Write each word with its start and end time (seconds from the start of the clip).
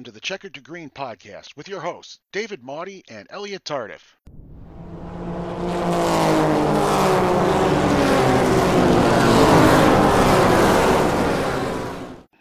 welcome 0.00 0.10
to 0.10 0.14
the 0.14 0.20
Checkered 0.20 0.54
to 0.54 0.62
Green 0.62 0.88
podcast 0.88 1.58
with 1.58 1.68
your 1.68 1.82
hosts, 1.82 2.20
David 2.32 2.62
Maudie 2.62 3.04
and 3.10 3.26
Elliot 3.28 3.64
Tardif. 3.64 4.14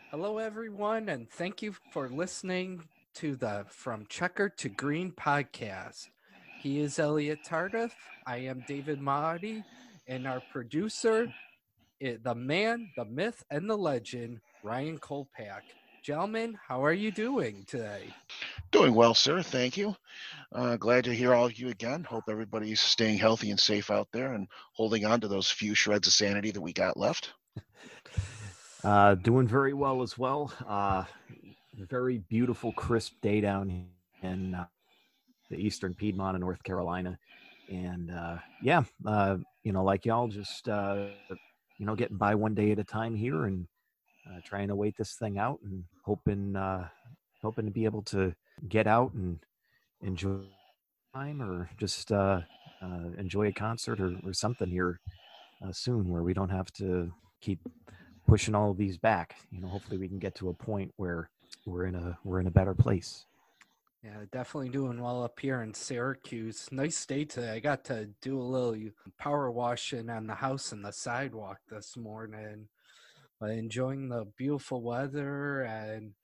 Hello, 0.09 0.37
everyone, 0.37 1.09
and 1.09 1.29
thank 1.29 1.61
you 1.61 1.75
for 1.91 2.07
listening 2.07 2.83
to 3.15 3.35
the 3.35 3.65
From 3.67 4.05
Checker 4.07 4.47
to 4.47 4.69
Green 4.69 5.11
podcast. 5.11 6.07
He 6.61 6.79
is 6.79 6.97
Elliot 6.97 7.39
Tardif. 7.45 7.91
I 8.25 8.37
am 8.37 8.63
David 8.69 9.01
Maudie, 9.01 9.65
and 10.07 10.25
our 10.25 10.41
producer, 10.53 11.27
eh, 11.99 12.15
the 12.23 12.35
man, 12.35 12.91
the 12.95 13.03
myth, 13.03 13.43
and 13.51 13.69
the 13.69 13.77
legend, 13.77 14.39
Ryan 14.63 14.97
Kolpak. 14.97 15.63
Gentlemen, 16.09 16.57
how 16.67 16.83
are 16.83 16.91
you 16.91 17.11
doing 17.11 17.65
today? 17.67 18.11
Doing 18.71 18.95
well, 18.95 19.13
sir. 19.13 19.43
Thank 19.43 19.77
you. 19.77 19.95
Uh, 20.51 20.75
glad 20.75 21.03
to 21.03 21.13
hear 21.13 21.35
all 21.35 21.45
of 21.45 21.59
you 21.59 21.69
again. 21.69 22.03
Hope 22.03 22.23
everybody's 22.27 22.79
staying 22.79 23.19
healthy 23.19 23.51
and 23.51 23.59
safe 23.59 23.91
out 23.91 24.07
there 24.11 24.33
and 24.33 24.47
holding 24.73 25.05
on 25.05 25.21
to 25.21 25.27
those 25.27 25.51
few 25.51 25.75
shreds 25.75 26.07
of 26.07 26.13
sanity 26.13 26.49
that 26.49 26.61
we 26.61 26.73
got 26.73 26.97
left. 26.97 27.33
Uh, 28.83 29.13
doing 29.13 29.45
very 29.45 29.73
well 29.73 30.01
as 30.01 30.17
well. 30.17 30.53
Uh, 30.65 31.03
very 31.75 32.19
beautiful, 32.29 32.71
crisp 32.71 33.11
day 33.21 33.41
down 33.41 33.85
in 34.23 34.55
uh, 34.55 34.65
the 35.49 35.57
eastern 35.57 35.93
Piedmont 35.93 36.35
of 36.35 36.39
North 36.39 36.63
Carolina, 36.63 37.19
and 37.69 38.09
uh, 38.09 38.37
yeah, 38.63 38.83
uh, 39.05 39.35
you 39.63 39.73
know, 39.73 39.83
like 39.83 40.05
y'all, 40.05 40.29
just 40.29 40.69
uh, 40.69 41.07
you 41.77 41.85
know, 41.85 41.93
getting 41.93 42.15
by 42.15 42.35
one 42.35 42.55
day 42.55 42.71
at 42.71 42.79
a 42.79 42.85
time 42.85 43.15
here 43.15 43.43
and 43.43 43.67
uh, 44.29 44.39
trying 44.43 44.67
to 44.67 44.75
wait 44.75 44.95
this 44.97 45.15
thing 45.15 45.37
out 45.37 45.59
and 45.63 45.83
hoping, 46.09 46.55
uh, 46.55 46.87
hoping 47.43 47.65
to 47.65 47.71
be 47.71 47.85
able 47.85 48.01
to 48.01 48.33
get 48.67 48.87
out 48.87 49.13
and 49.13 49.37
enjoy 50.01 50.39
time 51.13 51.39
or 51.39 51.69
just 51.77 52.11
uh, 52.11 52.41
uh, 52.81 53.09
enjoy 53.19 53.45
a 53.45 53.51
concert 53.51 53.99
or, 53.99 54.15
or 54.25 54.33
something 54.33 54.71
here 54.71 54.99
uh, 55.63 55.71
soon 55.71 56.09
where 56.09 56.23
we 56.23 56.33
don't 56.33 56.49
have 56.49 56.73
to 56.73 57.13
keep 57.41 57.59
pushing 58.27 58.55
all 58.55 58.71
of 58.71 58.77
these 58.77 58.97
back. 58.97 59.35
You 59.51 59.61
know, 59.61 59.67
hopefully 59.67 59.99
we 59.99 60.07
can 60.07 60.17
get 60.17 60.33
to 60.35 60.49
a 60.49 60.53
point 60.53 60.91
where 60.97 61.29
we're 61.67 61.85
in 61.85 61.93
a 61.93 62.17
we're 62.23 62.39
in 62.39 62.47
a 62.47 62.51
better 62.51 62.73
place. 62.73 63.27
Yeah, 64.03 64.25
definitely 64.31 64.69
doing 64.69 64.99
well 64.99 65.23
up 65.23 65.39
here 65.39 65.61
in 65.61 65.75
Syracuse. 65.75 66.69
Nice 66.71 67.05
day 67.05 67.23
today. 67.23 67.51
I 67.51 67.59
got 67.59 67.85
to 67.85 68.09
do 68.19 68.39
a 68.39 68.41
little 68.41 68.75
power 69.19 69.51
washing 69.51 70.09
on 70.09 70.25
the 70.25 70.35
house 70.35 70.71
and 70.71 70.83
the 70.83 70.91
sidewalk 70.91 71.59
this 71.69 71.95
morning. 71.97 72.67
But 73.39 73.51
enjoying 73.51 74.09
the 74.09 74.25
beautiful 74.37 74.83
weather 74.83 75.61
and 75.61 76.15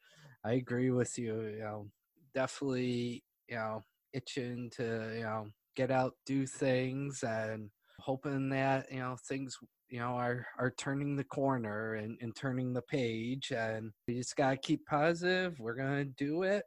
I 0.44 0.54
agree 0.54 0.92
with 0.92 1.18
you, 1.18 1.42
you 1.48 1.60
know, 1.60 1.92
definitely, 2.34 3.24
you 3.48 3.56
know, 3.56 3.82
itching 4.14 4.70
to, 4.72 5.14
you 5.16 5.24
know, 5.24 5.52
get 5.76 5.92
out, 5.92 6.14
do 6.26 6.46
things 6.46 7.24
and 7.24 7.72
hoping 8.00 8.50
that, 8.50 8.92
you 8.92 9.00
know, 9.00 9.18
things 9.28 9.58
you 9.90 10.00
know 10.00 10.16
are 10.18 10.48
are 10.58 10.72
turning 10.72 11.16
the 11.16 11.24
corner 11.24 11.94
and, 11.94 12.18
and 12.22 12.36
turning 12.36 12.74
the 12.74 12.82
page 12.82 13.52
and 13.52 13.94
we 14.08 14.16
just 14.16 14.36
gotta 14.36 14.58
keep 14.58 14.86
positive. 14.86 15.60
We're 15.60 15.76
gonna 15.76 16.06
do 16.06 16.44
it 16.44 16.66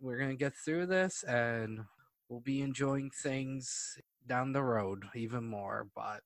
we're 0.00 0.18
gonna 0.18 0.36
get 0.36 0.54
through 0.56 0.86
this 0.86 1.22
and 1.24 1.80
we'll 2.28 2.40
be 2.40 2.60
enjoying 2.62 3.10
things 3.10 3.98
down 4.26 4.52
the 4.52 4.62
road 4.62 5.04
even 5.14 5.44
more 5.44 5.88
but 5.94 6.22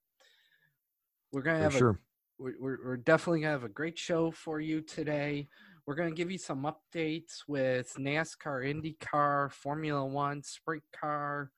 we're 1.31 1.41
gonna 1.41 1.59
For 1.59 1.69
have 1.69 1.75
sure. 1.75 1.99
We're, 2.37 2.77
we're 2.83 2.97
definitely 2.97 3.41
gonna 3.41 3.51
have 3.51 3.63
a 3.63 3.69
great 3.69 3.97
show 3.97 4.31
for 4.31 4.59
you 4.59 4.81
today. 4.81 5.47
We're 5.85 5.95
gonna 5.95 6.11
give 6.11 6.31
you 6.31 6.37
some 6.37 6.63
updates 6.65 7.43
with 7.47 7.93
nascar 7.97 8.65
indycar 8.65 9.51
formula 9.51 10.05
one 10.05 10.43
sprint 10.43 10.83
car 10.91 11.51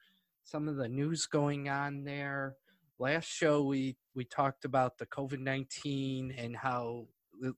some 0.48 0.70
of 0.70 0.78
the 0.78 0.88
news 0.88 1.26
going 1.26 1.68
on 1.68 2.06
there. 2.06 2.56
Last 3.00 3.26
show 3.26 3.64
we 3.64 3.98
we 4.16 4.24
talked 4.24 4.64
about 4.64 4.98
the 4.98 5.06
covid-19 5.06 6.34
and 6.38 6.56
how 6.56 7.08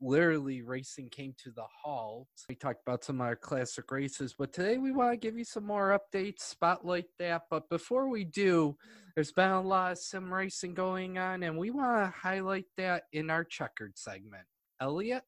literally 0.02 0.62
racing 0.62 1.10
came 1.10 1.34
to 1.44 1.52
the 1.52 1.66
halt. 1.84 2.28
We 2.48 2.56
talked 2.56 2.82
about 2.86 3.04
some 3.04 3.22
of 3.22 3.28
our 3.28 3.36
classic 3.36 3.92
races, 3.92 4.36
but 4.38 4.54
today 4.54 4.78
we 4.78 4.92
want 4.92 5.12
to 5.12 5.18
give 5.18 5.38
you 5.38 5.44
some 5.44 5.66
more 5.66 5.98
updates, 5.98 6.42
spotlight 6.42 7.06
that. 7.20 7.44
But 7.50 7.70
before 7.70 8.10
we 8.10 8.24
do, 8.24 8.78
there's 9.16 9.32
been 9.32 9.52
a 9.52 9.62
lot 9.62 9.94
of 9.94 9.98
sim 9.98 10.34
racing 10.34 10.74
going 10.74 11.18
on, 11.18 11.44
and 11.44 11.58
we 11.58 11.72
want 11.72 12.06
to 12.06 12.18
highlight 12.18 12.66
that 12.78 13.04
in 13.12 13.30
our 13.30 13.44
checkered 13.44 13.98
segment. 13.98 14.44
Elliot? 14.82 15.24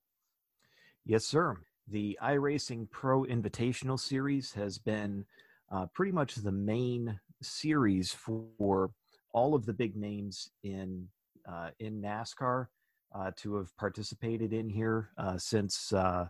Yes, 1.06 1.25
sir. 1.25 1.57
The 1.88 2.17
iRacing 2.23 2.90
Pro 2.90 3.23
Invitational 3.23 4.00
Series 4.00 4.53
has 4.53 4.78
been 4.78 5.25
uh, 5.72 5.88
pretty 5.94 6.11
much 6.11 6.35
the 6.35 6.51
main 6.51 7.19
series 7.41 8.13
for 8.13 8.91
all 9.34 9.56
of 9.56 9.66
the 9.66 9.73
big 9.73 9.95
names 9.95 10.50
in 10.63 11.07
uh, 11.51 11.69
in 11.79 12.01
NASCAR 12.01 12.67
uh, 13.13 13.31
to 13.38 13.55
have 13.55 13.75
participated 13.77 14.53
in 14.53 14.69
here 14.69 15.09
uh, 15.17 15.38
since 15.38 15.94
uh, 15.94 16.27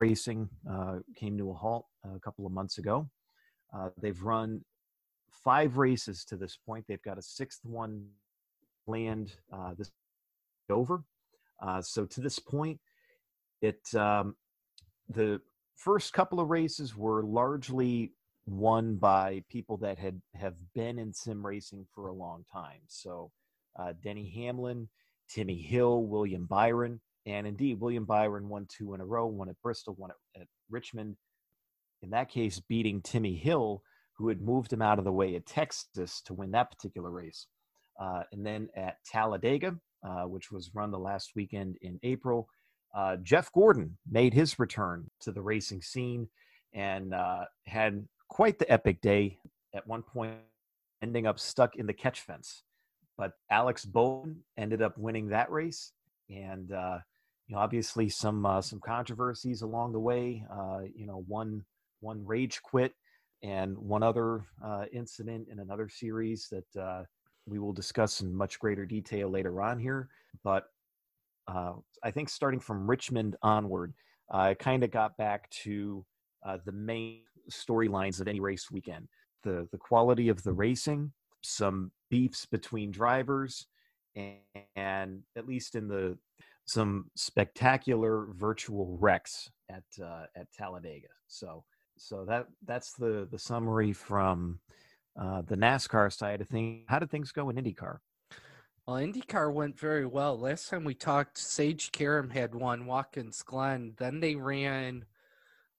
racing 0.00 0.48
uh, 0.70 0.98
came 1.16 1.36
to 1.38 1.50
a 1.50 1.54
halt 1.54 1.86
a 2.04 2.18
couple 2.20 2.46
of 2.46 2.52
months 2.52 2.78
ago. 2.78 3.08
Uh, 3.74 3.88
they've 4.00 4.22
run 4.22 4.64
five 5.44 5.76
races 5.76 6.24
to 6.24 6.36
this 6.36 6.56
point. 6.56 6.84
They've 6.88 7.02
got 7.02 7.18
a 7.18 7.22
sixth 7.22 7.60
one 7.64 8.06
planned 8.86 9.32
this 9.76 9.90
over. 10.70 11.04
So 11.82 12.06
to 12.06 12.20
this 12.20 12.38
point, 12.38 12.80
it 13.60 13.94
um, 13.94 14.36
the 15.08 15.40
first 15.76 16.12
couple 16.12 16.40
of 16.40 16.50
races 16.50 16.96
were 16.96 17.22
largely 17.22 18.12
won 18.46 18.96
by 18.96 19.42
people 19.48 19.76
that 19.78 19.98
had 19.98 20.20
have 20.34 20.54
been 20.74 20.98
in 20.98 21.12
sim 21.12 21.44
racing 21.44 21.86
for 21.94 22.08
a 22.08 22.12
long 22.12 22.44
time. 22.52 22.80
So 22.86 23.30
uh, 23.78 23.92
Denny 24.02 24.30
Hamlin, 24.36 24.88
Timmy 25.32 25.60
Hill, 25.60 26.02
William 26.04 26.46
Byron, 26.46 27.00
and 27.26 27.46
indeed 27.46 27.80
William 27.80 28.04
Byron 28.04 28.48
won 28.48 28.66
two 28.68 28.94
in 28.94 29.00
a 29.00 29.04
row, 29.04 29.26
one 29.26 29.48
at 29.48 29.60
Bristol, 29.62 29.94
one 29.94 30.10
at, 30.10 30.42
at 30.42 30.48
Richmond. 30.68 31.16
In 32.02 32.10
that 32.10 32.30
case, 32.30 32.60
beating 32.60 33.02
Timmy 33.02 33.36
Hill, 33.36 33.82
who 34.16 34.28
had 34.28 34.40
moved 34.40 34.72
him 34.72 34.82
out 34.82 34.98
of 34.98 35.04
the 35.04 35.12
way 35.12 35.36
at 35.36 35.46
Texas 35.46 36.20
to 36.26 36.34
win 36.34 36.50
that 36.52 36.70
particular 36.70 37.10
race. 37.10 37.46
Uh, 38.00 38.22
and 38.32 38.44
then 38.44 38.68
at 38.76 38.96
Talladega, 39.04 39.76
uh, 40.02 40.22
which 40.22 40.50
was 40.50 40.74
run 40.74 40.90
the 40.90 40.98
last 40.98 41.32
weekend 41.36 41.76
in 41.82 41.98
April, 42.02 42.48
uh, 42.94 43.16
Jeff 43.22 43.52
Gordon 43.52 43.96
made 44.10 44.34
his 44.34 44.58
return 44.58 45.10
to 45.20 45.32
the 45.32 45.42
racing 45.42 45.82
scene 45.82 46.28
and 46.72 47.14
uh, 47.14 47.44
had 47.66 48.06
quite 48.28 48.58
the 48.58 48.70
epic 48.70 49.00
day. 49.00 49.38
At 49.74 49.86
one 49.86 50.02
point, 50.02 50.34
ending 51.02 51.26
up 51.26 51.38
stuck 51.38 51.76
in 51.76 51.86
the 51.86 51.92
catch 51.92 52.20
fence, 52.22 52.64
but 53.20 53.32
Alex 53.50 53.84
Bowman 53.84 54.42
ended 54.56 54.80
up 54.80 54.96
winning 54.96 55.28
that 55.28 55.50
race, 55.50 55.92
and 56.30 56.72
uh, 56.72 56.96
you 57.46 57.54
know, 57.54 57.60
obviously 57.60 58.08
some 58.08 58.46
uh, 58.46 58.62
some 58.62 58.80
controversies 58.80 59.60
along 59.60 59.92
the 59.92 60.00
way. 60.00 60.42
Uh, 60.50 60.80
you 60.94 61.06
know, 61.06 61.22
one 61.28 61.62
one 62.00 62.24
rage 62.24 62.62
quit, 62.62 62.94
and 63.42 63.76
one 63.76 64.02
other 64.02 64.46
uh, 64.64 64.86
incident 64.90 65.48
in 65.52 65.58
another 65.58 65.86
series 65.86 66.48
that 66.48 66.80
uh, 66.80 67.02
we 67.44 67.58
will 67.58 67.74
discuss 67.74 68.22
in 68.22 68.34
much 68.34 68.58
greater 68.58 68.86
detail 68.86 69.28
later 69.28 69.60
on 69.60 69.78
here. 69.78 70.08
But 70.42 70.68
uh, 71.46 71.74
I 72.02 72.10
think 72.10 72.30
starting 72.30 72.58
from 72.58 72.88
Richmond 72.88 73.36
onward, 73.42 73.92
I 74.30 74.54
kind 74.54 74.82
of 74.82 74.90
got 74.90 75.18
back 75.18 75.50
to 75.64 76.06
uh, 76.42 76.56
the 76.64 76.72
main 76.72 77.20
storylines 77.50 78.18
of 78.18 78.28
any 78.28 78.40
race 78.40 78.70
weekend: 78.70 79.08
the 79.42 79.68
the 79.72 79.78
quality 79.78 80.30
of 80.30 80.42
the 80.42 80.54
racing, 80.54 81.12
some 81.42 81.92
beefs 82.10 82.46
between 82.46 82.90
drivers, 82.90 83.66
and, 84.14 84.36
and 84.76 85.22
at 85.36 85.46
least 85.46 85.74
in 85.74 85.88
the 85.88 86.18
some 86.66 87.10
spectacular 87.16 88.26
virtual 88.32 88.96
wrecks 89.00 89.50
at 89.68 89.84
uh, 90.02 90.26
at 90.36 90.52
Talladega. 90.52 91.08
So 91.26 91.64
so 91.96 92.24
that 92.26 92.46
that's 92.66 92.92
the 92.94 93.28
the 93.30 93.38
summary 93.38 93.92
from 93.92 94.60
uh, 95.20 95.42
the 95.42 95.56
NASCAR 95.56 96.12
side 96.12 96.40
of 96.40 96.48
things. 96.48 96.84
How 96.88 96.98
did 96.98 97.10
things 97.10 97.32
go 97.32 97.50
in 97.50 97.56
IndyCar? 97.56 97.98
Well, 98.86 98.96
IndyCar 98.96 99.52
went 99.52 99.78
very 99.78 100.06
well. 100.06 100.38
Last 100.38 100.68
time 100.68 100.84
we 100.84 100.94
talked, 100.94 101.38
Sage 101.38 101.92
Karam 101.92 102.30
had 102.30 102.54
won 102.54 102.86
Watkins 102.86 103.42
Glen. 103.42 103.94
Then 103.98 104.20
they 104.20 104.34
ran 104.34 105.04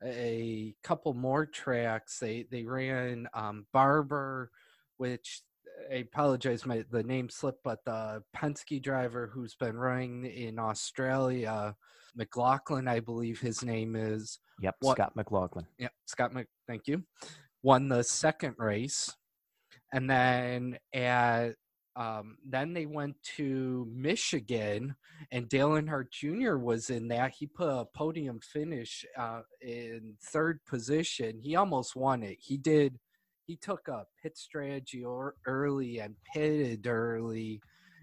a 0.03 0.75
couple 0.83 1.13
more 1.13 1.45
tracks. 1.45 2.19
They 2.19 2.45
they 2.49 2.63
ran 2.63 3.27
um, 3.33 3.65
Barber, 3.73 4.51
which 4.97 5.41
I 5.91 5.95
apologize, 5.95 6.65
my 6.65 6.83
the 6.89 7.03
name 7.03 7.29
slipped, 7.29 7.63
but 7.63 7.83
the 7.85 8.23
Penske 8.35 8.81
driver 8.81 9.29
who's 9.33 9.55
been 9.55 9.77
running 9.77 10.25
in 10.25 10.59
Australia, 10.59 11.75
McLaughlin, 12.15 12.87
I 12.87 12.99
believe 12.99 13.39
his 13.39 13.63
name 13.63 13.95
is. 13.95 14.39
Yep, 14.61 14.75
Scott 14.83 15.15
McLaughlin. 15.15 15.65
Yep, 15.79 15.91
Scott 16.05 16.33
Mc, 16.33 16.47
thank 16.67 16.87
you. 16.87 17.03
Won 17.63 17.89
the 17.89 18.03
second 18.03 18.55
race. 18.57 19.13
And 19.93 20.09
then 20.09 20.77
at 20.93 21.55
Um, 21.97 22.37
then 22.47 22.73
they 22.73 22.85
went 22.85 23.21
to 23.35 23.85
Michigan, 23.93 24.95
and 25.31 25.49
Dale 25.49 25.71
Earnhardt 25.71 26.09
Jr. 26.11 26.55
was 26.55 26.89
in 26.89 27.09
that. 27.09 27.33
He 27.37 27.47
put 27.47 27.67
a 27.67 27.85
podium 27.93 28.39
finish 28.39 29.05
uh, 29.17 29.41
in 29.59 30.15
third 30.23 30.63
position. 30.65 31.37
He 31.37 31.57
almost 31.57 31.95
won 31.95 32.23
it. 32.23 32.37
He 32.39 32.57
did. 32.57 32.97
He 33.45 33.57
took 33.57 33.87
a 33.87 34.05
pit 34.21 34.37
strategy 34.37 35.03
or 35.03 35.35
early 35.45 35.99
and 35.99 36.15
pitted 36.33 36.87
early, 36.87 37.61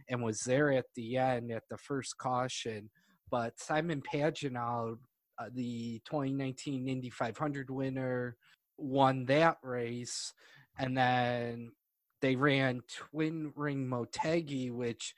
and 0.08 0.22
was 0.22 0.40
there 0.40 0.72
at 0.72 0.86
the 0.94 1.16
end 1.16 1.50
at 1.52 1.64
the 1.70 1.76
first 1.76 2.18
caution. 2.18 2.90
But 3.30 3.58
Simon 3.58 4.02
Pagenaud, 4.02 4.98
uh, 5.38 5.48
the 5.54 6.00
2019 6.04 6.88
Indy 6.88 7.10
500 7.10 7.70
winner, 7.70 8.36
won 8.76 9.26
that 9.26 9.58
race, 9.62 10.32
and 10.78 10.96
then 10.96 11.72
they 12.20 12.36
ran 12.36 12.82
Twin 12.88 13.52
Ring 13.54 13.86
Motegi, 13.86 14.72
which 14.72 15.14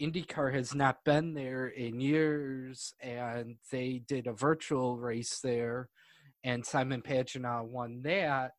IndyCar 0.00 0.52
has 0.54 0.74
not 0.74 1.04
been 1.04 1.34
there 1.34 1.68
in 1.68 2.00
years, 2.00 2.94
and 3.00 3.56
they 3.70 4.02
did 4.06 4.26
a 4.26 4.32
virtual 4.32 4.98
race 4.98 5.40
there, 5.40 5.88
and 6.44 6.64
Simon 6.64 7.02
Pagenaud 7.02 7.64
won 7.64 8.02
that. 8.02 8.52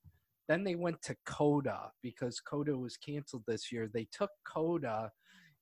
Then 0.47 0.63
they 0.63 0.75
went 0.75 1.01
to 1.03 1.15
COTA 1.25 1.91
because 2.01 2.39
COTA 2.39 2.77
was 2.77 2.97
canceled 2.97 3.43
this 3.47 3.71
year. 3.71 3.89
They 3.91 4.07
took 4.11 4.31
COTA 4.45 5.11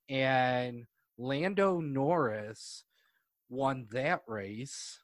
and 0.09 0.85
Lando 1.17 1.79
Norris 1.79 2.83
won 3.49 3.87
that 3.91 4.21
race. 4.27 4.99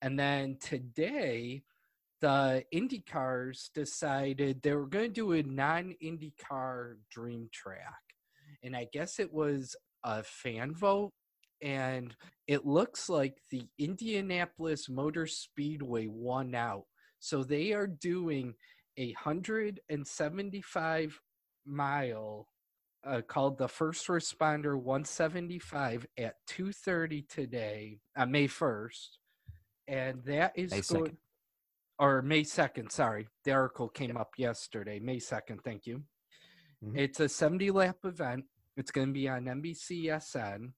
And 0.00 0.18
then 0.18 0.58
today, 0.60 1.62
the 2.20 2.64
IndyCars 2.74 3.70
decided 3.74 4.62
they 4.62 4.74
were 4.74 4.86
going 4.86 5.08
to 5.08 5.12
do 5.12 5.32
a 5.32 5.42
non 5.42 5.94
IndyCar 6.02 6.96
dream 7.10 7.48
track. 7.52 8.02
And 8.62 8.76
I 8.76 8.88
guess 8.92 9.18
it 9.18 9.32
was 9.32 9.76
a 10.04 10.22
fan 10.22 10.74
vote. 10.74 11.12
And 11.60 12.14
it 12.46 12.64
looks 12.64 13.08
like 13.08 13.38
the 13.50 13.66
Indianapolis 13.78 14.88
Motor 14.88 15.26
Speedway 15.26 16.06
won 16.06 16.54
out. 16.54 16.84
So 17.18 17.42
they 17.42 17.72
are 17.72 17.88
doing 17.88 18.54
a 18.98 19.12
175 19.12 21.20
mile 21.64 22.48
uh, 23.04 23.20
called 23.22 23.56
the 23.58 23.68
First 23.68 24.08
Responder 24.08 24.76
175 24.76 26.04
at 26.18 26.34
2:30 26.48 27.28
today 27.28 28.00
on 28.16 28.32
May 28.32 28.48
1st, 28.48 29.18
and 29.86 30.24
that 30.24 30.52
is 30.56 30.72
May 30.72 30.80
going 30.80 31.12
2nd. 31.12 31.16
or 32.00 32.22
May 32.22 32.42
2nd. 32.42 32.90
Sorry, 32.90 33.28
the 33.44 33.52
article 33.52 33.88
came 33.88 34.16
up 34.16 34.32
yesterday. 34.36 34.98
May 34.98 35.18
2nd. 35.18 35.62
Thank 35.62 35.86
you. 35.86 36.02
Mhm. 36.84 36.98
It's 36.98 37.20
a 37.20 37.28
70 37.28 37.70
lap 37.70 37.98
event. 38.04 38.46
It's 38.76 38.90
going 38.90 39.06
to 39.08 39.12
be 39.12 39.28
on 39.28 39.44
NBCSN, 39.46 40.72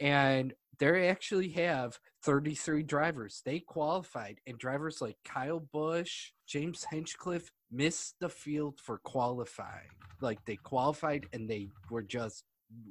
and 0.00 0.54
they 0.78 1.08
actually 1.08 1.48
have 1.50 1.98
33 2.26 2.82
drivers. 2.82 3.40
They 3.44 3.60
qualified, 3.60 4.40
and 4.48 4.58
drivers 4.58 5.00
like 5.00 5.16
Kyle 5.24 5.60
Busch, 5.72 6.32
James 6.48 6.84
Hinchcliffe 6.90 7.52
missed 7.70 8.16
the 8.20 8.28
field 8.28 8.80
for 8.82 8.98
qualifying. 8.98 9.90
Like 10.20 10.44
they 10.44 10.56
qualified 10.56 11.26
and 11.32 11.48
they 11.48 11.68
were 11.88 12.02
just 12.02 12.42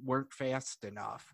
weren't 0.05 0.31
fast 0.31 0.85
enough. 0.85 1.33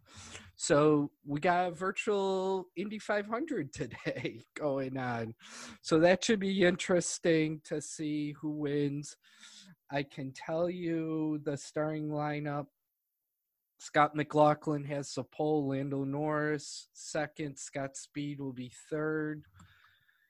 So 0.55 1.11
we 1.27 1.39
got 1.39 1.67
a 1.67 1.71
virtual 1.71 2.65
Indy 2.75 2.97
500 2.97 3.71
today 3.71 4.45
going 4.57 4.97
on. 4.97 5.35
So 5.83 5.99
that 5.99 6.23
should 6.23 6.39
be 6.39 6.63
interesting 6.63 7.61
to 7.65 7.81
see 7.81 8.33
who 8.41 8.49
wins. 8.49 9.15
I 9.91 10.01
can 10.01 10.33
tell 10.33 10.71
you 10.71 11.39
the 11.43 11.55
starting 11.55 12.09
lineup. 12.09 12.65
Scott 13.81 14.15
McLaughlin 14.15 14.83
has 14.83 15.11
the 15.15 15.23
pole, 15.23 15.69
Lando 15.69 16.03
Norris 16.03 16.89
second, 16.93 17.57
Scott 17.57 17.97
Speed 17.97 18.39
will 18.39 18.53
be 18.53 18.71
third, 18.91 19.43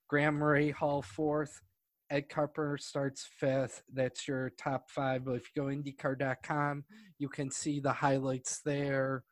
Graham 0.07 0.39
Rahal 0.39 1.03
fourth, 1.03 1.62
Ed 2.09 2.30
Carpenter 2.30 2.77
starts 2.77 3.27
fifth. 3.39 3.83
That's 3.94 4.25
your 4.25 4.51
top 4.51 4.89
five. 4.89 5.25
But 5.25 5.33
if 5.33 5.50
you 5.53 5.63
go 5.63 5.68
IndyCar.com, 5.68 6.86
you 7.19 7.27
can 7.27 7.51
see 7.51 7.81
the 7.81 7.92
highlights 7.92 8.62
there. 8.63 9.25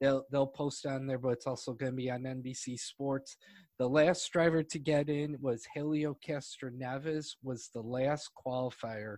They'll 0.00 0.24
they'll 0.30 0.46
post 0.46 0.86
on 0.86 1.08
there, 1.08 1.18
but 1.18 1.30
it's 1.30 1.48
also 1.48 1.72
going 1.72 1.90
to 1.92 1.96
be 1.96 2.10
on 2.10 2.22
NBC 2.22 2.78
Sports. 2.78 3.36
The 3.78 3.88
last 3.88 4.30
driver 4.32 4.62
to 4.62 4.78
get 4.78 5.08
in 5.08 5.38
was 5.40 5.66
Helio 5.74 6.16
Castroneves, 6.24 7.34
was 7.42 7.70
the 7.74 7.82
last 7.82 8.30
qualifier, 8.46 9.16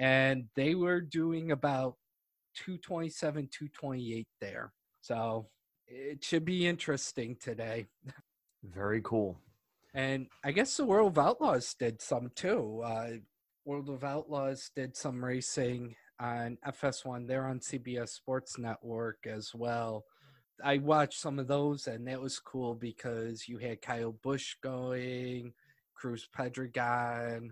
and 0.00 0.46
they 0.56 0.74
were 0.74 1.00
doing 1.00 1.52
about 1.52 1.96
227, 2.56 3.48
228 3.50 4.26
there. 4.40 4.72
So 5.00 5.48
it 5.86 6.24
should 6.24 6.44
be 6.44 6.66
interesting 6.66 7.36
today. 7.40 7.86
Very 8.64 9.00
cool. 9.02 9.38
And 9.94 10.26
I 10.44 10.52
guess 10.52 10.76
the 10.76 10.84
World 10.84 11.12
of 11.12 11.18
Outlaws 11.18 11.74
did 11.74 12.02
some 12.02 12.30
too. 12.34 12.82
Uh, 12.84 13.10
World 13.64 13.88
of 13.88 14.04
Outlaws 14.04 14.70
did 14.76 14.96
some 14.96 15.24
racing 15.24 15.94
on 16.20 16.58
FS1. 16.66 17.26
They're 17.26 17.46
on 17.46 17.60
CBS 17.60 18.10
Sports 18.10 18.58
Network 18.58 19.26
as 19.26 19.52
well. 19.54 20.04
I 20.62 20.78
watched 20.78 21.20
some 21.20 21.38
of 21.38 21.48
those, 21.48 21.86
and 21.86 22.06
that 22.08 22.20
was 22.20 22.38
cool 22.38 22.74
because 22.74 23.46
you 23.48 23.58
had 23.58 23.82
Kyle 23.82 24.16
Busch 24.22 24.54
going, 24.62 25.52
Cruz 25.94 26.28
Pedregon, 26.36 27.50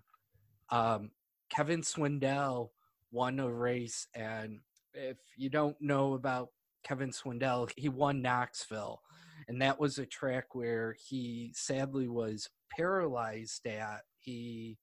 um, 0.70 1.10
Kevin 1.50 1.82
Swindell 1.82 2.70
won 3.10 3.40
a 3.40 3.50
race. 3.50 4.06
And 4.14 4.60
if 4.94 5.18
you 5.36 5.50
don't 5.50 5.76
know 5.80 6.14
about 6.14 6.48
Kevin 6.84 7.10
Swindell, 7.10 7.70
he 7.76 7.88
won 7.88 8.22
Knoxville 8.22 9.00
and 9.48 9.60
that 9.60 9.78
was 9.78 9.98
a 9.98 10.06
track 10.06 10.54
where 10.54 10.96
he 11.08 11.52
sadly 11.54 12.08
was 12.08 12.48
paralyzed 12.70 13.66
at. 13.66 14.02
He 14.18 14.78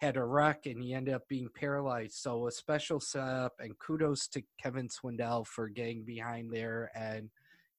had 0.00 0.16
a 0.16 0.24
wreck 0.24 0.66
and 0.66 0.82
he 0.82 0.94
ended 0.94 1.14
up 1.14 1.26
being 1.28 1.48
paralyzed. 1.54 2.14
So 2.14 2.46
a 2.46 2.52
special 2.52 3.00
setup 3.00 3.54
and 3.58 3.78
kudos 3.78 4.28
to 4.28 4.42
Kevin 4.62 4.88
Swindell 4.88 5.46
for 5.46 5.68
getting 5.68 6.04
behind 6.04 6.50
there 6.52 6.90
and 6.94 7.30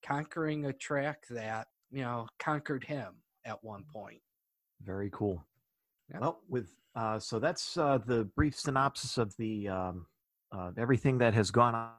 conquering 0.03 0.65
a 0.65 0.73
track 0.73 1.25
that, 1.29 1.67
you 1.91 2.01
know, 2.01 2.27
conquered 2.39 2.83
him 2.83 3.15
at 3.45 3.63
one 3.63 3.83
point. 3.91 4.21
Very 4.81 5.09
cool. 5.11 5.43
Well, 6.19 6.39
with 6.49 6.71
uh, 6.95 7.19
so 7.19 7.39
that's 7.39 7.77
uh, 7.77 7.97
the 8.05 8.25
brief 8.35 8.57
synopsis 8.57 9.17
of 9.17 9.35
the 9.37 9.67
um, 9.67 10.05
uh, 10.55 10.71
everything 10.77 11.17
that 11.19 11.33
has 11.33 11.51
gone 11.51 11.75
on 11.75 11.89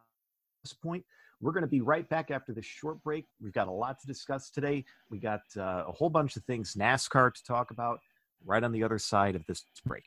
this 0.64 0.73
point. 0.73 1.05
We're 1.41 1.53
going 1.53 1.62
to 1.62 1.69
be 1.69 1.82
right 1.82 2.08
back 2.08 2.31
after 2.31 2.53
this 2.53 2.64
short 2.64 3.03
break. 3.03 3.26
We've 3.43 3.53
got 3.53 3.69
a 3.69 3.73
lot 3.73 4.00
to 4.00 4.06
discuss 4.06 4.50
today. 4.50 4.85
We 5.11 5.19
got 5.19 5.42
uh, 5.57 5.85
a 5.87 5.92
whole 5.92 6.09
bunch 6.09 6.37
of 6.37 6.45
things 6.45 6.75
NASCAR 6.75 7.35
to 7.35 7.45
talk 7.45 7.71
about 7.71 8.00
right 8.45 8.62
on 8.62 8.73
the 8.73 8.83
other 8.83 8.99
side 8.99 9.37
of 9.37 9.45
this 9.47 9.64
break. 9.85 10.04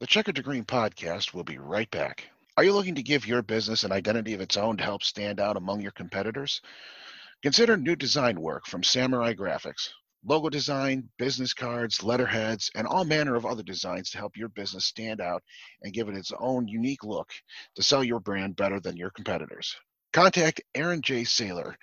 The 0.00 0.06
Checker 0.06 0.32
to 0.32 0.42
Green 0.42 0.64
podcast 0.64 1.32
will 1.32 1.44
be 1.44 1.58
right 1.58 1.90
back. 1.90 2.28
Are 2.56 2.64
you 2.64 2.72
looking 2.72 2.94
to 2.94 3.02
give 3.02 3.26
your 3.26 3.42
business 3.42 3.84
an 3.84 3.92
identity 3.92 4.34
of 4.34 4.40
its 4.40 4.56
own 4.56 4.76
to 4.78 4.84
help 4.84 5.02
stand 5.02 5.40
out 5.40 5.56
among 5.56 5.80
your 5.80 5.92
competitors? 5.92 6.60
Consider 7.42 7.76
new 7.76 7.96
design 7.96 8.40
work 8.40 8.66
from 8.66 8.82
Samurai 8.82 9.34
Graphics. 9.34 9.90
Logo 10.24 10.48
design, 10.48 11.08
business 11.18 11.54
cards, 11.54 12.02
letterheads, 12.02 12.70
and 12.74 12.86
all 12.86 13.04
manner 13.04 13.34
of 13.36 13.46
other 13.46 13.62
designs 13.62 14.10
to 14.10 14.18
help 14.18 14.36
your 14.36 14.48
business 14.48 14.84
stand 14.84 15.20
out 15.20 15.42
and 15.82 15.92
give 15.92 16.08
it 16.08 16.16
its 16.16 16.32
own 16.38 16.66
unique 16.68 17.04
look 17.04 17.30
to 17.76 17.82
sell 17.82 18.02
your 18.02 18.20
brand 18.20 18.56
better 18.56 18.80
than 18.80 18.96
your 18.96 19.10
competitors. 19.10 19.76
Contact 20.12 20.60
Aaron 20.74 21.02
J. 21.02 21.22
Saylor 21.22 21.74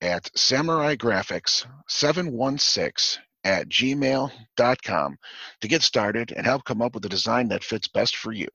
at 0.00 0.30
Samurai 0.36 0.96
Graphics 0.96 1.66
716 1.88 3.22
at 3.44 3.68
gmail.com 3.68 5.16
to 5.60 5.68
get 5.68 5.82
started 5.82 6.32
and 6.32 6.46
help 6.46 6.64
come 6.64 6.82
up 6.82 6.94
with 6.94 7.04
a 7.04 7.08
design 7.08 7.48
that 7.48 7.64
fits 7.64 7.88
best 7.88 8.16
for 8.16 8.32
you. 8.32 8.48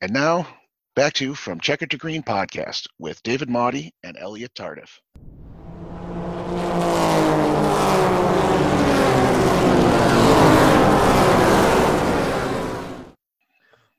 And 0.00 0.12
now, 0.12 0.46
back 0.96 1.12
to 1.14 1.34
From 1.34 1.60
Checker 1.60 1.86
to 1.86 1.96
Green 1.96 2.22
podcast 2.22 2.86
with 2.98 3.22
David 3.22 3.48
Maudie 3.48 3.94
and 4.02 4.16
Elliot 4.18 4.52
Tardif. 4.54 4.98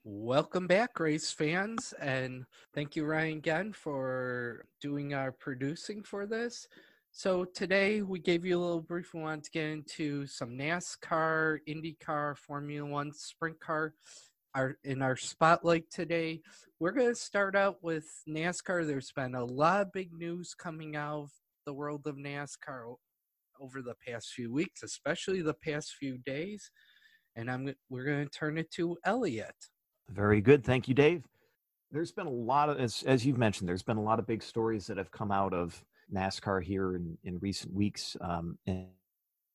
Welcome 0.04 0.66
back, 0.66 1.00
race 1.00 1.32
fans, 1.32 1.94
and 2.02 2.46
thank 2.74 2.96
you, 2.96 3.06
Ryan, 3.06 3.38
again 3.38 3.72
for 3.72 4.66
doing 4.82 5.14
our 5.14 5.32
producing 5.32 6.02
for 6.02 6.26
this. 6.26 6.68
So 7.12 7.46
today 7.46 8.02
we 8.02 8.18
gave 8.18 8.44
you 8.44 8.58
a 8.58 8.60
little 8.60 8.82
brief. 8.82 9.14
We 9.14 9.22
wanted 9.22 9.44
to 9.44 9.52
get 9.52 9.66
into 9.66 10.26
some 10.26 10.58
NASCAR, 10.58 11.60
IndyCar, 11.70 12.36
Formula 12.36 12.90
One, 12.90 13.14
Sprint 13.14 13.60
Car. 13.60 13.94
Our 14.56 14.76
in 14.84 15.04
our 15.04 15.16
spotlight 15.16 15.92
today, 15.92 16.42
we're 16.80 16.94
going 16.94 17.10
to 17.10 17.16
start 17.16 17.56
out 17.56 17.84
with 17.84 18.24
NASCAR. 18.28 18.88
There's 18.88 19.12
been 19.12 19.36
a 19.36 19.46
lot 19.46 19.82
of 19.82 19.94
big 19.94 20.14
news 20.14 20.56
coming 20.56 20.96
out 20.96 21.26
of 21.26 21.32
the 21.68 21.74
world 21.74 22.08
of 22.08 22.16
NASCAR 22.16 22.96
over 23.62 23.84
the 23.84 23.96
past 24.08 24.34
few 24.34 24.52
weeks, 24.52 24.82
especially 24.82 25.44
the 25.44 25.54
past 25.54 25.94
few 25.94 26.18
days. 26.18 26.72
And 27.36 27.52
I'm 27.52 27.76
we're 27.88 28.06
going 28.06 28.28
to 28.28 28.32
turn 28.32 28.58
it 28.58 28.72
to 28.72 28.98
Elliot. 29.06 29.54
Very 30.14 30.42
good. 30.42 30.64
Thank 30.64 30.88
you, 30.88 30.94
Dave. 30.94 31.24
There's 31.92 32.12
been 32.12 32.28
a 32.28 32.32
lot 32.32 32.70
of, 32.70 32.80
as, 32.80 33.04
as 33.04 33.26
you've 33.26 33.38
mentioned, 33.38 33.68
there's 33.68 33.84
been 33.84 33.98
a 33.98 34.04
lot 34.04 34.20
of 34.20 34.28
big 34.28 34.44
stories 34.44 34.88
that 34.88 34.98
have 34.98 35.12
come 35.12 35.32
out 35.32 35.54
of 35.54 35.84
NASCAR 36.14 36.64
here 36.64 36.96
in, 36.96 37.18
in 37.24 37.40
recent 37.40 37.74
weeks 37.74 38.16
um, 38.22 38.58
and, 38.68 38.88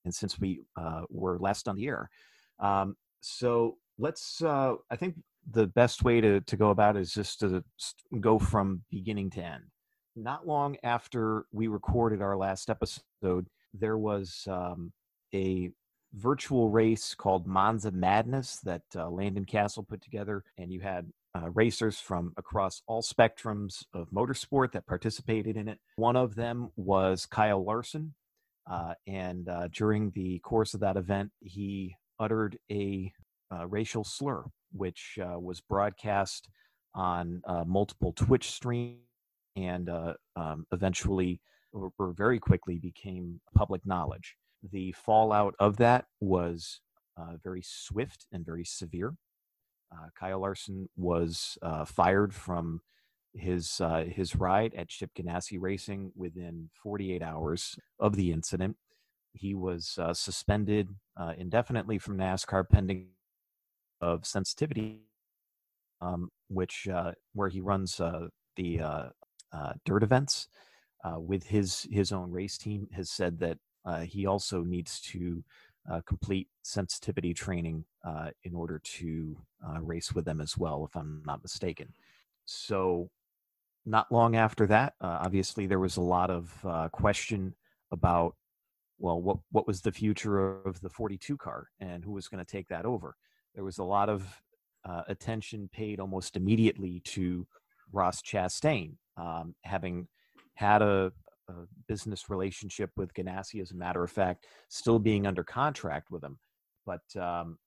and 0.05 0.15
since 0.15 0.39
we 0.39 0.61
uh, 0.77 1.03
were 1.11 1.39
last 1.39 1.69
on 1.69 1.77
the 1.77 1.87
air. 1.87 2.11
Um, 2.59 2.97
so 3.21 3.77
let's, 3.99 4.43
uh, 4.43 4.75
I 4.91 4.97
think 4.97 5.17
the 5.51 5.67
best 5.67 6.03
way 6.03 6.21
to, 6.21 6.41
to 6.41 6.57
go 6.57 6.71
about 6.71 6.97
is 6.97 7.13
just 7.13 7.41
to 7.41 7.63
go 8.21 8.39
from 8.39 8.83
beginning 8.91 9.31
to 9.31 9.43
end. 9.43 9.65
Not 10.15 10.47
long 10.47 10.77
after 10.83 11.45
we 11.53 11.67
recorded 11.67 12.23
our 12.23 12.37
last 12.37 12.71
episode, 12.71 13.47
there 13.75 13.99
was 13.99 14.47
um, 14.51 14.93
a 15.35 15.71
virtual 16.17 16.71
race 16.71 17.15
called 17.15 17.47
Monza 17.47 17.91
Madness 17.91 18.59
that 18.65 18.83
uh, 18.97 19.09
Landon 19.11 19.45
Cassill 19.45 19.87
put 19.87 20.03
together, 20.03 20.43
and 20.59 20.73
you 20.73 20.81
had 20.81 21.11
uh, 21.35 21.51
racers 21.51 22.01
from 22.01 22.33
across 22.37 22.83
all 22.87 23.03
spectrums 23.03 23.85
of 23.93 24.11
motorsport 24.11 24.73
that 24.73 24.87
participated 24.87 25.57
in 25.57 25.69
it. 25.69 25.79
One 25.97 26.17
of 26.17 26.35
them 26.35 26.71
was 26.77 27.27
Kyle 27.27 27.63
Larson, 27.63 28.15
uh, 28.71 28.95
and 29.07 29.49
uh, 29.49 29.69
during 29.73 30.11
the 30.11 30.39
course 30.41 30.73
of 30.73 30.81
that 30.81 30.97
event, 30.97 31.31
he 31.41 31.95
uttered 32.19 32.59
a 32.71 33.13
uh, 33.53 33.67
racial 33.67 34.03
slur, 34.03 34.45
which 34.73 35.19
uh, 35.23 35.39
was 35.39 35.61
broadcast 35.61 36.49
on 36.95 37.43
multiple 37.67 38.13
Twitch 38.13 38.51
streams 38.51 39.01
and 39.55 39.91
um, 40.35 40.67
eventually, 40.73 41.41
or, 41.73 41.91
or 41.99 42.13
very 42.13 42.39
quickly, 42.39 42.79
became 42.79 43.39
public 43.55 43.85
knowledge 43.85 44.35
the 44.73 44.93
fallout 44.93 45.55
of 45.59 45.77
that 45.79 46.07
was 46.21 46.81
uh, 47.17 47.37
very 47.43 47.63
swift 47.65 48.27
and 48.33 48.45
very 48.45 48.65
severe. 48.65 49.15
Uh, 49.93 50.09
Kyle 50.19 50.41
Larson 50.41 50.89
was 50.97 51.57
uh, 51.63 51.85
fired 51.85 52.35
from 52.35 52.81
his 53.35 53.81
uh, 53.81 54.05
his 54.05 54.35
ride 54.35 54.75
at 54.75 54.89
Chip 54.89 55.11
Ganassi 55.17 55.59
Racing 55.61 56.13
within 56.17 56.71
48 56.83 57.23
hours 57.23 57.79
of 58.01 58.17
the 58.17 58.33
incident. 58.33 58.77
He 59.33 59.55
was 59.55 59.99
uh, 60.01 60.15
suspended 60.15 60.89
uh, 61.19 61.35
indefinitely 61.37 61.99
from 61.99 62.17
NASCAR 62.17 62.69
pending 62.69 63.09
of 64.01 64.27
sensitivity, 64.27 65.01
um, 66.01 66.31
which 66.49 66.89
where 67.35 67.49
he 67.49 67.61
runs 67.61 67.97
the 68.57 69.13
dirt 69.85 70.03
events 70.03 70.49
with 71.19 71.45
his 71.47 71.87
his 71.91 72.13
own 72.13 72.31
race 72.31 72.59
team. 72.59 72.89
Has 72.93 73.11
said 73.11 73.39
that 73.41 73.59
uh, 73.87 74.01
he 74.01 74.27
also 74.27 74.63
needs 74.63 75.01
to 75.01 75.43
uh, 75.91 76.01
complete 76.05 76.49
sensitivity 76.63 77.33
training 77.33 77.85
uh, 78.05 78.31
in 78.43 78.55
order 78.55 78.81
to 78.83 79.37
uh, 79.67 79.81
race 79.81 80.13
with 80.13 80.25
them 80.25 80.41
as 80.41 80.59
well, 80.59 80.85
if 80.85 80.97
I'm 80.97 81.23
not 81.25 81.43
mistaken. 81.43 81.93
So, 82.45 83.09
not 83.85 84.11
long 84.11 84.35
after 84.35 84.67
that, 84.67 84.95
uh, 85.01 85.19
obviously, 85.23 85.67
there 85.67 85.79
was 85.79 85.97
a 85.97 86.03
lot 86.03 86.29
of 86.29 86.53
uh, 86.65 86.89
question 86.89 87.55
about, 87.93 88.35
well, 88.99 89.21
what, 89.23 89.39
what 89.53 89.69
was 89.69 89.81
the 89.81 89.93
future 89.93 90.61
of 90.67 90.81
the 90.81 90.91
42 90.91 91.37
car 91.37 91.69
and 91.79 92.05
who 92.05 92.11
was 92.11 92.27
going 92.27 92.45
to 92.45 92.51
take 92.51 92.67
that 92.69 92.85
over? 92.85 93.15
There 93.55 93.63
was 93.63 93.79
a 93.79 93.85
lot 93.85 94.09
of 94.09 94.43
attention 95.09 95.69
paid 95.73 95.99
almost 95.99 96.37
immediately 96.37 97.01
to 97.01 97.45
Ross 97.93 98.23
Chastain, 98.23 98.95
um, 99.17 99.55
having 99.65 100.07
had 100.55 100.81
a, 100.81 101.13
a 101.49 101.53
business 101.89 102.29
relationship 102.29 102.91
with 102.97 103.15
Ganassi, 103.15 103.61
as 103.61 103.73
a 103.73 103.77
matter 103.77 104.03
of 104.03 104.11
fact, 104.11 104.47
still 104.69 104.99
being 104.99 105.27
under 105.27 105.45
contract 105.45 106.11
with 106.11 106.23
him. 106.23 106.39
But 106.85 107.21
um, 107.21 107.59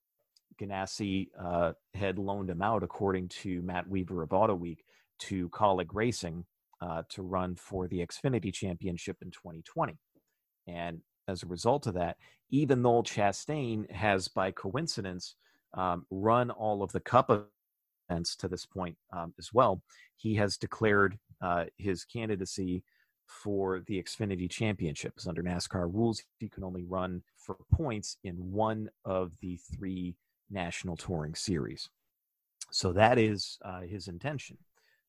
Ganassi 0.60 1.28
uh, 1.38 1.72
had 1.94 2.18
loaned 2.18 2.50
him 2.50 2.62
out, 2.62 2.82
according 2.82 3.28
to 3.28 3.62
Matt 3.62 3.88
Weaver 3.88 4.22
of 4.22 4.32
Auto 4.32 4.54
Week, 4.54 4.84
to 5.20 5.48
Kaulig 5.50 5.88
Racing 5.92 6.44
uh, 6.80 7.02
to 7.10 7.22
run 7.22 7.56
for 7.56 7.88
the 7.88 7.98
Xfinity 7.98 8.52
Championship 8.52 9.16
in 9.22 9.30
2020. 9.30 9.98
And 10.66 11.00
as 11.28 11.42
a 11.42 11.46
result 11.46 11.86
of 11.86 11.94
that, 11.94 12.16
even 12.50 12.82
though 12.82 13.02
Chastain 13.02 13.90
has, 13.90 14.28
by 14.28 14.50
coincidence, 14.50 15.36
um, 15.74 16.04
run 16.10 16.50
all 16.50 16.82
of 16.82 16.92
the 16.92 17.00
Cup 17.00 17.30
events 18.10 18.34
to 18.36 18.48
this 18.48 18.66
point 18.66 18.96
um, 19.16 19.32
as 19.38 19.50
well, 19.52 19.82
he 20.16 20.34
has 20.34 20.56
declared 20.56 21.16
uh, 21.42 21.66
his 21.78 22.04
candidacy 22.04 22.82
for 23.30 23.80
the 23.86 24.02
Xfinity 24.02 24.50
Championships. 24.50 25.26
Under 25.26 25.42
NASCAR 25.42 25.92
rules, 25.92 26.22
he 26.38 26.48
can 26.48 26.64
only 26.64 26.82
run 26.82 27.22
for 27.36 27.56
points 27.72 28.16
in 28.24 28.34
one 28.52 28.90
of 29.04 29.32
the 29.40 29.56
three 29.56 30.16
national 30.50 30.96
touring 30.96 31.34
series. 31.34 31.88
So 32.72 32.92
that 32.92 33.18
is 33.18 33.58
uh, 33.64 33.82
his 33.82 34.08
intention. 34.08 34.58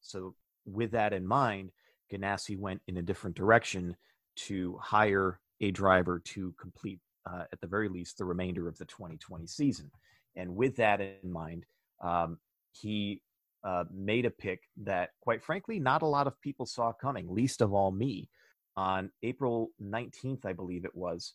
So, 0.02 0.36
with 0.66 0.92
that 0.92 1.14
in 1.14 1.26
mind, 1.26 1.72
Ganassi 2.14 2.58
went 2.58 2.82
in 2.88 2.98
a 2.98 3.02
different 3.02 3.36
direction 3.36 3.96
to 4.36 4.78
hire 4.80 5.40
a 5.60 5.72
driver 5.72 6.20
to 6.20 6.54
complete, 6.60 7.00
uh, 7.26 7.44
at 7.52 7.60
the 7.60 7.68
very 7.68 7.90
least, 7.90 8.18
the 8.18 8.26
remainder 8.26 8.68
of 8.68 8.78
the 8.78 8.86
2020 8.86 9.48
season. 9.48 9.90
And 10.36 10.56
with 10.56 10.76
that 10.76 11.02
in 11.02 11.32
mind, 11.32 11.66
um, 12.02 12.38
he 12.72 13.22
uh, 13.64 13.84
made 13.94 14.26
a 14.26 14.32
pick 14.32 14.62
that, 14.84 15.12
quite 15.22 15.44
frankly, 15.44 15.80
not 15.80 16.02
a 16.02 16.08
lot 16.08 16.28
of 16.28 16.40
people 16.42 16.66
saw 16.66 16.92
coming, 16.92 17.28
least 17.30 17.62
of 17.62 17.74
all 17.74 17.92
me. 17.92 18.30
On 18.76 19.12
April 19.22 19.72
19th, 19.82 20.46
I 20.46 20.54
believe 20.54 20.86
it 20.86 20.96
was, 20.96 21.34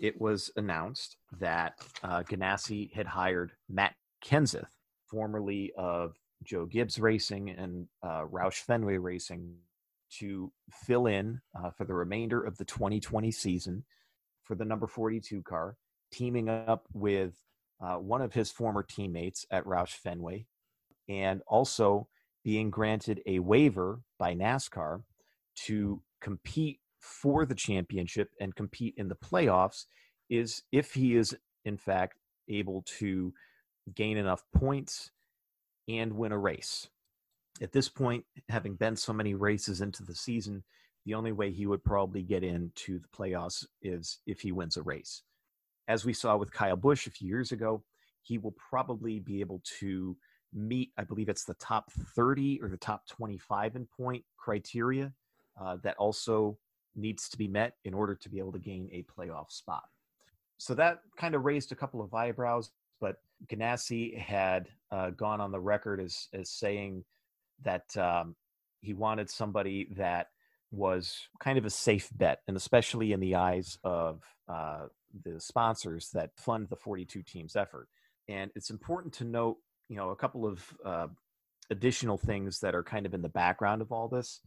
it 0.00 0.20
was 0.20 0.50
announced 0.56 1.16
that 1.40 1.74
uh, 2.02 2.22
Ganassi 2.22 2.92
had 2.92 3.06
hired 3.06 3.52
Matt 3.68 3.94
Kenseth, 4.24 4.68
formerly 5.06 5.72
of 5.76 6.14
Joe 6.44 6.66
Gibbs 6.66 6.98
Racing 6.98 7.50
and 7.50 7.88
uh, 8.02 8.24
Roush 8.24 8.60
Fenway 8.60 8.96
Racing, 8.96 9.56
to 10.10 10.50
fill 10.70 11.06
in 11.06 11.40
uh, 11.54 11.70
for 11.70 11.84
the 11.84 11.94
remainder 11.94 12.42
of 12.42 12.56
the 12.56 12.64
2020 12.64 13.30
season 13.30 13.84
for 14.44 14.54
the 14.54 14.64
number 14.64 14.86
42 14.86 15.42
car, 15.42 15.76
teaming 16.10 16.48
up 16.48 16.86
with 16.94 17.34
uh, 17.80 17.96
one 17.96 18.22
of 18.22 18.32
his 18.32 18.50
former 18.50 18.82
teammates 18.82 19.46
at 19.50 19.64
Roush 19.64 19.92
Fenway, 19.92 20.46
and 21.08 21.42
also 21.46 22.08
being 22.44 22.70
granted 22.70 23.20
a 23.26 23.38
waiver 23.38 24.00
by 24.18 24.34
NASCAR 24.34 25.02
to 25.66 26.02
compete 26.20 26.80
for 27.00 27.46
the 27.46 27.54
championship 27.54 28.30
and 28.40 28.54
compete 28.54 28.94
in 28.96 29.08
the 29.08 29.14
playoffs 29.14 29.86
is 30.28 30.62
if 30.72 30.94
he 30.94 31.14
is 31.14 31.36
in 31.64 31.76
fact 31.76 32.18
able 32.48 32.82
to 32.98 33.32
gain 33.94 34.16
enough 34.16 34.44
points 34.54 35.10
and 35.88 36.12
win 36.12 36.32
a 36.32 36.38
race. 36.38 36.88
At 37.60 37.72
this 37.72 37.88
point, 37.88 38.24
having 38.48 38.74
been 38.74 38.96
so 38.96 39.12
many 39.12 39.34
races 39.34 39.80
into 39.80 40.02
the 40.02 40.14
season, 40.14 40.62
the 41.04 41.14
only 41.14 41.32
way 41.32 41.50
he 41.50 41.66
would 41.66 41.82
probably 41.82 42.22
get 42.22 42.44
into 42.44 42.98
the 42.98 43.08
playoffs 43.08 43.64
is 43.82 44.18
if 44.26 44.40
he 44.40 44.52
wins 44.52 44.76
a 44.76 44.82
race. 44.82 45.22
As 45.88 46.04
we 46.04 46.12
saw 46.12 46.36
with 46.36 46.52
Kyle 46.52 46.76
Busch 46.76 47.06
a 47.06 47.10
few 47.10 47.28
years 47.28 47.50
ago, 47.50 47.82
he 48.22 48.36
will 48.36 48.54
probably 48.70 49.18
be 49.18 49.40
able 49.40 49.62
to 49.80 50.16
meet, 50.52 50.92
I 50.96 51.04
believe 51.04 51.28
it's 51.28 51.44
the 51.44 51.54
top 51.54 51.92
30 51.92 52.60
or 52.62 52.68
the 52.68 52.76
top 52.76 53.06
25 53.08 53.76
in 53.76 53.86
point 53.86 54.24
criteria 54.36 55.12
uh, 55.60 55.76
that 55.82 55.96
also 55.96 56.58
needs 56.96 57.28
to 57.28 57.38
be 57.38 57.48
met 57.48 57.74
in 57.84 57.94
order 57.94 58.14
to 58.14 58.28
be 58.28 58.38
able 58.38 58.52
to 58.52 58.58
gain 58.58 58.88
a 58.92 59.04
playoff 59.04 59.50
spot. 59.50 59.84
So 60.58 60.74
that 60.74 61.00
kind 61.16 61.34
of 61.34 61.44
raised 61.44 61.70
a 61.70 61.76
couple 61.76 62.00
of 62.00 62.14
eyebrows, 62.14 62.70
but 63.00 63.16
Ganassi 63.46 64.18
had 64.18 64.68
uh, 64.90 65.10
gone 65.10 65.40
on 65.40 65.52
the 65.52 65.60
record 65.60 66.00
as, 66.00 66.28
as 66.32 66.50
saying 66.50 67.04
that 67.62 67.96
um, 67.96 68.34
he 68.80 68.94
wanted 68.94 69.30
somebody 69.30 69.88
that 69.96 70.28
was 70.70 71.28
kind 71.38 71.58
of 71.58 71.64
a 71.64 71.70
safe 71.70 72.10
bet, 72.14 72.40
and 72.46 72.56
especially 72.56 73.12
in 73.12 73.20
the 73.20 73.34
eyes 73.36 73.78
of 73.84 74.22
uh, 74.48 74.86
the 75.24 75.40
sponsors 75.40 76.10
that 76.10 76.30
fund 76.36 76.68
the 76.68 76.76
42 76.76 77.22
teams 77.22 77.56
effort. 77.56 77.88
And 78.28 78.50
it's 78.54 78.70
important 78.70 79.14
to 79.14 79.24
note 79.24 79.56
you 79.88 79.96
know 79.96 80.10
a 80.10 80.16
couple 80.16 80.46
of 80.46 80.64
uh, 80.84 81.06
additional 81.70 82.18
things 82.18 82.60
that 82.60 82.74
are 82.74 82.82
kind 82.82 83.06
of 83.06 83.14
in 83.14 83.22
the 83.22 83.28
background 83.28 83.82
of 83.82 83.92
all 83.92 84.08
this. 84.08 84.40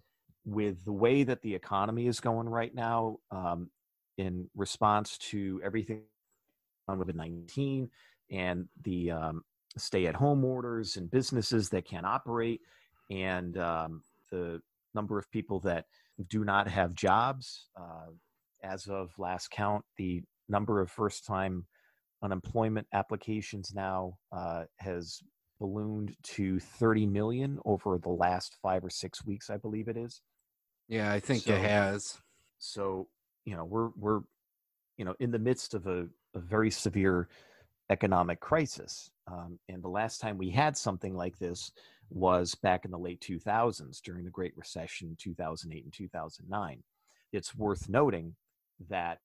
With 0.44 0.86
the 0.86 0.92
way 0.92 1.24
that 1.24 1.44
the 1.44 1.54
economy 1.54 2.08
is 2.08 2.20
going 2.20 2.50
right 2.50 2.74
now 2.74 3.18
um, 3.30 3.70
in 4.18 4.50
response 4.56 5.18
to 5.18 5.62
everything 5.64 6.02
on 6.88 7.00
covid-19 7.00 7.90
and 8.32 8.68
the 8.84 9.12
um, 9.12 9.44
stay-at-home 9.78 10.44
orders 10.44 10.98
and 10.98 11.10
businesses 11.10 11.70
that 11.70 11.86
can't 11.86 12.06
operate 12.06 12.62
and 13.10 13.58
um, 13.58 14.04
the 14.32 14.62
number 14.94 15.18
of 15.18 15.30
people 15.32 15.60
that 15.60 15.86
do 16.28 16.44
not 16.44 16.68
have 16.68 16.94
jobs 16.94 17.68
uh, 17.80 18.12
as 18.64 18.88
of 18.88 19.12
last 19.18 19.50
count 19.52 19.84
the 19.98 20.22
number 20.50 20.82
of 20.82 20.90
first-time 20.90 21.66
unemployment 22.24 22.88
applications 22.94 23.74
now 23.74 24.18
uh, 24.32 24.64
has 24.78 25.22
ballooned 25.62 26.18
to 26.24 26.60
30 26.60 27.06
million 27.06 27.60
over 27.64 27.98
the 27.98 28.10
last 28.10 28.58
five 28.62 28.84
or 28.84 28.90
six 28.90 29.26
weeks, 29.26 29.50
I 29.50 29.56
believe 29.56 29.88
it 29.88 29.96
is. 29.96 30.22
Yeah, 30.90 31.14
I 31.14 31.22
think 31.22 31.44
so, 31.44 31.54
it 31.54 31.62
has. 31.62 32.18
So, 32.60 33.08
you 33.46 33.56
know, 33.56 33.64
we're 33.64 33.92
we're 33.96 34.22
you 35.02 35.06
know, 35.06 35.16
in 35.20 35.32
the 35.32 35.40
midst 35.40 35.74
of 35.74 35.88
a, 35.88 36.06
a 36.36 36.40
very 36.40 36.70
severe 36.70 37.28
economic 37.90 38.40
crisis. 38.40 39.10
Um, 39.26 39.58
and 39.68 39.82
the 39.82 39.90
last 39.90 40.22
time 40.22 40.38
we 40.38 40.52
had 40.52 40.78
something 40.78 41.16
like 41.16 41.40
this 41.40 41.72
was 42.12 42.54
back 42.54 42.86
in 42.86 42.92
the 42.92 43.00
late 43.00 43.20
2000s 43.20 44.00
during 44.02 44.24
the 44.24 44.30
Great 44.30 44.54
Recession, 44.56 45.18
2008 45.20 45.84
and 45.84 45.92
2009. 45.92 46.84
It's 47.34 47.56
worth 47.56 47.90
noting 47.90 48.36
that 48.90 49.22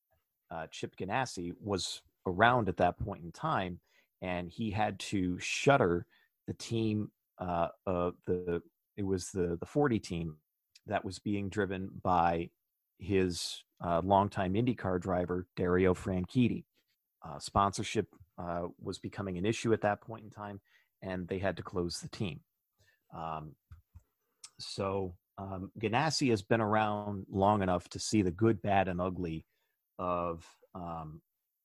uh, 0.49 0.65
Chip 0.71 0.95
Ganassi 0.95 1.53
was 1.61 2.01
around 2.25 2.69
at 2.69 2.77
that 2.77 2.97
point 2.97 3.23
in 3.23 3.31
time, 3.31 3.79
and 4.23 4.49
he 4.49 4.71
had 4.71 4.97
to 4.99 5.37
shutter 5.37 6.07
the 6.47 6.53
team. 6.53 7.11
Uh, 7.37 7.67
the 7.85 8.61
it 8.95 9.03
was 9.03 9.29
the 9.29 9.57
the 9.59 9.65
40 9.65 9.99
team 9.99 10.37
that 10.87 11.05
was 11.05 11.19
being 11.19 11.49
driven 11.49 11.89
by 12.01 12.49
his 12.99 13.63
uh, 13.83 14.01
longtime 14.03 14.53
IndyCar 14.53 14.99
driver 14.99 15.45
Dario 15.55 15.93
Franchitti. 15.93 16.63
Uh, 17.23 17.39
sponsorship 17.39 18.07
uh, 18.37 18.67
was 18.81 18.99
becoming 18.99 19.37
an 19.37 19.45
issue 19.45 19.73
at 19.73 19.81
that 19.81 20.01
point 20.01 20.23
in 20.23 20.29
time, 20.29 20.59
and 21.01 21.27
they 21.27 21.39
had 21.39 21.57
to 21.57 21.63
close 21.63 21.99
the 21.99 22.07
team. 22.09 22.39
Um, 23.15 23.55
so 24.59 25.15
um, 25.37 25.71
Ganassi 25.79 26.29
has 26.29 26.41
been 26.41 26.61
around 26.61 27.25
long 27.29 27.61
enough 27.61 27.87
to 27.89 27.99
see 27.99 28.21
the 28.21 28.31
good, 28.31 28.61
bad, 28.61 28.87
and 28.87 29.01
ugly 29.01 29.45
of 29.99 30.45
um, 30.73 31.21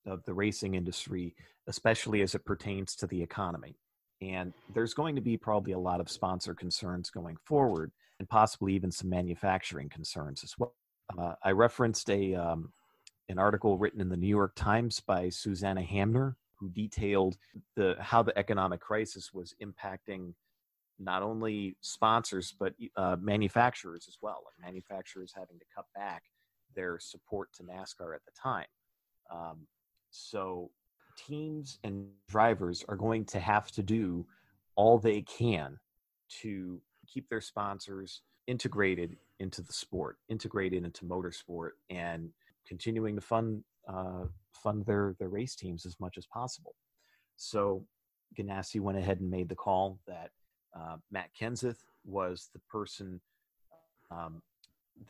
of 0.07 0.25
the 0.25 0.35
racing 0.35 0.75
industry, 0.75 1.35
especially 1.67 2.23
as 2.23 2.35
it 2.35 2.45
pertains 2.45 2.97
to 2.97 3.07
the 3.07 3.23
economy. 3.23 3.77
And 4.23 4.53
there's 4.73 4.95
going 4.95 5.17
to 5.17 5.21
be 5.21 5.37
probably 5.37 5.73
a 5.73 5.79
lot 5.79 6.01
of 6.01 6.09
sponsor 6.09 6.55
concerns 6.55 7.11
going 7.11 7.37
forward, 7.45 7.91
and 8.21 8.29
possibly 8.29 8.75
even 8.75 8.93
some 8.93 9.11
manufacturing 9.11 9.89
concerns 9.89 10.45
as 10.45 10.55
well. 10.57 10.75
Uh, 11.19 11.35
I 11.43 11.51
referenced 11.51 12.09
a 12.09 12.35
um, 12.35 12.73
an 13.29 13.39
article 13.39 13.77
written 13.77 14.01
in 14.01 14.09
the 14.09 14.17
New 14.17 14.29
York 14.29 14.53
Times 14.55 15.01
by 15.01 15.29
Susanna 15.29 15.83
Hamner, 15.83 16.37
who 16.59 16.71
detailed 16.71 17.37
the 17.75 17.97
how 17.99 18.23
the 18.23 18.37
economic 18.39 18.81
crisis 18.81 19.33
was 19.33 19.55
impacting 19.61 20.35
not 21.01 21.23
only 21.23 21.77
sponsors 21.81 22.55
but 22.59 22.75
uh, 22.97 23.17
manufacturers 23.21 24.07
as 24.07 24.19
well. 24.23 24.45
Like 24.45 24.65
manufacturers 24.65 25.33
having 25.35 25.59
to 25.59 25.65
cut 25.75 25.87
back 25.97 26.23
their 26.77 26.99
support 27.01 27.53
to 27.55 27.65
NASCAR 27.65 28.15
at 28.15 28.25
the 28.25 28.33
time. 28.41 28.67
Um, 29.33 29.67
so 30.11 30.71
teams 31.17 31.79
and 31.85 32.07
drivers 32.29 32.85
are 32.89 32.97
going 32.97 33.25
to 33.27 33.41
have 33.41 33.71
to 33.73 33.83
do 33.83 34.27
all 34.77 34.99
they 34.99 35.23
can 35.23 35.79
to 36.41 36.81
keep 37.07 37.29
their 37.29 37.41
sponsors 37.41 38.23
integrated 38.47 39.17
into 39.39 39.63
the 39.63 39.73
sport, 39.73 40.19
integrated 40.29 40.85
into 40.85 41.05
motorsport, 41.05 41.71
and 41.91 42.31
continuing 42.67 43.15
to 43.15 43.21
fund 43.21 43.63
uh, 43.89 44.25
fund 44.53 44.87
their 44.87 45.15
their 45.19 45.29
race 45.29 45.55
teams 45.55 45.85
as 45.85 45.99
much 46.01 46.17
as 46.17 46.27
possible. 46.27 46.75
So 47.37 47.85
Ganassi 48.39 48.81
went 48.81 48.99
ahead 48.99 49.21
and 49.21 49.31
made 49.31 49.49
the 49.49 49.55
call 49.55 49.99
that 50.07 50.31
uh, 50.75 50.97
Matt 51.11 51.31
Kenseth 51.39 51.85
was 52.05 52.49
the 52.53 52.61
person 52.61 53.21
um, 54.11 54.43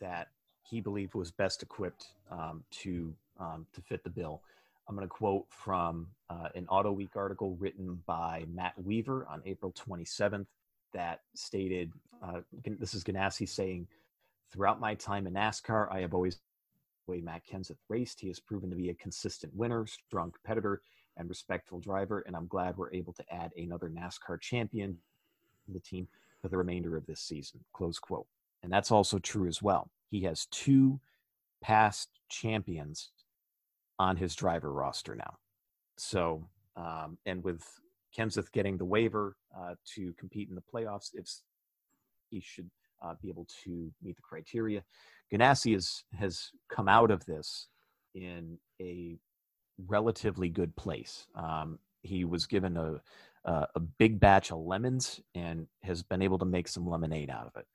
that 0.01 0.29
he 0.63 0.81
believed 0.81 1.15
was 1.15 1.31
best 1.31 1.63
equipped 1.63 2.07
um, 2.31 2.65
to 2.71 3.15
um, 3.39 3.67
to 3.73 3.81
fit 3.81 4.05
the 4.05 4.11
bill. 4.11 4.43
I'm 4.89 4.97
going 4.97 5.07
to 5.07 5.13
quote 5.13 5.47
from 5.49 6.09
uh, 6.29 6.49
an 6.55 6.67
Auto 6.69 6.93
Week 6.93 7.17
article 7.17 7.57
written 7.57 8.01
by 8.07 8.45
Matt 8.53 8.75
Weaver 8.83 9.27
on 9.31 9.43
April 9.47 9.73
27th 9.73 10.47
that 10.93 11.21
stated, 11.35 11.93
uh, 12.23 12.41
"This 12.65 12.95
is 12.95 13.05
Ganassi 13.05 13.49
saying, 13.49 13.87
throughout 14.53 14.81
my 14.81 14.95
time 14.95 15.27
in 15.27 15.35
NASCAR, 15.35 15.91
I 15.91 16.01
have 16.01 16.15
always 16.15 16.41
way 17.07 17.21
Matt 17.21 17.43
Kenseth 17.47 17.79
raced. 17.89 18.21
He 18.21 18.29
has 18.29 18.39
proven 18.39 18.71
to 18.71 18.77
be 18.77 18.91
a 18.91 18.95
consistent 18.95 19.55
winner, 19.55 19.87
strong 19.87 20.31
competitor, 20.31 20.83
and 21.17 21.29
respectful 21.29 21.81
driver. 21.81 22.21
And 22.27 22.37
I'm 22.37 22.47
glad 22.47 22.77
we're 22.77 22.93
able 22.93 23.13
to 23.15 23.25
add 23.33 23.53
another 23.57 23.89
NASCAR 23.89 24.41
champion 24.41 24.99
to 25.67 25.73
the 25.73 25.81
team 25.81 26.07
for 26.41 26.49
the 26.49 26.59
remainder 26.59 26.97
of 26.97 27.07
this 27.07 27.21
season." 27.21 27.61
Close 27.73 27.99
quote. 27.99 28.27
And 28.63 28.73
that's 28.73 28.91
also 28.91 29.19
true 29.19 29.47
as 29.47 29.63
well. 29.63 29.91
He 30.11 30.21
has 30.23 30.47
two 30.47 31.01
past 31.61 32.09
champions 32.29 33.11
on 34.03 34.17
his 34.17 34.35
driver 34.35 34.73
roster 34.73 35.15
now. 35.15 35.35
So, 35.97 36.49
um, 36.77 37.19
and 37.25 37.45
with 37.45 37.63
Kenseth 38.17 38.51
getting 38.53 38.77
the 38.77 38.85
waiver 38.85 39.37
uh, 39.57 39.75
to 39.95 40.13
compete 40.19 40.49
in 40.49 40.57
the 40.57 40.69
playoffs, 40.73 41.11
if 41.15 41.27
he 42.31 42.41
should 42.41 42.71
uh, 43.03 43.15
be 43.23 43.29
able 43.29 43.47
to 43.65 43.93
meet 44.03 44.17
the 44.17 44.23
criteria. 44.23 44.83
Ganassi 45.33 45.77
is, 45.77 46.05
has 46.19 46.51
come 46.69 46.89
out 46.89 47.11
of 47.11 47.25
this 47.27 47.69
in 48.15 48.59
a 48.81 49.19
relatively 49.87 50.49
good 50.49 50.75
place. 50.77 51.27
Um, 51.35 51.79
he 52.03 52.25
was 52.25 52.47
given 52.47 52.77
a, 52.77 53.01
a, 53.45 53.67
a 53.77 53.81
big 53.81 54.19
batch 54.19 54.51
of 54.51 54.59
lemons 54.59 55.21
and 55.35 55.67
has 55.83 56.03
been 56.03 56.23
able 56.23 56.39
to 56.39 56.45
make 56.45 56.69
some 56.69 56.89
lemonade 56.89 57.31
out 57.31 57.47
of 57.47 57.57
it. 57.57 57.67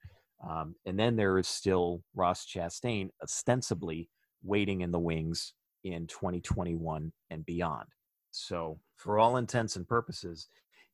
Um, 0.47 0.75
and 0.85 0.99
then 0.99 1.15
there 1.15 1.37
is 1.39 1.47
still 1.47 2.03
Ross 2.13 2.45
Chastain, 2.45 3.09
ostensibly 3.23 4.09
waiting 4.43 4.81
in 4.81 4.91
the 4.91 4.99
wings 4.99 5.53
in 5.91 6.07
2021 6.07 7.11
and 7.29 7.45
beyond. 7.45 7.87
So, 8.31 8.79
for 8.95 9.19
all 9.19 9.37
intents 9.37 9.75
and 9.75 9.87
purposes, 9.87 10.47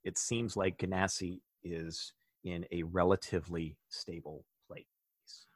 it 0.04 0.18
seems 0.18 0.56
like 0.56 0.78
Ganassi 0.78 1.42
is 1.64 2.14
in 2.44 2.66
a 2.72 2.84
relatively 2.84 3.78
stable 3.90 4.46
place. 4.68 4.86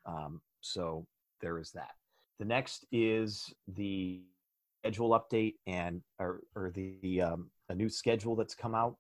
Um, 0.05 0.41
so, 0.61 1.05
there 1.41 1.59
is 1.59 1.71
that. 1.71 1.91
The 2.39 2.45
next 2.45 2.85
is 2.91 3.53
the 3.67 4.21
schedule 4.81 5.09
update 5.09 5.55
and 5.65 6.01
or, 6.19 6.41
or 6.55 6.71
the 6.71 7.21
um, 7.21 7.49
a 7.69 7.75
new 7.75 7.89
schedule 7.89 8.35
that's 8.35 8.55
come 8.55 8.75
out 8.75 8.95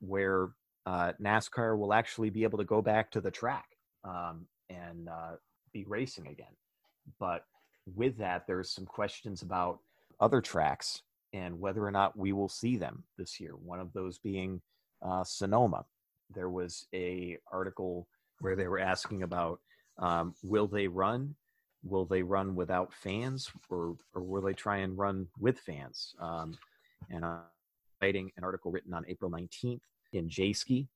where 0.00 0.50
uh, 0.86 1.12
NASCAR 1.20 1.78
will 1.78 1.92
actually 1.92 2.30
be 2.30 2.44
able 2.44 2.58
to 2.58 2.64
go 2.64 2.80
back 2.80 3.10
to 3.10 3.20
the 3.20 3.30
track 3.30 3.66
um, 4.04 4.46
and 4.70 5.08
uh, 5.08 5.32
be 5.72 5.84
racing 5.86 6.26
again. 6.26 6.46
But 7.18 7.44
with 7.94 8.16
that, 8.18 8.46
there's 8.46 8.70
some 8.70 8.86
questions 8.86 9.42
about 9.42 9.80
other 10.20 10.40
tracks 10.40 11.02
and 11.32 11.60
whether 11.60 11.84
or 11.84 11.90
not 11.90 12.16
we 12.16 12.32
will 12.32 12.48
see 12.48 12.76
them 12.76 13.04
this 13.16 13.38
year. 13.38 13.52
One 13.52 13.80
of 13.80 13.92
those 13.92 14.18
being 14.18 14.60
uh, 15.02 15.24
Sonoma. 15.24 15.84
There 16.34 16.50
was 16.50 16.86
a 16.94 17.38
article 17.52 18.08
where 18.40 18.56
they 18.56 18.68
were 18.68 18.78
asking 18.78 19.22
about 19.22 19.60
um, 19.98 20.34
will 20.42 20.66
they 20.66 20.88
run? 20.88 21.34
Will 21.84 22.04
they 22.04 22.22
run 22.22 22.54
without 22.54 22.92
fans, 22.92 23.50
or 23.70 23.96
or 24.14 24.22
will 24.22 24.42
they 24.42 24.52
try 24.52 24.78
and 24.78 24.98
run 24.98 25.28
with 25.38 25.58
fans? 25.58 26.14
Um, 26.20 26.56
and 27.10 27.24
I'm 27.24 27.40
writing 28.02 28.30
an 28.36 28.44
article 28.44 28.70
written 28.70 28.94
on 28.94 29.04
April 29.08 29.30
19th 29.30 29.80
in 30.12 30.28
Jayski, 30.28 30.88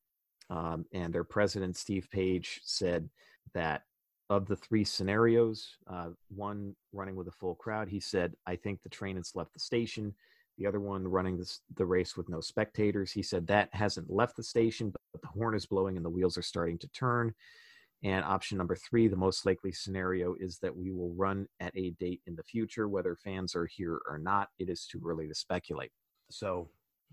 um, 0.50 0.84
and 0.92 1.12
their 1.12 1.24
president 1.24 1.76
Steve 1.76 2.08
Page 2.10 2.60
said 2.64 3.08
that 3.54 3.82
of 4.32 4.46
the 4.46 4.56
three 4.56 4.84
scenarios, 4.84 5.76
uh, 5.86 6.08
one 6.34 6.74
running 6.92 7.16
with 7.16 7.28
a 7.28 7.32
full 7.32 7.54
crowd, 7.54 7.88
he 7.88 8.00
said, 8.00 8.34
I 8.46 8.56
think 8.56 8.82
the 8.82 8.88
train 8.88 9.16
has 9.16 9.32
left 9.34 9.52
the 9.52 9.60
station. 9.60 10.14
The 10.58 10.66
other 10.66 10.80
one 10.80 11.06
running 11.06 11.38
this, 11.38 11.60
the 11.76 11.86
race 11.86 12.16
with 12.16 12.28
no 12.28 12.40
spectators, 12.40 13.12
he 13.12 13.22
said 13.22 13.46
that 13.46 13.68
hasn't 13.72 14.10
left 14.10 14.36
the 14.36 14.42
station, 14.42 14.90
but 14.90 15.22
the 15.22 15.28
horn 15.28 15.54
is 15.54 15.66
blowing 15.66 15.96
and 15.96 16.04
the 16.04 16.10
wheels 16.10 16.36
are 16.36 16.42
starting 16.42 16.78
to 16.78 16.88
turn. 16.88 17.34
And 18.04 18.24
option 18.24 18.58
number 18.58 18.74
three, 18.74 19.06
the 19.06 19.16
most 19.16 19.46
likely 19.46 19.72
scenario 19.72 20.34
is 20.40 20.58
that 20.58 20.76
we 20.76 20.90
will 20.90 21.14
run 21.14 21.46
at 21.60 21.76
a 21.76 21.90
date 22.00 22.20
in 22.26 22.34
the 22.34 22.42
future, 22.42 22.88
whether 22.88 23.14
fans 23.14 23.54
are 23.54 23.66
here 23.66 24.00
or 24.08 24.18
not. 24.18 24.48
It 24.58 24.68
is 24.68 24.86
too 24.86 25.00
early 25.06 25.28
to 25.28 25.34
speculate. 25.34 25.92
So 26.30 26.68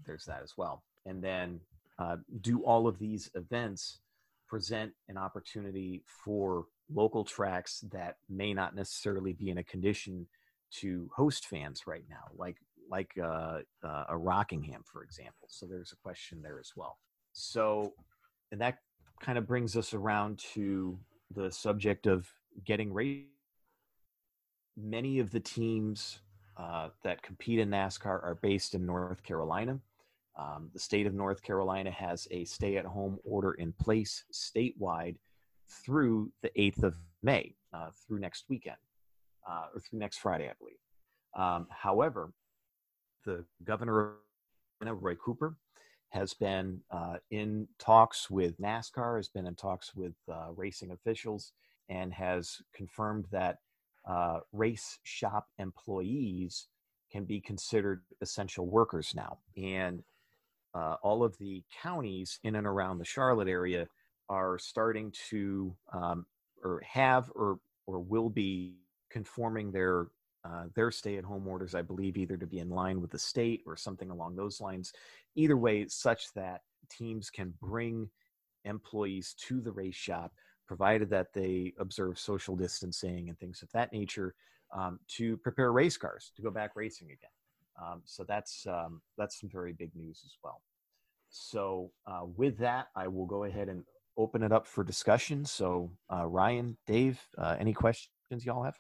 there's 0.06 0.26
that 0.26 0.42
as 0.42 0.54
well. 0.58 0.84
And 1.06 1.24
then 1.24 1.60
uh, 2.00 2.18
do 2.42 2.64
all 2.64 2.88
of 2.88 2.98
these 2.98 3.30
events 3.36 4.00
present 4.50 4.92
an 5.08 5.18
opportunity 5.18 6.04
for 6.08 6.66
local 6.94 7.24
tracks 7.24 7.84
that 7.92 8.18
may 8.30 8.54
not 8.54 8.76
necessarily 8.76 9.34
be 9.34 9.50
in 9.50 9.60
a 9.60 9.64
condition 9.64 10.28
to 10.72 11.10
host 11.16 11.48
fans 11.48 11.84
right 11.88 12.04
now, 12.10 12.24
like 12.36 12.58
like 12.90 13.12
uh, 13.22 13.60
uh, 13.84 14.06
a 14.10 14.18
Rockingham, 14.18 14.82
for 14.84 15.04
example. 15.04 15.48
So 15.48 15.68
there's 15.68 15.92
a 15.92 15.96
question 15.98 16.42
there 16.42 16.60
as 16.60 16.72
well. 16.76 16.98
So, 17.34 17.94
and 18.52 18.60
that 18.62 18.80
kind 19.22 19.38
of 19.38 19.46
brings 19.48 19.78
us 19.78 19.94
around 19.94 20.40
to 20.54 20.98
the 21.36 21.52
subject 21.52 22.08
of 22.08 22.28
getting 22.66 22.92
ready. 22.92 23.28
Many 24.76 25.20
of 25.20 25.30
the 25.30 25.40
teams 25.40 26.20
uh, 26.58 26.90
that 27.04 27.22
compete 27.22 27.60
in 27.60 27.70
NASCAR 27.70 28.24
are 28.24 28.40
based 28.42 28.74
in 28.74 28.86
North 28.86 29.24
Carolina. 29.24 29.80
Um, 30.40 30.70
the 30.74 30.80
state 30.80 31.06
of 31.06 31.14
North 31.14 31.42
Carolina 31.42 31.92
has 31.92 32.28
a 32.32 32.46
stay 32.46 32.78
at 32.78 32.86
home 32.86 33.20
order 33.26 33.52
in 33.54 33.74
place 33.74 34.24
statewide 34.34 35.18
through 35.68 36.32
the 36.42 36.52
8th 36.58 36.84
of 36.84 36.98
May, 37.22 37.56
uh, 37.74 37.90
through 38.08 38.20
next 38.20 38.46
weekend, 38.48 38.78
uh, 39.50 39.66
or 39.74 39.82
through 39.82 40.00
next 40.00 40.20
Friday, 40.20 40.50
I 40.50 40.54
believe. 40.58 40.78
Um, 41.36 41.68
however, 41.70 42.32
the 43.26 43.44
governor, 43.66 44.14
Roy 44.82 45.16
Cooper, 45.16 45.58
has 46.10 46.34
been 46.34 46.82
uh, 46.90 47.18
in 47.30 47.68
talks 47.78 48.30
with 48.30 48.60
NASCAR, 48.60 49.18
has 49.18 49.28
been 49.28 49.46
in 49.46 49.56
talks 49.56 49.94
with 49.94 50.16
uh, 50.32 50.48
racing 50.56 50.92
officials, 50.92 51.52
and 51.90 52.14
has 52.14 52.62
confirmed 52.74 53.26
that 53.32 53.58
uh, 54.08 54.40
race 54.54 55.00
shop 55.04 55.48
employees 55.60 56.68
can 57.12 57.26
be 57.26 57.42
considered 57.42 58.04
essential 58.22 58.68
workers 58.68 59.14
now. 59.16 59.40
And 59.58 60.04
uh, 60.74 60.96
all 61.02 61.24
of 61.24 61.38
the 61.38 61.64
counties 61.82 62.40
in 62.44 62.56
and 62.56 62.68
around 62.68 62.98
the 62.98 63.06
Charlotte 63.06 63.48
area 63.48 63.88
are 64.30 64.60
starting 64.60 65.12
to 65.30 65.76
um, 65.94 66.26
or 66.64 66.82
have 66.86 67.32
or 67.36 67.60
or 67.88 68.00
will 68.00 68.30
be 68.30 68.76
conforming 69.10 69.72
their 69.72 70.08
uh, 70.46 70.66
their 70.74 70.90
stay-at-home 70.90 71.46
orders, 71.48 71.76
I 71.76 71.82
believe, 71.82 72.16
either 72.16 72.38
to 72.38 72.48
be 72.48 72.60
in 72.60 72.70
line 72.70 73.02
with 73.02 73.12
the 73.12 73.20
state 73.20 73.62
or 73.66 73.76
something 73.76 74.10
along 74.10 74.36
those 74.36 74.62
lines. 74.62 74.94
Either 75.36 75.58
way, 75.58 75.86
such 75.88 76.32
that 76.34 76.62
teams 76.90 77.30
can 77.30 77.54
bring 77.62 78.10
employees 78.64 79.36
to 79.48 79.60
the 79.60 79.72
race 79.72 79.96
shop, 79.96 80.32
provided 80.66 81.10
that 81.10 81.34
they 81.34 81.74
observe 81.78 82.18
social 82.18 82.56
distancing 82.56 83.28
and 83.28 83.38
things 83.38 83.62
of 83.62 83.72
that 83.74 83.92
nature, 83.92 84.34
um, 84.74 85.00
to 85.08 85.36
prepare 85.38 85.74
race 85.74 85.98
cars 85.98 86.32
to 86.36 86.42
go 86.42 86.52
back 86.52 86.72
racing 86.76 87.08
again. 87.08 87.30
Um, 87.82 88.02
so 88.06 88.24
that's 88.28 88.66
um, 88.68 89.02
that's 89.18 89.40
some 89.40 89.50
very 89.50 89.74
big 89.74 89.92
news 89.96 90.22
as 90.26 90.36
well. 90.44 90.62
So 91.30 91.92
uh, 92.08 92.26
with 92.36 92.58
that, 92.58 92.88
I 92.96 93.08
will 93.08 93.26
go 93.26 93.44
ahead 93.44 93.70
and 93.70 93.84
open 94.18 94.44
it 94.44 94.52
up 94.52 94.68
for 94.68 94.84
discussion. 94.84 95.46
So 95.46 95.92
uh, 96.12 96.26
Ryan, 96.26 96.78
Dave, 96.86 97.20
uh, 97.38 97.56
any 97.60 97.74
questions 97.74 98.46
y'all 98.46 98.64
have? 98.64 98.78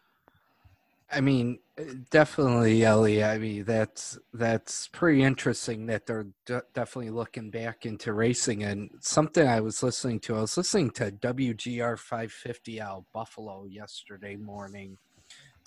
I 1.12 1.22
mean, 1.22 1.60
uh, 1.80 1.84
definitely, 2.12 2.84
Ellie. 2.84 3.24
I 3.24 3.40
mean, 3.40 3.64
that's 3.64 4.20
that's 4.34 4.88
pretty 4.90 5.24
interesting 5.24 5.88
that 5.88 6.06
they're 6.06 6.28
de- 6.46 6.62
definitely 6.74 7.10
looking 7.10 7.50
back 7.50 7.86
into 7.86 8.14
racing. 8.14 8.64
And 8.64 8.92
something 9.00 9.48
I 9.48 9.60
was 9.60 9.82
listening 9.82 10.20
to, 10.22 10.36
I 10.36 10.42
was 10.42 10.56
listening 10.56 10.92
to 10.92 11.12
WGR 11.12 11.98
550 11.98 12.82
out 12.82 13.06
Buffalo 13.12 13.66
yesterday 13.66 14.36
morning 14.36 14.98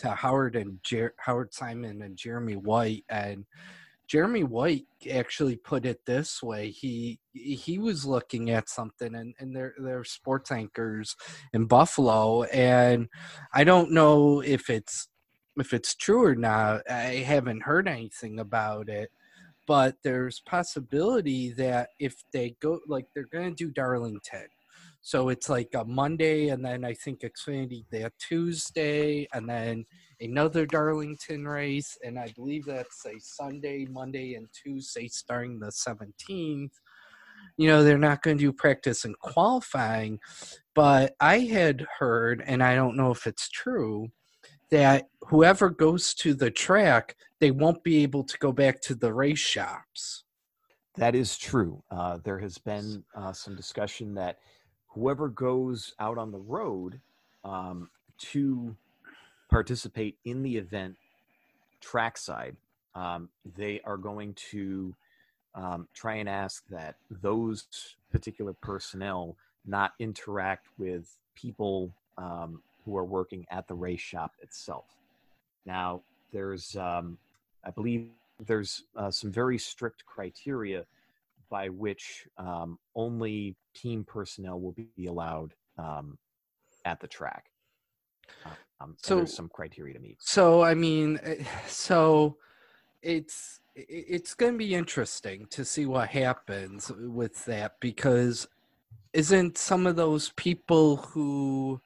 to 0.03 0.11
Howard 0.11 0.57
and 0.57 0.79
Jer- 0.83 1.15
Howard 1.19 1.53
Simon 1.53 2.03
and 2.03 2.17
Jeremy 2.17 2.57
White, 2.57 3.05
and 3.09 3.45
Jeremy 4.13 4.45
White 4.45 4.85
actually 5.11 5.57
put 5.57 5.87
it 5.87 6.05
this 6.05 6.43
way. 6.43 6.71
He 6.71 7.19
he 7.33 7.79
was 7.79 8.05
looking 8.05 8.51
at 8.51 8.69
something 8.69 9.15
and, 9.15 9.35
and 9.39 9.57
they're 9.57 9.75
they're 9.79 10.05
sports 10.05 10.53
anchors 10.53 11.17
in 11.55 11.65
Buffalo 11.65 12.43
and 12.43 13.09
I 13.55 13.65
don't 13.65 13.93
know 13.93 14.43
if 14.43 14.69
it's 14.69 15.09
if 15.57 15.73
it's 15.73 15.95
true 15.95 16.25
or 16.25 16.35
not, 16.35 16.83
I 16.91 17.25
haven't 17.25 17.63
heard 17.63 17.89
anything 17.89 18.39
about 18.39 18.91
it. 18.91 19.11
But 19.67 19.97
there's 20.03 20.41
possibility 20.41 21.53
that 21.53 21.91
if 21.99 22.15
they 22.35 22.57
go 22.61 22.81
like 22.87 23.07
they're 23.15 23.29
gonna 23.33 23.53
do 23.53 23.71
Darlington. 23.71 24.49
So 25.05 25.31
it's 25.31 25.49
like 25.49 25.71
a 25.75 25.85
Monday 25.85 26.49
and 26.49 26.65
then 26.65 26.85
I 26.85 26.95
think 26.95 27.21
Xfinity 27.21 27.85
that 27.91 28.13
Tuesday 28.21 29.27
and 29.35 29.49
then 29.49 29.85
another 30.21 30.65
Darlington 30.65 31.47
race 31.47 31.99
and 32.05 32.17
I 32.21 32.33
believe 32.37 32.67
that's 32.67 33.05
a 33.05 33.19
Sunday, 33.19 33.85
Monday 33.91 34.35
and 34.35 34.47
Tuesday 34.53 35.09
starting 35.09 35.59
the 35.59 35.73
17th. 35.73 36.71
You 37.57 37.67
know, 37.67 37.83
they're 37.83 37.99
not 37.99 38.23
going 38.23 38.39
to 38.39 38.45
do 38.45 38.53
practice 38.53 39.05
and 39.05 39.19
qualifying, 39.19 40.21
but 40.73 41.17
I 41.21 41.41
had 41.41 41.85
heard 41.99 42.41
and 42.47 42.63
I 42.63 42.77
don't 42.77 42.97
know 42.97 43.11
if 43.11 43.27
it's 43.27 43.49
true 43.49 44.07
that 44.71 45.09
whoever 45.23 45.69
goes 45.69 46.15
to 46.15 46.33
the 46.33 46.51
track, 46.51 47.17
they 47.41 47.51
won't 47.51 47.83
be 47.83 48.05
able 48.05 48.23
to 48.23 48.39
go 48.39 48.53
back 48.53 48.81
to 48.83 48.95
the 48.95 49.13
race 49.13 49.39
shops. 49.39 50.23
That 50.97 51.15
is 51.17 51.37
true. 51.37 51.83
Uh, 51.91 52.19
there 52.23 52.39
has 52.39 52.57
been 52.59 53.03
uh, 53.17 53.33
some 53.33 53.57
discussion 53.57 54.15
that 54.15 54.39
whoever 54.95 55.29
goes 55.29 55.95
out 55.99 56.19
on 56.19 56.31
the 56.31 56.39
road 56.39 57.01
um, 57.45 57.89
to 58.19 58.77
participate 59.51 60.17
in 60.25 60.43
the 60.43 60.57
event 60.57 60.97
trackside, 61.81 62.57
um, 62.95 63.29
they 63.57 63.81
are 63.85 63.97
going 63.97 64.35
to 64.35 64.95
um, 65.55 65.89
try 65.95 66.17
and 66.17 66.29
ask 66.29 66.65
that 66.69 66.95
those 67.23 67.67
particular 68.11 68.53
personnel 68.53 69.37
not 69.67 69.93
interact 69.99 70.67
with 70.79 71.17
people 71.35 71.91
um, 72.19 72.63
who 72.85 72.97
are 72.97 73.05
working 73.05 73.47
at 73.51 73.67
the 73.69 73.75
race 73.75 74.01
shop 74.01 74.33
itself. 74.43 74.85
Now, 75.65 76.03
there's, 76.33 76.77
um, 76.77 77.17
I 77.65 77.71
believe, 77.71 78.09
there's 78.45 78.85
uh, 78.97 79.11
some 79.11 79.31
very 79.31 79.59
strict 79.59 80.05
criteria 80.05 80.85
by 81.53 81.69
which 81.69 82.27
um, 82.39 82.79
only 82.97 83.55
team 83.75 84.05
personnel 84.05 84.59
will 84.59 84.73
be 84.73 85.07
allowed 85.07 85.53
um, 85.79 86.19
at 86.87 86.99
the 86.99 87.07
track. 87.07 87.45
Um, 88.81 88.97
so 88.97 89.17
there's 89.17 89.37
some 89.37 89.51
criteria 89.53 89.95
to 89.95 90.01
meet. 90.01 90.17
So 90.19 90.63
I 90.63 90.75
mean, 90.75 91.21
eh, 91.23 91.45
so 91.69 92.39
it's 93.03 93.61
it's 93.77 94.35
going 94.35 94.53
to 94.53 94.59
be 94.59 94.75
interesting 94.75 95.47
to 95.51 95.65
see 95.65 95.87
what 95.87 96.09
happens 96.09 96.91
with 96.91 97.45
that 97.45 97.77
because 97.81 98.49
isn't 99.13 99.59
some 99.59 99.87
of 99.87 99.97
those 99.97 100.31
people 100.37 100.97
who 100.97 101.81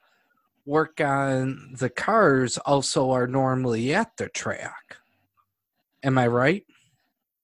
work 0.65 1.01
on 1.01 1.75
the 1.79 1.91
cars 1.91 2.57
also 2.59 3.11
are 3.11 3.27
normally 3.27 3.95
at 3.95 4.17
the 4.17 4.29
track. 4.29 4.97
Am 6.03 6.19
I 6.19 6.27
right? 6.29 6.65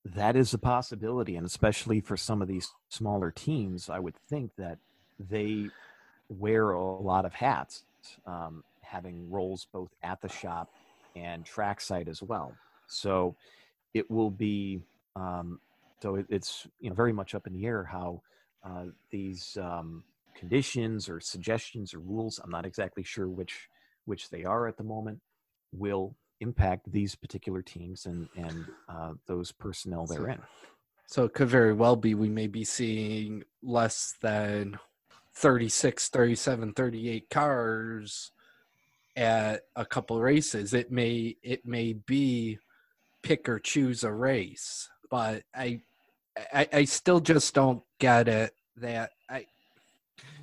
That 0.04 0.36
is 0.36 0.52
a 0.52 0.58
possibility, 0.58 1.36
and 1.36 1.46
especially 1.46 2.00
for 2.00 2.16
some 2.16 2.42
of 2.42 2.48
these 2.48 2.72
smaller 2.88 3.30
teams, 3.30 3.88
I 3.88 3.98
would 4.00 4.16
think 4.16 4.50
that 4.56 4.78
they 5.18 5.68
wear 6.28 6.72
a 6.72 7.00
lot 7.00 7.24
of 7.24 7.34
hats, 7.34 7.84
um, 8.26 8.64
having 8.80 9.30
roles 9.30 9.66
both 9.72 9.90
at 10.02 10.20
the 10.20 10.28
shop 10.28 10.70
and 11.14 11.44
track 11.44 11.78
trackside 11.78 12.08
as 12.08 12.22
well. 12.22 12.52
So 12.88 13.36
it 13.94 14.10
will 14.10 14.30
be 14.30 14.82
um, 15.14 15.60
so 16.02 16.16
it, 16.16 16.26
it's 16.28 16.66
you 16.80 16.90
know 16.90 16.96
very 16.96 17.12
much 17.12 17.34
up 17.34 17.46
in 17.46 17.52
the 17.52 17.66
air 17.66 17.84
how 17.84 18.22
uh, 18.64 18.86
these 19.10 19.56
um, 19.60 20.02
conditions 20.34 21.08
or 21.08 21.20
suggestions 21.20 21.94
or 21.94 21.98
rules 22.00 22.40
i'm 22.42 22.50
not 22.50 22.66
exactly 22.66 23.02
sure 23.02 23.28
which 23.28 23.68
which 24.06 24.30
they 24.30 24.44
are 24.44 24.66
at 24.66 24.76
the 24.76 24.82
moment 24.82 25.20
will 25.72 26.14
impact 26.42 26.90
these 26.90 27.14
particular 27.14 27.62
teams 27.62 28.04
and 28.06 28.28
and 28.36 28.66
uh, 28.88 29.12
those 29.26 29.52
personnel 29.52 30.06
so, 30.06 30.14
therein 30.14 30.42
so 31.06 31.24
it 31.24 31.32
could 31.32 31.48
very 31.48 31.72
well 31.72 31.96
be 31.96 32.14
we 32.14 32.28
may 32.28 32.46
be 32.46 32.64
seeing 32.64 33.42
less 33.62 34.14
than 34.20 34.78
36 35.34 36.08
37 36.08 36.72
38 36.74 37.30
cars 37.30 38.32
at 39.16 39.62
a 39.76 39.84
couple 39.84 40.20
races 40.20 40.74
it 40.74 40.90
may 40.90 41.36
it 41.42 41.64
may 41.64 41.92
be 41.92 42.58
pick 43.22 43.48
or 43.48 43.58
choose 43.58 44.04
a 44.04 44.12
race 44.12 44.88
but 45.10 45.42
i 45.54 45.80
i, 46.52 46.68
I 46.72 46.84
still 46.84 47.20
just 47.20 47.54
don't 47.54 47.82
get 47.98 48.26
it 48.28 48.52
that 48.76 49.10
i 49.30 49.46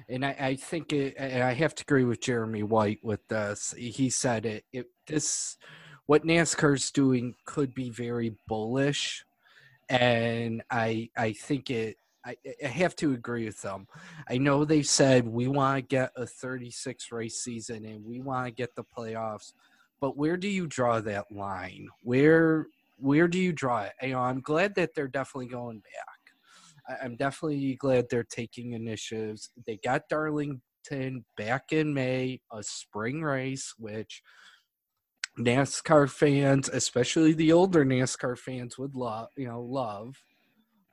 and 0.10 0.26
I, 0.26 0.36
I 0.40 0.56
think 0.56 0.92
it, 0.92 1.16
and 1.18 1.44
I 1.44 1.54
have 1.54 1.76
to 1.76 1.84
agree 1.84 2.04
with 2.04 2.20
Jeremy 2.20 2.64
White 2.64 3.00
with 3.04 3.28
this. 3.28 3.76
He 3.78 4.10
said 4.10 4.46
it, 4.46 4.66
it 4.74 4.88
this 5.06 5.58
what 6.10 6.26
NASCAR's 6.26 6.90
doing 6.90 7.36
could 7.46 7.76
be 7.76 7.92
very 7.92 8.36
bullish, 8.48 9.24
and 9.90 10.64
I 10.72 11.12
I 11.16 11.34
think 11.34 11.70
it. 11.70 11.98
I, 12.26 12.36
I 12.64 12.68
have 12.68 12.96
to 12.96 13.14
agree 13.14 13.46
with 13.46 13.62
them. 13.62 13.86
I 14.28 14.40
know 14.40 14.66
they 14.66 14.82
said 14.82 15.28
we 15.28 15.48
want 15.48 15.78
to 15.78 15.82
get 15.84 16.12
a 16.16 16.26
36 16.26 17.12
race 17.12 17.44
season 17.44 17.86
and 17.86 18.04
we 18.04 18.22
want 18.22 18.48
to 18.48 18.52
get 18.52 18.76
the 18.76 18.84
playoffs, 18.84 19.54
but 20.02 20.18
where 20.18 20.36
do 20.36 20.48
you 20.48 20.66
draw 20.66 21.00
that 21.00 21.32
line? 21.32 21.88
Where 22.02 22.66
where 22.98 23.28
do 23.28 23.38
you 23.38 23.54
draw 23.54 23.84
it? 23.84 23.94
You 24.02 24.14
know, 24.14 24.22
I'm 24.22 24.42
glad 24.42 24.74
that 24.76 24.96
they're 24.96 25.08
definitely 25.08 25.50
going 25.50 25.78
back 25.78 26.20
I'm 27.04 27.18
definitely 27.18 27.76
glad 27.76 28.08
they're 28.10 28.24
taking 28.24 28.74
initiatives. 28.74 29.52
They 29.68 29.80
got 29.84 30.10
Darlington 30.10 31.24
back 31.38 31.72
in 31.72 31.94
May, 31.94 32.42
a 32.52 32.64
spring 32.64 33.22
race, 33.22 33.76
which 33.78 34.24
NASCAR 35.40 36.10
fans, 36.10 36.70
especially 36.70 37.34
the 37.34 37.52
older 37.52 37.86
NASCAR 37.86 38.38
fans, 38.38 38.78
would 38.78 38.96
love. 38.96 39.30
You 39.38 39.48
know, 39.48 39.62
love. 39.62 40.22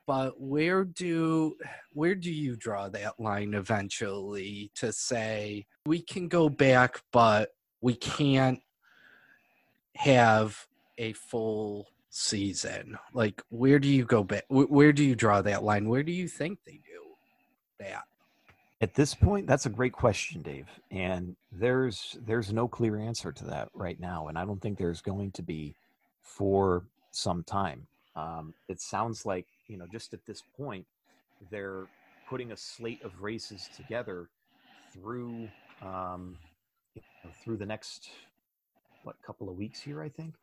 But 0.05 0.39
where 0.39 0.85
do 0.85 1.55
where 1.91 2.15
do 2.15 2.31
you 2.31 2.55
draw 2.55 2.87
that 2.89 3.19
line 3.19 3.53
eventually 3.53 4.71
to 4.75 4.93
say 4.93 5.65
we 5.85 6.01
can 6.01 6.29
go 6.29 6.47
back, 6.47 7.01
but 7.11 7.49
we 7.81 7.93
can't 7.93 8.59
have 9.95 10.65
a 10.97 11.11
full 11.11 11.87
season? 12.09 12.97
Like, 13.13 13.41
where 13.49 13.79
do 13.79 13.89
you 13.89 14.05
go 14.05 14.23
back? 14.23 14.45
Where 14.47 14.93
do 14.93 15.03
you 15.03 15.15
draw 15.15 15.41
that 15.41 15.63
line? 15.63 15.89
Where 15.89 16.03
do 16.03 16.13
you 16.13 16.29
think 16.29 16.59
they 16.65 16.79
do 16.85 17.15
that? 17.79 18.05
At 18.79 18.93
this 18.93 19.15
point, 19.15 19.47
that's 19.47 19.65
a 19.65 19.69
great 19.69 19.93
question, 19.93 20.41
Dave. 20.41 20.67
And 20.91 21.35
there's 21.51 22.17
there's 22.25 22.53
no 22.53 22.67
clear 22.67 22.97
answer 22.99 23.31
to 23.31 23.45
that 23.45 23.69
right 23.73 23.99
now, 23.99 24.27
and 24.27 24.37
I 24.37 24.45
don't 24.45 24.61
think 24.61 24.77
there's 24.77 25.01
going 25.01 25.31
to 25.31 25.41
be 25.41 25.75
for 26.21 26.85
some 27.11 27.43
time. 27.43 27.87
Um, 28.15 28.53
it 28.67 28.79
sounds 28.79 29.25
like 29.25 29.47
you 29.67 29.77
know, 29.77 29.85
just 29.91 30.13
at 30.13 30.25
this 30.25 30.43
point, 30.55 30.85
they're 31.49 31.87
putting 32.29 32.51
a 32.51 32.57
slate 32.57 33.03
of 33.03 33.21
races 33.21 33.69
together 33.75 34.29
through 34.93 35.49
um, 35.81 36.37
you 36.95 37.01
know, 37.23 37.31
through 37.43 37.57
the 37.57 37.65
next 37.65 38.09
what 39.03 39.15
couple 39.25 39.49
of 39.49 39.57
weeks 39.57 39.79
here, 39.79 40.01
I 40.01 40.09
think. 40.09 40.35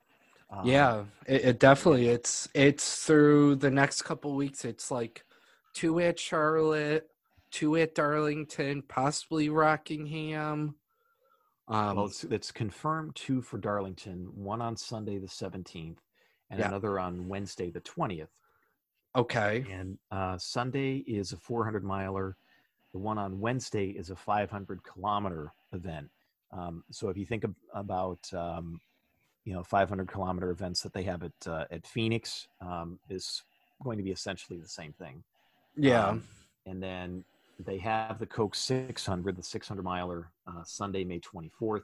Um, 0.51 0.67
yeah, 0.67 1.05
it, 1.27 1.45
it, 1.45 1.59
definitely 1.59 2.09
it's 2.09 2.49
it's 2.55 3.05
through 3.05 3.57
the 3.57 3.71
next 3.71 4.03
couple 4.03 4.35
weeks. 4.35 4.65
It's 4.65 4.91
like 4.91 5.25
two 5.73 6.01
at 6.01 6.19
Charlotte, 6.19 7.09
two 7.55 7.77
at 7.77 7.95
Darlington, 7.95 8.83
possibly 8.83 9.49
Rockingham. 9.49 10.75
Um, 11.69 11.97
well, 11.97 12.07
it's, 12.07 12.25
it's 12.25 12.51
confirmed 12.51 13.15
two 13.15 13.41
for 13.41 13.59
Darlington, 13.59 14.29
one 14.35 14.61
on 14.61 14.77
Sunday 14.77 15.19
the 15.19 15.29
17th, 15.29 15.99
and 16.51 16.59
yeah. 16.59 16.67
another 16.69 16.99
on 16.99 17.29
Wednesday 17.29 17.71
the 17.71 17.81
20th. 17.81 18.27
Okay. 19.17 19.65
And 19.71 19.97
uh, 20.11 20.37
Sunday 20.37 20.97
is 21.07 21.33
a 21.33 21.37
400 21.37 21.85
miler. 21.85 22.37
The 22.93 22.99
one 22.99 23.19
on 23.19 23.39
Wednesday 23.39 23.91
is 23.91 24.11
a 24.11 24.17
500 24.17 24.83
kilometer 24.83 25.53
event. 25.73 26.11
Um, 26.51 26.83
so 26.91 27.09
if 27.09 27.17
you 27.17 27.25
think 27.25 27.45
of, 27.45 27.55
about 27.73 28.19
um, 28.33 28.81
you 29.45 29.53
know 29.53 29.63
500 29.63 30.09
kilometer 30.09 30.51
events 30.51 30.83
that 30.83 30.93
they 30.93 31.03
have 31.05 31.23
at 31.23 31.33
uh, 31.47 31.65
at 31.71 31.87
Phoenix, 31.87 32.49
um, 32.61 32.99
is 33.09 33.43
going 33.83 33.97
to 33.99 34.05
be 34.05 34.11
essentially 34.11 34.59
the 34.59 34.69
same 34.69 34.93
thing. 34.93 35.23
Yeah. 35.77 36.09
Um, 36.09 36.25
and 36.67 36.83
then 36.83 37.25
they 37.59 37.79
have 37.79 38.19
the 38.19 38.27
Coke 38.27 38.55
600, 38.55 39.37
the 39.37 39.43
600 39.43 39.83
miler, 39.83 40.31
uh, 40.47 40.63
Sunday, 40.65 41.05
May 41.05 41.21
24th, 41.21 41.83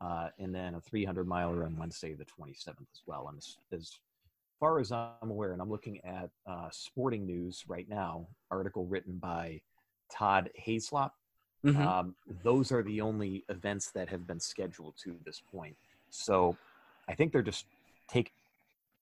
uh, 0.00 0.28
and 0.38 0.54
then 0.54 0.74
a 0.74 0.80
300 0.80 1.26
miler 1.26 1.64
on 1.64 1.76
Wednesday, 1.76 2.14
the 2.14 2.24
27th 2.24 2.80
as 2.80 3.02
well. 3.06 3.28
And 3.28 3.38
as, 3.38 3.56
as 3.72 3.98
far 4.60 4.78
as 4.78 4.92
I'm 4.92 5.30
aware, 5.30 5.52
and 5.52 5.60
I'm 5.60 5.70
looking 5.70 6.00
at 6.04 6.30
uh, 6.46 6.68
Sporting 6.70 7.26
News 7.26 7.64
right 7.66 7.88
now, 7.88 8.28
article 8.50 8.86
written 8.86 9.18
by 9.18 9.60
Todd 10.12 10.50
Haislop. 10.58 11.10
Mm-hmm. 11.64 11.86
Um, 11.86 12.14
those 12.44 12.70
are 12.70 12.82
the 12.82 13.00
only 13.00 13.44
events 13.48 13.90
that 13.92 14.08
have 14.08 14.26
been 14.26 14.40
scheduled 14.40 14.94
to 15.04 15.16
this 15.24 15.42
point. 15.50 15.76
So 16.10 16.56
I 17.08 17.14
think 17.14 17.32
they're 17.32 17.42
just 17.42 17.66
taking 18.08 18.32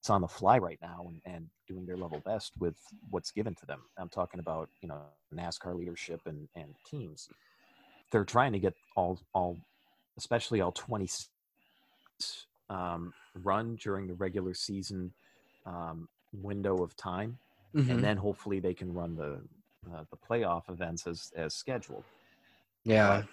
it's 0.06 0.10
on 0.10 0.20
the 0.20 0.28
fly 0.28 0.56
right 0.56 0.78
now 0.80 1.04
and, 1.08 1.20
and 1.34 1.48
doing 1.66 1.84
their 1.84 1.96
level 1.96 2.22
best 2.24 2.52
with 2.60 2.76
what's 3.10 3.32
given 3.32 3.56
to 3.56 3.66
them. 3.66 3.80
I'm 3.98 4.08
talking 4.08 4.38
about 4.38 4.68
you 4.80 4.88
know 4.88 5.00
NASCAR 5.34 5.76
leadership 5.76 6.20
and 6.26 6.48
and 6.54 6.76
teams. 6.88 7.28
They're 8.12 8.24
trying 8.24 8.52
to 8.52 8.60
get 8.60 8.74
all 8.94 9.18
all, 9.34 9.58
especially 10.16 10.60
all 10.60 10.70
20 10.70 11.08
um, 12.70 13.12
run 13.42 13.74
during 13.82 14.06
the 14.06 14.14
regular 14.14 14.54
season 14.54 15.12
um, 15.66 16.08
window 16.32 16.84
of 16.84 16.96
time, 16.96 17.36
mm-hmm. 17.74 17.90
and 17.90 18.04
then 18.04 18.16
hopefully 18.16 18.60
they 18.60 18.74
can 18.74 18.94
run 18.94 19.16
the 19.16 19.40
uh, 19.92 20.04
the 20.12 20.16
playoff 20.16 20.70
events 20.70 21.08
as 21.08 21.32
as 21.34 21.52
scheduled. 21.52 22.04
Yeah. 22.84 23.24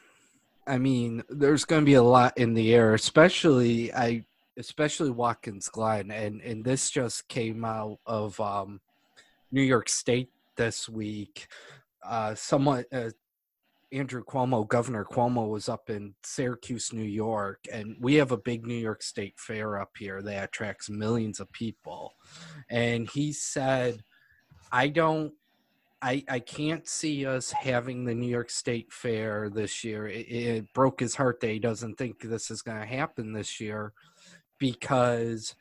I 0.66 0.80
mean, 0.80 1.24
there's 1.30 1.66
going 1.66 1.82
to 1.82 1.86
be 1.86 1.96
a 1.96 2.02
lot 2.02 2.38
in 2.38 2.56
the 2.56 2.74
air, 2.74 2.94
especially 2.96 3.94
I 3.94 4.26
especially 4.58 5.12
Watkins 5.12 5.70
Glen, 5.70 6.12
and 6.12 6.42
and 6.42 6.64
this 6.64 6.90
just 6.90 7.28
came 7.28 7.66
out 7.66 8.00
of 8.06 8.40
um, 8.40 8.82
New 9.52 9.62
York 9.62 9.90
State 9.90 10.30
this 10.56 10.88
week. 10.88 11.48
Uh, 12.06 12.36
somewhat, 12.36 12.86
uh, 12.92 13.10
Andrew 13.92 14.24
Cuomo, 14.24 14.68
Governor 14.68 15.06
Cuomo, 15.06 15.50
was 15.50 15.70
up 15.70 15.90
in 15.90 16.16
Syracuse, 16.24 16.92
New 16.92 17.04
York, 17.04 17.66
and 17.72 17.96
we 18.00 18.16
have 18.16 18.32
a 18.32 18.38
big 18.38 18.66
New 18.66 18.74
York 18.74 19.02
State 19.04 19.36
fair 19.38 19.80
up 19.80 19.92
here 19.98 20.22
that 20.22 20.46
attracts 20.46 20.90
millions 20.90 21.40
of 21.40 21.52
people, 21.52 22.14
and 22.70 23.10
he 23.10 23.32
said, 23.32 24.04
"I 24.72 24.88
don't." 24.90 25.34
I, 26.06 26.22
I 26.28 26.40
can't 26.40 26.86
see 26.86 27.26
us 27.26 27.50
having 27.54 28.04
the 28.04 28.14
New 28.14 28.28
York 28.28 28.50
State 28.50 28.92
Fair 28.92 29.50
this 29.50 29.86
year. 29.86 30.06
It, 30.06 30.28
it 30.28 30.74
broke 30.74 31.00
his 31.00 31.16
heart 31.16 31.40
that 31.40 31.48
he 31.48 31.60
doesn't 31.60 31.98
think 31.98 32.20
this 32.20 32.52
is 32.52 32.62
going 32.62 32.82
to 32.82 32.86
happen 32.86 33.32
this 33.32 33.62
year 33.62 33.94
because 34.64 35.56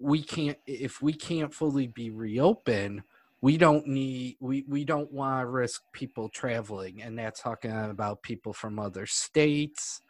we 0.00 0.20
can't 0.20 0.58
if 0.66 1.00
we 1.00 1.12
can't 1.12 1.54
fully 1.54 1.86
be 1.86 2.10
reopened 2.10 3.02
we 3.40 3.56
don't 3.56 3.86
need 3.86 4.36
we, 4.40 4.64
we 4.66 4.84
don't 4.84 5.12
want 5.12 5.40
to 5.40 5.46
risk 5.46 5.82
people 5.92 6.28
traveling 6.28 7.00
and 7.00 7.16
that's 7.16 7.40
talking 7.40 7.70
about 7.70 8.20
people 8.22 8.52
from 8.52 8.80
other 8.80 9.06
states 9.06 10.00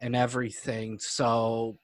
and 0.00 0.14
everything. 0.14 1.00
So 1.00 1.76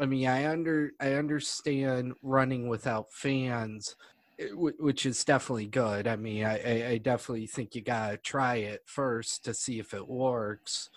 i 0.00 0.06
mean 0.06 0.26
i 0.26 0.50
under 0.50 0.92
i 0.98 1.12
understand 1.12 2.14
running 2.22 2.68
without 2.68 3.12
fans 3.12 3.94
eh, 4.40 4.48
which 4.54 5.06
is 5.06 5.22
definitely 5.24 5.66
good. 5.66 6.08
I 6.08 6.16
mean 6.16 6.44
i 6.44 6.88
i 6.94 6.98
definitely 6.98 7.46
think 7.46 7.76
you 7.76 7.82
gotta 7.82 8.16
try 8.16 8.56
it 8.56 8.82
first 8.86 9.44
to 9.44 9.54
see 9.54 9.78
if 9.78 9.94
it 9.94 10.08
works. 10.08 10.90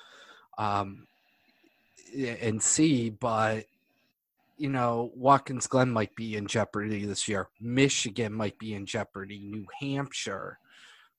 Um 0.58 1.06
and 2.14 2.62
see, 2.62 3.10
but 3.10 3.66
you 4.58 4.70
know, 4.70 5.12
Watkins 5.16 5.68
Glen 5.68 5.90
might 5.90 6.16
be 6.16 6.36
in 6.36 6.48
jeopardy 6.48 7.06
this 7.06 7.28
year. 7.28 7.50
Michigan 7.60 8.34
might 8.34 8.58
be 8.60 8.74
in 8.74 8.86
jeopardy. 8.86 9.40
New 9.40 9.66
Hampshire, 9.82 10.60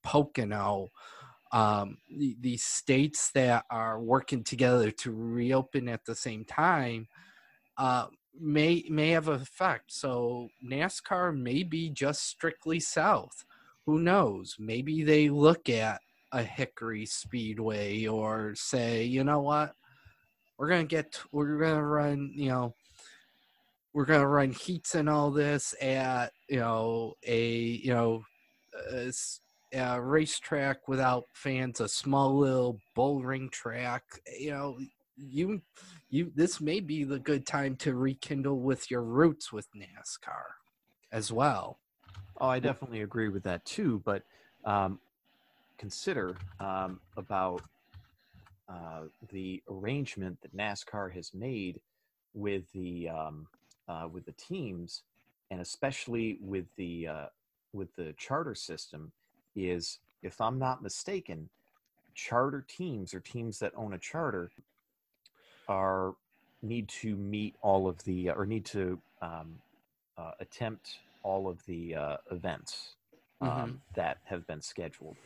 Pocono, 0.02 0.90
um, 1.52 1.98
the, 2.10 2.36
these 2.40 2.64
states 2.64 3.30
that 3.32 3.64
are 3.70 4.00
working 4.00 4.44
together 4.44 4.90
to 4.90 5.12
reopen 5.12 5.88
at 5.88 6.04
the 6.04 6.14
same 6.14 6.44
time 6.44 7.08
uh, 7.76 8.06
may 8.38 8.84
may 8.88 9.10
have 9.10 9.28
effect. 9.28 9.92
So 9.92 10.48
NASCAR 10.64 11.36
may 11.36 11.62
be 11.62 11.90
just 11.90 12.26
strictly 12.26 12.80
south. 12.80 13.44
Who 13.86 13.98
knows? 13.98 14.56
Maybe 14.58 15.02
they 15.02 15.28
look 15.28 15.68
at 15.68 16.00
a 16.32 16.42
Hickory 16.42 17.06
Speedway 17.06 18.06
or 18.06 18.54
say, 18.56 19.04
you 19.04 19.22
know 19.22 19.40
what? 19.40 19.74
We're 20.58 20.68
gonna 20.68 20.84
get 20.84 21.20
we're 21.32 21.58
gonna 21.58 21.84
run 21.84 22.30
you 22.34 22.48
know 22.48 22.74
we're 23.92 24.04
gonna 24.04 24.26
run 24.26 24.50
heats 24.50 24.94
and 24.94 25.08
all 25.08 25.30
this 25.30 25.74
at 25.80 26.32
you 26.48 26.58
know 26.58 27.14
a 27.26 27.48
you 27.48 27.92
know 27.92 28.22
a, 28.92 29.12
a 29.72 30.00
racetrack 30.00 30.88
without 30.88 31.24
fans 31.32 31.80
a 31.80 31.88
small 31.88 32.36
little 32.36 32.78
bull 32.94 33.22
ring 33.22 33.48
track 33.50 34.02
you 34.38 34.50
know 34.50 34.78
you 35.16 35.62
you 36.10 36.32
this 36.34 36.60
may 36.60 36.80
be 36.80 37.04
the 37.04 37.18
good 37.18 37.46
time 37.46 37.76
to 37.76 37.94
rekindle 37.94 38.60
with 38.60 38.90
your 38.90 39.02
roots 39.02 39.52
with 39.52 39.68
nascar 39.76 40.42
as 41.12 41.32
well. 41.32 41.78
Oh 42.40 42.48
i 42.48 42.58
definitely 42.58 43.02
agree 43.02 43.28
with 43.28 43.44
that 43.44 43.64
too 43.64 44.02
but 44.04 44.22
um, 44.64 44.98
consider 45.78 46.36
um, 46.58 47.00
about 47.16 47.62
uh, 48.68 49.02
the 49.30 49.62
arrangement 49.68 50.38
that 50.42 50.56
NASCAR 50.56 51.12
has 51.12 51.34
made 51.34 51.80
with 52.34 52.70
the 52.72 53.08
um, 53.08 53.46
uh, 53.88 54.08
with 54.10 54.24
the 54.24 54.32
teams, 54.32 55.02
and 55.50 55.60
especially 55.60 56.38
with 56.40 56.66
the 56.76 57.08
uh, 57.08 57.26
with 57.72 57.94
the 57.96 58.14
charter 58.16 58.54
system, 58.54 59.12
is 59.54 59.98
if 60.22 60.40
I'm 60.40 60.58
not 60.58 60.82
mistaken, 60.82 61.48
charter 62.14 62.64
teams 62.66 63.14
or 63.14 63.20
teams 63.20 63.58
that 63.58 63.72
own 63.76 63.92
a 63.92 63.98
charter 63.98 64.50
are 65.68 66.14
need 66.62 66.88
to 66.88 67.16
meet 67.16 67.54
all 67.60 67.86
of 67.88 68.02
the 68.04 68.30
or 68.30 68.46
need 68.46 68.64
to 68.64 68.98
um, 69.20 69.56
uh, 70.16 70.32
attempt 70.40 70.98
all 71.22 71.48
of 71.48 71.64
the 71.66 71.94
uh, 71.94 72.16
events 72.30 72.94
um, 73.40 73.48
mm-hmm. 73.48 73.70
that 73.94 74.18
have 74.24 74.46
been 74.46 74.60
scheduled. 74.60 75.16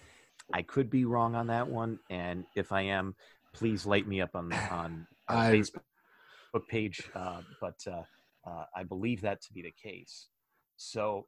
I 0.52 0.62
could 0.62 0.90
be 0.90 1.04
wrong 1.04 1.34
on 1.34 1.48
that 1.48 1.68
one, 1.68 1.98
and 2.10 2.44
if 2.56 2.72
I 2.72 2.82
am, 2.82 3.14
please 3.54 3.86
light 3.86 4.06
me 4.06 4.20
up 4.20 4.34
on 4.34 4.52
on 4.70 5.06
I, 5.28 5.50
Facebook 5.50 5.82
page. 6.68 7.02
Uh, 7.14 7.42
but 7.60 7.76
uh, 7.86 8.02
uh, 8.46 8.64
I 8.74 8.82
believe 8.82 9.20
that 9.22 9.42
to 9.42 9.52
be 9.52 9.62
the 9.62 9.74
case. 9.82 10.28
So, 10.76 11.26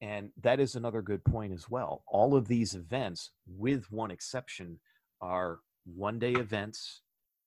and 0.00 0.30
that 0.42 0.60
is 0.60 0.74
another 0.74 1.02
good 1.02 1.24
point 1.24 1.52
as 1.52 1.68
well. 1.68 2.02
All 2.06 2.34
of 2.34 2.48
these 2.48 2.74
events, 2.74 3.30
with 3.46 3.90
one 3.90 4.10
exception, 4.10 4.80
are 5.20 5.58
one-day 5.84 6.32
events. 6.32 7.02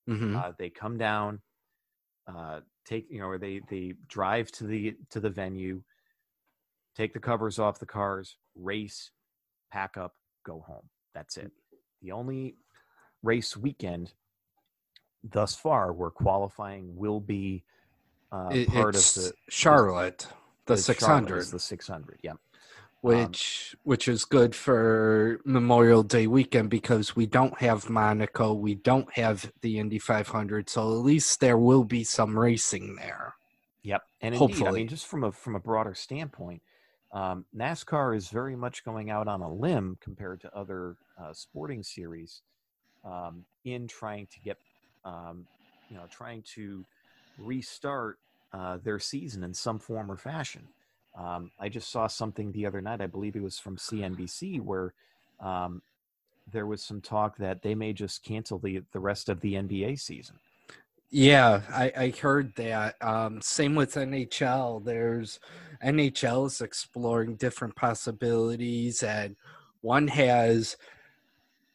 Mm-hmm. 0.08 0.36
Uh, 0.36 0.52
they 0.58 0.70
come 0.70 0.98
down, 0.98 1.40
uh, 2.26 2.60
take 2.86 3.06
you 3.10 3.20
know, 3.20 3.26
or 3.26 3.38
they 3.38 3.60
they 3.68 3.94
drive 4.08 4.50
to 4.52 4.64
the 4.64 4.96
to 5.10 5.20
the 5.20 5.30
venue, 5.30 5.82
take 6.96 7.12
the 7.12 7.20
covers 7.20 7.58
off 7.58 7.78
the 7.78 7.86
cars, 7.86 8.36
race, 8.56 9.10
pack 9.70 9.96
up, 9.96 10.14
go 10.44 10.64
home. 10.66 10.88
That's 11.14 11.36
it. 11.36 11.52
The 12.02 12.12
only 12.12 12.56
race 13.22 13.56
weekend 13.56 14.12
thus 15.22 15.54
far 15.54 15.92
where 15.92 16.10
qualifying 16.10 16.96
will 16.96 17.20
be 17.20 17.64
uh, 18.32 18.48
it, 18.52 18.68
part 18.68 18.96
of 18.96 19.02
the 19.02 19.32
Charlotte, 19.48 20.26
the, 20.66 20.74
the 20.74 20.82
600. 20.82 21.44
the 21.46 21.58
600, 21.58 22.20
yeah. 22.22 22.32
Which 23.02 23.74
um, 23.74 23.80
which 23.82 24.06
is 24.06 24.24
good 24.24 24.54
for 24.54 25.40
Memorial 25.44 26.04
Day 26.04 26.28
weekend 26.28 26.70
because 26.70 27.16
we 27.16 27.26
don't 27.26 27.58
have 27.58 27.90
Monaco, 27.90 28.54
we 28.54 28.76
don't 28.76 29.12
have 29.14 29.50
the 29.60 29.80
Indy 29.80 29.98
500, 29.98 30.70
so 30.70 30.82
at 30.82 31.04
least 31.04 31.40
there 31.40 31.58
will 31.58 31.82
be 31.82 32.04
some 32.04 32.38
racing 32.38 32.94
there. 32.96 33.34
Yep, 33.82 34.02
and 34.20 34.34
indeed, 34.34 34.38
hopefully, 34.38 34.68
I 34.68 34.72
mean, 34.72 34.88
just 34.88 35.06
from 35.06 35.24
a 35.24 35.32
from 35.32 35.56
a 35.56 35.60
broader 35.60 35.94
standpoint, 35.94 36.62
um, 37.12 37.44
NASCAR 37.56 38.16
is 38.16 38.28
very 38.28 38.56
much 38.56 38.84
going 38.84 39.10
out 39.10 39.28
on 39.28 39.42
a 39.42 39.52
limb 39.52 39.98
compared 40.00 40.40
to 40.42 40.56
other 40.56 40.96
uh, 41.20 41.32
sporting 41.32 41.82
series 41.82 42.42
um, 43.04 43.44
in 43.64 43.86
trying 43.86 44.26
to 44.26 44.40
get 44.40 44.56
um, 45.04 45.46
you 45.90 45.96
know, 45.96 46.04
trying 46.10 46.42
to 46.54 46.84
restart 47.38 48.18
uh, 48.52 48.78
their 48.82 48.98
season 48.98 49.44
in 49.44 49.52
some 49.54 49.78
form 49.78 50.10
or 50.10 50.16
fashion. 50.16 50.68
Um, 51.18 51.50
I 51.60 51.68
just 51.68 51.90
saw 51.90 52.06
something 52.06 52.52
the 52.52 52.66
other 52.66 52.80
night. 52.80 53.00
I 53.00 53.06
believe 53.06 53.36
it 53.36 53.42
was 53.42 53.58
from 53.58 53.76
CNBC 53.76 54.60
where 54.60 54.94
um, 55.40 55.82
there 56.50 56.66
was 56.66 56.82
some 56.82 57.00
talk 57.00 57.36
that 57.36 57.62
they 57.62 57.74
may 57.74 57.92
just 57.92 58.24
cancel 58.24 58.58
the 58.58 58.82
the 58.92 59.00
rest 59.00 59.28
of 59.28 59.40
the 59.40 59.54
NBA 59.54 60.00
season. 60.00 60.36
Yeah, 61.14 61.60
I, 61.68 61.92
I 61.94 62.10
heard 62.10 62.54
that. 62.56 62.96
Um, 63.02 63.42
same 63.42 63.74
with 63.74 63.94
NHL. 63.96 64.82
There's 64.82 65.38
NHL 65.84 66.46
is 66.46 66.62
exploring 66.62 67.36
different 67.36 67.76
possibilities, 67.76 69.02
and 69.02 69.36
one 69.82 70.08
has 70.08 70.76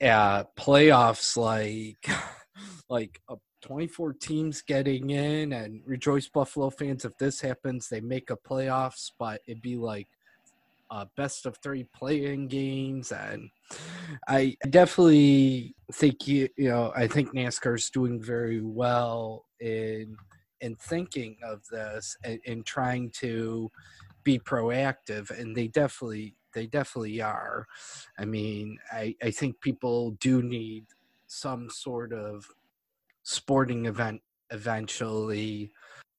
uh, 0.02 0.43
playoffs 0.58 1.38
like 1.38 2.08
like 2.89 3.21
uh, 3.30 3.36
24 3.62 4.13
teams 4.13 4.63
getting 4.63 5.12
in. 5.12 5.54
And 5.54 5.82
rejoice, 5.86 6.28
Buffalo 6.28 6.71
fans, 6.71 7.06
if 7.06 7.15
this 7.19 7.39
happens, 7.39 7.89
they 7.89 8.02
make 8.02 8.32
a 8.32 8.38
playoffs, 8.38 9.12
but 9.19 9.41
it'd 9.47 9.62
be 9.62 9.76
like 9.78 10.08
uh, 10.89 11.06
best 11.15 11.45
of 11.45 11.58
three 11.58 11.86
playing 11.95 12.47
games, 12.47 13.12
and 13.12 13.50
I 14.28 14.56
definitely 14.69 15.76
think 15.93 16.28
you 16.28 16.50
you 16.58 16.69
know 16.69 16.91
I 16.95 17.08
think 17.08 17.34
NASCAR 17.34 17.76
is 17.76 17.89
doing 17.89 18.21
very 18.21 18.62
well 18.62 19.45
in 19.60 20.15
in 20.62 20.76
thinking 20.76 21.38
of 21.43 21.62
this 21.71 22.17
and 22.23 22.39
in 22.45 22.63
trying 22.63 23.12
to 23.21 23.71
be 24.23 24.39
proactive, 24.39 25.30
and 25.38 25.56
they 25.56 25.67
definitely 25.67 26.36
they 26.54 26.67
definitely 26.67 27.21
are. 27.21 27.67
I 28.17 28.26
mean, 28.26 28.78
I 28.91 29.15
I 29.21 29.32
think 29.32 29.60
people 29.62 30.12
do 30.19 30.41
need 30.41 30.86
some 31.28 31.69
sort 31.69 32.13
of 32.13 32.45
sporting 33.23 33.86
event 33.86 34.21
eventually 34.52 35.71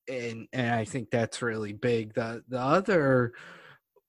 and 0.08 0.48
and 0.52 0.74
I 0.74 0.84
think 0.84 1.10
that's 1.10 1.42
really 1.42 1.72
big. 1.72 2.14
The 2.14 2.42
the 2.48 2.60
other 2.60 3.32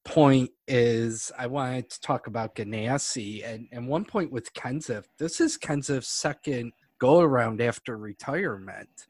point 0.06 0.50
is 0.68 1.32
I 1.38 1.48
wanted 1.48 1.90
to 1.90 2.02
talk 2.02 2.28
about 2.28 2.56
Ganassi 2.56 3.46
and, 3.46 3.68
and 3.72 3.88
one 3.88 4.06
point 4.06 4.32
with 4.32 4.54
Kenseth. 4.54 5.06
This 5.18 5.40
is 5.40 5.58
Kenseth's 5.58 6.08
second 6.08 6.74
go 7.00 7.20
around 7.20 7.62
after 7.62 7.98
retirement. 7.98 9.08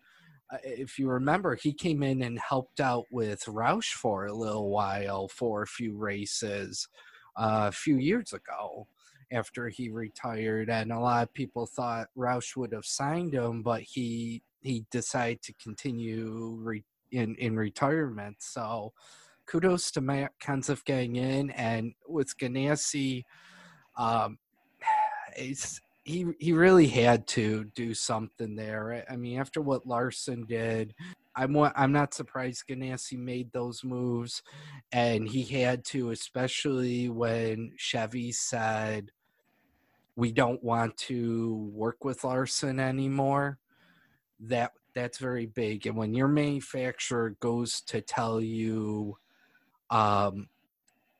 Uh, 0.51 0.57
if 0.63 0.97
you 0.97 1.09
remember, 1.09 1.55
he 1.55 1.73
came 1.73 2.03
in 2.03 2.21
and 2.23 2.39
helped 2.39 2.79
out 2.79 3.05
with 3.11 3.43
Roush 3.45 3.93
for 3.93 4.25
a 4.25 4.33
little 4.33 4.69
while 4.69 5.27
for 5.27 5.63
a 5.63 5.67
few 5.67 5.95
races 5.95 6.87
uh, 7.35 7.65
a 7.67 7.71
few 7.71 7.97
years 7.97 8.33
ago 8.33 8.87
after 9.31 9.69
he 9.69 9.89
retired, 9.89 10.69
and 10.69 10.91
a 10.91 10.99
lot 10.99 11.23
of 11.23 11.33
people 11.33 11.67
thought 11.67 12.07
Roush 12.17 12.55
would 12.55 12.73
have 12.73 12.85
signed 12.85 13.33
him, 13.33 13.61
but 13.61 13.81
he 13.81 14.41
he 14.61 14.85
decided 14.91 15.41
to 15.43 15.53
continue 15.53 16.57
re- 16.59 16.83
in 17.11 17.35
in 17.35 17.55
retirement. 17.55 18.37
So 18.39 18.93
kudos 19.49 19.89
to 19.91 20.01
Matt 20.01 20.31
Kenseth 20.39 20.85
getting 20.85 21.15
in, 21.15 21.49
and 21.51 21.93
with 22.07 22.37
Ganassi, 22.37 23.23
um, 23.97 24.37
it's 25.35 25.81
he 26.03 26.25
he 26.39 26.53
really 26.53 26.87
had 26.87 27.27
to 27.27 27.65
do 27.75 27.93
something 27.93 28.55
there. 28.55 29.05
I 29.09 29.15
mean, 29.15 29.39
after 29.39 29.61
what 29.61 29.87
Larson 29.87 30.45
did, 30.45 30.93
I'm 31.35 31.55
I'm 31.57 31.91
not 31.91 32.13
surprised 32.13 32.67
Ganassi 32.67 33.17
made 33.17 33.51
those 33.51 33.83
moves, 33.83 34.43
and 34.91 35.27
he 35.27 35.43
had 35.43 35.83
to, 35.85 36.11
especially 36.11 37.09
when 37.09 37.71
Chevy 37.75 38.31
said 38.31 39.11
we 40.15 40.31
don't 40.31 40.63
want 40.63 40.97
to 40.97 41.71
work 41.73 42.03
with 42.03 42.23
Larson 42.23 42.79
anymore. 42.79 43.57
That 44.39 44.73
that's 44.93 45.17
very 45.17 45.47
big, 45.47 45.87
and 45.87 45.95
when 45.97 46.13
your 46.13 46.27
manufacturer 46.27 47.35
goes 47.39 47.81
to 47.81 48.01
tell 48.01 48.41
you 48.41 49.17
um, 49.89 50.49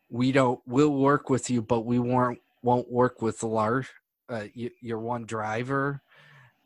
we 0.09 0.31
don't 0.31 0.59
we'll 0.65 0.93
work 0.93 1.29
with 1.29 1.49
you 1.49 1.61
but 1.61 1.81
we 1.81 1.99
won't 1.99 2.39
won't 2.61 2.91
work 2.91 3.21
with 3.21 3.41
large 3.43 3.89
uh, 4.29 4.45
you, 4.53 4.69
your 4.81 4.99
one 4.99 5.25
driver. 5.25 6.01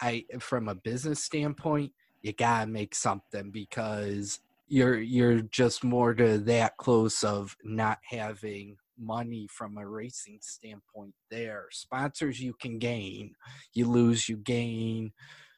I 0.02 0.26
from 0.40 0.68
a 0.68 0.76
business 0.76 1.24
standpoint 1.24 1.92
you 2.22 2.34
gotta 2.34 2.68
make 2.68 2.96
something 2.96 3.52
because 3.52 4.40
you're 4.68 5.00
you're 5.00 5.42
just 5.42 5.84
more 5.84 6.14
to 6.14 6.38
that 6.40 6.78
close 6.78 7.24
of 7.24 7.56
not 7.64 8.00
having 8.04 8.78
money 8.98 9.48
from 9.50 9.78
a 9.78 9.88
racing 9.88 10.40
standpoint 10.42 11.14
there. 11.30 11.66
Sponsors 11.72 12.42
you 12.42 12.54
can 12.54 12.80
gain 12.80 13.36
you 13.74 13.88
lose 13.88 14.28
you 14.28 14.38
gain. 14.38 15.12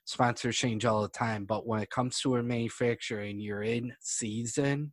Sponsors 0.05 0.57
change 0.57 0.85
all 0.85 1.01
the 1.01 1.07
time 1.07 1.45
but 1.45 1.65
when 1.65 1.81
it 1.81 1.89
comes 1.89 2.19
to 2.19 2.35
a 2.35 2.43
manufacturer 2.43 3.21
and 3.21 3.41
you're 3.41 3.63
in 3.63 3.93
season 3.99 4.91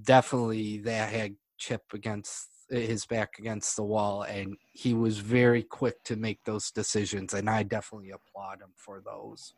definitely 0.00 0.78
that 0.78 1.12
had 1.12 1.36
Chip 1.58 1.82
against 1.92 2.48
his 2.68 3.04
back 3.06 3.38
against 3.38 3.76
the 3.76 3.82
wall, 3.82 4.22
and 4.22 4.56
he 4.72 4.94
was 4.94 5.18
very 5.18 5.62
quick 5.62 6.02
to 6.04 6.16
make 6.16 6.42
those 6.44 6.70
decisions, 6.70 7.34
and 7.34 7.48
I 7.48 7.62
definitely 7.62 8.10
applaud 8.10 8.60
him 8.60 8.72
for 8.74 9.00
those. 9.00 9.54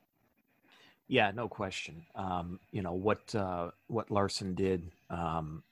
Yeah, 1.07 1.31
no 1.33 1.49
question. 1.49 2.07
Um, 2.15 2.59
you 2.73 2.83
know 2.83 2.93
what 2.93 3.35
uh, 3.35 3.71
what 3.89 4.11
Larson 4.11 4.55
did. 4.55 4.91
Um, 5.11 5.63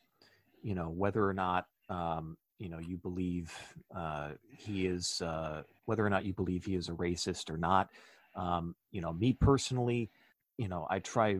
you 0.62 0.74
know 0.74 0.90
whether 0.90 1.26
or 1.26 1.32
not 1.32 1.66
um, 1.88 2.36
you 2.58 2.68
know 2.68 2.78
you 2.78 2.96
believe 2.96 3.52
uh, 3.94 4.30
he 4.50 4.86
is 4.86 5.20
uh, 5.22 5.62
whether 5.86 6.04
or 6.06 6.10
not 6.10 6.24
you 6.24 6.32
believe 6.32 6.64
he 6.64 6.74
is 6.74 6.88
a 6.88 6.92
racist 6.92 7.50
or 7.50 7.56
not. 7.56 7.90
Um, 8.36 8.74
you 8.92 9.00
know, 9.00 9.12
me 9.12 9.32
personally, 9.32 10.10
you 10.58 10.68
know, 10.68 10.86
I 10.88 11.00
try 11.00 11.38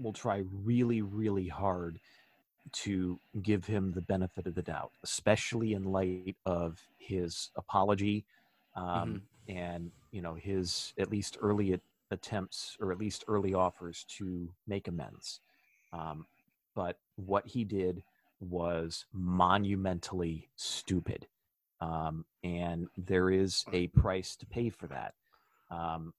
will 0.00 0.12
try 0.12 0.44
really 0.64 1.02
really 1.02 1.48
hard 1.48 2.00
to 2.70 3.18
give 3.42 3.66
him 3.66 3.92
the 3.92 4.00
benefit 4.00 4.46
of 4.46 4.54
the 4.54 4.62
doubt, 4.62 4.92
especially 5.02 5.72
in 5.72 5.84
light 5.84 6.36
of 6.46 6.78
his 6.98 7.50
apology 7.56 8.24
um, 8.76 8.84
mm-hmm. 8.86 9.58
and 9.58 9.90
you 10.12 10.22
know 10.22 10.34
his 10.34 10.92
at 10.98 11.10
least 11.10 11.36
early 11.40 11.78
attempts 12.10 12.76
or 12.80 12.92
at 12.92 12.98
least 12.98 13.24
early 13.28 13.54
offers 13.54 14.04
to 14.08 14.48
make 14.66 14.88
amends. 14.88 15.40
Um, 15.92 16.26
but 16.74 16.98
what 17.16 17.46
he 17.46 17.64
did 17.64 18.02
was 18.40 19.04
monumentally 19.12 20.48
stupid, 20.56 21.26
um, 21.80 22.24
and 22.42 22.88
there 22.96 23.30
is 23.30 23.64
a 23.72 23.88
price 23.88 24.36
to 24.36 24.46
pay 24.46 24.70
for 24.70 24.86
that. 24.88 25.14
Um, 25.70 26.14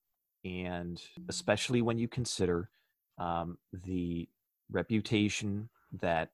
and 0.46 1.02
especially 1.30 1.82
when 1.82 1.98
you 1.98 2.08
consider 2.08 2.70
um, 3.18 3.58
the 3.72 4.28
reputation 4.72 5.70
that 6.02 6.30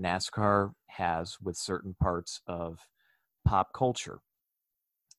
NASCAR 0.00 0.72
has 0.86 1.38
with 1.40 1.56
certain 1.56 1.94
parts 2.00 2.40
of 2.46 2.86
pop 3.44 3.72
culture. 3.72 4.20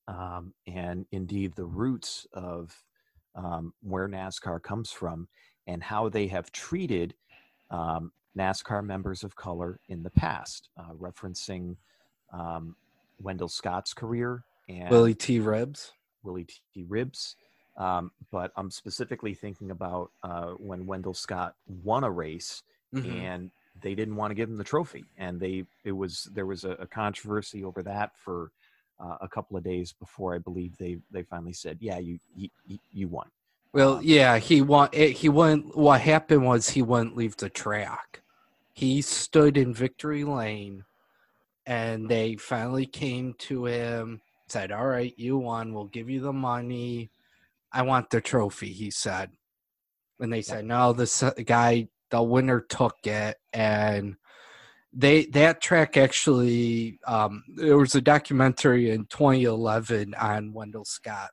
Um, 0.08 0.54
and 0.67 1.06
indeed, 1.12 1.54
the 1.56 1.65
roots 1.65 2.28
of 2.34 2.84
um, 3.36 3.74
where 3.82 4.08
NASCAR 4.08 4.62
comes 4.62 4.91
from 4.91 5.28
and 5.67 5.82
how 5.82 6.10
they 6.10 6.28
have 6.28 6.52
treated 6.52 7.13
um, 7.72 8.12
NASCAR 8.38 8.86
members 8.86 9.24
of 9.24 9.36
color 9.36 9.80
in 9.88 10.04
the 10.04 10.10
past, 10.10 10.69
uh, 10.78 10.93
referencing 11.00 11.76
um, 12.32 12.76
Wendell 13.22 13.50
Scott's 13.50 13.93
career 13.93 14.43
and 14.67 14.89
Willie 14.89 15.15
T. 15.15 15.39
Ribbs. 15.39 15.91
Willie 16.24 16.48
T. 16.74 16.84
Ribbs. 16.88 17.36
Um, 17.78 18.12
but 18.32 18.52
I'm 18.56 18.69
specifically 18.69 19.34
thinking 19.34 19.72
about 19.72 20.12
uh, 20.22 20.52
when 20.58 20.86
Wendell 20.86 21.15
Scott 21.15 21.56
won 21.67 22.04
a 22.04 22.12
race 22.12 22.62
mm-hmm. 22.93 23.10
and 23.12 23.52
they 23.82 23.96
didn't 23.96 24.16
want 24.16 24.32
to 24.32 24.36
give 24.36 24.50
him 24.50 24.58
the 24.58 24.64
trophy, 24.64 25.06
and 25.18 25.40
they 25.40 25.66
it 25.84 25.92
was 25.92 26.30
there 26.34 26.46
was 26.46 26.64
a, 26.64 26.72
a 26.72 26.88
controversy 26.88 27.64
over 27.64 27.84
that 27.84 28.12
for 28.18 28.52
uh, 29.00 29.18
a 29.22 29.28
couple 29.28 29.58
of 29.58 29.64
days 29.64 29.94
before 29.94 30.36
I 30.36 30.38
believe 30.38 30.78
they 30.78 30.98
they 31.12 31.24
finally 31.24 31.54
said, 31.54 31.78
yeah, 31.82 32.00
you 32.00 32.20
you, 32.36 32.50
you 32.92 33.08
won. 33.08 33.28
Well, 33.74 33.96
um, 33.96 34.02
yeah, 34.04 34.38
he 34.38 34.62
won. 34.62 34.90
Eh, 34.94 35.10
he 35.10 35.30
won. 35.30 35.72
What 35.74 36.02
happened 36.02 36.46
was 36.46 36.70
he 36.70 36.82
wouldn't 36.82 37.18
leave 37.18 37.38
the 37.38 37.50
track. 37.50 38.21
He 38.74 39.02
stood 39.02 39.58
in 39.58 39.74
victory 39.74 40.24
lane, 40.24 40.86
and 41.65 42.10
they 42.10 42.36
finally 42.36 42.86
came 42.86 43.34
to 43.40 43.65
him. 43.65 44.21
Said, 44.48 44.71
"All 44.71 44.86
right, 44.86 45.13
you 45.17 45.38
won. 45.38 45.74
We'll 45.74 45.86
give 45.86 46.10
you 46.10 46.21
the 46.21 46.34
money. 46.34 47.10
I 47.71 47.82
want 47.82 48.12
the 48.12 48.21
trophy." 48.21 48.71
He 48.71 48.92
said, 48.92 49.32
and 50.19 50.32
they 50.32 50.44
said, 50.44 50.65
"No, 50.65 50.94
this 50.94 51.24
guy 51.46 51.88
the 52.14 52.22
winner 52.22 52.62
took 52.62 52.96
it 53.06 53.38
and 53.54 54.16
they 54.94 55.26
that 55.26 55.60
track 55.60 55.98
actually 55.98 57.00
um, 57.08 57.44
there 57.56 57.76
was 57.76 57.96
a 57.96 58.02
documentary 58.02 58.92
in 58.92 59.08
2011 59.08 60.14
on 60.14 60.54
Wendell 60.54 60.86
Scott. 60.86 61.32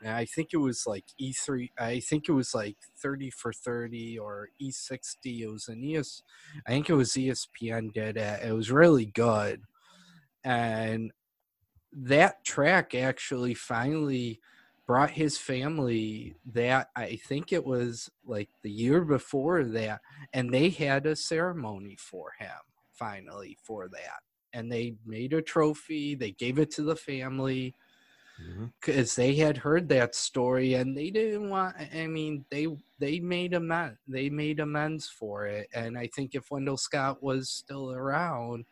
And 0.00 0.12
I 0.12 0.24
think 0.24 0.54
it 0.54 0.56
was 0.56 0.86
like 0.86 1.04
E3 1.20 1.72
I 1.78 2.00
think 2.00 2.30
it 2.30 2.32
was 2.32 2.54
like 2.54 2.78
30 3.02 3.32
for 3.32 3.52
30 3.52 4.18
or 4.18 4.48
E60 4.62 5.40
it 5.42 5.48
was 5.48 5.68
an 5.68 5.84
ES 5.84 6.22
I 6.66 6.70
think 6.70 6.88
it 6.88 6.94
was 6.94 7.12
ESPN 7.12 7.92
did 7.92 8.16
it. 8.16 8.42
It 8.42 8.54
was 8.54 8.70
really 8.70 9.04
good. 9.04 9.60
And 10.42 11.12
that 11.92 12.46
track 12.46 12.94
actually 12.94 13.52
finally 13.52 14.40
brought 14.86 15.10
his 15.10 15.38
family 15.38 16.34
that 16.52 16.90
I 16.96 17.16
think 17.16 17.52
it 17.52 17.64
was 17.64 18.10
like 18.26 18.48
the 18.62 18.70
year 18.70 19.02
before 19.02 19.64
that, 19.64 20.00
and 20.32 20.52
they 20.52 20.70
had 20.70 21.06
a 21.06 21.16
ceremony 21.16 21.96
for 21.98 22.32
him 22.38 22.50
finally 22.92 23.56
for 23.62 23.88
that. 23.88 24.20
And 24.52 24.70
they 24.70 24.94
made 25.06 25.32
a 25.32 25.40
trophy, 25.40 26.14
they 26.14 26.32
gave 26.32 26.58
it 26.58 26.70
to 26.72 26.82
the 26.82 26.96
family 26.96 27.74
because 28.80 29.12
mm-hmm. 29.12 29.20
they 29.20 29.34
had 29.34 29.56
heard 29.56 29.88
that 29.88 30.14
story 30.14 30.74
and 30.74 30.96
they 30.96 31.10
didn't 31.10 31.48
want 31.48 31.76
i 31.94 32.06
mean 32.06 32.44
they 32.50 32.66
they 32.98 33.20
made 33.20 33.54
amends 33.54 33.98
they 34.08 34.28
made 34.30 34.60
amends 34.60 35.08
for 35.08 35.46
it 35.46 35.68
and 35.74 35.98
i 35.98 36.06
think 36.14 36.34
if 36.34 36.50
wendell 36.50 36.76
scott 36.76 37.22
was 37.22 37.50
still 37.50 37.92
around 37.92 38.64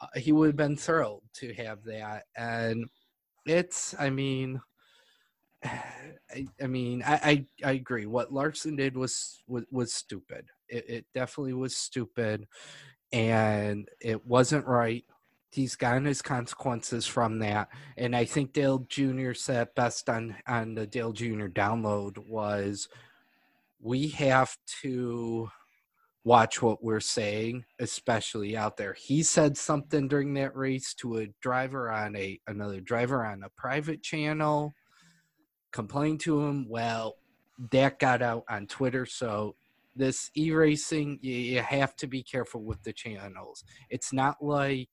uh, 0.00 0.06
he 0.16 0.32
would 0.32 0.48
have 0.48 0.56
been 0.56 0.76
thrilled 0.76 1.22
to 1.32 1.52
have 1.54 1.82
that 1.84 2.24
and 2.36 2.84
it's 3.46 3.94
i 3.98 4.10
mean 4.10 4.60
I, 5.64 6.46
I 6.62 6.66
mean 6.66 7.02
I, 7.06 7.46
I, 7.62 7.68
I 7.68 7.72
agree 7.72 8.06
what 8.06 8.32
larson 8.32 8.76
did 8.76 8.96
was 8.96 9.42
was, 9.46 9.64
was 9.70 9.92
stupid 9.92 10.46
it, 10.68 10.84
it 10.88 11.06
definitely 11.14 11.54
was 11.54 11.76
stupid 11.76 12.46
and 13.12 13.88
it 14.00 14.24
wasn't 14.26 14.66
right 14.66 15.04
he's 15.50 15.76
gotten 15.76 16.04
his 16.04 16.22
consequences 16.22 17.06
from 17.06 17.38
that. 17.40 17.68
And 17.96 18.14
I 18.14 18.24
think 18.24 18.52
Dale 18.52 18.86
Jr. 18.88 19.32
said 19.32 19.74
best 19.74 20.08
on 20.08 20.36
on 20.46 20.74
the 20.74 20.86
Dale 20.86 21.12
Jr. 21.12 21.46
download 21.46 22.18
was 22.28 22.88
we 23.80 24.08
have 24.08 24.56
to 24.82 25.50
watch 26.24 26.60
what 26.60 26.82
we're 26.82 27.00
saying, 27.00 27.64
especially 27.78 28.56
out 28.56 28.76
there. 28.76 28.92
He 28.92 29.22
said 29.22 29.56
something 29.56 30.08
during 30.08 30.34
that 30.34 30.54
race 30.56 30.92
to 30.94 31.18
a 31.18 31.28
driver 31.40 31.90
on 31.90 32.16
a 32.16 32.38
another 32.46 32.80
driver 32.80 33.24
on 33.24 33.42
a 33.42 33.50
private 33.50 34.02
channel, 34.02 34.74
complained 35.72 36.20
to 36.20 36.40
him. 36.42 36.66
Well, 36.68 37.16
that 37.70 37.98
got 37.98 38.22
out 38.22 38.44
on 38.48 38.66
Twitter, 38.66 39.06
so 39.06 39.54
this 39.96 40.30
e-racing 40.36 41.18
you 41.22 41.60
have 41.60 41.96
to 41.96 42.06
be 42.06 42.22
careful 42.22 42.62
with 42.62 42.82
the 42.84 42.92
channels. 42.92 43.64
It's 43.90 44.12
not 44.12 44.40
like 44.40 44.90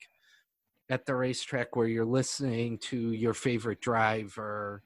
at 0.90 1.06
the 1.06 1.16
racetrack 1.16 1.76
where 1.76 1.88
you're 1.88 2.06
listening 2.06 2.78
to 2.78 3.12
your 3.12 3.34
favorite 3.34 3.82
driver 3.82 4.82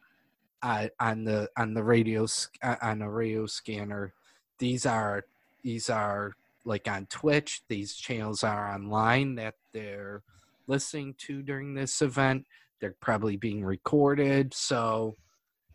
uh, 0.61 0.87
on 0.99 1.23
the 1.23 1.49
on 1.57 1.73
the 1.73 1.83
radio 1.83 2.25
uh, 2.63 2.75
on 2.81 3.01
a 3.01 3.09
radio 3.09 3.45
scanner. 3.45 4.13
These 4.57 4.85
are 4.85 5.25
these 5.63 5.89
are 5.89 6.33
like 6.65 6.87
on 6.87 7.05
twitch. 7.07 7.61
These 7.67 7.95
channels 7.95 8.43
are 8.43 8.73
online 8.73 9.35
that 9.35 9.55
they're 9.71 10.23
listening 10.67 11.15
to 11.19 11.41
during 11.41 11.73
this 11.73 12.01
event. 12.01 12.45
They're 12.79 12.95
probably 12.99 13.37
being 13.37 13.63
recorded. 13.63 14.53
So 14.53 15.17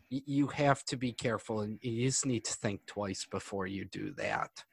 you 0.09 0.47
have 0.47 0.83
to 0.85 0.95
be 0.95 1.11
careful 1.11 1.61
and 1.61 1.79
you 1.81 2.07
just 2.07 2.25
need 2.25 2.45
to 2.45 2.53
think 2.53 2.85
twice 2.85 3.25
before 3.29 3.67
you 3.67 3.85
do 3.85 4.11
that 4.11 4.63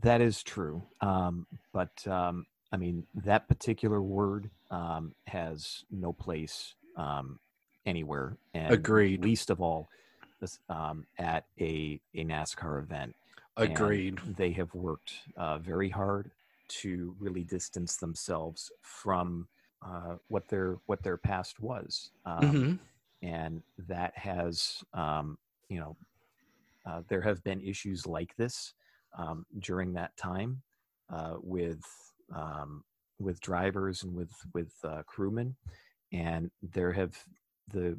that 0.00 0.20
is 0.20 0.42
true 0.42 0.82
um, 1.00 1.46
but 1.72 2.06
um, 2.06 2.46
I 2.72 2.76
mean, 2.76 3.06
that 3.24 3.48
particular 3.48 4.02
word 4.02 4.50
um, 4.70 5.14
has 5.26 5.84
no 5.90 6.12
place 6.12 6.74
um, 6.96 7.38
anywhere. 7.86 8.36
And 8.54 8.72
Agreed. 8.72 9.24
Least 9.24 9.50
of 9.50 9.60
all, 9.60 9.88
um, 10.68 11.06
at 11.18 11.44
a 11.60 12.00
a 12.14 12.24
NASCAR 12.24 12.82
event. 12.82 13.14
Agreed. 13.56 14.20
And 14.24 14.36
they 14.36 14.52
have 14.52 14.72
worked 14.74 15.12
uh, 15.36 15.58
very 15.58 15.88
hard 15.88 16.30
to 16.68 17.16
really 17.18 17.42
distance 17.42 17.96
themselves 17.96 18.70
from 18.82 19.48
uh, 19.84 20.16
what 20.28 20.48
their 20.48 20.78
what 20.86 21.02
their 21.02 21.16
past 21.16 21.60
was, 21.60 22.10
um, 22.26 22.40
mm-hmm. 22.40 22.74
And 23.22 23.62
that 23.88 24.16
has 24.16 24.82
um, 24.94 25.38
you 25.68 25.78
know 25.80 25.96
uh, 26.86 27.02
there 27.08 27.20
have 27.20 27.42
been 27.44 27.60
issues 27.60 28.06
like 28.06 28.34
this 28.36 28.72
um, 29.16 29.44
during 29.58 29.92
that 29.92 30.16
time 30.16 30.62
uh, 31.10 31.34
with 31.42 31.82
um, 32.34 32.84
with 33.18 33.40
drivers 33.40 34.02
and 34.02 34.14
with 34.14 34.32
with 34.54 34.72
uh, 34.84 35.02
crewmen, 35.06 35.56
and 36.12 36.50
there 36.62 36.92
have 36.92 37.16
the 37.72 37.98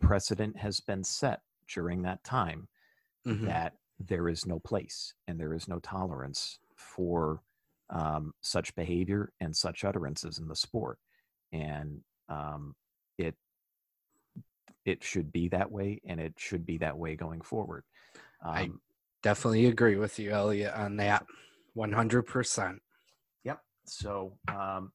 precedent 0.00 0.56
has 0.56 0.80
been 0.80 1.02
set 1.02 1.40
during 1.72 2.02
that 2.02 2.22
time 2.22 2.68
mm-hmm. 3.26 3.46
that 3.46 3.74
there 3.98 4.28
is 4.28 4.44
no 4.44 4.58
place 4.58 5.14
and 5.26 5.40
there 5.40 5.54
is 5.54 5.68
no 5.68 5.78
tolerance 5.78 6.58
for 6.74 7.40
um, 7.88 8.34
such 8.42 8.74
behavior 8.74 9.32
and 9.40 9.56
such 9.56 9.84
utterances 9.84 10.38
in 10.38 10.48
the 10.48 10.56
sport, 10.56 10.98
and 11.52 12.00
um, 12.28 12.74
it 13.18 13.34
it 14.86 15.02
should 15.04 15.32
be 15.32 15.48
that 15.48 15.70
way, 15.70 16.00
and 16.06 16.20
it 16.20 16.34
should 16.36 16.64
be 16.64 16.78
that 16.78 16.96
way 16.96 17.16
going 17.16 17.40
forward. 17.40 17.84
I 18.44 18.64
um, 18.64 18.80
definitely 19.22 19.66
agree 19.66 19.96
with 19.96 20.18
you, 20.18 20.30
Elliot, 20.30 20.74
on 20.74 20.96
that. 20.98 21.26
One 21.74 21.92
hundred 21.92 22.22
percent. 22.22 22.80
Yep. 23.44 23.60
So, 23.84 24.38
um, 24.48 24.92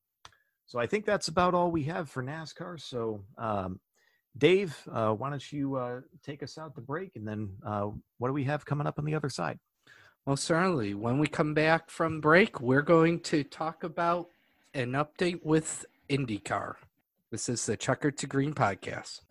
so 0.65 0.79
I 0.79 0.87
think 0.87 1.05
that's 1.05 1.27
about 1.27 1.53
all 1.53 1.69
we 1.69 1.83
have 1.83 2.09
for 2.09 2.23
NASCAR. 2.23 2.81
So, 2.81 3.23
um, 3.37 3.79
Dave, 4.35 4.75
uh, 4.91 5.11
why 5.11 5.29
don't 5.29 5.51
you 5.51 5.75
uh, 5.75 6.01
take 6.25 6.41
us 6.41 6.57
out 6.57 6.73
the 6.73 6.81
break, 6.81 7.15
and 7.15 7.27
then 7.27 7.49
uh, 7.63 7.89
what 8.17 8.29
do 8.29 8.33
we 8.33 8.45
have 8.45 8.65
coming 8.65 8.87
up 8.87 8.97
on 8.97 9.05
the 9.05 9.13
other 9.13 9.29
side? 9.29 9.59
Well, 10.25 10.37
certainly. 10.37 10.93
When 10.93 11.19
we 11.19 11.27
come 11.27 11.53
back 11.53 11.89
from 11.89 12.21
break, 12.21 12.61
we're 12.61 12.81
going 12.81 13.19
to 13.21 13.43
talk 13.43 13.83
about 13.83 14.29
an 14.73 14.93
update 14.93 15.43
with 15.43 15.85
IndyCar. 16.09 16.75
This 17.29 17.47
is 17.47 17.65
the 17.65 17.77
Checker 17.77 18.11
to 18.11 18.27
Green 18.27 18.53
podcast. 18.53 19.21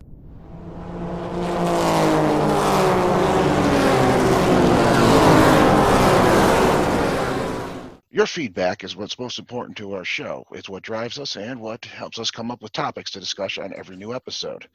Your 8.21 8.27
feedback 8.27 8.83
is 8.83 8.95
what's 8.95 9.17
most 9.17 9.39
important 9.39 9.77
to 9.77 9.93
our 9.93 10.05
show. 10.05 10.45
It's 10.51 10.69
what 10.69 10.83
drives 10.83 11.17
us 11.17 11.37
and 11.37 11.59
what 11.59 11.85
helps 11.85 12.19
us 12.19 12.29
come 12.29 12.51
up 12.51 12.61
with 12.61 12.71
topics 12.71 13.09
to 13.11 13.19
discuss 13.19 13.57
on 13.57 13.73
every 13.75 13.95
new 13.95 14.13
episode. 14.13 14.69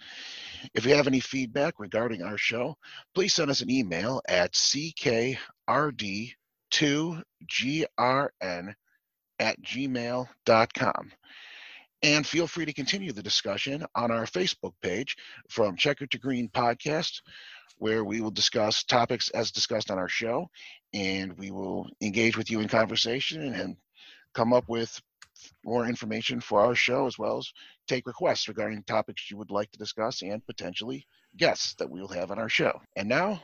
If 0.74 0.84
you 0.84 0.96
have 0.96 1.06
any 1.06 1.20
feedback 1.20 1.74
regarding 1.78 2.22
our 2.22 2.38
show, 2.38 2.76
please 3.14 3.34
send 3.34 3.50
us 3.50 3.60
an 3.60 3.70
email 3.70 4.20
at 4.26 4.54
ckrd2grn 4.54 5.36
at 9.38 9.62
gmail.com. 9.62 11.12
And 12.06 12.24
feel 12.24 12.46
free 12.46 12.66
to 12.66 12.72
continue 12.72 13.10
the 13.10 13.20
discussion 13.20 13.84
on 13.96 14.12
our 14.12 14.26
Facebook 14.26 14.74
page 14.80 15.16
from 15.48 15.76
Checker 15.76 16.06
to 16.06 16.18
Green 16.18 16.48
Podcast, 16.48 17.20
where 17.78 18.04
we 18.04 18.20
will 18.20 18.30
discuss 18.30 18.84
topics 18.84 19.28
as 19.30 19.50
discussed 19.50 19.90
on 19.90 19.98
our 19.98 20.08
show 20.08 20.48
and 20.94 21.36
we 21.36 21.50
will 21.50 21.90
engage 22.00 22.36
with 22.36 22.48
you 22.48 22.60
in 22.60 22.68
conversation 22.68 23.52
and 23.54 23.76
come 24.34 24.52
up 24.52 24.68
with 24.68 25.02
more 25.64 25.84
information 25.88 26.40
for 26.40 26.60
our 26.60 26.76
show 26.76 27.08
as 27.08 27.18
well 27.18 27.38
as 27.38 27.52
take 27.88 28.06
requests 28.06 28.46
regarding 28.46 28.84
topics 28.84 29.28
you 29.28 29.36
would 29.36 29.50
like 29.50 29.72
to 29.72 29.78
discuss 29.78 30.22
and 30.22 30.46
potentially 30.46 31.04
guests 31.36 31.74
that 31.74 31.90
we 31.90 32.00
will 32.00 32.06
have 32.06 32.30
on 32.30 32.38
our 32.38 32.48
show. 32.48 32.80
And 32.94 33.08
now, 33.08 33.42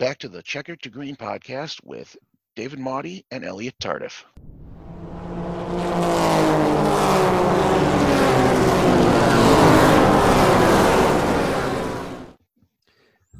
back 0.00 0.18
to 0.18 0.28
the 0.28 0.42
Checker 0.42 0.74
to 0.74 0.90
Green 0.90 1.14
podcast 1.14 1.78
with 1.84 2.16
David 2.56 2.80
Maudie 2.80 3.24
and 3.30 3.44
Elliot 3.44 3.76
Tardif. 3.80 4.24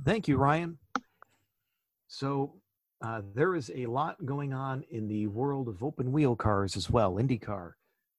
Thank 0.05 0.28
you, 0.28 0.36
Ryan. 0.36 0.78
So, 2.09 2.61
uh, 3.03 3.22
there 3.34 3.55
is 3.55 3.70
a 3.74 3.86
lot 3.86 4.24
going 4.26 4.53
on 4.53 4.84
in 4.90 5.09
the 5.09 5.26
world 5.26 5.68
of 5.68 5.82
open 5.82 6.12
wheel 6.12 6.36
cars 6.36 6.76
as 6.76 6.90
well, 6.90 7.14
IndyCar. 7.14 7.72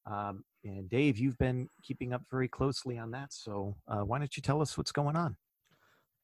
Um, 0.06 0.44
and 0.64 0.90
Dave, 0.90 1.18
you've 1.18 1.38
been 1.38 1.68
keeping 1.84 2.14
up 2.14 2.24
very 2.30 2.48
closely 2.48 2.98
on 2.98 3.12
that. 3.12 3.34
So 3.34 3.76
uh, 3.88 4.00
why 4.00 4.20
don't 4.20 4.36
you 4.36 4.42
tell 4.42 4.62
us 4.62 4.78
what's 4.78 4.92
going 4.92 5.16
on? 5.16 5.36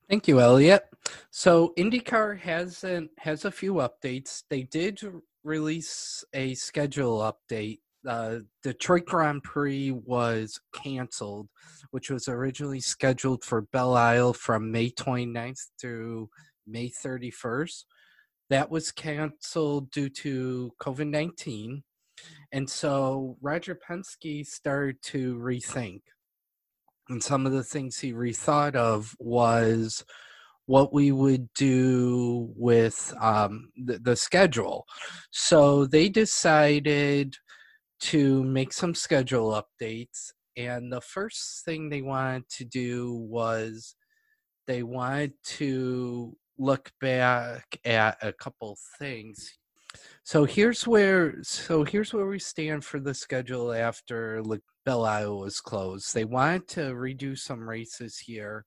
Thank 0.09 0.27
you, 0.27 0.39
Elliot. 0.39 0.85
So 1.31 1.73
IndyCar 1.77 2.39
has 2.39 2.83
an, 2.83 3.09
has 3.19 3.45
a 3.45 3.51
few 3.51 3.75
updates. 3.75 4.43
They 4.49 4.63
did 4.63 5.01
release 5.43 6.23
a 6.33 6.53
schedule 6.53 7.19
update. 7.19 7.79
Uh, 8.07 8.39
Detroit 8.63 9.05
Grand 9.05 9.43
Prix 9.43 9.91
was 9.91 10.59
canceled, 10.73 11.49
which 11.91 12.09
was 12.09 12.27
originally 12.27 12.79
scheduled 12.79 13.43
for 13.43 13.61
Belle 13.61 13.95
Isle 13.95 14.33
from 14.33 14.71
May 14.71 14.89
29th 14.91 15.67
through 15.79 16.29
May 16.65 16.89
31st 16.89 17.83
that 18.49 18.69
was 18.69 18.91
canceled 18.91 19.91
due 19.91 20.09
to 20.09 20.71
COVID 20.81 21.09
19. 21.09 21.83
And 22.51 22.69
so 22.69 23.37
Roger 23.41 23.77
Penske 23.77 24.45
started 24.45 25.01
to 25.03 25.35
rethink. 25.35 26.01
And 27.09 27.23
some 27.23 27.45
of 27.45 27.51
the 27.51 27.63
things 27.63 27.99
he 27.99 28.13
rethought 28.13 28.75
of 28.75 29.15
was 29.19 30.03
what 30.65 30.93
we 30.93 31.11
would 31.11 31.53
do 31.53 32.51
with 32.57 33.13
um, 33.21 33.69
the, 33.77 33.99
the 33.99 34.15
schedule. 34.15 34.85
So 35.31 35.85
they 35.85 36.09
decided 36.09 37.35
to 37.99 38.43
make 38.43 38.73
some 38.73 38.95
schedule 38.95 39.61
updates. 39.61 40.31
And 40.55 40.91
the 40.91 41.01
first 41.01 41.65
thing 41.65 41.89
they 41.89 42.01
wanted 42.01 42.49
to 42.49 42.65
do 42.65 43.13
was 43.13 43.95
they 44.65 44.83
wanted 44.83 45.33
to 45.43 46.35
look 46.57 46.91
back 46.99 47.79
at 47.85 48.17
a 48.21 48.33
couple 48.33 48.77
things. 48.97 49.57
So 50.23 50.43
here's 50.43 50.85
where 50.85 51.41
so 51.43 51.83
here's 51.83 52.13
where 52.13 52.27
we 52.27 52.39
stand 52.39 52.83
for 52.83 52.99
the 52.99 53.13
schedule 53.13 53.71
after 53.73 54.43
Belle 54.85 55.05
Isle 55.05 55.39
was 55.39 55.59
closed. 55.59 56.13
They 56.13 56.25
wanted 56.25 56.67
to 56.69 56.81
redo 56.93 57.37
some 57.37 57.67
races 57.67 58.17
here. 58.17 58.65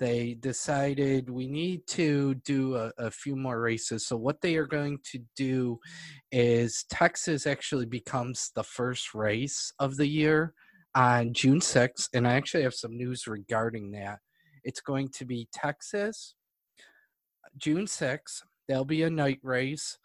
They 0.00 0.32
decided 0.32 1.28
we 1.28 1.46
need 1.46 1.86
to 1.88 2.34
do 2.36 2.74
a, 2.74 2.90
a 2.96 3.10
few 3.10 3.36
more 3.36 3.60
races. 3.60 4.06
So 4.06 4.16
what 4.16 4.40
they 4.40 4.56
are 4.56 4.66
going 4.66 4.98
to 5.12 5.20
do 5.36 5.78
is 6.32 6.86
Texas 6.90 7.46
actually 7.46 7.84
becomes 7.84 8.50
the 8.54 8.64
first 8.64 9.14
race 9.14 9.74
of 9.78 9.98
the 9.98 10.06
year 10.06 10.54
on 10.94 11.34
June 11.34 11.60
6th, 11.60 12.08
and 12.14 12.26
I 12.26 12.32
actually 12.32 12.62
have 12.62 12.74
some 12.74 12.96
news 12.96 13.26
regarding 13.26 13.90
that. 13.90 14.20
It's 14.64 14.80
going 14.80 15.10
to 15.10 15.26
be 15.26 15.48
Texas, 15.52 16.34
June 17.58 17.84
6th. 17.84 18.42
There'll 18.68 18.86
be 18.86 19.02
a 19.02 19.10
night 19.10 19.40
race. 19.42 19.98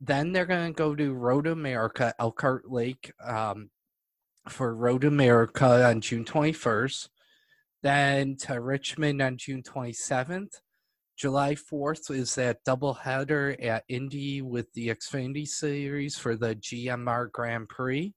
Then 0.00 0.32
they're 0.32 0.46
going 0.46 0.72
to 0.72 0.76
go 0.76 0.94
to 0.94 1.12
Road 1.12 1.46
America, 1.46 2.14
Elkhart 2.18 2.70
Lake, 2.70 3.12
um, 3.22 3.70
for 4.48 4.74
Road 4.74 5.04
America 5.04 5.86
on 5.86 6.00
June 6.00 6.24
21st. 6.24 7.08
Then 7.84 8.36
to 8.38 8.62
Richmond 8.62 9.20
on 9.20 9.36
June 9.36 9.62
27th. 9.62 10.54
July 11.18 11.54
4th 11.54 12.10
is 12.10 12.34
that 12.36 12.64
doubleheader 12.66 13.62
at 13.62 13.84
Indy 13.90 14.40
with 14.40 14.72
the 14.72 14.88
Xfinity 14.88 15.46
Series 15.46 16.16
for 16.16 16.34
the 16.34 16.54
GMR 16.56 17.30
Grand 17.30 17.68
Prix. 17.68 18.14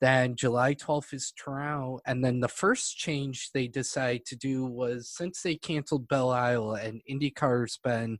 Then 0.00 0.36
July 0.36 0.74
12th 0.74 1.12
is 1.12 1.34
Toronto. 1.36 2.00
And 2.06 2.24
then 2.24 2.40
the 2.40 2.48
first 2.48 2.96
change 2.96 3.50
they 3.52 3.68
decided 3.68 4.24
to 4.24 4.36
do 4.36 4.64
was 4.64 5.10
since 5.14 5.42
they 5.42 5.56
canceled 5.56 6.08
Belle 6.08 6.30
Isle 6.30 6.72
and 6.72 7.02
IndyCar's 7.10 7.78
been 7.84 8.16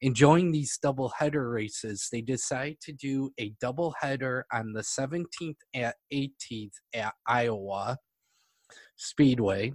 enjoying 0.00 0.50
these 0.50 0.80
double 0.82 1.10
header 1.10 1.48
races, 1.48 2.08
they 2.10 2.22
decided 2.22 2.80
to 2.80 2.92
do 2.92 3.30
a 3.38 3.54
double 3.60 3.94
header 4.00 4.46
on 4.52 4.72
the 4.72 4.82
17th 4.82 5.58
at 5.74 5.94
18th 6.12 6.72
at 6.92 7.14
Iowa 7.24 7.98
Speedway. 8.96 9.74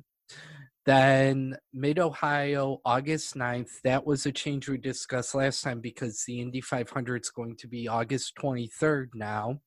Then 0.86 1.55
Mid 1.74 1.99
Ohio, 1.99 2.82
August 2.84 3.36
9th. 3.36 3.82
That 3.84 4.05
was 4.05 4.26
a 4.26 4.32
change 4.32 4.67
we 4.67 4.78
discussed 4.78 5.34
last 5.34 5.61
time 5.61 5.80
because 5.80 6.24
the 6.28 6.41
Indy 6.41 6.59
500 6.59 7.21
is 7.21 7.30
going 7.30 7.55
to 7.57 7.67
be 7.67 7.88
August 7.88 8.36
23rd 8.36 9.09
now. 9.15 9.61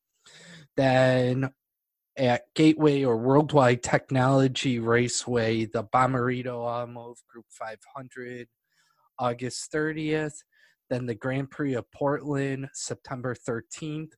Then 0.77 1.51
at 2.19 2.43
Gateway 2.55 3.05
or 3.05 3.17
Worldwide 3.17 3.83
Technology 3.83 4.79
Raceway, 4.79 5.67
the 5.67 5.85
Bommarito 5.85 6.57
Automotive 6.57 7.23
Group 7.31 7.47
500, 7.51 8.49
August 9.19 9.73
30th. 9.73 10.35
Then 10.89 11.07
the 11.07 11.15
Grand 11.15 11.51
Prix 11.51 11.75
of 11.75 11.91
Portland, 11.93 12.69
September 12.75 13.35
13th. 13.35 14.13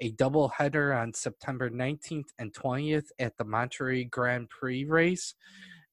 A 0.00 0.10
double 0.12 0.48
header 0.48 0.92
on 0.92 1.14
September 1.14 1.70
19th 1.70 2.28
and 2.38 2.52
20th 2.52 3.06
at 3.18 3.36
the 3.36 3.44
Monterey 3.44 4.04
Grand 4.04 4.48
Prix 4.50 4.84
race. 4.84 5.34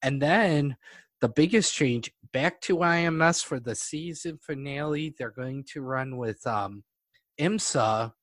And 0.04 0.22
then 0.22 0.78
the 1.22 1.30
biggest 1.30 1.74
change 1.74 2.12
back 2.34 2.62
to 2.62 2.78
IMS 2.78 3.44
for 3.44 3.60
the 3.60 3.76
season 3.76 4.40
finale. 4.42 5.14
They're 5.18 5.32
going 5.32 5.66
to 5.74 5.82
run 5.82 6.18
with 6.18 6.46
um, 6.48 6.84
IMSA 7.40 8.14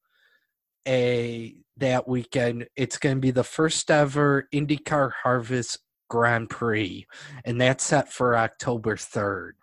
a 0.86 1.54
that 1.76 2.08
weekend. 2.08 2.66
It's 2.76 2.98
going 2.98 3.16
to 3.16 3.20
be 3.20 3.30
the 3.30 3.44
first 3.44 3.90
ever 3.90 4.48
IndyCar 4.52 5.12
Harvest 5.22 5.78
Grand 6.08 6.48
Prix, 6.50 7.06
and 7.44 7.60
that's 7.60 7.84
set 7.84 8.10
for 8.12 8.36
October 8.36 8.96
third. 8.96 9.56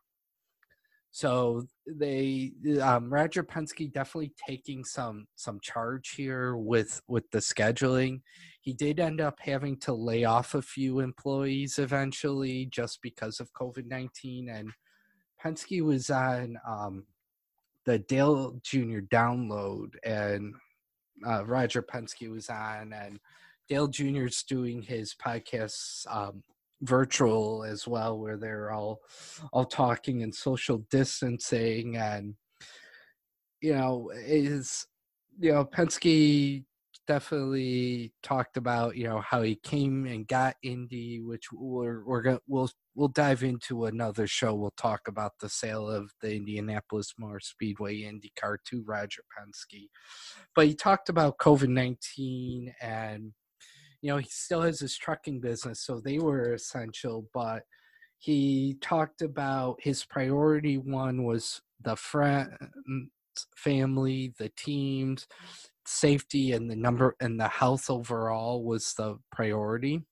So 1.11 1.65
they 1.87 2.51
um, 2.81 3.11
Roger 3.11 3.43
Penske 3.43 3.91
definitely 3.91 4.33
taking 4.47 4.83
some 4.83 5.27
some 5.35 5.59
charge 5.61 6.13
here 6.15 6.55
with 6.55 7.01
with 7.07 7.29
the 7.31 7.39
scheduling. 7.39 8.21
He 8.65 8.73
did 8.73 8.99
end 8.99 9.21
up 9.21 9.37
having 9.39 9.77
to 9.81 9.93
lay 9.93 10.23
off 10.23 10.55
a 10.55 10.61
few 10.61 10.99
employees 10.99 11.77
eventually 11.77 12.65
just 12.65 12.99
because 13.03 13.39
of 13.39 13.53
COVID 13.53 13.85
nineteen, 13.85 14.49
and 14.49 14.71
Penske 15.39 15.83
was 15.83 16.09
on 16.09 16.57
um, 16.67 17.03
the 17.85 17.99
Dale 17.99 18.59
Jr. 18.63 19.01
download, 19.11 19.93
and 20.03 20.55
uh, 21.27 21.45
Roger 21.45 21.83
Penske 21.83 22.27
was 22.31 22.49
on, 22.49 22.91
and 22.91 23.19
Dale 23.69 23.87
Jr. 23.87 24.25
is 24.25 24.41
doing 24.41 24.81
his 24.81 25.13
podcasts 25.13 26.07
um, 26.09 26.41
virtual 26.81 27.63
as 27.63 27.87
well, 27.87 28.17
where 28.17 28.35
they're 28.35 28.71
all 28.71 29.01
all 29.53 29.65
talking 29.65 30.23
and 30.23 30.33
social 30.33 30.79
distancing, 30.89 31.97
and 31.97 32.33
you 33.61 33.75
know 33.75 34.09
is 34.15 34.87
you 35.39 35.51
know 35.51 35.65
Penske 35.65 36.63
definitely 37.07 38.13
talked 38.23 38.57
about 38.57 38.95
you 38.95 39.05
know 39.07 39.21
how 39.21 39.41
he 39.41 39.55
came 39.55 40.05
and 40.05 40.27
got 40.27 40.55
Indy, 40.63 41.21
which 41.21 41.51
we're 41.51 42.03
we're 42.05 42.21
gonna 42.21 42.39
we'll 42.47 42.69
we'll 42.95 43.07
dive 43.09 43.43
into 43.43 43.85
another 43.85 44.27
show. 44.27 44.53
We'll 44.53 44.73
talk 44.77 45.01
about 45.07 45.33
the 45.39 45.49
sale 45.49 45.89
of 45.89 46.11
the 46.21 46.35
Indianapolis 46.35 47.13
Motor 47.17 47.39
Speedway 47.39 48.01
IndyCar 48.01 48.57
to 48.67 48.83
Roger 48.85 49.21
Penske, 49.37 49.87
but 50.55 50.67
he 50.67 50.75
talked 50.75 51.09
about 51.09 51.37
COVID 51.37 51.69
nineteen 51.69 52.73
and 52.81 53.33
you 54.01 54.09
know 54.11 54.17
he 54.17 54.27
still 54.29 54.61
has 54.61 54.79
his 54.79 54.97
trucking 54.97 55.41
business, 55.41 55.81
so 55.81 55.99
they 55.99 56.19
were 56.19 56.53
essential, 56.53 57.27
but. 57.33 57.63
He 58.17 58.77
talked 58.81 59.21
about 59.21 59.75
his 59.81 60.03
priority 60.03 60.77
one 60.79 61.25
was 61.25 61.61
the 61.83 61.95
friend 61.95 62.49
family, 63.55 64.33
the 64.39 64.49
teams, 64.57 65.27
safety 65.87 66.51
and 66.51 66.69
the 66.69 66.75
number 66.75 67.15
and 67.19 67.39
the 67.39 67.47
health 67.47 67.89
overall 67.89 68.63
was 68.63 68.93
the 68.93 69.17
priority. 69.31 70.03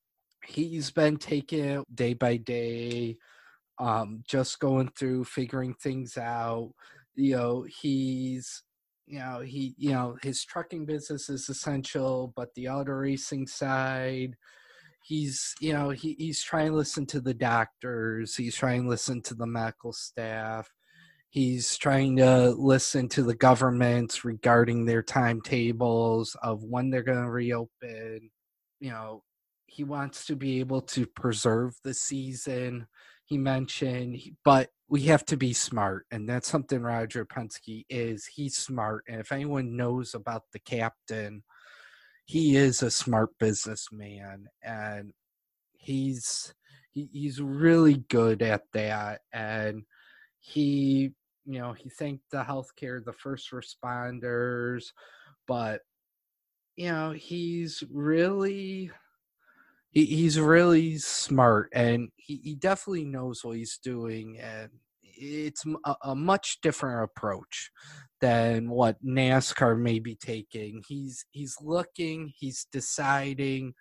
He's 0.46 0.92
been 0.92 1.18
taking 1.18 1.64
it 1.64 1.96
day 1.96 2.14
by 2.14 2.38
day, 2.38 3.18
um, 3.80 4.24
just 4.28 4.60
going 4.60 4.90
through 4.98 5.26
figuring 5.26 5.74
things 5.76 6.18
out. 6.18 6.74
You 7.16 7.38
know, 7.38 7.66
he's 7.82 8.64
you 9.06 9.20
know 9.20 9.42
he 9.42 9.76
you 9.78 9.92
know 9.92 10.18
his 10.22 10.44
trucking 10.44 10.86
business 10.86 11.30
is 11.30 11.50
essential, 11.50 12.34
but 12.36 12.54
the 12.56 12.70
auto 12.70 12.92
racing 12.92 13.48
side, 13.48 14.36
he's 15.04 15.56
you 15.60 15.74
know 15.74 15.90
he, 15.90 16.16
he's 16.20 16.44
trying 16.44 16.72
to 16.72 16.78
listen 16.78 17.06
to 17.08 17.22
the 17.22 17.34
doctors. 17.34 18.36
He's 18.36 18.56
trying 18.56 18.84
to 18.84 18.90
listen 18.90 19.22
to 19.24 19.34
the 19.34 19.48
medical 19.48 19.94
staff 19.94 20.70
He's 21.34 21.80
trying 21.80 22.18
to 22.18 22.52
listen 22.52 23.10
to 23.10 23.24
the 23.24 23.34
governments 23.34 24.24
regarding 24.24 24.86
their 24.86 25.02
timetables 25.02 26.38
of 26.44 26.64
when 26.64 26.92
they're 26.92 27.02
going 27.02 27.24
to 27.24 27.32
reopen. 27.32 28.30
You 28.80 28.92
know, 28.92 29.24
he 29.66 29.84
wants 29.84 30.28
to 30.28 30.36
be 30.36 30.60
able 30.60 30.82
to 30.82 31.08
preserve 31.08 31.74
the 31.84 31.96
season. 31.96 32.86
He 33.26 33.40
mentioned, 33.40 34.20
but 34.46 34.70
we 34.88 35.02
have 35.06 35.26
to 35.26 35.36
be 35.36 35.54
smart, 35.54 36.06
and 36.12 36.30
that's 36.30 36.48
something 36.48 36.84
Roger 36.84 37.26
Penske 37.26 37.84
is. 37.90 38.28
He's 38.28 38.56
smart, 38.56 39.04
and 39.08 39.20
if 39.20 39.32
anyone 39.32 39.76
knows 39.76 40.14
about 40.14 40.44
the 40.52 40.60
captain, 40.60 41.42
he 42.26 42.58
is 42.58 42.84
a 42.84 42.92
smart 42.92 43.32
businessman, 43.40 44.50
and 44.62 45.14
he's 45.72 46.54
he's 46.92 47.42
really 47.42 48.04
good 48.08 48.44
at 48.44 48.66
that, 48.74 49.22
and 49.34 49.82
he 50.38 51.14
you 51.46 51.60
know, 51.60 51.74
he 51.74 51.90
thanked 51.90 52.24
the 52.32 52.44
healthcare, 52.44 53.04
the 53.04 53.14
first 53.14 53.52
responders, 53.52 54.86
but 55.48 55.82
you 56.76 56.88
know, 56.88 57.12
he's 57.12 57.84
really 57.92 58.90
he, 59.92 60.06
he's 60.06 60.40
really 60.40 60.98
smart 60.98 61.70
and 61.74 62.10
he, 62.16 62.42
he 62.44 62.56
definitely 62.56 63.06
knows 63.06 63.44
what 63.44 63.58
he's 63.58 63.78
doing 63.78 64.40
and 64.40 64.70
it's 65.16 65.64
a, 65.86 65.96
a, 66.04 66.16
much 66.16 66.60
different 66.62 67.04
approach 67.04 67.70
than 68.20 68.70
what 68.70 69.04
NASCAR 69.06 69.80
may 69.80 70.00
be 70.00 70.16
taking. 70.16 70.82
He's 70.88 71.26
he's 71.32 71.56
looking, 71.62 72.34
he's 72.36 72.66
deciding, 72.72 73.74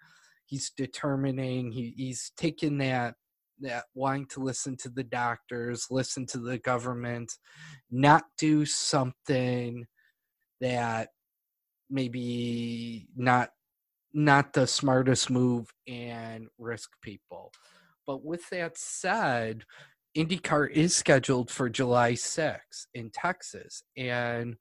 he's 0.44 0.70
determining, 0.76 1.72
he, 1.72 1.94
he's 1.96 2.32
taking 2.36 2.78
that 2.78 3.14
that 3.60 3.84
wanting 3.94 4.26
to 4.26 4.40
listen 4.40 4.76
to 4.78 4.88
the 4.88 5.04
doctors, 5.04 5.86
listen 5.90 6.26
to 6.26 6.38
the 6.38 6.58
government, 6.58 7.32
not 7.90 8.24
do 8.38 8.64
something 8.64 9.86
that 10.60 11.08
maybe 11.90 13.06
not 13.16 13.50
not 14.14 14.52
the 14.52 14.66
smartest 14.66 15.30
move 15.30 15.72
and 15.88 16.46
risk 16.58 16.90
people. 17.02 17.50
But 18.06 18.24
with 18.24 18.48
that 18.50 18.76
said, 18.76 19.64
IndyCar 20.16 20.70
is 20.70 20.94
scheduled 20.94 21.50
for 21.50 21.70
July 21.70 22.12
6th 22.12 22.86
in 22.92 23.10
Texas. 23.10 23.82
And 23.96 24.56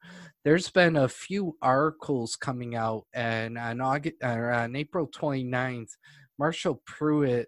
there's 0.46 0.70
been 0.70 0.96
a 0.96 1.10
few 1.10 1.58
articles 1.62 2.38
coming 2.38 2.76
out. 2.76 3.04
And 3.14 3.58
on, 3.58 3.82
August, 3.82 4.16
or 4.24 4.52
on 4.52 4.76
April 4.76 5.08
29th, 5.08 5.90
Marshall 6.40 6.82
Pruett 6.90 7.46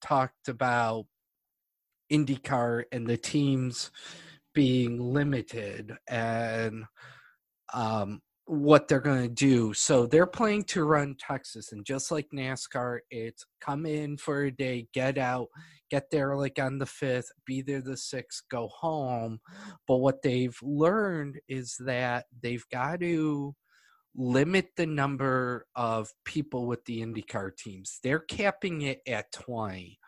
talked 0.00 0.48
about 0.48 1.06
IndyCar 2.12 2.84
and 2.92 3.06
the 3.06 3.16
teams 3.16 3.90
being 4.54 4.98
limited 4.98 5.96
and 6.08 6.84
um, 7.72 8.20
what 8.46 8.88
they're 8.88 9.00
going 9.00 9.22
to 9.22 9.28
do. 9.28 9.74
So 9.74 10.06
they're 10.06 10.26
planning 10.26 10.64
to 10.64 10.84
run 10.84 11.16
Texas, 11.18 11.72
and 11.72 11.84
just 11.84 12.10
like 12.10 12.26
NASCAR, 12.34 13.00
it's 13.10 13.44
come 13.60 13.84
in 13.84 14.16
for 14.16 14.44
a 14.44 14.50
day, 14.50 14.88
get 14.94 15.18
out, 15.18 15.48
get 15.90 16.10
there 16.10 16.34
like 16.34 16.58
on 16.58 16.78
the 16.78 16.86
fifth, 16.86 17.30
be 17.44 17.60
there 17.60 17.82
the 17.82 17.96
sixth, 17.96 18.42
go 18.50 18.68
home. 18.68 19.38
But 19.86 19.98
what 19.98 20.22
they've 20.22 20.56
learned 20.62 21.38
is 21.46 21.76
that 21.80 22.24
they've 22.42 22.64
got 22.72 23.00
to 23.00 23.54
limit 24.14 24.70
the 24.76 24.86
number 24.86 25.66
of 25.76 26.12
people 26.24 26.66
with 26.66 26.84
the 26.84 27.02
IndyCar 27.02 27.56
teams. 27.56 27.98
They're 28.02 28.18
capping 28.18 28.82
it 28.82 29.00
at 29.06 29.30
20 29.32 29.98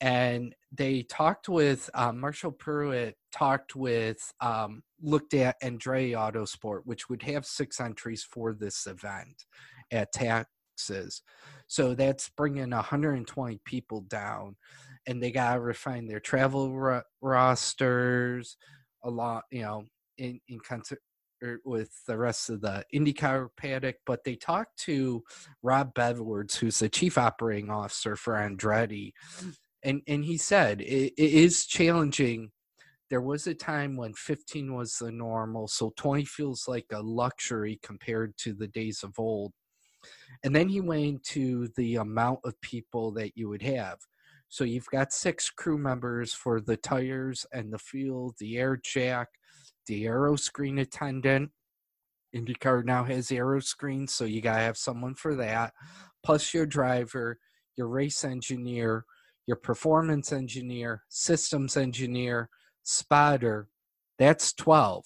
and 0.00 0.54
they 0.70 1.02
talked 1.02 1.48
with 1.48 1.88
uh, 1.94 2.12
Marshall 2.12 2.52
Pruett 2.52 3.14
talked 3.32 3.74
with 3.74 4.18
um, 4.40 4.82
looked 5.00 5.32
at 5.32 5.60
Andretti 5.62 6.12
Autosport, 6.12 6.80
which 6.84 7.08
would 7.08 7.22
have 7.22 7.46
six 7.46 7.80
entries 7.80 8.22
for 8.22 8.52
this 8.52 8.86
event 8.86 9.44
at 9.90 10.12
Texas. 10.12 11.22
So 11.68 11.94
that's 11.94 12.28
bringing 12.36 12.70
120 12.70 13.60
people 13.64 14.02
down, 14.02 14.56
and 15.06 15.22
they 15.22 15.30
got 15.30 15.54
to 15.54 15.60
refine 15.60 16.06
their 16.06 16.20
travel 16.20 16.72
ro- 16.72 17.02
rosters 17.22 18.58
a 19.04 19.10
lot, 19.10 19.44
you 19.50 19.62
know, 19.62 19.84
in 20.18 20.40
in 20.48 20.58
Er, 21.42 21.60
with 21.64 21.90
the 22.06 22.16
rest 22.16 22.48
of 22.48 22.60
the 22.60 22.84
IndyCar 22.94 23.48
paddock. 23.56 23.96
But 24.06 24.24
they 24.24 24.36
talked 24.36 24.78
to 24.80 25.22
Rob 25.62 25.98
Edwards, 25.98 26.56
who's 26.56 26.78
the 26.78 26.88
chief 26.88 27.18
operating 27.18 27.70
officer 27.70 28.16
for 28.16 28.34
Andretti, 28.34 29.12
mm. 29.40 29.56
and 29.82 30.02
and 30.06 30.24
he 30.24 30.36
said 30.36 30.80
it, 30.80 31.12
it 31.16 31.32
is 31.32 31.66
challenging. 31.66 32.50
There 33.10 33.20
was 33.20 33.46
a 33.46 33.54
time 33.54 33.96
when 33.96 34.14
15 34.14 34.74
was 34.74 34.96
the 34.98 35.12
normal 35.12 35.68
so 35.68 35.92
20 35.96 36.24
feels 36.24 36.66
like 36.66 36.86
a 36.92 37.02
luxury 37.02 37.78
compared 37.82 38.36
to 38.38 38.54
the 38.54 38.66
days 38.68 39.02
of 39.02 39.18
old. 39.18 39.52
And 40.42 40.54
then 40.56 40.68
he 40.68 40.80
went 40.80 41.04
into 41.04 41.68
the 41.76 41.96
amount 41.96 42.40
of 42.44 42.60
people 42.60 43.12
that 43.12 43.36
you 43.36 43.48
would 43.48 43.62
have. 43.62 43.98
So 44.48 44.64
you've 44.64 44.86
got 44.86 45.12
six 45.12 45.50
crew 45.50 45.78
members 45.78 46.32
for 46.32 46.60
the 46.60 46.76
tires 46.76 47.46
and 47.52 47.72
the 47.72 47.78
fuel 47.78 48.34
the 48.38 48.56
air 48.56 48.78
jack 48.82 49.28
the 49.86 50.06
aero 50.06 50.36
screen 50.36 50.78
attendant 50.78 51.50
IndyCar 52.34 52.84
now 52.84 53.04
has 53.04 53.30
aero 53.30 53.60
screens, 53.60 54.12
so 54.12 54.24
you 54.24 54.40
gotta 54.40 54.60
have 54.60 54.76
someone 54.76 55.14
for 55.14 55.34
that. 55.36 55.72
Plus 56.24 56.52
your 56.52 56.66
driver, 56.66 57.38
your 57.76 57.86
race 57.86 58.24
engineer, 58.24 59.04
your 59.46 59.56
performance 59.56 60.32
engineer, 60.32 61.04
systems 61.08 61.76
engineer, 61.76 62.48
spotter, 62.82 63.68
that's 64.18 64.52
12. 64.52 65.04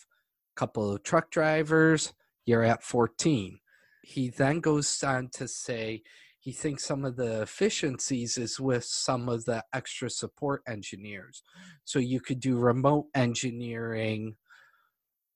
Couple 0.57 0.93
of 0.93 1.03
truck 1.03 1.31
drivers, 1.31 2.15
you're 2.47 2.65
at 2.65 2.83
14. 2.83 3.61
He 4.03 4.31
then 4.31 4.61
goes 4.61 5.03
on 5.03 5.29
to 5.35 5.47
say 5.47 6.03
he 6.41 6.53
thinks 6.53 6.85
some 6.85 7.05
of 7.05 7.17
the 7.17 7.43
efficiencies 7.43 8.39
is 8.39 8.59
with 8.59 8.85
some 8.85 9.29
of 9.29 9.45
the 9.45 9.63
extra 9.75 10.09
support 10.09 10.63
engineers. 10.67 11.43
So 11.85 11.99
you 11.99 12.21
could 12.21 12.41
do 12.41 12.59
remote 12.59 13.07
engineering 13.15 14.37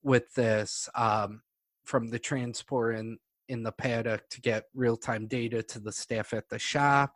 with 0.03 0.33
this 0.35 0.89
um, 0.95 1.41
from 1.85 2.09
the 2.09 2.19
transport 2.19 2.95
in, 2.95 3.17
in 3.49 3.63
the 3.63 3.71
paddock 3.71 4.27
to 4.29 4.41
get 4.41 4.65
real 4.73 4.97
time 4.97 5.27
data 5.27 5.63
to 5.63 5.79
the 5.79 5.91
staff 5.91 6.33
at 6.33 6.49
the 6.49 6.59
shop 6.59 7.13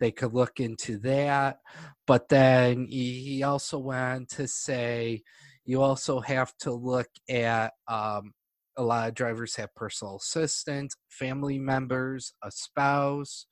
they 0.00 0.10
could 0.10 0.34
look 0.34 0.60
into 0.60 0.98
that. 0.98 1.58
But 2.06 2.28
then 2.28 2.86
he 2.86 3.42
also 3.42 3.78
went 3.78 4.28
to 4.30 4.46
say 4.46 5.22
you 5.64 5.82
also 5.82 6.20
have 6.20 6.52
to 6.58 6.72
look 6.72 7.08
at 7.28 7.72
um, 7.88 8.32
a 8.76 8.82
lot 8.82 9.08
of 9.08 9.14
drivers 9.14 9.56
have 9.56 9.74
personal 9.74 10.16
assistants, 10.16 10.96
family 11.08 11.58
members, 11.58 12.34
a 12.42 12.50
spouse. 12.50 13.46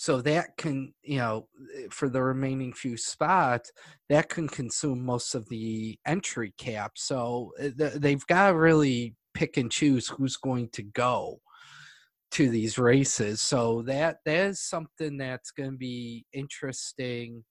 So 0.00 0.22
that 0.22 0.56
can, 0.56 0.94
you 1.02 1.18
know, 1.18 1.46
for 1.90 2.08
the 2.08 2.22
remaining 2.22 2.72
few 2.72 2.96
spots, 2.96 3.70
that 4.08 4.30
can 4.30 4.48
consume 4.48 5.04
most 5.04 5.34
of 5.34 5.46
the 5.50 5.98
entry 6.06 6.54
cap. 6.56 6.92
So 6.96 7.52
uh, 7.62 7.90
they've 7.96 8.26
got 8.26 8.48
to 8.48 8.56
really 8.56 9.14
pick 9.34 9.58
and 9.58 9.70
choose 9.70 10.08
who's 10.08 10.38
going 10.38 10.70
to 10.70 10.82
go 10.84 11.42
to 12.30 12.48
these 12.48 12.78
races. 12.78 13.42
So 13.42 13.82
that 13.82 14.20
that 14.24 14.46
is 14.46 14.62
something 14.62 15.18
that's 15.18 15.50
going 15.50 15.72
to 15.72 15.76
be 15.76 16.24
interesting 16.32 17.44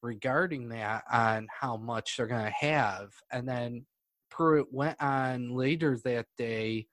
regarding 0.00 0.70
that 0.70 1.04
on 1.12 1.48
how 1.50 1.76
much 1.76 2.16
they're 2.16 2.26
going 2.26 2.46
to 2.46 2.66
have. 2.66 3.10
And 3.30 3.46
then 3.46 3.84
Pruett 4.32 4.72
went 4.72 5.02
on 5.02 5.54
later 5.54 5.98
that 6.04 6.28
day 6.38 6.86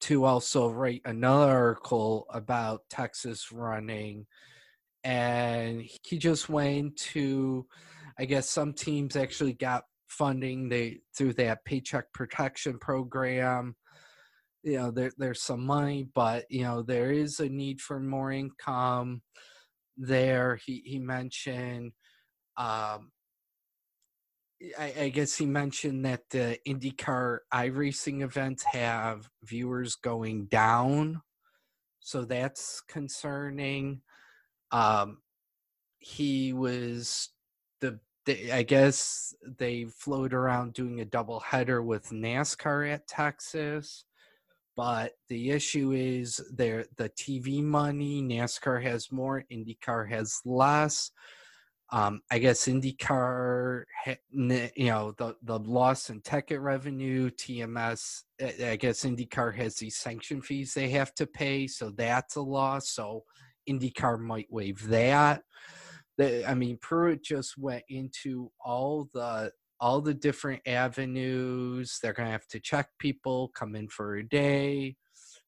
to 0.00 0.24
also 0.24 0.68
write 0.70 1.02
another 1.04 1.52
article 1.52 2.26
about 2.30 2.82
Texas 2.90 3.52
running. 3.52 4.26
And 5.04 5.82
he 6.04 6.18
just 6.18 6.48
went 6.48 6.96
to, 6.96 7.66
I 8.18 8.24
guess 8.24 8.48
some 8.48 8.72
teams 8.72 9.16
actually 9.16 9.54
got 9.54 9.84
funding 10.08 10.68
they 10.68 11.00
through 11.16 11.32
that 11.32 11.64
paycheck 11.64 12.12
protection 12.12 12.78
program 12.78 13.74
you 14.62 14.76
know 14.76 14.90
there, 14.90 15.10
there's 15.16 15.42
some 15.42 15.64
money 15.64 16.06
but 16.14 16.44
you 16.50 16.62
know 16.62 16.82
there 16.82 17.10
is 17.10 17.40
a 17.40 17.48
need 17.48 17.80
for 17.80 17.98
more 17.98 18.30
income 18.30 19.22
there 19.96 20.58
he, 20.66 20.82
he 20.84 20.98
mentioned 20.98 21.92
um, 22.56 23.10
I, 24.78 24.94
I, 25.00 25.08
guess 25.08 25.36
he 25.36 25.46
mentioned 25.46 26.04
that 26.04 26.28
the 26.30 26.58
IndyCar 26.66 27.38
iRacing 27.52 28.22
events 28.22 28.62
have 28.64 29.28
viewers 29.42 29.96
going 29.96 30.46
down, 30.46 31.22
so 32.00 32.24
that's 32.24 32.80
concerning. 32.82 34.02
Um, 34.70 35.18
he 35.98 36.52
was 36.52 37.30
the, 37.80 37.98
the, 38.26 38.52
I 38.52 38.62
guess 38.62 39.34
they 39.58 39.84
float 39.84 40.32
around 40.32 40.74
doing 40.74 41.00
a 41.00 41.04
double 41.04 41.40
header 41.40 41.82
with 41.82 42.10
NASCAR 42.10 42.92
at 42.92 43.08
Texas, 43.08 44.04
but 44.76 45.12
the 45.28 45.50
issue 45.50 45.92
is 45.92 46.40
there 46.52 46.86
the 46.96 47.08
TV 47.10 47.62
money. 47.62 48.22
NASCAR 48.22 48.82
has 48.82 49.10
more, 49.10 49.44
IndyCar 49.50 50.08
has 50.08 50.40
less. 50.44 51.10
Um, 51.92 52.22
I 52.30 52.38
guess 52.38 52.66
IndyCar, 52.68 53.84
you 54.34 54.70
know, 54.86 55.12
the 55.18 55.36
the 55.42 55.58
loss 55.58 56.08
in 56.08 56.22
ticket 56.22 56.60
revenue, 56.60 57.30
TMS. 57.30 58.22
I 58.40 58.76
guess 58.76 59.04
IndyCar 59.04 59.54
has 59.56 59.76
these 59.76 59.96
sanction 59.96 60.40
fees 60.40 60.72
they 60.72 60.88
have 60.88 61.14
to 61.16 61.26
pay, 61.26 61.66
so 61.66 61.90
that's 61.90 62.36
a 62.36 62.40
loss. 62.40 62.88
So 62.88 63.24
IndyCar 63.68 64.18
might 64.18 64.50
waive 64.50 64.88
that. 64.88 65.42
The, 66.16 66.48
I 66.48 66.54
mean, 66.54 66.78
Pruett 66.78 67.22
just 67.22 67.58
went 67.58 67.84
into 67.90 68.50
all 68.64 69.10
the 69.12 69.52
all 69.78 70.00
the 70.00 70.14
different 70.14 70.62
avenues. 70.66 71.98
They're 72.00 72.12
going 72.14 72.28
to 72.28 72.32
have 72.32 72.46
to 72.48 72.60
check 72.60 72.88
people, 72.98 73.50
come 73.54 73.74
in 73.74 73.88
for 73.88 74.16
a 74.16 74.26
day, 74.26 74.96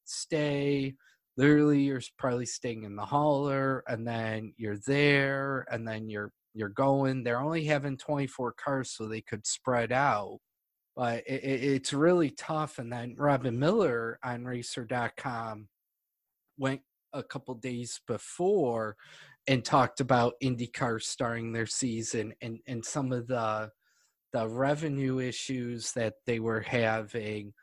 stay. 0.03 0.93
Literally, 1.37 1.81
you're 1.81 2.01
probably 2.17 2.45
staying 2.45 2.83
in 2.83 2.95
the 2.95 3.05
hauler, 3.05 3.83
and 3.87 4.07
then 4.07 4.53
you're 4.57 4.77
there, 4.87 5.65
and 5.71 5.87
then 5.87 6.09
you're 6.09 6.31
you're 6.53 6.69
going. 6.69 7.23
They're 7.23 7.41
only 7.41 7.65
having 7.65 7.97
24 7.97 8.53
cars, 8.53 8.91
so 8.91 9.07
they 9.07 9.21
could 9.21 9.45
spread 9.45 9.91
out. 9.91 10.39
But 10.95 11.23
it, 11.27 11.43
it, 11.43 11.63
it's 11.63 11.93
really 11.93 12.29
tough. 12.31 12.79
And 12.79 12.91
then 12.91 13.15
Robin 13.17 13.59
Miller 13.59 14.17
on 14.23 14.45
Racer.com 14.45 15.67
went 16.57 16.81
a 17.11 17.23
couple 17.23 17.53
days 17.55 17.99
before 18.07 18.95
and 19.47 19.63
talked 19.63 19.99
about 19.99 20.33
IndyCar 20.41 21.01
starting 21.01 21.51
their 21.51 21.65
season 21.65 22.33
and 22.41 22.59
and 22.67 22.83
some 22.83 23.11
of 23.11 23.27
the 23.27 23.69
the 24.33 24.47
revenue 24.47 25.19
issues 25.19 25.93
that 25.93 26.15
they 26.25 26.39
were 26.39 26.59
having. 26.59 27.53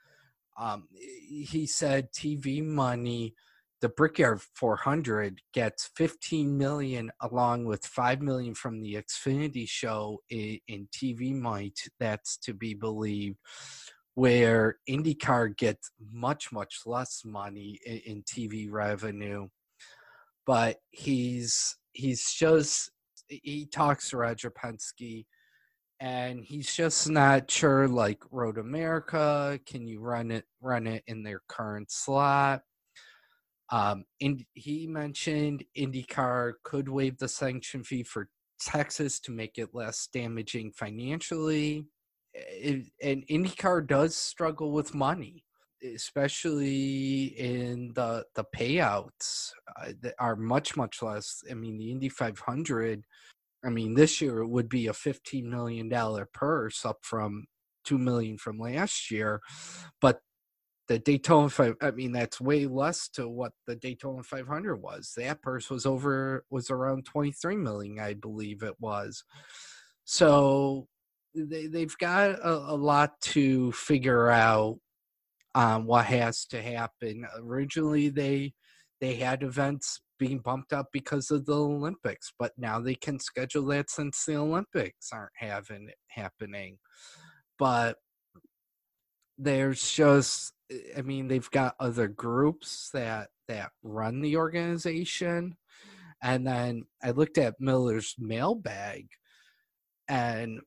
Um, 0.59 0.89
he 0.91 1.67
said 1.67 2.13
TV 2.13 2.65
money, 2.65 3.35
the 3.83 3.89
Brickyard 3.89 4.41
400 4.55 5.41
gets 5.53 5.91
15 5.97 6.57
million 6.57 7.11
along 7.21 7.65
with 7.65 7.85
5 7.85 8.23
million 8.23 8.55
from 8.55 8.81
the 8.81 8.95
Xfinity 8.95 9.69
show 9.69 10.21
in, 10.31 10.59
in 10.69 10.89
TV 10.97 11.35
money. 11.35 11.73
That's 11.99 12.39
to 12.39 12.55
be 12.55 12.75
believed. 12.75 13.39
Where 14.15 14.77
IndyCar 14.89 15.57
gets 15.57 15.91
much, 16.13 16.53
much 16.53 16.83
less 16.87 17.23
money 17.25 17.81
in, 17.85 17.99
in 18.07 18.23
TV 18.23 18.71
revenue. 18.71 19.49
But 20.47 20.77
he's 20.91 21.77
he's 21.93 22.33
just 22.33 22.91
he 23.27 23.67
talks 23.67 24.11
to 24.11 24.19
Roger 24.19 24.51
Penske 24.51 25.25
and 25.99 26.45
he's 26.45 26.75
just 26.75 27.09
not 27.09 27.49
sure 27.49 27.87
like 27.87 28.19
road 28.33 28.59
america 28.59 29.61
can 29.67 29.87
you 29.87 30.01
run 30.01 30.33
it 30.33 30.45
run 30.61 30.89
it 30.89 31.05
in 31.07 31.23
their 31.23 31.41
current 31.49 31.89
slot 31.93 32.63
um 33.73 34.05
and 34.21 34.45
he 34.55 34.87
mentioned 34.87 35.65
indycar 35.77 36.53
could 36.63 36.89
waive 36.89 37.19
the 37.19 37.29
sanction 37.29 37.83
fee 37.83 38.05
for 38.05 38.29
Texas 38.65 39.21
to 39.21 39.31
make 39.31 39.59
it 39.59 39.71
less 39.75 40.09
damaging 40.13 40.73
financially. 40.73 41.87
It, 42.35 42.87
and 43.03 43.25
IndyCar 43.29 43.87
does 43.87 44.17
struggle 44.17 44.73
with 44.73 44.95
money, 44.95 45.45
especially 45.95 47.25
in 47.39 47.93
the 47.95 48.25
the 48.35 48.45
payouts 48.57 49.51
uh, 49.81 49.93
that 50.01 50.15
are 50.19 50.37
much 50.37 50.77
much 50.77 51.03
less. 51.03 51.43
I 51.51 51.55
mean, 51.55 51.77
the 51.77 51.91
Indy 51.91 52.09
500. 52.09 53.05
I 53.65 53.69
mean, 53.69 53.95
this 53.95 54.21
year 54.21 54.39
it 54.39 54.49
would 54.49 54.69
be 54.69 54.89
a 54.89 54.95
15 54.95 55.49
million 55.49 55.89
dollar 55.89 56.29
purse, 56.33 56.85
up 56.85 56.99
from 57.03 57.47
two 57.85 57.99
million 57.99 58.39
from 58.39 58.59
last 58.59 59.11
year, 59.11 59.41
but 60.01 60.21
the 60.93 60.99
Daytona 60.99 61.49
5 61.49 61.77
I 61.81 61.91
mean 61.91 62.13
that's 62.13 62.41
way 62.41 62.67
less 62.67 63.09
to 63.15 63.27
what 63.27 63.53
the 63.67 63.77
Daytona 63.77 64.23
500 64.23 64.77
was. 64.77 65.15
That 65.17 65.41
purse 65.41 65.71
was 65.71 65.87
over 65.87 66.45
was 66.51 66.71
around 66.71 67.07
23 67.07 67.57
million 67.57 67.99
I 67.99 68.15
believe 68.15 68.63
it 68.63 68.75
was. 68.79 69.25
So 70.05 70.87
they 71.35 71.67
they've 71.67 71.97
got 71.99 72.33
a, 72.33 72.53
a 72.53 72.77
lot 72.77 73.19
to 73.23 73.73
figure 73.73 74.29
out 74.29 74.79
on 75.55 75.87
what 75.87 76.05
has 76.07 76.45
to 76.47 76.61
happen. 76.61 77.27
Originally 77.39 78.11
they 78.11 78.53
they 79.01 79.15
had 79.15 79.43
events 79.43 80.03
being 80.19 80.41
bumped 80.41 80.75
up 80.75 80.89
because 80.93 81.31
of 81.31 81.47
the 81.47 81.57
Olympics, 81.57 82.35
but 82.39 82.53
now 82.59 82.79
they 82.81 82.95
can 82.95 83.19
schedule 83.19 83.65
that 83.67 83.89
since 83.91 84.25
the 84.27 84.37
Olympics 84.37 85.09
aren't 85.11 85.33
having 85.37 85.89
happening. 86.09 86.79
But 87.59 87.97
there's 89.39 89.91
just 89.91 90.53
I 90.97 91.03
mean, 91.03 91.29
they've 91.29 91.51
got 91.51 91.77
other 91.81 92.09
groups 92.09 92.91
that 92.95 93.29
that 93.49 93.73
run 93.83 94.21
the 94.21 94.37
organization, 94.37 95.57
and 96.23 96.47
then 96.47 96.85
I 97.03 97.11
looked 97.11 97.39
at 97.39 97.61
Miller's 97.61 98.15
mailbag, 98.19 99.09
and 100.09 100.61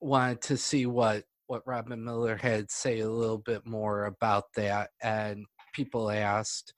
wanted 0.00 0.40
to 0.42 0.56
see 0.56 0.86
what 0.86 1.24
what 1.46 1.66
Robin 1.66 2.02
Miller 2.04 2.36
had 2.36 2.70
say 2.70 3.00
a 3.00 3.10
little 3.10 3.38
bit 3.38 3.66
more 3.66 4.06
about 4.06 4.44
that. 4.56 4.90
And 5.02 5.44
people 5.74 6.10
asked, 6.10 6.72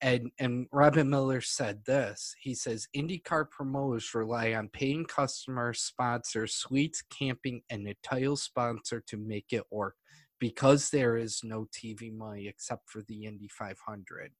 and 0.00 0.30
and 0.38 0.66
Robin 0.72 1.08
Miller 1.10 1.40
said 1.40 1.84
this. 1.86 2.34
He 2.40 2.54
says 2.54 2.88
IndyCar 2.96 3.50
promoters 3.50 4.14
rely 4.14 4.54
on 4.54 4.68
paying 4.70 5.04
customers, 5.04 5.80
sponsors, 5.80 6.54
suites, 6.54 7.02
camping, 7.02 7.62
and 7.70 7.86
a 7.88 7.94
title 8.02 8.36
sponsor 8.36 9.02
to 9.08 9.16
make 9.16 9.46
it 9.52 9.64
work 9.70 9.94
because 10.38 10.90
there 10.90 11.16
is 11.16 11.40
no 11.42 11.66
TV 11.72 12.14
money 12.14 12.46
except 12.48 12.88
for 12.88 13.02
the 13.02 13.24
Indy 13.24 13.48
500. 13.48 14.32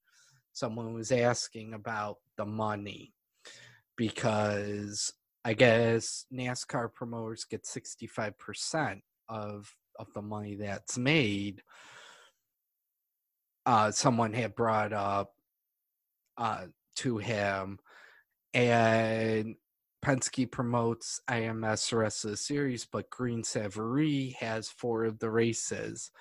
Someone 0.53 0.93
was 0.93 1.11
asking 1.11 1.73
about 1.73 2.17
the 2.37 2.45
money 2.45 3.13
because 3.95 5.13
I 5.43 5.53
guess 5.53 6.25
NASCAR 6.33 6.93
promoters 6.93 7.45
get 7.45 7.63
65% 7.63 9.01
of 9.27 9.73
of 9.97 10.07
the 10.13 10.21
money 10.21 10.55
that's 10.55 10.97
made. 10.97 11.61
Uh, 13.65 13.91
someone 13.91 14.33
had 14.33 14.55
brought 14.55 14.93
up 14.93 15.33
uh, 16.37 16.65
to 16.95 17.17
him, 17.17 17.77
and 18.53 19.55
Penske 20.03 20.49
promotes 20.49 21.19
IMS 21.29 21.95
rest 21.95 22.25
of 22.25 22.31
the 22.31 22.37
series, 22.37 22.85
but 22.85 23.09
Green 23.09 23.43
Savoree 23.43 24.35
has 24.35 24.69
four 24.69 25.03
of 25.03 25.19
the 25.19 25.29
races. 25.29 26.11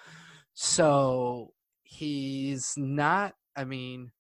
So 0.55 1.53
he's 1.85 2.75
not, 2.77 3.35
I 3.57 3.65
mean, 3.65 4.11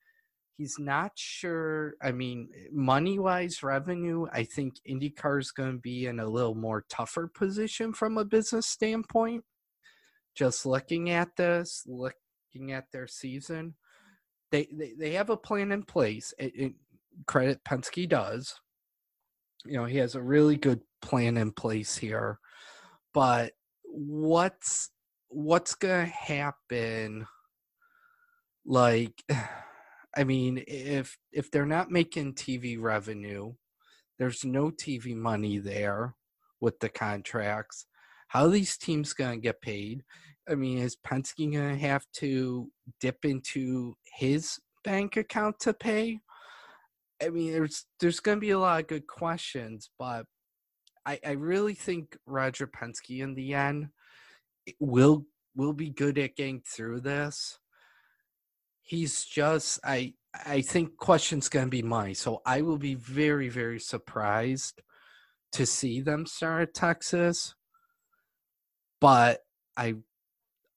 he's 0.57 0.79
not 0.79 1.13
sure. 1.17 1.95
I 2.01 2.13
mean, 2.13 2.51
money 2.73 3.19
wise, 3.19 3.63
revenue, 3.63 4.27
I 4.33 4.45
think 4.45 4.75
IndyCar 4.89 5.41
is 5.41 5.51
going 5.51 5.73
to 5.73 5.79
be 5.79 6.07
in 6.07 6.21
a 6.21 6.29
little 6.29 6.55
more 6.55 6.85
tougher 6.89 7.27
position 7.27 7.93
from 7.93 8.17
a 8.17 8.25
business 8.25 8.67
standpoint. 8.67 9.45
Just 10.37 10.67
looking 10.67 11.11
at 11.11 11.35
this, 11.37 11.83
looking 11.87 12.71
at 12.71 12.93
their 12.93 13.09
season, 13.09 13.75
they, 14.53 14.69
they, 14.73 14.93
they 14.97 15.13
have 15.15 15.31
a 15.31 15.37
plan 15.37 15.73
in 15.73 15.83
place. 15.83 16.33
It, 16.39 16.53
it, 16.55 16.73
credit 17.27 17.65
Penske 17.65 18.09
does 18.09 18.55
you 19.65 19.75
know, 19.75 19.85
he 19.85 19.99
has 19.99 20.15
a 20.15 20.23
really 20.23 20.57
good 20.57 20.81
plan 21.03 21.37
in 21.37 21.53
place 21.53 21.97
here. 21.97 22.39
But 23.15 23.53
what's 23.85 24.91
what's 25.29 25.75
gonna 25.75 26.07
happen 26.07 27.27
like 28.65 29.23
I 30.17 30.25
mean, 30.25 30.65
if 30.67 31.17
if 31.33 31.51
they're 31.51 31.67
not 31.67 31.91
making 31.91 32.35
TV 32.35 32.81
revenue, 32.81 33.53
there's 34.19 34.45
no 34.45 34.71
TV 34.71 35.15
money 35.15 35.59
there 35.59 36.15
with 36.61 36.81
the 36.81 36.89
contracts. 36.89 37.87
How 38.29 38.49
these 38.49 38.77
teams 38.77 39.13
gonna 39.13 39.37
get 39.37 39.61
paid? 39.61 40.03
I 40.49 40.55
mean, 40.55 40.79
is 40.79 40.97
Penske 40.97 41.53
gonna 41.53 41.77
have 41.77 42.05
to 42.15 42.71
dip 43.01 43.25
into 43.25 43.95
his 44.17 44.59
bank 44.83 45.17
account 45.17 45.61
to 45.61 45.73
pay? 45.73 46.21
I 47.23 47.31
mean, 47.31 47.53
there's 47.53 47.85
there's 48.01 48.21
going 48.21 48.37
to 48.37 48.41
be 48.41 48.51
a 48.51 48.59
lot 48.59 48.81
of 48.81 48.87
good 48.87 49.07
questions, 49.07 49.91
but 49.99 50.27
I 51.05 51.19
I 51.25 51.33
really 51.33 51.75
think 51.75 52.16
Roger 52.27 52.66
Penske 52.66 53.21
in 53.21 53.35
the 53.35 53.55
end 53.55 53.89
will 54.79 55.27
will 55.57 55.73
be 55.73 55.91
good 55.91 56.19
at 56.19 56.37
getting 56.37 56.61
through 56.61 57.01
this. 57.01 57.59
He's 58.83 59.25
just 59.25 59.81
I 59.85 60.14
I 60.35 60.61
think 60.61 60.97
questions 60.97 61.49
going 61.49 61.66
to 61.66 61.71
be 61.71 61.83
mine, 61.83 62.14
so 62.14 62.43
I 62.47 62.62
will 62.62 62.79
be 62.79 62.95
very 62.95 63.49
very 63.49 63.81
surprised 63.81 64.83
to 65.53 65.66
see 65.66 66.01
them 66.01 66.27
start 66.27 66.62
at 66.62 66.75
Texas, 66.75 67.55
but 69.01 69.41
I 69.77 69.95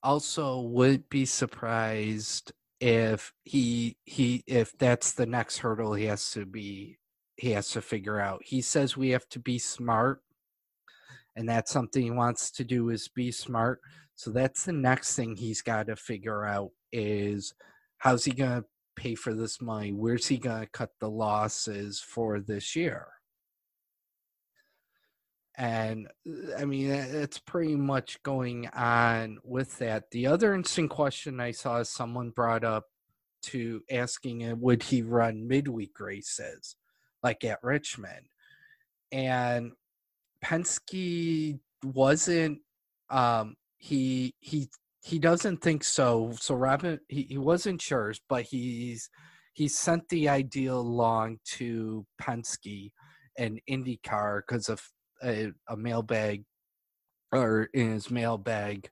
also 0.02 0.62
would 0.62 1.10
be 1.10 1.26
surprised 1.26 2.54
if 2.82 3.32
he 3.44 3.96
he 4.06 4.44
if 4.48 4.76
that's 4.80 5.14
the 5.14 5.28
next 5.28 5.60
hurdle 5.60 5.94
he 5.94 6.06
has 6.06 6.32
to 6.32 6.46
be 6.46 6.98
he 7.38 7.52
has 7.52 7.70
to 7.70 7.82
figure 7.82 8.20
out. 8.20 8.42
He 8.44 8.62
says 8.62 8.98
we 8.98 9.10
have 9.10 9.28
to 9.30 9.40
be 9.40 9.58
smart 9.60 10.22
and 11.36 11.48
that's 11.48 11.72
something 11.72 12.04
he 12.04 12.12
wants 12.12 12.52
to 12.52 12.64
do 12.64 12.90
is 12.90 13.08
be 13.08 13.32
smart. 13.32 13.80
So 14.16 14.32
that's 14.32 14.66
the 14.66 14.74
next 14.74 15.16
thing 15.16 15.36
he's 15.36 15.62
got 15.62 15.88
to 15.88 15.96
figure 15.96 16.46
out 16.46 16.72
is 16.92 17.54
how's 18.00 18.26
he 18.26 18.32
going 18.32 18.62
to 18.62 18.66
pay 18.96 19.16
for 19.16 19.34
this 19.34 19.62
money? 19.62 19.94
Where's 19.94 20.28
he 20.28 20.38
going 20.38 20.62
to 20.62 20.70
cut 20.70 20.90
the 21.00 21.10
losses 21.10 22.02
for 22.02 22.40
this 22.40 22.76
year? 22.76 23.08
And 25.62 26.08
uh, 26.28 26.56
I 26.58 26.66
mean 26.66 26.90
it's 26.90 27.38
pretty 27.38 27.76
much 27.76 28.22
going 28.24 28.68
on 28.70 29.38
with 29.44 29.78
that. 29.78 30.10
The 30.12 30.26
other 30.28 30.56
interesting 30.56 30.90
question 30.90 31.40
I 31.40 31.52
saw 31.52 31.84
someone 31.84 32.32
brought 32.32 32.64
up 32.64 32.86
to 33.44 33.82
asking 33.92 34.42
him 34.42 34.60
would 34.62 34.84
he 34.84 35.04
run 35.04 35.48
midweek 35.48 36.00
races 36.00 36.76
like 37.24 37.44
at 37.44 37.60
Richmond, 37.64 38.26
and 39.12 39.72
Penske 40.44 41.60
wasn't. 41.84 42.60
Um, 43.12 43.56
he 43.78 44.34
he 44.40 44.70
he 45.04 45.20
doesn't 45.20 45.58
think 45.58 45.84
so. 45.84 46.34
So 46.40 46.56
Robin 46.56 47.00
he, 47.08 47.24
he 47.24 47.38
wasn't 47.38 47.82
sure, 47.82 48.14
but 48.28 48.44
he's 48.44 49.12
he 49.54 49.68
sent 49.68 50.10
the 50.10 50.28
idea 50.28 50.74
along 50.74 51.38
to 51.58 52.06
Penske 52.20 52.92
and 53.38 53.60
IndyCar 53.70 54.42
because 54.48 54.68
of 54.68 54.82
a, 55.24 55.52
a 55.70 55.78
mailbag 55.78 56.44
or 57.32 57.70
in 57.74 57.92
his 57.92 58.10
mailbag 58.12 58.90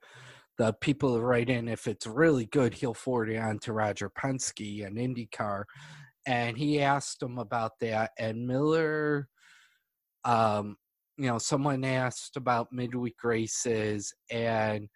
the 0.57 0.73
people 0.82 1.21
write 1.21 1.49
in 1.49 1.67
if 1.67 1.88
it's 1.88 2.05
really 2.05 2.45
good 2.45 2.73
he'll 2.73 2.93
forward 2.93 3.30
it 3.30 3.38
on 3.38 3.59
to 3.59 3.73
roger 3.73 4.09
penske 4.09 4.86
and 4.86 4.97
indycar 4.97 5.63
and 6.25 6.57
he 6.57 6.82
asked 6.82 7.21
him 7.21 7.38
about 7.38 7.71
that 7.80 8.11
and 8.17 8.47
miller 8.47 9.27
um 10.25 10.75
you 11.17 11.27
know 11.27 11.38
someone 11.38 11.84
asked 11.84 12.38
about 12.38 12.71
midweek 12.71 13.23
races 13.23 14.13
and 14.32 14.88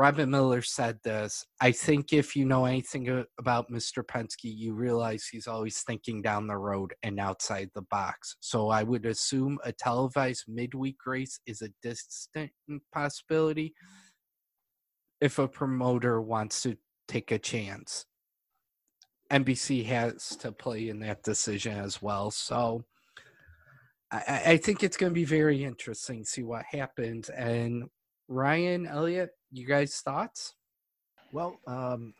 Robin 0.00 0.30
Miller 0.30 0.62
said 0.62 0.98
this. 1.04 1.44
I 1.60 1.72
think 1.72 2.14
if 2.14 2.34
you 2.34 2.46
know 2.46 2.64
anything 2.64 3.22
about 3.38 3.70
Mr. 3.70 4.02
Penske, 4.02 4.44
you 4.44 4.72
realize 4.72 5.26
he's 5.26 5.46
always 5.46 5.82
thinking 5.82 6.22
down 6.22 6.46
the 6.46 6.56
road 6.56 6.94
and 7.02 7.20
outside 7.20 7.68
the 7.74 7.82
box. 7.82 8.34
So 8.40 8.70
I 8.70 8.82
would 8.82 9.04
assume 9.04 9.58
a 9.62 9.72
televised 9.72 10.44
midweek 10.48 10.96
race 11.04 11.38
is 11.44 11.60
a 11.60 11.68
distant 11.82 12.50
possibility 12.94 13.74
if 15.20 15.38
a 15.38 15.46
promoter 15.46 16.22
wants 16.22 16.62
to 16.62 16.78
take 17.06 17.30
a 17.30 17.38
chance. 17.38 18.06
NBC 19.30 19.84
has 19.84 20.28
to 20.36 20.50
play 20.50 20.88
in 20.88 21.00
that 21.00 21.22
decision 21.24 21.76
as 21.76 22.00
well. 22.00 22.30
So 22.30 22.86
I, 24.10 24.42
I 24.46 24.56
think 24.56 24.82
it's 24.82 24.96
going 24.96 25.10
to 25.10 25.14
be 25.14 25.26
very 25.26 25.62
interesting 25.62 26.24
to 26.24 26.26
see 26.26 26.42
what 26.42 26.64
happens. 26.72 27.28
And 27.28 27.84
Ryan 28.30 28.86
Elliot, 28.86 29.30
you 29.50 29.66
guys 29.66 29.96
thoughts? 29.96 30.54
Well, 31.32 31.58
um, 31.66 32.14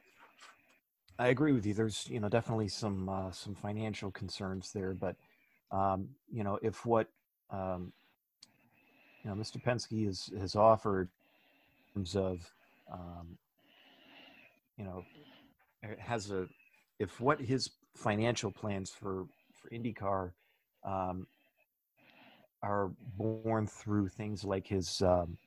I 1.20 1.28
agree 1.28 1.52
with 1.52 1.64
you. 1.64 1.72
There's 1.72 2.08
you 2.10 2.18
know 2.18 2.28
definitely 2.28 2.66
some 2.66 3.08
uh, 3.08 3.30
some 3.30 3.54
financial 3.54 4.10
concerns 4.10 4.72
there, 4.72 4.92
but 4.92 5.14
um, 5.70 6.08
you 6.28 6.42
know, 6.42 6.58
if 6.62 6.84
what 6.84 7.06
um, 7.50 7.92
you 9.22 9.30
know 9.30 9.36
Mr. 9.36 9.62
Penske 9.62 10.04
has 10.06 10.28
has 10.36 10.56
offered 10.56 11.08
in 11.86 12.00
terms 12.00 12.16
of 12.16 12.52
um, 12.92 13.38
you 14.76 14.84
know 14.84 15.04
has 15.98 16.32
a 16.32 16.48
if 16.98 17.20
what 17.20 17.40
his 17.40 17.70
financial 17.96 18.50
plans 18.50 18.90
for 18.90 19.26
for 19.54 19.70
IndyCar 19.70 20.32
um, 20.84 21.28
are 22.64 22.90
born 23.16 23.68
through 23.68 24.08
things 24.08 24.42
like 24.42 24.66
his 24.66 25.00
um, 25.02 25.38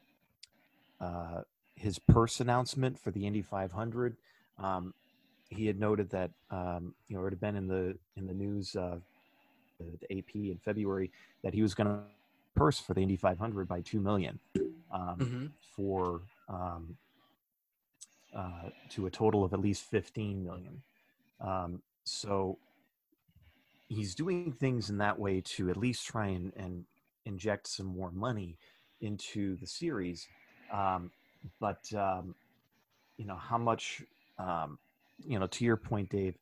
uh, 1.03 1.41
his 1.75 1.99
purse 1.99 2.39
announcement 2.39 2.97
for 2.99 3.11
the 3.11 3.25
Indy 3.27 3.41
500. 3.41 4.15
Um, 4.57 4.93
he 5.49 5.67
had 5.67 5.79
noted 5.79 6.09
that 6.11 6.31
um, 6.49 6.93
you 7.07 7.17
know 7.17 7.25
it 7.25 7.31
had 7.31 7.41
been 7.41 7.55
in 7.55 7.67
the 7.67 7.97
in 8.15 8.25
the 8.27 8.33
news 8.33 8.75
uh, 8.75 8.97
the 9.79 10.17
AP 10.17 10.35
in 10.35 10.59
February 10.63 11.11
that 11.43 11.53
he 11.53 11.61
was 11.61 11.73
going 11.73 11.87
to 11.87 11.99
purse 12.55 12.79
for 12.79 12.93
the 12.93 13.01
Indy 13.01 13.15
500 13.17 13.67
by 13.67 13.81
two 13.81 13.99
million 13.99 14.39
um, 14.91 15.17
Mm-hmm. 15.19 15.45
for 15.75 16.21
um, 16.47 16.97
uh, 18.35 18.69
to 18.89 19.05
a 19.05 19.09
total 19.11 19.43
of 19.43 19.53
at 19.53 19.59
least 19.59 19.83
15 19.83 20.43
million. 20.43 20.81
Um, 21.41 21.81
so 22.03 22.57
he's 23.87 24.15
doing 24.15 24.51
things 24.51 24.89
in 24.89 24.97
that 24.99 25.17
way 25.19 25.41
to 25.41 25.69
at 25.69 25.77
least 25.77 26.05
try 26.07 26.27
and, 26.27 26.53
and 26.55 26.85
inject 27.25 27.67
some 27.67 27.85
more 27.85 28.11
money 28.11 28.57
into 29.01 29.55
the 29.57 29.67
series. 29.67 30.27
Um, 30.73 31.11
but 31.59 31.93
um, 31.93 32.35
you 33.17 33.25
know 33.25 33.35
how 33.35 33.57
much 33.57 34.03
um, 34.39 34.79
you 35.25 35.39
know 35.39 35.47
to 35.47 35.63
your 35.63 35.77
point, 35.77 36.09
Dave. 36.09 36.35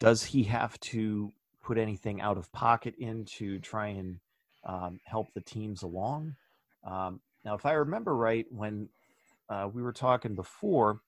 Does 0.00 0.24
he 0.24 0.44
have 0.44 0.80
to 0.80 1.30
put 1.62 1.76
anything 1.76 2.20
out 2.20 2.38
of 2.38 2.50
pocket 2.52 2.94
in 2.98 3.26
to 3.36 3.58
try 3.58 3.88
and 3.88 4.18
um, 4.64 4.98
help 5.04 5.28
the 5.34 5.42
teams 5.42 5.82
along? 5.82 6.34
Um, 6.84 7.20
now, 7.44 7.54
if 7.54 7.66
I 7.66 7.72
remember 7.72 8.16
right, 8.16 8.46
when 8.50 8.88
uh, 9.50 9.68
we 9.72 9.82
were 9.82 9.92
talking 9.92 10.34
before, 10.34 11.00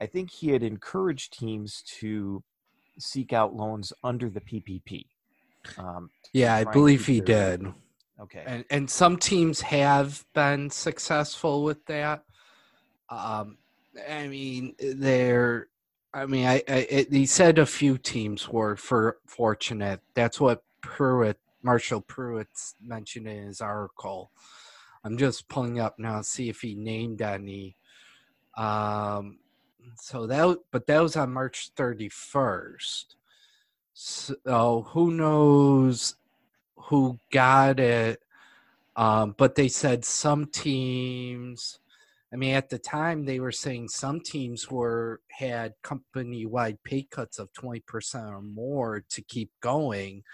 I 0.00 0.06
think 0.06 0.30
he 0.30 0.48
had 0.48 0.62
encouraged 0.62 1.38
teams 1.38 1.82
to 2.00 2.42
seek 2.98 3.32
out 3.32 3.54
loans 3.54 3.92
under 4.02 4.30
the 4.30 4.40
PPP. 4.40 5.04
Um, 5.76 6.10
Yeah, 6.32 6.54
I 6.54 6.64
believe 6.64 7.06
he 7.06 7.20
did. 7.20 7.66
Okay. 8.20 8.42
and 8.46 8.64
and 8.70 8.90
some 8.90 9.16
teams 9.16 9.60
have 9.60 10.24
been 10.34 10.70
successful 10.70 11.62
with 11.62 11.84
that. 11.86 12.24
Um, 13.08 13.58
I 14.08 14.28
mean, 14.28 14.74
they're. 14.78 15.68
I 16.12 16.26
mean, 16.26 16.46
I, 16.46 16.62
I 16.68 16.86
it, 16.90 17.12
he 17.12 17.26
said 17.26 17.58
a 17.58 17.66
few 17.66 17.96
teams 17.98 18.48
were 18.48 18.76
for 18.76 19.18
fortunate. 19.26 20.00
That's 20.14 20.40
what 20.40 20.64
Pruett, 20.82 21.36
Marshall 21.62 22.02
Pruett's 22.02 22.74
mentioned 22.82 23.28
in 23.28 23.46
his 23.46 23.60
article. 23.60 24.32
I'm 25.04 25.16
just 25.16 25.48
pulling 25.48 25.78
up 25.78 25.98
now, 25.98 26.18
to 26.18 26.24
see 26.24 26.48
if 26.48 26.60
he 26.60 26.74
named 26.74 27.22
any. 27.22 27.76
Um, 28.56 29.38
so 29.96 30.26
that, 30.26 30.58
but 30.70 30.86
that 30.86 31.00
was 31.00 31.16
on 31.16 31.32
March 31.32 31.70
31st. 31.76 33.14
So 33.94 34.86
who 34.90 35.12
knows 35.12 36.16
who 36.78 37.18
got 37.30 37.80
it? 37.80 38.22
Um, 38.96 39.34
but 39.36 39.54
they 39.54 39.68
said 39.68 40.04
some 40.04 40.46
teams. 40.46 41.78
I 42.32 42.36
mean, 42.36 42.54
at 42.54 42.68
the 42.68 42.78
time 42.78 43.24
they 43.24 43.40
were 43.40 43.52
saying 43.52 43.88
some 43.88 44.20
teams 44.20 44.70
were 44.70 45.20
had 45.30 45.74
company-wide 45.82 46.82
pay 46.82 47.02
cuts 47.02 47.38
of 47.38 47.52
twenty 47.52 47.80
percent 47.80 48.26
or 48.26 48.42
more 48.42 49.04
to 49.10 49.22
keep 49.22 49.50
going. 49.60 50.24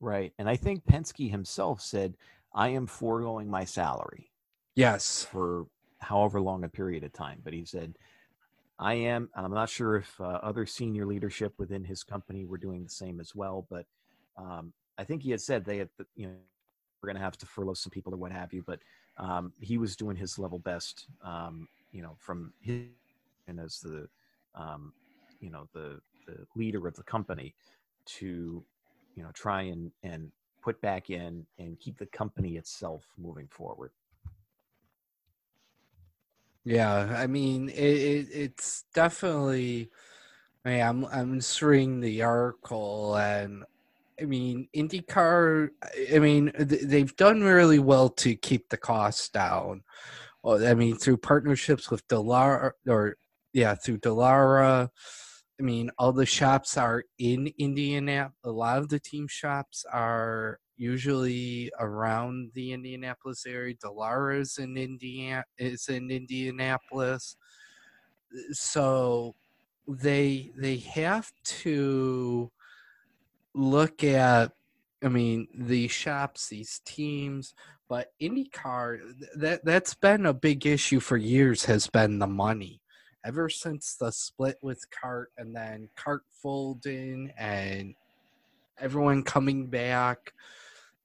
Right. 0.00 0.32
And 0.38 0.48
I 0.48 0.56
think 0.56 0.84
Penske 0.84 1.30
himself 1.30 1.80
said, 1.80 2.16
I 2.54 2.70
am 2.70 2.86
foregoing 2.86 3.48
my 3.48 3.64
salary 3.64 4.30
Yes, 4.74 5.26
for 5.30 5.66
however 5.98 6.40
long 6.40 6.64
a 6.64 6.68
period 6.68 7.04
of 7.04 7.12
time. 7.12 7.40
But 7.44 7.52
he 7.52 7.64
said, 7.64 7.96
I 8.78 8.94
am, 8.94 9.28
and 9.34 9.44
I'm 9.44 9.52
not 9.52 9.68
sure 9.68 9.96
if 9.96 10.20
uh, 10.20 10.40
other 10.42 10.64
senior 10.64 11.06
leadership 11.06 11.52
within 11.58 11.84
his 11.84 12.02
company 12.02 12.44
were 12.44 12.58
doing 12.58 12.82
the 12.82 12.90
same 12.90 13.20
as 13.20 13.34
well. 13.34 13.66
But 13.68 13.86
um, 14.36 14.72
I 15.00 15.04
think 15.04 15.22
he 15.22 15.30
had 15.30 15.40
said 15.40 15.64
they 15.64 15.78
had, 15.78 15.88
you 16.14 16.26
know, 16.26 16.34
we're 17.02 17.08
going 17.08 17.16
to 17.16 17.22
have 17.22 17.38
to 17.38 17.46
furlough 17.46 17.74
some 17.74 17.90
people 17.90 18.12
or 18.12 18.18
what 18.18 18.32
have 18.32 18.52
you. 18.52 18.62
But 18.66 18.80
um, 19.16 19.52
he 19.60 19.78
was 19.78 19.96
doing 19.96 20.16
his 20.16 20.38
level 20.38 20.58
best, 20.58 21.06
um, 21.24 21.68
you 21.92 22.02
know, 22.02 22.16
from 22.18 22.52
his 22.60 22.84
and 23.48 23.58
as 23.58 23.80
the, 23.80 24.08
um, 24.54 24.92
you 25.40 25.50
know, 25.50 25.68
the 25.72 26.00
the 26.26 26.46
leader 26.54 26.86
of 26.86 26.94
the 26.96 27.02
company 27.02 27.54
to, 28.06 28.62
you 29.16 29.22
know, 29.22 29.30
try 29.32 29.62
and 29.62 29.90
and 30.02 30.30
put 30.62 30.80
back 30.82 31.10
in 31.10 31.46
and 31.58 31.80
keep 31.80 31.98
the 31.98 32.06
company 32.06 32.56
itself 32.56 33.06
moving 33.18 33.48
forward. 33.48 33.92
yeah. 36.64 37.14
I 37.16 37.26
mean, 37.26 37.70
it, 37.70 37.74
it, 37.74 38.28
it's 38.32 38.84
definitely. 38.94 39.90
I 40.64 40.70
mean, 40.70 40.82
I'm 40.82 41.04
I'm 41.06 41.40
reading 41.62 42.00
the 42.00 42.22
article, 42.22 43.16
and 43.16 43.64
I 44.20 44.24
mean, 44.24 44.68
IndyCar. 44.76 45.70
I 46.14 46.18
mean, 46.18 46.52
they've 46.58 47.14
done 47.16 47.42
really 47.42 47.78
well 47.78 48.08
to 48.10 48.34
keep 48.34 48.68
the 48.68 48.76
costs 48.76 49.28
down. 49.28 49.82
I 50.44 50.74
mean, 50.74 50.96
through 50.96 51.18
partnerships 51.18 51.90
with 51.90 52.06
Dallara, 52.08 52.72
or 52.88 53.16
yeah, 53.52 53.74
through 53.74 53.98
Dallara. 53.98 54.88
I 55.58 55.62
mean, 55.62 55.90
all 55.98 56.12
the 56.12 56.26
shops 56.26 56.78
are 56.78 57.04
in 57.18 57.52
Indianapolis. 57.58 58.36
A 58.44 58.50
lot 58.50 58.78
of 58.78 58.88
the 58.88 58.98
team 58.98 59.26
shops 59.28 59.84
are 59.92 60.58
usually 60.76 61.70
around 61.78 62.50
the 62.54 62.72
Indianapolis 62.72 63.44
area. 63.46 63.74
Dallara 63.74 64.40
is 64.40 64.56
in 64.56 64.78
Indiana 64.78 65.44
is 65.58 65.88
in 65.88 66.10
Indianapolis, 66.10 67.36
so 68.52 69.34
they 69.86 70.52
they 70.56 70.78
have 70.78 71.30
to 71.44 72.50
look 73.54 74.04
at. 74.04 74.52
I 75.02 75.08
mean, 75.08 75.48
these 75.54 75.90
shops, 75.90 76.48
these 76.48 76.82
teams, 76.84 77.54
but 77.88 78.12
IndyCar 78.20 78.98
that 79.36 79.64
that's 79.64 79.94
been 79.94 80.26
a 80.26 80.34
big 80.34 80.66
issue 80.66 81.00
for 81.00 81.16
years. 81.16 81.64
Has 81.64 81.86
been 81.86 82.18
the 82.18 82.26
money 82.26 82.80
ever 83.24 83.48
since 83.48 83.96
the 83.96 84.10
split 84.10 84.58
with 84.62 84.84
Cart 84.90 85.32
and 85.36 85.54
then 85.54 85.88
Cart 85.96 86.22
folding 86.42 87.32
and 87.38 87.94
everyone 88.78 89.22
coming 89.22 89.66
back 89.66 90.32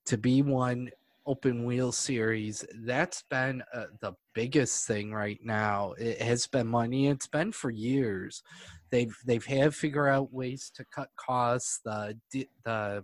to 0.06 0.18
be 0.18 0.42
one 0.42 0.90
open 1.26 1.66
wheel 1.66 1.92
series. 1.92 2.66
That's 2.74 3.24
been 3.24 3.64
uh, 3.74 3.86
the 4.00 4.14
biggest 4.34 4.88
thing 4.88 5.14
right 5.14 5.40
now. 5.44 5.94
It 5.98 6.22
has 6.22 6.48
been 6.48 6.68
money. 6.68 7.08
It's 7.08 7.28
been 7.28 7.52
for 7.52 7.70
years. 7.70 8.44
They've 8.90 9.16
they've 9.26 9.46
had 9.46 9.76
figure 9.76 10.08
out 10.08 10.34
ways 10.34 10.72
to 10.76 10.86
cut 10.86 11.10
costs. 11.16 11.80
The 11.84 12.18
D- 12.32 12.50
the 12.64 13.04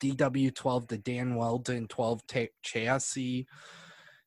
DW12, 0.00 0.88
the 0.88 0.98
Dan 0.98 1.34
Wheldon 1.34 1.88
12 1.88 2.26
ta- 2.26 2.40
chassis. 2.62 3.46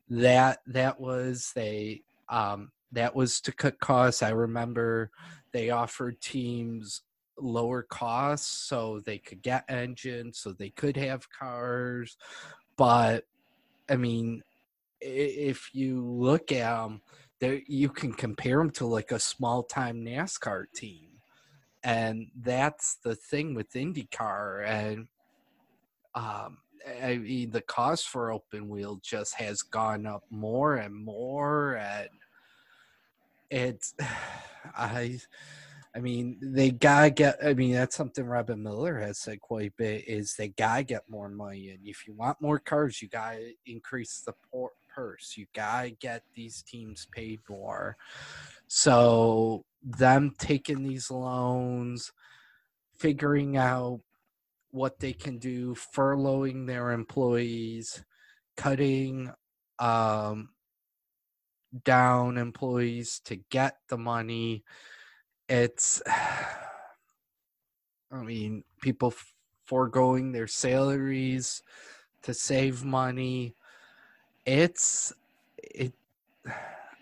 That 0.09 0.59
that 0.67 0.99
was 0.99 1.51
they 1.55 2.01
um, 2.29 2.71
that 2.91 3.15
was 3.15 3.41
to 3.41 3.51
cut 3.51 3.79
costs. 3.79 4.21
I 4.21 4.29
remember 4.29 5.11
they 5.53 5.69
offered 5.69 6.21
teams 6.21 7.01
lower 7.37 7.81
costs 7.83 8.47
so 8.47 8.99
they 8.99 9.17
could 9.17 9.41
get 9.41 9.65
engines, 9.67 10.37
so 10.37 10.51
they 10.51 10.69
could 10.69 10.97
have 10.97 11.29
cars. 11.31 12.17
But 12.81 13.25
I 13.87 13.95
mean, 13.95 14.41
if 14.99 15.69
you 15.71 16.03
look 16.03 16.51
at 16.51 16.81
them, 16.81 17.01
there 17.39 17.61
you 17.67 17.89
can 17.89 18.11
compare 18.11 18.57
them 18.57 18.71
to 18.71 18.87
like 18.87 19.11
a 19.11 19.19
small 19.19 19.61
time 19.61 20.03
NASCAR 20.03 20.65
team, 20.73 21.09
and 21.83 22.31
that's 22.35 22.95
the 23.03 23.13
thing 23.13 23.53
with 23.53 23.71
IndyCar 23.73 24.65
and. 24.65 25.07
Um, 26.15 26.57
I 27.03 27.17
mean, 27.17 27.51
the 27.51 27.61
cost 27.61 28.07
for 28.07 28.31
open 28.31 28.67
wheel 28.67 28.99
just 29.03 29.35
has 29.35 29.61
gone 29.61 30.07
up 30.07 30.23
more 30.31 30.77
and 30.77 30.95
more, 30.95 31.75
and 31.75 32.09
it's 33.51 33.93
I 34.75 35.19
I 35.95 35.99
mean 35.99 36.37
they 36.41 36.71
gotta 36.71 37.09
get 37.09 37.37
I 37.43 37.53
mean 37.53 37.73
that's 37.73 37.95
something 37.95 38.25
Robin 38.25 38.61
Miller 38.61 38.99
has 38.99 39.19
said 39.19 39.41
quite 39.41 39.69
a 39.69 39.73
bit 39.77 40.07
is 40.07 40.35
they 40.35 40.49
gotta 40.49 40.83
get 40.83 41.09
more 41.09 41.29
money 41.29 41.69
and 41.69 41.85
if 41.85 42.07
you 42.07 42.13
want 42.13 42.41
more 42.41 42.59
cars 42.59 43.01
you 43.01 43.09
gotta 43.09 43.53
increase 43.65 44.21
the 44.25 44.33
por- 44.51 44.71
purse 44.93 45.35
you 45.37 45.45
gotta 45.53 45.89
get 45.91 46.23
these 46.33 46.61
teams 46.61 47.07
paid 47.11 47.39
more 47.49 47.97
so 48.67 49.65
them 49.83 50.33
taking 50.37 50.83
these 50.83 51.11
loans 51.11 52.11
figuring 52.97 53.57
out 53.57 53.99
what 54.71 54.99
they 54.99 55.11
can 55.11 55.37
do 55.37 55.75
furloughing 55.75 56.67
their 56.67 56.91
employees 56.91 58.03
cutting 58.55 59.31
um 59.79 60.49
down 61.83 62.37
employees 62.37 63.19
to 63.25 63.35
get 63.35 63.77
the 63.89 63.97
money. 63.97 64.63
It's, 65.51 66.01
I 68.11 68.23
mean, 68.23 68.63
people 68.81 69.13
foregoing 69.65 70.31
their 70.31 70.47
salaries 70.47 71.61
to 72.21 72.33
save 72.33 72.85
money. 72.85 73.55
It's 74.45 75.13
it. 75.57 75.93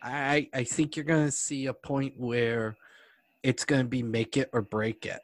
I 0.01 0.47
I 0.53 0.63
think 0.63 0.95
you're 0.95 1.05
going 1.05 1.25
to 1.25 1.31
see 1.31 1.65
a 1.65 1.73
point 1.73 2.13
where 2.17 2.77
it's 3.43 3.65
going 3.65 3.81
to 3.81 3.87
be 3.87 4.01
make 4.01 4.37
it 4.37 4.49
or 4.53 4.61
break 4.61 5.05
it. 5.05 5.19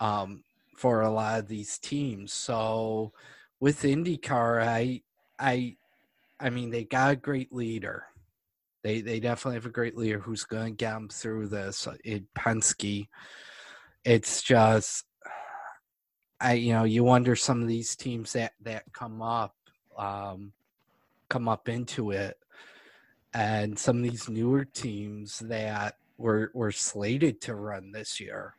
Um, 0.00 0.44
for 0.76 1.02
a 1.02 1.10
lot 1.10 1.40
of 1.40 1.48
these 1.48 1.78
teams. 1.78 2.32
So 2.32 3.12
with 3.60 3.82
IndyCar, 3.82 4.62
I 4.62 5.02
I 5.38 5.76
I 6.40 6.48
mean 6.48 6.70
they 6.70 6.84
got 6.84 7.12
a 7.12 7.16
great 7.16 7.52
leader. 7.52 8.06
They 8.84 9.00
they 9.00 9.18
definitely 9.18 9.56
have 9.56 9.66
a 9.66 9.70
great 9.70 9.96
leader 9.96 10.18
who's 10.18 10.44
going 10.44 10.74
to 10.74 10.76
get 10.76 10.92
them 10.92 11.08
through 11.08 11.48
this. 11.48 11.88
In 12.04 12.26
Penske, 12.36 13.08
it's 14.04 14.42
just 14.42 15.06
I 16.38 16.52
you 16.52 16.74
know 16.74 16.84
you 16.84 17.02
wonder 17.02 17.34
some 17.34 17.62
of 17.62 17.66
these 17.66 17.96
teams 17.96 18.34
that 18.34 18.52
that 18.60 18.84
come 18.92 19.22
up 19.22 19.54
um, 19.96 20.52
come 21.30 21.48
up 21.48 21.70
into 21.70 22.10
it, 22.10 22.36
and 23.32 23.78
some 23.78 23.96
of 23.96 24.02
these 24.02 24.28
newer 24.28 24.66
teams 24.66 25.38
that 25.38 25.96
were 26.18 26.50
were 26.52 26.70
slated 26.72 27.40
to 27.40 27.54
run 27.54 27.90
this 27.90 28.20
year. 28.20 28.54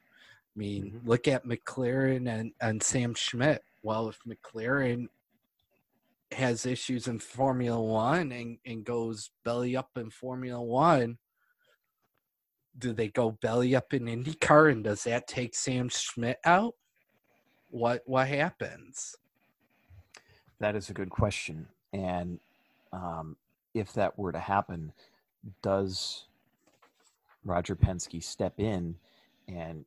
I 0.55 0.59
mean, 0.59 0.85
mm-hmm. 0.85 1.07
look 1.07 1.27
at 1.27 1.45
McLaren 1.45 2.27
and, 2.27 2.51
and 2.61 2.81
Sam 2.81 3.13
Schmidt. 3.13 3.63
Well, 3.83 4.09
if 4.09 4.19
McLaren 4.27 5.07
has 6.31 6.65
issues 6.65 7.07
in 7.07 7.19
Formula 7.19 7.81
One 7.81 8.31
and, 8.31 8.57
and 8.65 8.83
goes 8.83 9.31
belly 9.43 9.75
up 9.75 9.89
in 9.95 10.09
Formula 10.09 10.61
One, 10.61 11.17
do 12.77 12.93
they 12.93 13.07
go 13.07 13.31
belly 13.31 13.75
up 13.75 13.93
in 13.93 14.05
IndyCar 14.05 14.71
and 14.71 14.83
does 14.83 15.03
that 15.03 15.27
take 15.27 15.55
Sam 15.55 15.89
Schmidt 15.89 16.39
out? 16.45 16.73
What 17.69 18.03
what 18.05 18.27
happens? 18.27 19.15
That 20.59 20.75
is 20.75 20.89
a 20.89 20.93
good 20.93 21.09
question. 21.09 21.67
And 21.93 22.39
um, 22.91 23.35
if 23.73 23.93
that 23.93 24.17
were 24.17 24.31
to 24.31 24.39
happen, 24.39 24.91
does 25.61 26.25
Roger 27.43 27.75
Penske 27.75 28.23
step 28.23 28.53
in 28.59 28.95
and 29.47 29.85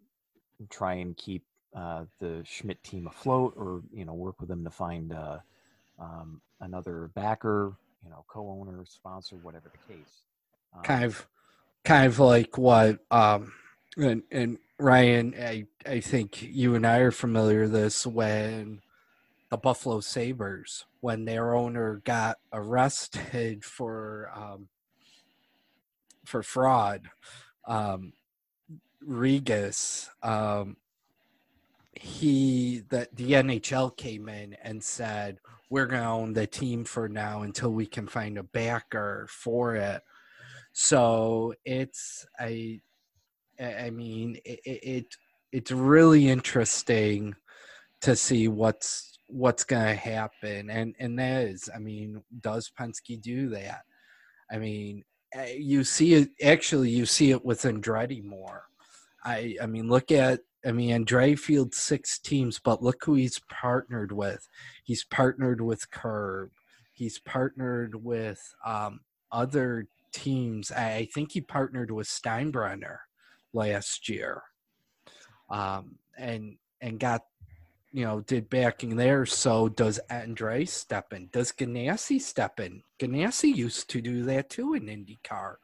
try 0.71 0.95
and 0.95 1.17
keep 1.17 1.45
uh, 1.75 2.05
the 2.19 2.43
Schmidt 2.45 2.83
team 2.83 3.07
afloat, 3.07 3.55
or 3.57 3.83
you 3.93 4.05
know, 4.05 4.15
work 4.15 4.41
with 4.41 4.49
them 4.49 4.65
to 4.65 4.71
find 4.71 5.13
uh, 5.13 5.39
um, 5.99 6.41
another 6.61 7.11
backer, 7.15 7.73
you 8.05 8.11
know, 8.11 8.25
co-owner, 8.29 8.85
sponsor, 8.87 9.37
whatever 9.37 9.71
the 9.73 9.95
case. 9.95 10.23
Um, 10.75 10.83
kind 10.83 11.05
of, 11.05 11.27
kind 11.85 12.07
of 12.07 12.19
like 12.19 12.59
what, 12.59 12.99
um, 13.11 13.53
and, 13.97 14.23
and 14.31 14.59
Ryan, 14.79 15.35
I 15.39 15.67
I 15.85 16.01
think 16.01 16.41
you 16.43 16.75
and 16.77 16.87
I 16.87 16.99
are 16.99 17.11
familiar 17.11 17.63
with 17.63 17.73
this 17.73 18.07
when 18.07 18.81
the 19.51 19.57
Buffalo 19.57 20.01
Sabres, 20.01 20.85
when 21.01 21.25
their 21.25 21.55
owner 21.55 22.01
got 22.05 22.39
arrested 22.53 23.65
for 23.65 24.31
um, 24.35 24.69
for 26.25 26.43
fraud. 26.43 27.09
Um, 27.67 28.13
um, 30.23 30.77
he 31.93 32.85
that 32.91 33.17
the 33.17 33.33
NHL 33.33 33.97
came 33.97 34.29
in 34.29 34.55
and 34.63 34.83
said 34.83 35.39
we're 35.71 35.87
going 35.87 36.03
to 36.03 36.09
own 36.09 36.33
the 36.33 36.47
team 36.47 36.85
for 36.85 37.09
now 37.09 37.43
until 37.43 37.73
we 37.73 37.87
can 37.87 38.07
find 38.07 38.39
a 38.39 38.43
backer 38.43 39.27
for 39.31 39.77
it. 39.77 40.03
So 40.73 41.55
it's 41.65 42.27
I, 42.39 42.81
I 43.61 43.91
mean 43.91 44.39
it, 44.45 44.61
it 44.65 45.07
it's 45.53 45.73
really 45.73 46.29
interesting 46.29 47.35
to 48.03 48.15
see 48.15 48.49
what's 48.49 49.19
what's 49.27 49.65
going 49.65 49.87
to 49.87 49.95
happen 49.95 50.71
and 50.71 50.95
and 50.99 51.19
that 51.19 51.49
is 51.49 51.69
I 51.75 51.79
mean 51.79 52.23
does 52.41 52.71
Penske 52.79 53.21
do 53.21 53.49
that? 53.51 53.83
I 54.51 54.59
mean 54.59 55.03
eh, 55.35 55.55
you 55.59 55.85
see 55.85 56.15
it 56.15 56.31
actually 56.43 56.91
you 56.91 57.07
see 57.07 57.31
it 57.33 57.45
with 57.45 57.63
Andretti 57.63 58.23
more 58.23 58.69
I 59.25 59.57
I 59.63 59.67
mean, 59.67 59.89
look 59.89 60.11
at 60.11 60.41
I 60.67 60.73
mean, 60.73 60.93
Andre 60.93 61.35
fields 61.35 61.77
six 61.77 62.19
teams, 62.19 62.59
but 62.59 62.83
look 62.83 63.05
who 63.05 63.15
he's 63.15 63.41
partnered 63.49 64.13
with. 64.13 64.49
He's 64.83 65.05
partnered 65.05 65.61
with 65.61 65.91
Curb. 65.91 66.51
He's 66.93 67.19
partnered 67.21 68.05
with 68.05 68.55
um, 68.65 69.01
other 69.31 69.87
teams. 70.13 70.73
I 70.73 71.09
think 71.15 71.33
he 71.33 71.41
partnered 71.41 71.91
with 71.91 72.09
Steinbrenner 72.09 72.99
last 73.53 74.09
year, 74.09 74.43
um, 75.49 75.97
and 76.17 76.57
and 76.81 76.99
got 76.99 77.23
you 77.93 78.05
know 78.05 78.21
did 78.21 78.51
backing 78.51 78.97
there. 78.97 79.27
So 79.27 79.69
does 79.69 80.01
Andre 80.11 80.65
step 80.65 81.13
in? 81.13 81.29
Does 81.33 81.53
Ganassi 81.53 82.21
step 82.21 82.59
in? 82.59 82.83
Ganassi 82.99 83.55
used 83.55 83.89
to 83.91 84.01
do 84.01 84.25
that 84.25 84.51
too 84.51 84.75
in 84.75 84.87
IndyCar. 84.87 85.57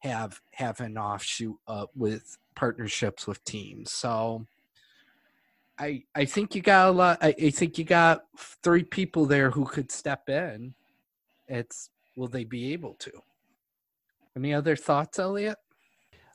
Have 0.00 0.40
have 0.54 0.80
an 0.80 0.98
offshoot 0.98 1.56
uh, 1.68 1.86
with 1.94 2.38
partnerships 2.54 3.26
with 3.26 3.44
teams. 3.44 3.92
So 3.92 4.46
I 5.78 6.04
I 6.14 6.24
think 6.24 6.54
you 6.54 6.62
got 6.62 6.88
a 6.88 6.92
lot. 6.92 7.18
I, 7.20 7.34
I 7.40 7.50
think 7.50 7.78
you 7.78 7.84
got 7.84 8.24
three 8.62 8.84
people 8.84 9.26
there 9.26 9.50
who 9.50 9.64
could 9.64 9.90
step 9.90 10.28
in. 10.28 10.74
It's 11.48 11.90
will 12.16 12.28
they 12.28 12.44
be 12.44 12.72
able 12.72 12.94
to? 12.94 13.10
Any 14.36 14.54
other 14.54 14.76
thoughts, 14.76 15.18
Elliot? 15.18 15.58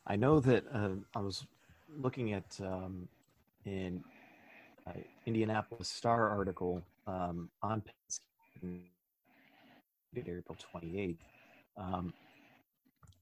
I 0.06 0.16
know 0.16 0.40
that 0.40 0.64
uh, 0.74 0.90
I 1.16 1.20
was 1.20 1.46
looking 1.90 2.34
at 2.34 2.46
um, 2.62 3.08
in 3.66 4.04
uh, 4.88 4.94
Indianapolis 5.26 5.90
Star 5.90 6.30
article 6.30 6.82
um, 7.08 7.50
on 7.62 7.82
Penske, 7.82 8.82
April 10.16 10.58
28th. 10.74 11.18
Um, 11.78 12.14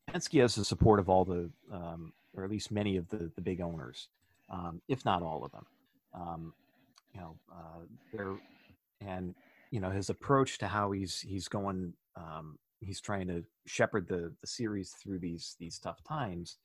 Penske 0.10 0.41
has 0.41 0.56
the 0.56 0.66
support 0.66 1.00
of 1.00 1.10
all 1.10 1.26
the 1.26 1.50
um, 1.72 2.14
or 2.36 2.44
at 2.44 2.50
least 2.50 2.72
many 2.72 2.98
of 2.98 3.08
the, 3.10 3.32
the 3.36 3.42
big 3.42 3.62
owners, 3.62 4.08
um, 4.50 4.82
if 4.88 5.06
not 5.06 5.22
all 5.22 5.44
of 5.44 5.52
them. 5.52 5.66
Um, 6.14 6.54
you 7.14 7.22
know, 7.22 7.36
uh, 7.52 7.80
they're, 8.14 8.36
and, 9.02 9.34
you 9.72 9.80
know, 9.80 9.90
his 9.90 10.10
approach 10.10 10.58
to 10.60 10.68
how 10.68 10.92
he's, 10.92 11.20
he's 11.20 11.48
going, 11.48 11.94
um, 12.16 12.58
he's 12.80 13.02
trying 13.02 13.28
to 13.28 13.44
shepherd 13.66 14.08
the, 14.08 14.34
the 14.42 14.48
series 14.48 14.92
through 14.92 15.20
these, 15.20 15.56
these 15.60 15.80
tough 15.80 16.04
times 16.04 16.58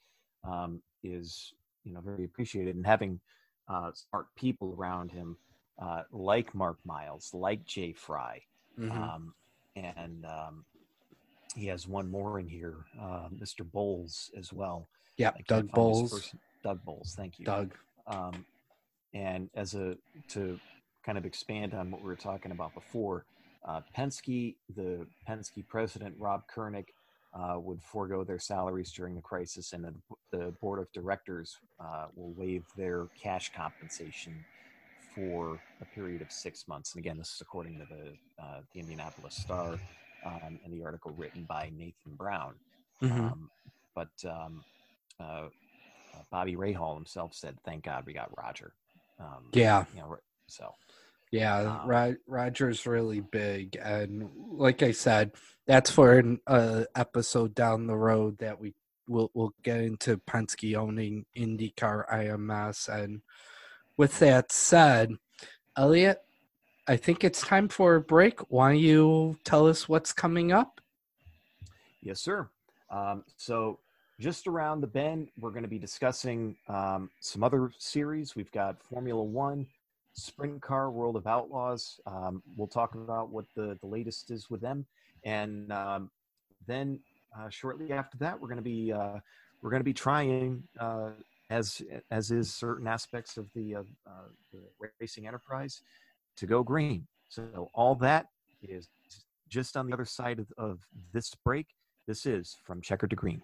um, 0.45 0.83
is, 1.03 1.53
you 1.85 1.93
know, 1.93 2.01
very 2.01 2.25
appreciated. 2.25 2.77
And 2.77 2.87
having 2.87 3.21
uh, 3.69 3.91
smart 3.95 4.27
people 4.37 4.75
around 4.77 5.13
him, 5.13 5.37
uh, 5.81 6.03
like 6.13 6.55
Mark 6.55 6.79
Miles, 6.85 7.31
like 7.33 7.65
Jay 7.65 7.93
Frye, 7.93 8.43
mm-hmm. 8.79 8.91
Um, 8.91 9.35
and 9.77 10.27
um, 10.27 10.65
he 11.55 11.67
has 11.67 11.87
one 11.87 12.11
more 12.11 12.39
in 12.39 12.47
here, 12.47 12.77
uh, 13.01 13.29
Mr. 13.35 13.71
Boles 13.71 14.31
as 14.37 14.53
well. 14.53 14.89
Yeah, 15.17 15.33
Doug 15.47 15.71
Boles. 15.73 16.33
Doug 16.63 16.85
Boles, 16.85 17.15
thank 17.17 17.39
you. 17.39 17.45
Doug. 17.45 17.75
Um, 18.07 18.45
and 19.15 19.51
as 19.55 19.75
a 19.75 19.97
to 20.29 20.59
kind 21.05 21.19
of 21.19 21.25
expand 21.25 21.75
on 21.75 21.91
what 21.91 22.03
we 22.03 22.07
were 22.07 22.17
talking 22.17 22.53
about 22.53 22.75
before, 22.75 23.25
uh, 23.65 23.81
Penske, 23.97 24.55
the 24.77 25.07
Penske 25.29 25.67
president 25.67 26.15
Rob 26.19 26.43
Kurnick, 26.55 26.87
uh, 27.35 27.59
would 27.59 27.83
forego 27.83 28.25
their 28.25 28.39
salaries 28.39 28.93
during 28.93 29.15
the 29.15 29.21
crisis, 29.21 29.73
and 29.73 29.85
the, 29.85 29.95
the 30.37 30.53
board 30.61 30.81
of 30.81 30.91
directors 30.93 31.59
uh, 31.79 32.07
will 32.17 32.33
waive 32.33 32.65
their 32.77 33.07
cash 33.21 33.53
compensation 33.55 34.45
for 35.15 35.61
a 35.81 35.85
period 35.95 36.23
of 36.23 36.31
six 36.31 36.67
months. 36.67 36.95
And 36.95 37.05
again, 37.05 37.19
this 37.19 37.33
is 37.35 37.41
according 37.41 37.79
to 37.79 37.87
the, 37.89 38.43
uh, 38.43 38.61
the 38.73 38.81
Indianapolis 38.81 39.37
Star 39.37 39.79
um, 40.25 40.59
and 40.65 40.73
the 40.73 40.85
article 40.85 41.13
written 41.17 41.45
by 41.49 41.71
Nathan 41.77 42.15
Brown. 42.17 42.55
Mm-hmm. 43.03 43.21
Um, 43.21 43.51
but 43.95 44.09
um, 44.29 44.65
uh, 45.21 45.23
uh, 45.23 45.49
Bobby 46.31 46.57
Rahal 46.57 46.95
himself 46.95 47.35
said, 47.35 47.57
"Thank 47.65 47.85
God 47.85 48.05
we 48.07 48.13
got 48.13 48.31
Roger." 48.37 48.73
Um, 49.19 49.49
yeah. 49.53 49.85
You 49.95 50.01
know, 50.01 50.17
so. 50.47 50.75
Yeah, 51.31 51.59
um, 51.59 51.89
Ro- 51.89 52.17
Roger's 52.27 52.87
really 52.87 53.21
big, 53.21 53.79
and 53.81 54.31
like 54.51 54.83
I 54.83 54.91
said, 54.91 55.31
that's 55.65 55.89
for 55.89 56.19
an 56.19 56.41
uh, 56.49 56.85
episode 56.97 57.55
down 57.55 57.87
the 57.87 57.97
road 57.97 58.39
that 58.39 58.61
we 58.61 58.75
will 59.07 59.31
we'll 59.35 59.55
get 59.63 59.81
into 59.81 60.17
Penske 60.17 60.75
owning 60.77 61.27
IndyCar 61.37 62.09
IMS. 62.09 62.89
And 62.89 63.23
with 63.97 64.19
that 64.21 64.51
said, 64.51 65.15
Elliot, 65.77 66.23
I 66.89 66.97
think 66.97 67.23
it's 67.23 67.43
time 67.43 67.69
for 67.69 67.97
a 67.97 68.01
break. 68.01 68.41
Why 68.51 68.73
don't 68.73 68.81
you 68.81 69.39
tell 69.45 69.69
us 69.69 69.89
what's 69.89 70.13
coming 70.13 70.51
up? 70.51 70.81
Yes, 72.03 72.21
sir. 72.21 72.49
Um, 72.91 73.25
so 73.37 73.79
just 74.21 74.47
around 74.47 74.83
the 74.83 74.87
bend, 74.87 75.29
we're 75.41 75.51
going 75.51 75.63
to 75.63 75.69
be 75.69 75.79
discussing 75.79 76.55
um, 76.69 77.11
some 77.21 77.43
other 77.43 77.73
series. 77.79 78.37
We've 78.37 78.53
got 78.53 78.81
Formula 78.83 79.23
One, 79.23 79.67
Sprint 80.13 80.61
Car, 80.61 80.91
World 80.91 81.17
of 81.17 81.27
Outlaws. 81.27 81.99
Um, 82.07 82.43
we'll 82.55 82.69
talk 82.69 82.95
about 82.95 83.31
what 83.31 83.47
the, 83.57 83.79
the 83.81 83.87
latest 83.87 84.31
is 84.31 84.51
with 84.51 84.61
them, 84.61 84.85
and 85.25 85.73
um, 85.73 86.11
then 86.67 87.01
uh, 87.39 87.49
shortly 87.49 87.93
after 87.93 88.19
that, 88.19 88.39
we're 88.39 88.49
going 88.49 88.59
to 88.59 88.63
be 88.63 88.93
uh, 88.93 89.19
we're 89.63 89.71
going 89.71 89.81
to 89.81 89.85
be 89.85 89.95
trying 89.95 90.63
uh, 90.79 91.11
as 91.49 91.81
as 92.11 92.31
is 92.31 92.53
certain 92.53 92.87
aspects 92.87 93.39
of 93.39 93.47
the, 93.55 93.77
uh, 93.77 93.83
uh, 94.07 94.29
the 94.53 94.89
racing 95.01 95.27
enterprise, 95.27 95.81
to 96.37 96.47
go 96.47 96.63
green. 96.63 97.07
So 97.31 97.71
all 97.75 97.95
that 97.97 98.27
is 98.63 98.89
just 99.49 99.77
on 99.79 99.87
the 99.87 99.95
other 99.95 100.05
side 100.05 100.39
of, 100.39 100.53
of 100.59 100.79
this 101.13 101.35
break. 101.43 101.69
This 102.07 102.27
is 102.27 102.57
from 102.65 102.83
checker 102.83 103.07
to 103.07 103.17
green. 103.17 103.43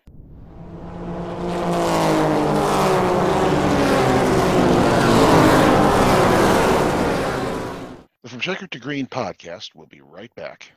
The 8.22 8.30
From 8.30 8.40
Checker 8.40 8.66
to 8.66 8.78
Green 8.80 9.07
podcast 9.07 9.74
will 9.76 9.86
be 9.86 10.01
right 10.01 10.34
back. 10.34 10.72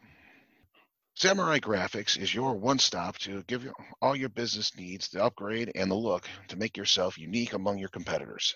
Samurai 1.15 1.57
Graphics 1.57 2.15
is 2.17 2.33
your 2.33 2.53
one 2.53 2.77
stop 2.77 3.17
to 3.19 3.41
give 3.47 3.63
you 3.63 3.73
all 4.01 4.15
your 4.15 4.29
business 4.29 4.77
needs 4.77 5.09
the 5.09 5.23
upgrade 5.23 5.71
and 5.73 5.89
the 5.89 5.95
look 5.95 6.29
to 6.49 6.57
make 6.57 6.77
yourself 6.77 7.17
unique 7.17 7.53
among 7.53 7.79
your 7.79 7.89
competitors. 7.89 8.55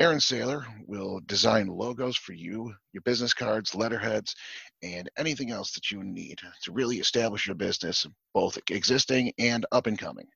Aaron 0.00 0.18
Saylor 0.18 0.66
will 0.88 1.20
design 1.24 1.68
logos 1.68 2.16
for 2.16 2.32
you, 2.32 2.74
your 2.92 3.02
business 3.02 3.32
cards, 3.32 3.76
letterheads, 3.76 4.34
and 4.82 5.08
anything 5.16 5.52
else 5.52 5.72
that 5.74 5.92
you 5.92 6.02
need 6.02 6.40
to 6.64 6.72
really 6.72 6.98
establish 6.98 7.46
your 7.46 7.54
business, 7.54 8.04
both 8.32 8.58
existing 8.70 9.32
and 9.38 9.64
up 9.70 9.86
and 9.86 9.98
coming. 9.98 10.26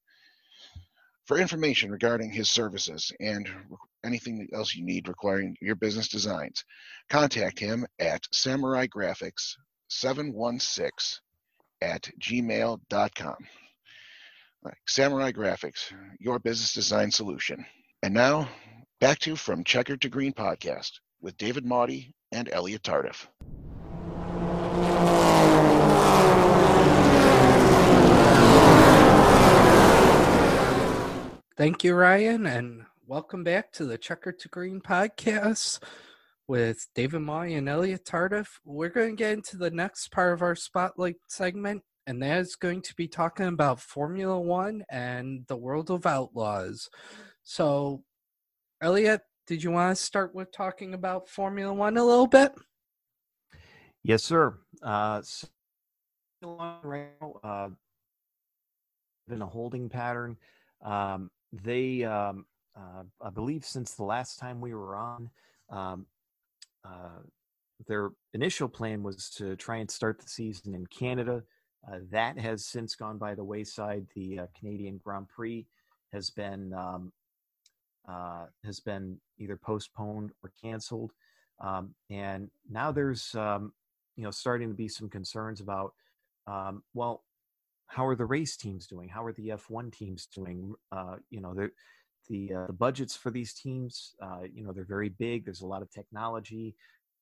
For 1.28 1.36
information 1.36 1.90
regarding 1.90 2.30
his 2.30 2.48
services 2.48 3.12
and 3.20 3.46
anything 4.02 4.48
else 4.54 4.74
you 4.74 4.82
need 4.82 5.08
requiring 5.08 5.58
your 5.60 5.74
business 5.74 6.08
designs, 6.08 6.64
contact 7.10 7.58
him 7.58 7.86
at 7.98 8.26
Samurai 8.32 8.86
Graphics 8.86 9.52
716 9.90 11.20
at 11.82 12.08
gmail.com. 12.18 13.36
Right, 14.62 14.74
Samurai 14.88 15.32
Graphics, 15.32 15.92
your 16.18 16.38
business 16.38 16.72
design 16.72 17.10
solution. 17.10 17.66
And 18.02 18.14
now, 18.14 18.48
back 18.98 19.18
to 19.20 19.36
From 19.36 19.64
Checker 19.64 19.98
to 19.98 20.08
Green 20.08 20.32
podcast 20.32 20.92
with 21.20 21.36
David 21.36 21.66
Maudie 21.66 22.14
and 22.32 22.48
Elliot 22.50 22.82
Tardif. 22.82 23.26
Thank 31.58 31.82
you, 31.82 31.96
Ryan, 31.96 32.46
and 32.46 32.84
welcome 33.04 33.42
back 33.42 33.72
to 33.72 33.84
the 33.84 33.98
Checker 33.98 34.30
to 34.30 34.48
Green 34.48 34.80
podcast 34.80 35.82
with 36.46 36.86
David 36.94 37.22
Moy 37.22 37.52
and 37.54 37.68
Elliot 37.68 38.04
Tardif. 38.04 38.46
We're 38.64 38.90
going 38.90 39.16
to 39.16 39.16
get 39.16 39.32
into 39.32 39.56
the 39.56 39.72
next 39.72 40.12
part 40.12 40.34
of 40.34 40.40
our 40.40 40.54
spotlight 40.54 41.16
segment, 41.26 41.82
and 42.06 42.22
that 42.22 42.38
is 42.38 42.54
going 42.54 42.82
to 42.82 42.94
be 42.94 43.08
talking 43.08 43.46
about 43.46 43.80
Formula 43.80 44.40
One 44.40 44.84
and 44.88 45.46
the 45.48 45.56
world 45.56 45.90
of 45.90 46.06
outlaws. 46.06 46.88
So, 47.42 48.04
Elliot, 48.80 49.22
did 49.48 49.60
you 49.60 49.72
want 49.72 49.96
to 49.96 50.00
start 50.00 50.36
with 50.36 50.52
talking 50.52 50.94
about 50.94 51.28
Formula 51.28 51.74
One 51.74 51.96
a 51.96 52.04
little 52.04 52.28
bit? 52.28 52.52
Yes, 54.04 54.22
sir. 54.22 54.56
Uh, 54.80 55.22
so 55.22 55.48
uh, 57.42 57.68
in 59.28 59.42
a 59.42 59.46
holding 59.46 59.88
pattern. 59.88 60.36
Um, 60.84 61.30
they, 61.52 62.04
um, 62.04 62.46
uh, 62.76 63.02
I 63.20 63.30
believe, 63.30 63.64
since 63.64 63.94
the 63.94 64.04
last 64.04 64.38
time 64.38 64.60
we 64.60 64.74
were 64.74 64.96
on, 64.96 65.30
um, 65.70 66.06
uh, 66.84 67.20
their 67.86 68.10
initial 68.34 68.68
plan 68.68 69.02
was 69.02 69.30
to 69.30 69.56
try 69.56 69.76
and 69.76 69.90
start 69.90 70.20
the 70.20 70.28
season 70.28 70.74
in 70.74 70.86
Canada. 70.86 71.42
Uh, 71.86 71.98
that 72.10 72.38
has 72.38 72.66
since 72.66 72.94
gone 72.94 73.18
by 73.18 73.34
the 73.34 73.44
wayside. 73.44 74.06
The 74.14 74.40
uh, 74.40 74.46
Canadian 74.58 75.00
Grand 75.02 75.28
Prix 75.28 75.64
has 76.12 76.30
been 76.30 76.72
um, 76.72 77.12
uh, 78.08 78.46
has 78.64 78.80
been 78.80 79.18
either 79.38 79.56
postponed 79.56 80.32
or 80.42 80.50
canceled, 80.60 81.12
um, 81.60 81.94
and 82.10 82.50
now 82.68 82.90
there's 82.90 83.34
um, 83.34 83.72
you 84.16 84.24
know 84.24 84.30
starting 84.30 84.68
to 84.68 84.74
be 84.74 84.88
some 84.88 85.08
concerns 85.08 85.60
about 85.60 85.94
um, 86.46 86.82
well 86.94 87.22
how 87.88 88.06
are 88.06 88.14
the 88.14 88.24
race 88.24 88.56
teams 88.56 88.86
doing? 88.86 89.08
How 89.08 89.24
are 89.24 89.32
the 89.32 89.48
F1 89.48 89.92
teams 89.92 90.26
doing? 90.26 90.74
Uh, 90.92 91.16
you 91.30 91.40
know, 91.40 91.54
the 91.54 91.70
the, 92.28 92.52
uh, 92.54 92.66
the 92.66 92.74
budgets 92.74 93.16
for 93.16 93.30
these 93.30 93.54
teams, 93.54 94.14
uh, 94.22 94.40
you 94.52 94.62
know, 94.62 94.70
they're 94.70 94.84
very 94.84 95.08
big. 95.08 95.46
There's 95.46 95.62
a 95.62 95.66
lot 95.66 95.80
of 95.80 95.90
technology, 95.90 96.76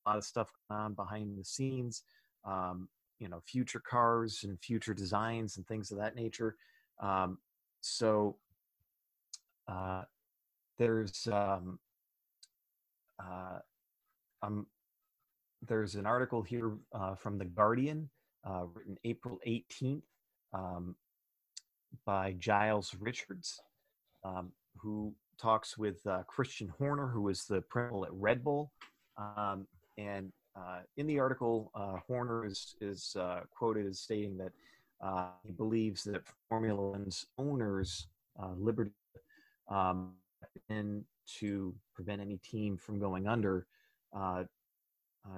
a 0.05 0.09
lot 0.09 0.17
of 0.17 0.25
stuff 0.25 0.51
going 0.69 0.81
on 0.81 0.93
behind 0.95 1.39
the 1.39 1.45
scenes. 1.45 2.03
Um, 2.43 2.89
you 3.19 3.29
know, 3.29 3.41
future 3.47 3.79
cars 3.89 4.41
and 4.43 4.59
future 4.59 4.93
designs 4.93 5.57
and 5.57 5.65
things 5.65 5.91
of 5.91 5.97
that 5.97 6.15
nature. 6.15 6.55
Um, 7.01 7.37
so 7.79 8.37
uh, 9.67 10.03
there's 10.77 11.27
um, 11.31 11.79
uh, 13.19 13.59
um, 14.43 14.67
there's 15.67 15.95
an 15.95 16.05
article 16.05 16.41
here 16.41 16.73
uh, 16.93 17.15
from 17.15 17.37
the 17.37 17.45
Guardian, 17.45 18.09
written 18.45 18.97
April 19.03 19.39
18th, 19.47 20.03
um, 20.57 20.95
by 22.05 22.35
Giles 22.39 22.95
Richards, 22.99 23.59
um, 24.23 24.51
who 24.77 25.13
talks 25.39 25.77
with 25.77 26.05
uh, 26.07 26.23
Christian 26.27 26.67
Horner, 26.77 27.07
who 27.07 27.29
is 27.29 27.45
the 27.45 27.61
principal 27.61 28.05
at 28.05 28.13
Red 28.13 28.43
Bull. 28.43 28.71
Um, 29.17 29.67
and 29.97 30.31
uh, 30.55 30.79
in 30.97 31.07
the 31.07 31.19
article, 31.19 31.71
uh, 31.75 31.97
Horner 32.07 32.45
is, 32.45 32.75
is 32.81 33.15
uh, 33.19 33.41
quoted 33.55 33.85
as 33.85 33.99
stating 33.99 34.37
that 34.37 34.51
uh, 35.01 35.27
he 35.45 35.51
believes 35.51 36.03
that 36.05 36.23
Formula 36.49 36.91
One's 36.91 37.27
owners, 37.37 38.07
uh, 38.41 38.53
Liberty, 38.57 38.91
um, 39.69 40.13
in 40.69 41.03
to 41.39 41.75
prevent 41.93 42.21
any 42.21 42.37
team 42.37 42.77
from 42.77 42.99
going 42.99 43.27
under 43.27 43.67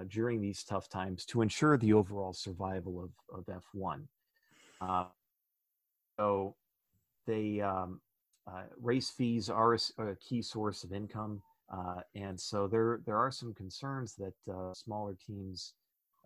during 0.07 0.39
these 0.39 0.63
tough 0.63 0.88
times 0.88 1.26
to 1.26 1.41
ensure 1.41 1.76
the 1.76 1.91
overall 1.91 2.32
survival 2.32 3.03
of, 3.03 3.09
of 3.38 3.61
F1. 3.76 4.03
Uh, 4.82 5.05
so 6.17 6.55
they 7.27 7.61
um, 7.61 8.01
uh, 8.47 8.63
race 8.82 9.09
fees 9.09 9.49
are 9.49 9.73
a, 9.73 10.03
a, 10.03 10.15
key 10.15 10.41
source 10.41 10.84
of 10.84 10.93
income, 10.93 11.41
uh, 11.71 12.01
and 12.15 12.39
so 12.39 12.67
there 12.67 13.01
there 13.05 13.17
are 13.17 13.32
some 13.32 13.53
concerns 13.53 14.15
that 14.15 14.34
uh, 14.51 14.73
smaller 14.73 15.15
teams, 15.25 15.73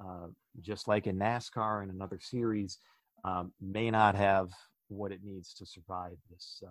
uh, 0.03 0.27
just 0.61 0.87
like 0.87 1.07
in 1.07 1.17
NASCAR 1.17 1.81
and 1.81 1.91
another 1.91 2.19
series, 2.19 2.79
um, 3.23 3.51
may 3.61 3.89
not 3.89 4.15
have 4.15 4.51
what 4.87 5.11
it 5.11 5.21
needs 5.23 5.53
to 5.55 5.65
survive 5.65 6.17
this. 6.29 6.63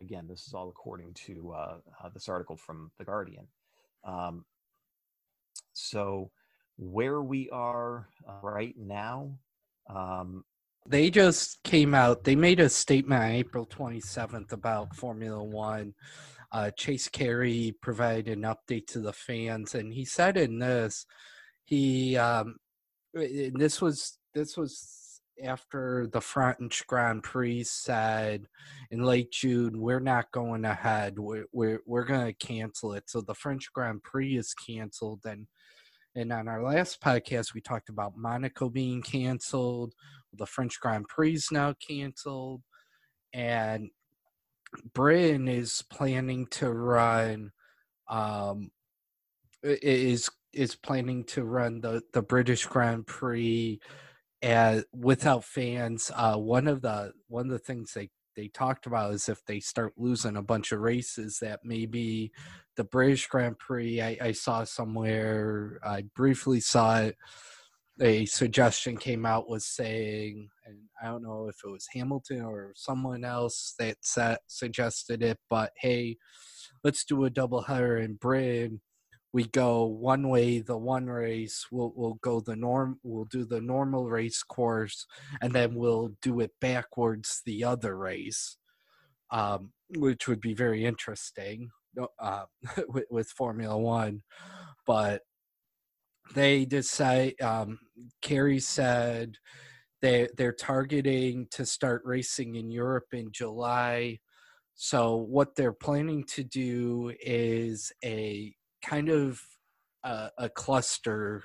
Again, 0.00 0.26
this 0.28 0.46
is 0.46 0.54
all 0.54 0.68
according 0.68 1.14
to 1.14 1.52
this 2.14 2.28
article 2.28 2.56
from 2.56 2.92
the 2.98 3.04
Guardian. 3.04 3.48
Um, 4.04 4.44
so 5.72 6.30
where 6.76 7.20
we 7.22 7.50
are 7.50 8.08
right 8.42 8.74
now 8.78 9.32
um, 9.88 10.44
they 10.86 11.10
just 11.10 11.62
came 11.62 11.94
out. 11.94 12.24
They 12.24 12.36
made 12.36 12.60
a 12.60 12.68
statement 12.68 13.22
on 13.22 13.30
April 13.30 13.66
27th 13.66 14.52
about 14.52 14.96
Formula 14.96 15.42
One. 15.42 15.94
Uh, 16.52 16.70
Chase 16.72 17.08
Carey 17.08 17.74
provided 17.80 18.36
an 18.36 18.42
update 18.42 18.86
to 18.88 19.00
the 19.00 19.12
fans, 19.12 19.74
and 19.74 19.92
he 19.92 20.04
said 20.04 20.36
in 20.36 20.58
this, 20.58 21.06
he 21.64 22.16
um, 22.16 22.56
this 23.14 23.80
was 23.80 24.18
this 24.34 24.56
was 24.56 25.00
after 25.44 26.08
the 26.12 26.20
French 26.20 26.86
Grand 26.86 27.22
Prix 27.22 27.64
said 27.64 28.46
in 28.90 29.02
late 29.02 29.30
June, 29.30 29.80
we're 29.80 30.00
not 30.00 30.30
going 30.32 30.64
ahead. 30.64 31.18
We're 31.18 31.46
we're, 31.52 31.80
we're 31.86 32.04
going 32.04 32.26
to 32.26 32.46
cancel 32.46 32.92
it. 32.94 33.08
So 33.08 33.20
the 33.20 33.34
French 33.34 33.72
Grand 33.72 34.02
Prix 34.02 34.36
is 34.36 34.54
canceled, 34.54 35.20
and 35.24 35.46
and 36.14 36.32
on 36.32 36.48
our 36.48 36.62
last 36.62 37.00
podcast, 37.00 37.54
we 37.54 37.60
talked 37.60 37.88
about 37.88 38.16
Monaco 38.16 38.68
being 38.68 39.02
canceled, 39.02 39.94
the 40.34 40.46
French 40.46 40.80
Grand 40.80 41.06
Prix 41.08 41.34
is 41.34 41.48
now 41.50 41.74
canceled, 41.86 42.62
and 43.32 43.90
Britain 44.94 45.48
is 45.48 45.84
planning 45.90 46.46
to 46.52 46.70
run. 46.70 47.52
Um, 48.08 48.70
is 49.62 50.28
is 50.52 50.74
planning 50.74 51.24
to 51.24 51.44
run 51.44 51.80
the 51.80 52.02
the 52.12 52.22
British 52.22 52.66
Grand 52.66 53.06
Prix 53.06 53.80
as 54.42 54.84
without 54.92 55.44
fans. 55.44 56.10
Uh, 56.14 56.36
one 56.36 56.66
of 56.66 56.82
the 56.82 57.12
one 57.28 57.46
of 57.46 57.52
the 57.52 57.58
things 57.58 57.92
they 57.92 58.10
they 58.36 58.48
talked 58.48 58.86
about 58.86 59.12
is 59.12 59.28
if 59.28 59.44
they 59.44 59.60
start 59.60 59.92
losing 59.96 60.36
a 60.36 60.42
bunch 60.42 60.72
of 60.72 60.80
races 60.80 61.38
that 61.40 61.60
maybe 61.64 62.32
the 62.76 62.84
British 62.84 63.26
Grand 63.26 63.58
Prix 63.58 64.00
I, 64.00 64.16
I 64.20 64.32
saw 64.32 64.64
somewhere 64.64 65.80
I 65.84 66.04
briefly 66.14 66.60
saw 66.60 67.00
it 67.00 67.16
a 68.00 68.24
suggestion 68.26 68.96
came 68.96 69.26
out 69.26 69.48
was 69.48 69.66
saying 69.66 70.48
and 70.64 70.76
I 71.02 71.06
don't 71.06 71.22
know 71.22 71.48
if 71.48 71.56
it 71.64 71.70
was 71.70 71.86
Hamilton 71.92 72.42
or 72.42 72.72
someone 72.74 73.24
else 73.24 73.74
that 73.78 73.98
set, 74.02 74.40
suggested 74.46 75.22
it 75.22 75.38
but 75.48 75.72
hey 75.76 76.16
let's 76.82 77.04
do 77.04 77.24
a 77.24 77.30
double 77.30 77.62
header 77.62 77.98
in 77.98 78.14
Britain 78.14 78.80
we 79.32 79.44
go 79.44 79.84
one 79.84 80.28
way 80.28 80.60
the 80.60 80.78
one 80.78 81.06
race 81.06 81.66
we'll 81.70 81.92
we'll 81.94 82.18
go 82.22 82.40
the 82.40 82.56
norm 82.56 82.98
we'll 83.02 83.26
do 83.26 83.44
the 83.44 83.60
normal 83.60 84.08
race 84.08 84.42
course 84.42 85.06
and 85.42 85.52
then 85.52 85.74
we'll 85.74 86.10
do 86.22 86.40
it 86.40 86.52
backwards 86.60 87.42
the 87.44 87.62
other 87.62 87.96
race 87.96 88.56
um, 89.30 89.72
which 89.96 90.26
would 90.26 90.40
be 90.40 90.54
very 90.54 90.84
interesting 90.84 91.70
uh, 92.18 92.44
with, 92.88 93.04
with, 93.10 93.28
Formula 93.30 93.76
One. 93.76 94.22
But 94.86 95.22
they 96.34 96.64
decide, 96.64 97.40
um, 97.40 97.78
Carey 98.22 98.60
said 98.60 99.36
they, 100.02 100.28
they're 100.36 100.52
targeting 100.52 101.46
to 101.52 101.66
start 101.66 102.02
racing 102.04 102.56
in 102.56 102.70
Europe 102.70 103.08
in 103.12 103.30
July. 103.32 104.18
So, 104.74 105.16
what 105.16 105.54
they're 105.56 105.72
planning 105.72 106.24
to 106.28 106.42
do 106.44 107.12
is 107.20 107.92
a 108.04 108.54
kind 108.82 109.10
of 109.10 109.42
a, 110.04 110.30
a 110.38 110.48
cluster 110.48 111.42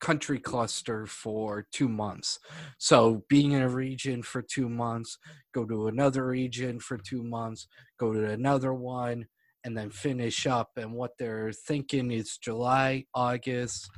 country 0.00 0.38
cluster 0.38 1.06
for 1.06 1.66
two 1.72 1.88
months. 1.88 2.38
So 2.78 3.24
being 3.28 3.52
in 3.52 3.62
a 3.62 3.68
region 3.68 4.22
for 4.22 4.42
two 4.42 4.68
months, 4.68 5.18
go 5.54 5.64
to 5.64 5.88
another 5.88 6.26
region 6.26 6.80
for 6.80 6.98
two 6.98 7.22
months, 7.22 7.66
go 7.98 8.12
to 8.12 8.30
another 8.30 8.74
one, 8.74 9.26
and 9.66 9.76
then 9.76 9.90
finish 9.90 10.46
up. 10.46 10.70
And 10.76 10.92
what 10.92 11.18
they're 11.18 11.52
thinking 11.52 12.10
is 12.12 12.38
July, 12.38 13.04
August, 13.12 13.90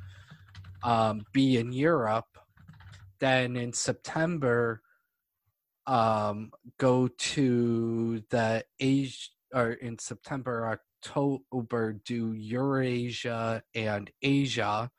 um, 0.82 1.22
be 1.32 1.58
in 1.58 1.72
Europe. 1.72 2.38
Then 3.20 3.56
in 3.56 3.72
September, 3.72 4.80
um, 5.86 6.50
go 6.78 7.08
to 7.08 8.24
the 8.30 8.64
Asia, 8.80 9.28
or 9.54 9.72
in 9.72 9.98
September, 9.98 10.78
October, 11.04 11.92
do 12.04 12.32
Eurasia 12.32 13.62
and 13.74 14.10
Asia 14.22 14.90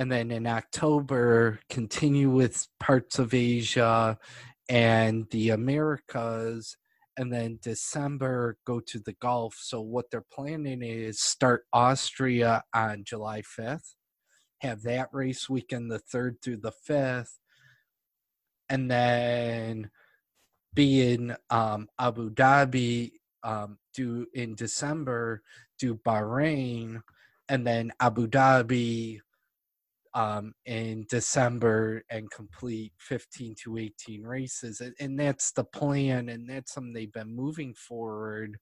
and 0.00 0.10
then 0.10 0.30
in 0.30 0.46
October 0.46 1.60
continue 1.68 2.30
with 2.30 2.66
parts 2.78 3.18
of 3.18 3.34
Asia 3.34 4.18
and 4.70 5.26
the 5.30 5.50
Americas 5.50 6.78
and 7.20 7.30
then 7.30 7.58
December 7.60 8.56
go 8.64 8.80
to 8.80 8.98
the 8.98 9.12
Gulf. 9.12 9.58
So 9.60 9.82
what 9.82 10.10
they're 10.10 10.24
planning 10.32 10.82
is 10.82 11.20
start 11.20 11.66
Austria 11.70 12.64
on 12.74 13.04
July 13.04 13.42
5th, 13.42 13.94
have 14.60 14.80
that 14.84 15.10
race 15.12 15.46
weekend 15.46 15.90
the 15.90 15.98
3rd 16.00 16.36
through 16.42 16.56
the 16.56 16.72
5th, 16.88 17.32
and 18.70 18.90
then 18.90 19.90
be 20.72 21.12
in 21.12 21.36
um, 21.50 21.88
Abu 21.98 22.30
Dhabi 22.30 23.12
um, 23.42 23.76
do 23.92 24.26
in 24.32 24.54
December, 24.54 25.42
do 25.78 25.96
Bahrain, 25.96 27.02
and 27.50 27.66
then 27.66 27.92
Abu 28.00 28.28
Dhabi, 28.28 29.20
um, 30.14 30.52
in 30.64 31.06
December 31.08 32.02
and 32.10 32.30
complete 32.30 32.92
15 32.98 33.54
to 33.64 33.78
18 33.78 34.22
races. 34.22 34.80
And, 34.80 34.94
and 34.98 35.18
that's 35.18 35.52
the 35.52 35.64
plan, 35.64 36.28
and 36.28 36.48
that's 36.48 36.72
something 36.72 36.92
they've 36.92 37.12
been 37.12 37.34
moving 37.34 37.74
forward 37.74 38.58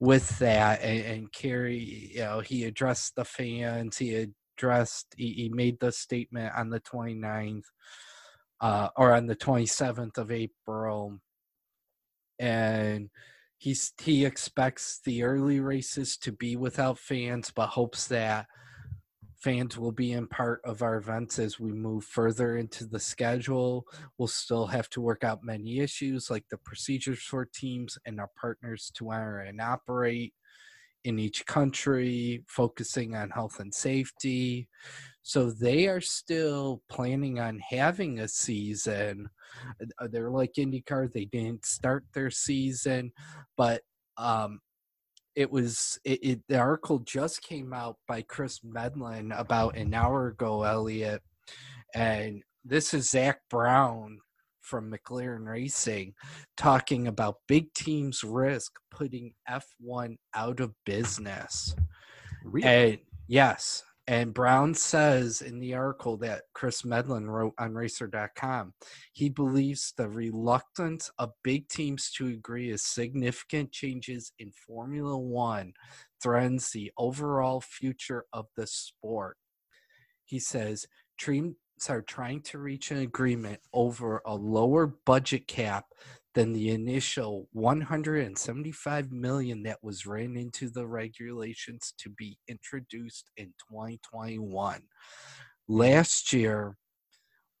with 0.00 0.38
that. 0.38 0.82
And, 0.82 1.04
and 1.04 1.32
Carey, 1.32 2.12
you 2.14 2.20
know, 2.20 2.40
he 2.40 2.64
addressed 2.64 3.16
the 3.16 3.24
fans, 3.24 3.98
he 3.98 4.28
addressed, 4.56 5.14
he, 5.16 5.32
he 5.32 5.48
made 5.48 5.78
the 5.80 5.92
statement 5.92 6.52
on 6.56 6.70
the 6.70 6.80
29th 6.80 7.64
uh, 8.60 8.88
or 8.96 9.14
on 9.14 9.26
the 9.26 9.36
27th 9.36 10.18
of 10.18 10.30
April. 10.30 11.20
And 12.40 13.10
he's 13.58 13.92
he 14.02 14.24
expects 14.24 15.00
the 15.04 15.22
early 15.22 15.60
races 15.60 16.16
to 16.18 16.32
be 16.32 16.56
without 16.56 16.98
fans, 16.98 17.52
but 17.54 17.68
hopes 17.68 18.08
that 18.08 18.46
fans 19.44 19.76
will 19.76 19.92
be 19.92 20.12
in 20.12 20.26
part 20.26 20.62
of 20.64 20.80
our 20.80 20.96
events 20.96 21.38
as 21.38 21.60
we 21.60 21.70
move 21.70 22.02
further 22.02 22.56
into 22.56 22.86
the 22.86 22.98
schedule. 22.98 23.84
We'll 24.16 24.26
still 24.26 24.66
have 24.66 24.88
to 24.90 25.02
work 25.02 25.22
out 25.22 25.44
many 25.44 25.80
issues 25.80 26.30
like 26.30 26.46
the 26.50 26.56
procedures 26.56 27.22
for 27.22 27.44
teams 27.44 27.98
and 28.06 28.18
our 28.18 28.30
partners 28.40 28.90
to 28.94 29.10
enter 29.10 29.40
and 29.40 29.60
operate 29.60 30.32
in 31.04 31.18
each 31.18 31.44
country, 31.44 32.42
focusing 32.48 33.14
on 33.14 33.28
health 33.28 33.60
and 33.60 33.74
safety. 33.74 34.66
So 35.22 35.50
they 35.50 35.88
are 35.88 36.00
still 36.00 36.80
planning 36.88 37.38
on 37.38 37.58
having 37.58 38.20
a 38.20 38.28
season. 38.28 39.28
Uh, 39.98 40.08
they're 40.10 40.30
like 40.30 40.54
IndyCar, 40.56 41.12
they 41.12 41.26
didn't 41.26 41.66
start 41.66 42.04
their 42.14 42.30
season, 42.30 43.12
but 43.58 43.82
um, 44.16 44.60
it 45.36 45.50
was 45.50 45.98
it, 46.04 46.24
it, 46.24 46.40
the 46.48 46.58
article 46.58 47.00
just 47.00 47.42
came 47.42 47.72
out 47.72 47.96
by 48.06 48.22
Chris 48.22 48.60
Medland 48.60 49.38
about 49.38 49.76
an 49.76 49.94
hour 49.94 50.28
ago, 50.28 50.62
Elliot, 50.62 51.22
and 51.94 52.42
this 52.64 52.94
is 52.94 53.10
Zak 53.10 53.40
Brown 53.50 54.18
from 54.60 54.90
McLaren 54.90 55.46
Racing 55.46 56.14
talking 56.56 57.06
about 57.08 57.36
big 57.46 57.72
teams 57.74 58.24
risk 58.24 58.72
putting 58.90 59.34
F1 59.48 60.16
out 60.34 60.60
of 60.60 60.72
business. 60.86 61.76
Really? 62.44 62.66
And 62.66 62.98
yes, 63.26 63.82
and 64.06 64.34
Brown 64.34 64.74
says 64.74 65.40
in 65.40 65.60
the 65.60 65.74
article 65.74 66.18
that 66.18 66.42
Chris 66.52 66.82
Medland 66.82 67.26
wrote 67.28 67.54
on 67.58 67.74
racer.com, 67.74 68.74
he 69.14 69.30
believes 69.30 69.94
the 69.96 70.08
reluctance 70.08 71.10
of 71.18 71.32
big 71.42 71.68
teams 71.68 72.10
to 72.12 72.28
agree 72.28 72.70
as 72.70 72.82
significant 72.82 73.72
changes 73.72 74.32
in 74.38 74.50
Formula 74.66 75.16
One 75.16 75.72
threatens 76.22 76.70
the 76.70 76.92
overall 76.98 77.62
future 77.62 78.26
of 78.34 78.46
the 78.56 78.66
sport. 78.66 79.38
He 80.26 80.38
says 80.38 80.86
teams 81.18 81.54
are 81.88 82.02
trying 82.02 82.42
to 82.42 82.58
reach 82.58 82.90
an 82.90 82.98
agreement 82.98 83.60
over 83.72 84.20
a 84.26 84.34
lower 84.34 84.86
budget 84.86 85.48
cap 85.48 85.86
than 86.34 86.52
the 86.52 86.70
initial 86.70 87.48
175 87.52 89.12
million 89.12 89.62
that 89.62 89.78
was 89.82 90.06
ran 90.06 90.36
into 90.36 90.68
the 90.68 90.86
regulations 90.86 91.94
to 91.98 92.10
be 92.10 92.38
introduced 92.48 93.30
in 93.36 93.46
2021 93.70 94.82
last 95.68 96.32
year 96.32 96.76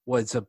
was 0.06 0.34
a 0.34 0.46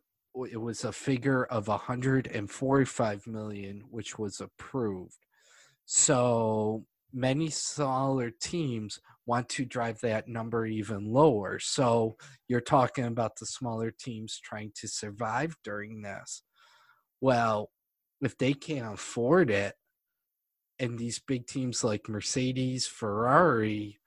it 0.52 0.60
was 0.60 0.84
a 0.84 0.92
figure 0.92 1.46
of 1.46 1.70
145 1.70 3.28
million 3.28 3.82
which 3.90 4.20
was 4.20 4.42
approved. 4.42 5.16
So 5.86 6.86
many 7.14 7.50
smaller 7.50 8.32
teams 8.42 9.00
want 9.26 9.48
to 9.48 9.64
drive 9.64 10.02
that 10.02 10.28
number 10.28 10.66
even 10.66 11.06
lower. 11.06 11.58
So 11.60 12.18
you're 12.50 12.60
talking 12.60 13.06
about 13.06 13.38
the 13.40 13.46
smaller 13.46 13.92
teams 13.98 14.38
trying 14.44 14.74
to 14.76 14.90
survive 14.90 15.56
during 15.64 16.02
this. 16.02 16.44
Well 17.22 17.70
if 18.22 18.38
they 18.38 18.54
can't 18.54 18.94
afford 18.94 19.50
it, 19.50 19.76
and 20.80 20.98
these 20.98 21.20
big 21.20 21.48
teams 21.48 21.84
like 21.84 22.10
Mercedes, 22.10 22.88
Ferrari, 22.88 24.00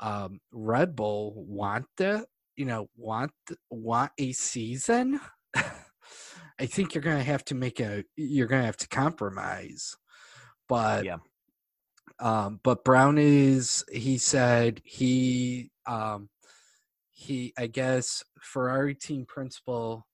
um, 0.00 0.40
Red 0.52 0.94
Bull 0.94 1.34
want 1.36 1.86
the 1.96 2.26
you 2.56 2.64
know 2.64 2.88
want 2.96 3.32
want 3.70 4.12
a 4.18 4.32
season. 4.32 5.20
I 6.58 6.66
think 6.66 6.94
you're 6.94 7.02
gonna 7.02 7.22
have 7.22 7.44
to 7.46 7.54
make 7.54 7.80
a 7.80 8.04
you're 8.16 8.46
gonna 8.46 8.64
have 8.64 8.76
to 8.78 8.88
compromise, 8.88 9.96
but 10.68 11.04
yeah. 11.04 11.16
Um, 12.18 12.60
but 12.62 12.82
Brown 12.82 13.18
is 13.18 13.84
he 13.92 14.16
said 14.16 14.80
he 14.84 15.70
um, 15.86 16.30
he 17.10 17.52
I 17.58 17.66
guess 17.66 18.22
Ferrari 18.40 18.94
team 18.94 19.26
principal 19.26 20.06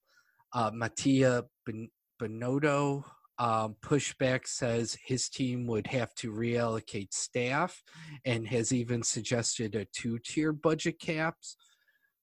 uh, 0.52 0.70
Mattia 0.74 1.44
ben, 1.64 1.88
Binotto 2.20 3.04
um, 3.42 3.74
pushback 3.84 4.46
says 4.46 4.96
his 5.04 5.28
team 5.28 5.66
would 5.66 5.88
have 5.88 6.14
to 6.14 6.30
reallocate 6.32 7.12
staff 7.12 7.82
and 8.24 8.46
has 8.46 8.72
even 8.72 9.02
suggested 9.02 9.74
a 9.74 9.84
two 9.86 10.20
tier 10.20 10.52
budget 10.52 11.00
caps. 11.00 11.56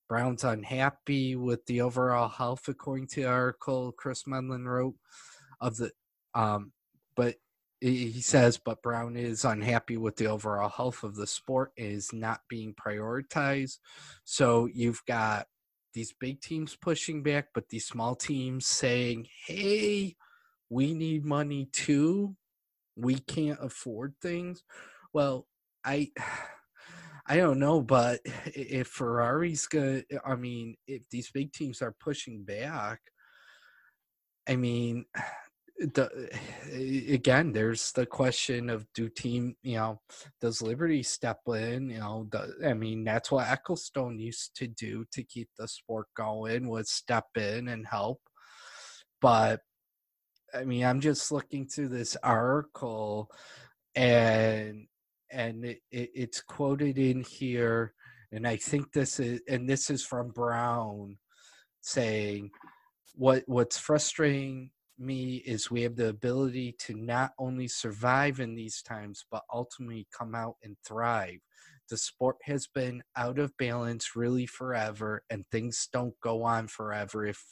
Brown's 0.07 0.45
unhappy 0.45 1.35
with 1.35 1.65
the 1.65 1.81
overall 1.81 2.29
health, 2.29 2.69
according 2.69 3.07
to 3.07 3.23
the 3.23 3.27
article 3.27 3.91
Chris 3.91 4.23
Medland 4.23 4.65
wrote 4.65 4.95
of 5.59 5.75
the 5.75 5.91
um, 6.35 6.71
but 7.17 7.35
he 7.81 8.21
says 8.21 8.57
but 8.57 8.81
Brown 8.81 9.17
is 9.17 9.43
unhappy 9.43 9.97
with 9.97 10.15
the 10.15 10.27
overall 10.27 10.69
health 10.69 11.03
of 11.03 11.17
the 11.17 11.27
sport 11.27 11.73
is 11.75 12.13
not 12.13 12.39
being 12.47 12.73
prioritized. 12.73 13.79
So 14.23 14.69
you've 14.73 15.03
got 15.05 15.47
these 15.93 16.13
big 16.17 16.39
teams 16.39 16.77
pushing 16.77 17.23
back, 17.23 17.47
but 17.53 17.67
these 17.67 17.87
small 17.87 18.15
teams 18.15 18.65
saying, 18.65 19.27
Hey, 19.45 20.15
we 20.69 20.93
need 20.93 21.25
money 21.25 21.67
too. 21.71 22.35
We 22.95 23.15
can't 23.19 23.59
afford 23.61 24.13
things. 24.21 24.63
Well, 25.13 25.47
I 25.83 26.11
I 27.27 27.37
don't 27.37 27.59
know, 27.59 27.81
but 27.81 28.21
if 28.45 28.87
Ferrari's 28.87 29.67
good, 29.67 30.05
I 30.25 30.35
mean, 30.35 30.75
if 30.87 31.03
these 31.11 31.31
big 31.31 31.53
teams 31.53 31.81
are 31.81 31.95
pushing 31.99 32.43
back, 32.43 32.99
I 34.47 34.55
mean, 34.55 35.05
the 35.79 36.29
again, 37.09 37.53
there's 37.53 37.93
the 37.93 38.05
question 38.05 38.69
of 38.69 38.85
do 38.93 39.09
team, 39.09 39.55
you 39.63 39.77
know, 39.77 40.01
does 40.41 40.61
Liberty 40.61 41.03
step 41.03 41.39
in? 41.47 41.89
You 41.89 41.99
know, 41.99 42.29
I 42.65 42.73
mean, 42.73 43.03
that's 43.05 43.31
what 43.31 43.47
Ecclestone 43.47 44.19
used 44.19 44.55
to 44.57 44.67
do 44.67 45.05
to 45.13 45.23
keep 45.23 45.49
the 45.57 45.67
sport 45.67 46.07
going 46.17 46.67
was 46.67 46.89
step 46.89 47.27
in 47.37 47.69
and 47.69 47.87
help. 47.87 48.19
But 49.21 49.61
I 50.53 50.63
mean, 50.63 50.85
I'm 50.85 51.01
just 51.01 51.31
looking 51.31 51.67
through 51.67 51.89
this 51.89 52.15
article, 52.23 53.29
and 53.95 54.87
and 55.31 55.65
it, 55.65 55.79
it, 55.91 56.11
it's 56.13 56.41
quoted 56.41 56.97
in 56.97 57.21
here, 57.21 57.93
and 58.31 58.47
I 58.47 58.57
think 58.57 58.91
this 58.91 59.19
is 59.19 59.41
and 59.47 59.69
this 59.69 59.89
is 59.89 60.03
from 60.03 60.29
Brown, 60.29 61.17
saying, 61.81 62.51
"What 63.15 63.43
what's 63.47 63.77
frustrating 63.77 64.71
me 64.97 65.37
is 65.37 65.71
we 65.71 65.83
have 65.83 65.95
the 65.95 66.09
ability 66.09 66.75
to 66.79 66.93
not 66.93 67.31
only 67.39 67.67
survive 67.67 68.39
in 68.39 68.55
these 68.55 68.81
times, 68.81 69.25
but 69.31 69.43
ultimately 69.53 70.07
come 70.17 70.35
out 70.35 70.55
and 70.63 70.75
thrive." 70.85 71.39
The 71.89 71.97
sport 71.97 72.37
has 72.43 72.67
been 72.67 73.01
out 73.15 73.39
of 73.39 73.55
balance 73.57 74.15
really 74.15 74.45
forever 74.45 75.23
and 75.29 75.45
things 75.51 75.87
don't 75.91 76.13
go 76.21 76.43
on 76.43 76.67
forever 76.67 77.25
if 77.25 77.43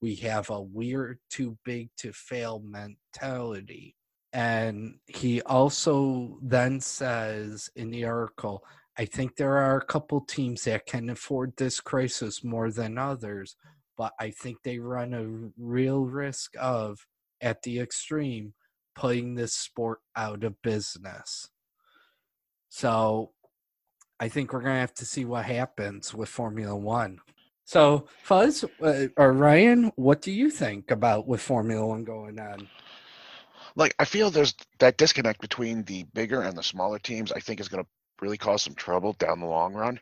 we 0.00 0.14
have 0.16 0.50
a 0.50 0.60
we're 0.60 1.18
too 1.30 1.56
big 1.64 1.90
to 1.98 2.12
fail 2.12 2.62
mentality. 2.64 3.94
And 4.32 4.96
he 5.06 5.42
also 5.42 6.38
then 6.42 6.80
says 6.80 7.70
in 7.76 7.90
the 7.90 8.04
article 8.04 8.64
i 8.98 9.04
think 9.04 9.36
there 9.36 9.58
are 9.58 9.78
a 9.78 9.84
couple 9.84 10.20
teams 10.20 10.64
that 10.64 10.86
can 10.86 11.10
afford 11.10 11.52
this 11.56 11.80
crisis 11.80 12.44
more 12.44 12.70
than 12.70 12.98
others 12.98 13.56
but 13.96 14.12
i 14.20 14.30
think 14.30 14.56
they 14.62 14.78
run 14.78 15.14
a 15.14 15.50
real 15.60 16.04
risk 16.04 16.52
of 16.60 16.98
at 17.40 17.62
the 17.62 17.78
extreme 17.78 18.54
putting 18.94 19.34
this 19.34 19.54
sport 19.54 19.98
out 20.16 20.44
of 20.44 20.60
business. 20.62 21.48
So 22.68 23.32
I 24.20 24.28
think 24.28 24.52
we're 24.52 24.60
going 24.60 24.74
to 24.74 24.80
have 24.80 24.94
to 24.94 25.04
see 25.04 25.24
what 25.24 25.44
happens 25.44 26.14
with 26.14 26.28
Formula 26.28 26.76
One. 26.76 27.18
So, 27.64 28.06
Fuzz 28.22 28.64
uh, 28.82 29.06
or 29.16 29.32
Ryan, 29.32 29.90
what 29.96 30.20
do 30.20 30.30
you 30.30 30.50
think 30.50 30.90
about 30.90 31.26
with 31.26 31.40
Formula 31.40 31.86
One 31.86 32.04
going 32.04 32.38
on? 32.38 32.68
Like, 33.74 33.94
I 33.98 34.04
feel 34.04 34.30
there's 34.30 34.54
that 34.78 34.98
disconnect 34.98 35.40
between 35.40 35.82
the 35.84 36.04
bigger 36.14 36.42
and 36.42 36.56
the 36.56 36.62
smaller 36.62 36.98
teams. 36.98 37.32
I 37.32 37.40
think 37.40 37.60
is 37.60 37.68
going 37.68 37.82
to 37.82 37.88
really 38.20 38.38
cause 38.38 38.62
some 38.62 38.74
trouble 38.74 39.14
down 39.14 39.40
the 39.40 39.46
long 39.46 39.74
run. 39.74 39.98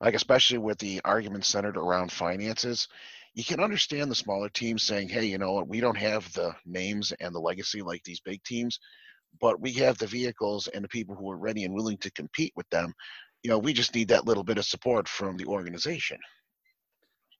Like, 0.00 0.14
especially 0.14 0.58
with 0.58 0.78
the 0.78 1.00
arguments 1.04 1.48
centered 1.48 1.76
around 1.76 2.12
finances. 2.12 2.88
You 3.34 3.44
can 3.44 3.60
understand 3.60 4.10
the 4.10 4.16
smaller 4.16 4.48
teams 4.48 4.82
saying, 4.82 5.08
hey, 5.08 5.24
you 5.24 5.38
know 5.38 5.52
what, 5.52 5.68
we 5.68 5.80
don't 5.80 5.96
have 5.96 6.30
the 6.32 6.54
names 6.66 7.12
and 7.20 7.32
the 7.32 7.40
legacy 7.40 7.80
like 7.80 8.02
these 8.02 8.20
big 8.20 8.42
teams 8.42 8.80
but 9.40 9.60
we 9.60 9.72
have 9.72 9.98
the 9.98 10.06
vehicles 10.06 10.68
and 10.68 10.84
the 10.84 10.88
people 10.88 11.14
who 11.14 11.30
are 11.30 11.38
ready 11.38 11.64
and 11.64 11.74
willing 11.74 11.98
to 11.98 12.10
compete 12.12 12.52
with 12.56 12.68
them. 12.70 12.92
You 13.42 13.50
know, 13.50 13.58
we 13.58 13.72
just 13.72 13.94
need 13.94 14.08
that 14.08 14.26
little 14.26 14.44
bit 14.44 14.58
of 14.58 14.64
support 14.64 15.08
from 15.08 15.36
the 15.36 15.46
organization. 15.46 16.18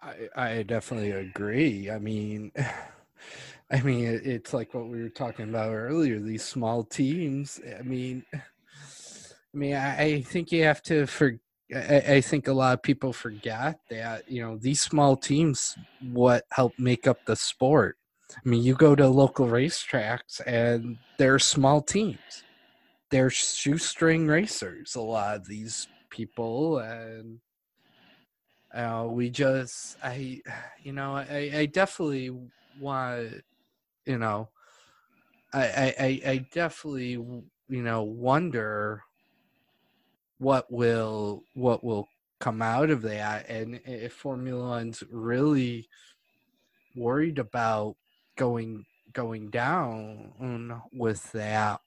I, 0.02 0.14
I 0.34 0.62
definitely 0.62 1.10
agree. 1.10 1.90
I 1.90 1.98
mean, 1.98 2.52
I 3.70 3.80
mean, 3.82 4.20
it's 4.24 4.52
like 4.52 4.74
what 4.74 4.88
we 4.88 5.02
were 5.02 5.08
talking 5.08 5.48
about 5.48 5.72
earlier. 5.72 6.18
These 6.18 6.44
small 6.44 6.82
teams. 6.82 7.60
I 7.78 7.82
mean, 7.82 8.24
I 8.34 9.56
mean, 9.56 9.74
I, 9.74 10.22
think 10.22 10.52
you 10.52 10.64
have 10.64 10.82
to 10.84 11.06
for. 11.06 11.38
I, 11.72 12.20
think 12.20 12.48
a 12.48 12.52
lot 12.52 12.74
of 12.74 12.82
people 12.82 13.12
forget 13.12 13.78
that 13.90 14.28
you 14.28 14.42
know 14.42 14.56
these 14.56 14.80
small 14.80 15.16
teams 15.16 15.76
what 16.00 16.44
help 16.50 16.76
make 16.78 17.06
up 17.06 17.24
the 17.26 17.36
sport. 17.36 17.96
I 18.36 18.48
mean, 18.48 18.62
you 18.62 18.74
go 18.74 18.94
to 18.94 19.09
local 19.09 19.47
racetracks 19.47 20.40
and 20.47 20.98
they're 21.19 21.39
small 21.39 21.82
teams. 21.82 22.44
They're 23.11 23.31
shoestring 23.31 24.27
racers, 24.27 24.94
a 24.94 25.01
lot 25.01 25.36
of 25.36 25.47
these 25.47 25.89
people. 26.11 26.78
And 26.78 27.40
uh, 28.73 29.07
we 29.09 29.31
just, 29.31 29.97
I, 30.02 30.40
you 30.82 30.93
know, 30.93 31.16
I, 31.16 31.51
I 31.55 31.66
definitely 31.66 32.31
want, 32.81 33.43
you 34.07 34.19
know, 34.19 34.48
I, 35.52 35.94
I, 35.98 36.31
I 36.31 36.47
definitely, 36.52 37.11
you 37.11 37.44
know, 37.69 38.02
wonder 38.02 39.02
what 40.39 40.70
will, 40.73 41.43
what 41.55 41.82
will 41.82 42.09
come 42.39 42.62
out 42.62 42.90
of 42.90 43.02
that. 43.02 43.48
And 43.51 43.81
if 43.85 44.12
Formula 44.12 44.69
One's 44.69 45.02
really 45.11 45.89
worried 46.97 47.39
about 47.39 47.97
going 48.40 48.86
going 49.12 49.50
down 49.50 50.32
with 50.94 51.30
that 51.32 51.78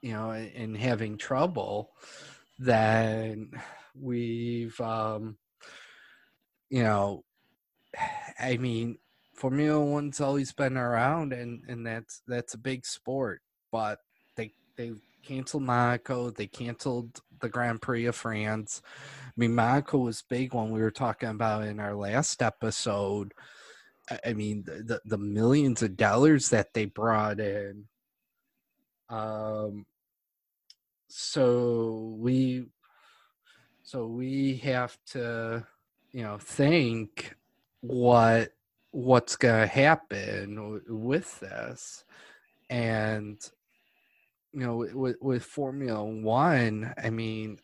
you 0.00 0.10
know 0.10 0.30
and 0.30 0.74
having 0.74 1.18
trouble 1.18 1.90
then 2.58 3.50
we've 3.94 4.80
um 4.80 5.36
you 6.70 6.82
know 6.82 7.22
i 8.40 8.56
mean 8.56 8.96
formula 9.34 9.84
one's 9.84 10.18
always 10.18 10.50
been 10.50 10.78
around 10.78 11.34
and 11.34 11.62
and 11.68 11.86
that's 11.86 12.22
that's 12.26 12.54
a 12.54 12.58
big 12.58 12.86
sport 12.86 13.42
but 13.70 13.98
they 14.36 14.50
they 14.78 14.92
canceled 15.26 15.62
monaco 15.62 16.30
they 16.30 16.46
canceled 16.46 17.20
the 17.42 17.50
grand 17.50 17.82
prix 17.82 18.06
of 18.06 18.16
france. 18.16 18.80
I 19.26 19.32
mean 19.36 19.54
monaco 19.54 19.98
was 19.98 20.22
big 20.22 20.54
when 20.54 20.70
we 20.70 20.80
were 20.80 20.90
talking 20.90 21.28
about 21.28 21.64
in 21.64 21.80
our 21.80 21.94
last 21.94 22.40
episode 22.40 23.34
I 24.24 24.34
mean, 24.34 24.64
the 24.64 25.00
the 25.04 25.18
millions 25.18 25.82
of 25.82 25.96
dollars 25.96 26.50
that 26.50 26.74
they 26.74 26.84
brought 26.84 27.40
in. 27.40 27.84
Um, 29.08 29.86
so 31.08 32.16
we, 32.18 32.66
so 33.82 34.06
we 34.06 34.56
have 34.58 34.98
to, 35.12 35.66
you 36.12 36.22
know, 36.22 36.38
think 36.38 37.34
what 37.80 38.52
what's 38.90 39.36
gonna 39.36 39.66
happen 39.66 40.82
with 40.86 41.40
this, 41.40 42.04
and 42.68 43.38
you 44.52 44.60
know, 44.60 44.76
with 44.92 45.16
with 45.20 45.44
Formula 45.44 46.04
One, 46.04 46.92
I 47.02 47.10
mean 47.10 47.58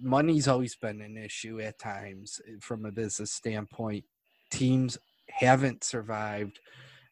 money's 0.00 0.48
always 0.48 0.74
been 0.74 1.00
an 1.00 1.16
issue 1.16 1.60
at 1.60 1.78
times 1.78 2.40
eh, 2.48 2.56
from 2.60 2.84
a 2.84 2.90
business 2.90 3.30
standpoint 3.30 4.04
teams 4.50 4.98
haven't 5.28 5.84
survived. 5.84 6.60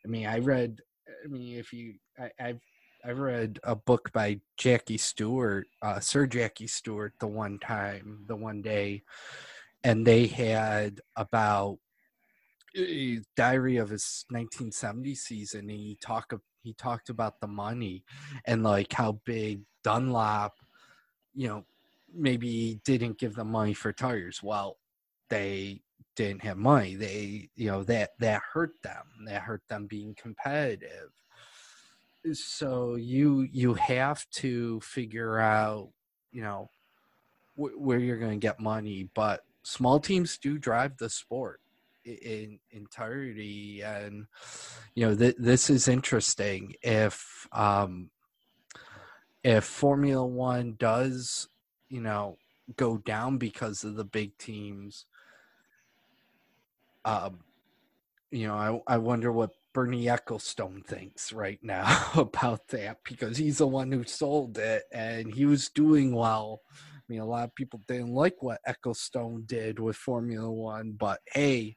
I 0.04 0.08
mean, 0.08 0.26
I 0.26 0.38
read. 0.38 0.80
I 1.24 1.28
mean, 1.28 1.58
if 1.58 1.72
you, 1.72 1.94
I, 2.18 2.30
have 2.38 2.58
I've 3.04 3.18
read 3.18 3.58
a 3.64 3.76
book 3.76 4.12
by 4.12 4.40
Jackie 4.56 4.98
Stewart, 4.98 5.66
uh, 5.82 6.00
Sir 6.00 6.26
Jackie 6.26 6.66
Stewart, 6.66 7.14
the 7.20 7.26
one 7.26 7.58
time, 7.58 8.24
the 8.26 8.36
one 8.36 8.62
day, 8.62 9.02
and 9.84 10.06
they 10.06 10.26
had 10.26 11.00
about 11.16 11.78
a 12.76 13.20
diary 13.36 13.76
of 13.76 13.90
his 13.90 14.24
1970 14.30 15.14
season. 15.14 15.68
He 15.68 15.98
talked 16.00 16.34
he 16.62 16.74
talked 16.74 17.10
about 17.10 17.40
the 17.40 17.46
money 17.46 18.04
and 18.44 18.64
like 18.64 18.92
how 18.92 19.20
big 19.24 19.62
Dunlop, 19.84 20.54
you 21.32 21.46
know, 21.46 21.64
maybe 22.12 22.80
didn't 22.84 23.18
give 23.18 23.36
them 23.36 23.52
money 23.52 23.72
for 23.72 23.92
tires. 23.92 24.42
Well, 24.42 24.78
they 25.30 25.82
didn't 26.16 26.42
have 26.42 26.56
money 26.56 26.96
they 26.96 27.48
you 27.54 27.70
know 27.70 27.84
that 27.84 28.10
that 28.18 28.42
hurt 28.52 28.72
them 28.82 29.04
that 29.26 29.42
hurt 29.42 29.62
them 29.68 29.86
being 29.86 30.14
competitive. 30.14 31.10
So 32.32 32.96
you 32.96 33.46
you 33.52 33.74
have 33.74 34.28
to 34.30 34.80
figure 34.80 35.38
out 35.38 35.90
you 36.32 36.42
know 36.42 36.70
wh- 37.54 37.78
where 37.78 37.98
you're 37.98 38.18
going 38.18 38.38
to 38.40 38.46
get 38.46 38.58
money 38.58 39.08
but 39.14 39.44
small 39.62 40.00
teams 40.00 40.38
do 40.38 40.58
drive 40.58 40.96
the 40.96 41.10
sport 41.10 41.60
in 42.04 42.58
entirety 42.70 43.82
and 43.82 44.26
you 44.94 45.06
know 45.06 45.16
th- 45.16 45.36
this 45.38 45.70
is 45.70 45.88
interesting. 45.88 46.74
If 46.82 47.46
um 47.52 48.10
if 49.44 49.64
formula 49.64 50.26
1 50.26 50.76
does 50.78 51.48
you 51.88 52.00
know 52.00 52.36
go 52.76 52.98
down 52.98 53.38
because 53.38 53.84
of 53.84 53.94
the 53.94 54.04
big 54.04 54.36
teams 54.38 55.06
um, 57.06 57.38
you 58.30 58.48
know, 58.48 58.82
I, 58.86 58.94
I 58.94 58.98
wonder 58.98 59.32
what 59.32 59.52
Bernie 59.72 60.06
Ecclestone 60.06 60.84
thinks 60.84 61.32
right 61.32 61.60
now 61.62 62.08
about 62.16 62.68
that 62.68 62.98
because 63.04 63.38
he's 63.38 63.58
the 63.58 63.66
one 63.66 63.92
who 63.92 64.04
sold 64.04 64.58
it 64.58 64.82
and 64.92 65.32
he 65.32 65.46
was 65.46 65.68
doing 65.70 66.14
well. 66.14 66.60
I 66.72 67.02
mean, 67.08 67.20
a 67.20 67.26
lot 67.26 67.44
of 67.44 67.54
people 67.54 67.80
didn't 67.86 68.12
like 68.12 68.42
what 68.42 68.60
Ecclestone 68.68 69.46
did 69.46 69.78
with 69.78 69.96
Formula 69.96 70.50
One, 70.50 70.96
but 70.98 71.20
hey, 71.32 71.76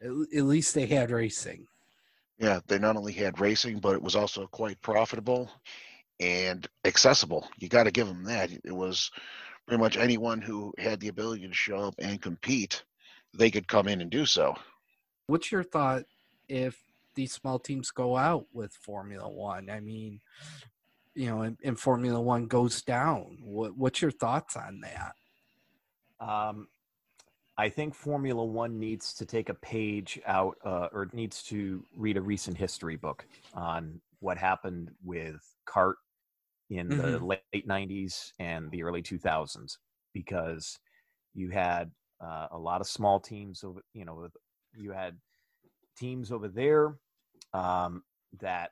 at, 0.00 0.10
at 0.10 0.44
least 0.44 0.74
they 0.74 0.86
had 0.86 1.10
racing. 1.10 1.66
Yeah, 2.38 2.60
they 2.68 2.78
not 2.78 2.96
only 2.96 3.12
had 3.12 3.40
racing, 3.40 3.80
but 3.80 3.94
it 3.94 4.02
was 4.02 4.14
also 4.14 4.46
quite 4.46 4.80
profitable 4.80 5.50
and 6.20 6.68
accessible. 6.84 7.48
You 7.58 7.68
got 7.68 7.84
to 7.84 7.90
give 7.90 8.06
them 8.06 8.22
that. 8.24 8.52
It 8.52 8.76
was 8.76 9.10
pretty 9.66 9.80
much 9.80 9.96
anyone 9.96 10.40
who 10.40 10.72
had 10.78 11.00
the 11.00 11.08
ability 11.08 11.48
to 11.48 11.54
show 11.54 11.78
up 11.78 11.94
and 11.98 12.22
compete 12.22 12.84
they 13.34 13.50
could 13.50 13.68
come 13.68 13.88
in 13.88 14.00
and 14.00 14.10
do 14.10 14.26
so. 14.26 14.56
What's 15.26 15.52
your 15.52 15.62
thought 15.62 16.04
if 16.48 16.78
these 17.14 17.32
small 17.32 17.58
teams 17.58 17.90
go 17.90 18.16
out 18.16 18.46
with 18.52 18.72
Formula 18.72 19.28
One? 19.28 19.68
I 19.70 19.80
mean, 19.80 20.20
you 21.14 21.26
know, 21.26 21.42
and, 21.42 21.56
and 21.64 21.78
Formula 21.78 22.20
One 22.20 22.46
goes 22.46 22.82
down. 22.82 23.38
What, 23.42 23.76
what's 23.76 24.00
your 24.00 24.10
thoughts 24.10 24.56
on 24.56 24.80
that? 24.80 25.14
Um, 26.20 26.68
I 27.58 27.68
think 27.68 27.94
Formula 27.94 28.44
One 28.44 28.78
needs 28.78 29.12
to 29.14 29.26
take 29.26 29.48
a 29.48 29.54
page 29.54 30.20
out, 30.26 30.56
uh, 30.64 30.88
or 30.92 31.08
needs 31.12 31.42
to 31.44 31.84
read 31.96 32.16
a 32.16 32.22
recent 32.22 32.56
history 32.56 32.96
book 32.96 33.26
on 33.52 34.00
what 34.20 34.38
happened 34.38 34.90
with 35.04 35.40
CART 35.66 35.96
in 36.70 36.88
mm-hmm. 36.88 37.00
the 37.00 37.18
late 37.24 37.68
'90s 37.68 38.32
and 38.38 38.70
the 38.70 38.84
early 38.84 39.02
2000s, 39.02 39.78
because 40.14 40.78
you 41.34 41.50
had 41.50 41.90
uh, 42.20 42.48
a 42.50 42.58
lot 42.58 42.80
of 42.80 42.86
small 42.86 43.20
teams. 43.20 43.64
Over, 43.64 43.82
you 43.94 44.04
know, 44.04 44.28
you 44.76 44.92
had 44.92 45.16
teams 45.96 46.30
over 46.32 46.48
there 46.48 46.96
um, 47.52 48.02
that 48.40 48.70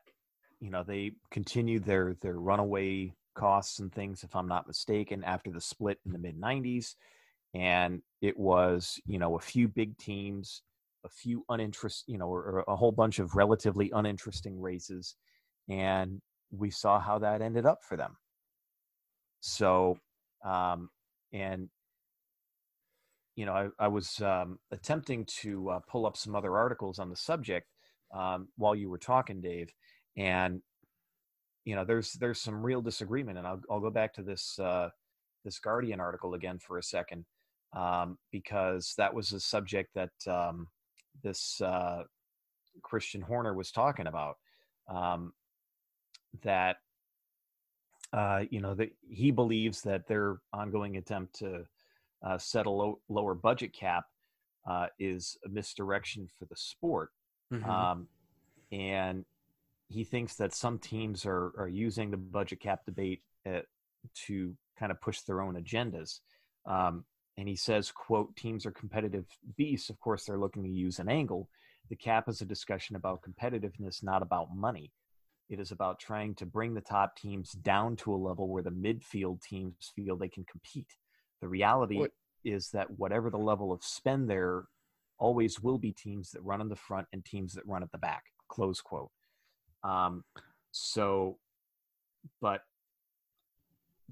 you 0.60 0.70
know 0.70 0.82
they 0.82 1.12
continued 1.30 1.84
their 1.84 2.16
their 2.20 2.38
runaway 2.38 3.12
costs 3.34 3.80
and 3.80 3.92
things, 3.92 4.24
if 4.24 4.34
I'm 4.34 4.48
not 4.48 4.66
mistaken, 4.66 5.22
after 5.24 5.50
the 5.50 5.60
split 5.60 5.98
in 6.06 6.12
the 6.12 6.18
mid 6.18 6.40
'90s 6.40 6.94
and 7.56 8.02
it 8.20 8.38
was 8.38 9.00
you 9.06 9.18
know 9.18 9.36
a 9.36 9.40
few 9.40 9.66
big 9.66 9.96
teams 9.96 10.62
a 11.04 11.08
few 11.08 11.44
uninterest 11.48 12.04
you 12.06 12.18
know 12.18 12.26
or, 12.26 12.42
or, 12.42 12.64
a 12.68 12.76
whole 12.76 12.92
bunch 12.92 13.18
of 13.18 13.34
relatively 13.34 13.90
uninteresting 13.94 14.60
races 14.60 15.16
and 15.68 16.20
we 16.50 16.70
saw 16.70 17.00
how 17.00 17.18
that 17.18 17.40
ended 17.40 17.64
up 17.64 17.78
for 17.82 17.96
them 17.96 18.16
so 19.40 19.98
um 20.44 20.90
and 21.32 21.68
you 23.36 23.46
know 23.46 23.52
i, 23.52 23.84
I 23.84 23.88
was 23.88 24.20
um, 24.20 24.58
attempting 24.70 25.24
to 25.40 25.70
uh, 25.70 25.80
pull 25.88 26.06
up 26.06 26.16
some 26.16 26.34
other 26.34 26.56
articles 26.56 26.98
on 26.98 27.10
the 27.10 27.16
subject 27.16 27.68
um, 28.14 28.48
while 28.56 28.74
you 28.74 28.90
were 28.90 28.98
talking 28.98 29.40
dave 29.40 29.72
and 30.16 30.60
you 31.64 31.74
know 31.74 31.84
there's 31.84 32.12
there's 32.14 32.40
some 32.40 32.62
real 32.62 32.80
disagreement 32.80 33.38
and 33.38 33.46
i'll, 33.46 33.60
I'll 33.70 33.80
go 33.80 33.90
back 33.90 34.14
to 34.14 34.22
this 34.22 34.58
uh, 34.58 34.88
this 35.44 35.58
guardian 35.58 36.00
article 36.00 36.34
again 36.34 36.58
for 36.58 36.78
a 36.78 36.82
second 36.82 37.24
um, 37.72 38.18
because 38.32 38.94
that 38.98 39.14
was 39.14 39.32
a 39.32 39.40
subject 39.40 39.94
that 39.94 40.10
um, 40.26 40.68
this 41.22 41.60
uh, 41.60 42.02
Christian 42.82 43.20
Horner 43.20 43.54
was 43.54 43.70
talking 43.70 44.06
about. 44.06 44.36
Um, 44.88 45.32
that 46.42 46.76
uh, 48.12 48.44
you 48.50 48.60
know 48.60 48.74
that 48.74 48.90
he 49.08 49.30
believes 49.30 49.82
that 49.82 50.06
their 50.06 50.38
ongoing 50.52 50.96
attempt 50.96 51.38
to 51.38 51.64
uh, 52.24 52.38
set 52.38 52.66
a 52.66 52.70
low, 52.70 53.00
lower 53.08 53.34
budget 53.34 53.72
cap 53.72 54.04
uh, 54.68 54.86
is 54.98 55.36
a 55.44 55.48
misdirection 55.48 56.28
for 56.38 56.44
the 56.46 56.56
sport, 56.56 57.10
mm-hmm. 57.52 57.68
Um, 57.68 58.08
and 58.72 59.24
he 59.88 60.02
thinks 60.02 60.34
that 60.36 60.54
some 60.54 60.78
teams 60.78 61.24
are 61.24 61.52
are 61.58 61.68
using 61.68 62.10
the 62.10 62.16
budget 62.16 62.60
cap 62.60 62.80
debate 62.84 63.22
at, 63.44 63.54
uh, 63.54 63.60
to 64.26 64.54
kind 64.78 64.90
of 64.90 65.00
push 65.00 65.20
their 65.20 65.40
own 65.40 65.54
agendas. 65.54 66.20
Um, 66.66 67.04
and 67.38 67.48
he 67.48 67.56
says 67.56 67.90
quote 67.92 68.34
teams 68.36 68.66
are 68.66 68.72
competitive 68.72 69.26
beasts 69.56 69.90
of 69.90 70.00
course 70.00 70.24
they're 70.24 70.38
looking 70.38 70.62
to 70.62 70.70
use 70.70 70.98
an 70.98 71.08
angle 71.08 71.48
the 71.90 71.96
cap 71.96 72.28
is 72.28 72.40
a 72.40 72.46
discussion 72.46 72.96
about 72.96 73.20
competitiveness 73.22 74.02
not 74.02 74.22
about 74.22 74.54
money 74.54 74.92
it 75.48 75.60
is 75.60 75.70
about 75.70 76.00
trying 76.00 76.34
to 76.34 76.46
bring 76.46 76.74
the 76.74 76.80
top 76.80 77.16
teams 77.16 77.52
down 77.52 77.94
to 77.96 78.12
a 78.12 78.16
level 78.16 78.48
where 78.48 78.62
the 78.62 78.70
midfield 78.70 79.40
teams 79.42 79.92
feel 79.94 80.16
they 80.16 80.28
can 80.28 80.44
compete 80.44 80.92
the 81.40 81.48
reality 81.48 81.98
what? 81.98 82.10
is 82.44 82.70
that 82.70 82.90
whatever 82.98 83.30
the 83.30 83.38
level 83.38 83.72
of 83.72 83.82
spend 83.82 84.28
there 84.28 84.64
always 85.18 85.60
will 85.60 85.78
be 85.78 85.92
teams 85.92 86.30
that 86.30 86.42
run 86.42 86.60
in 86.60 86.68
the 86.68 86.76
front 86.76 87.06
and 87.12 87.24
teams 87.24 87.54
that 87.54 87.66
run 87.66 87.82
at 87.82 87.90
the 87.90 87.98
back 87.98 88.24
close 88.48 88.80
quote 88.80 89.10
um, 89.82 90.24
so 90.72 91.38
but 92.40 92.62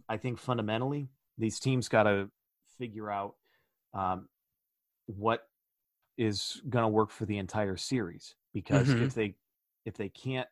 i 0.09 0.17
think 0.17 0.39
fundamentally 0.39 1.09
these 1.39 1.59
teams 1.59 1.89
got 1.89 2.05
to 2.05 2.31
figure 2.79 3.11
out 3.11 3.35
um, 3.93 4.29
what 5.07 5.47
is 6.17 6.61
going 6.69 6.83
to 6.83 6.89
work 6.89 7.11
for 7.11 7.27
the 7.27 7.39
entire 7.39 7.77
series 7.77 8.35
because 8.53 8.89
mm-hmm. 8.89 9.05
if 9.05 9.15
they 9.15 9.35
if 9.85 9.97
they 9.97 10.09
can't 10.09 10.49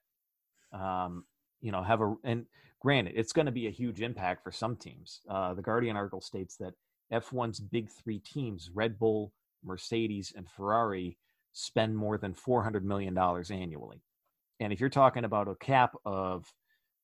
um, 0.72 1.24
you 1.60 1.72
know 1.72 1.82
have 1.82 2.00
a 2.00 2.14
and 2.24 2.46
granted 2.82 3.14
it's 3.16 3.32
going 3.32 3.46
to 3.46 3.52
be 3.52 3.68
a 3.68 3.70
huge 3.70 4.00
impact 4.02 4.42
for 4.42 4.50
some 4.50 4.76
teams. 4.76 5.20
Uh, 5.28 5.54
the 5.54 5.62
guardian 5.62 5.96
article 5.96 6.20
states 6.20 6.56
that 6.56 6.74
f1's 7.12 7.60
big 7.60 7.88
three 7.88 8.18
teams 8.18 8.70
red 8.74 8.98
bull 8.98 9.32
mercedes 9.64 10.32
and 10.36 10.50
ferrari 10.50 11.16
spend 11.52 11.96
more 11.96 12.18
than 12.18 12.34
400 12.34 12.84
million 12.84 13.14
dollars 13.14 13.50
annually. 13.50 14.02
And 14.58 14.72
if 14.72 14.80
you're 14.80 14.88
talking 14.88 15.24
about 15.24 15.48
a 15.48 15.54
cap 15.54 15.94
of 16.04 16.44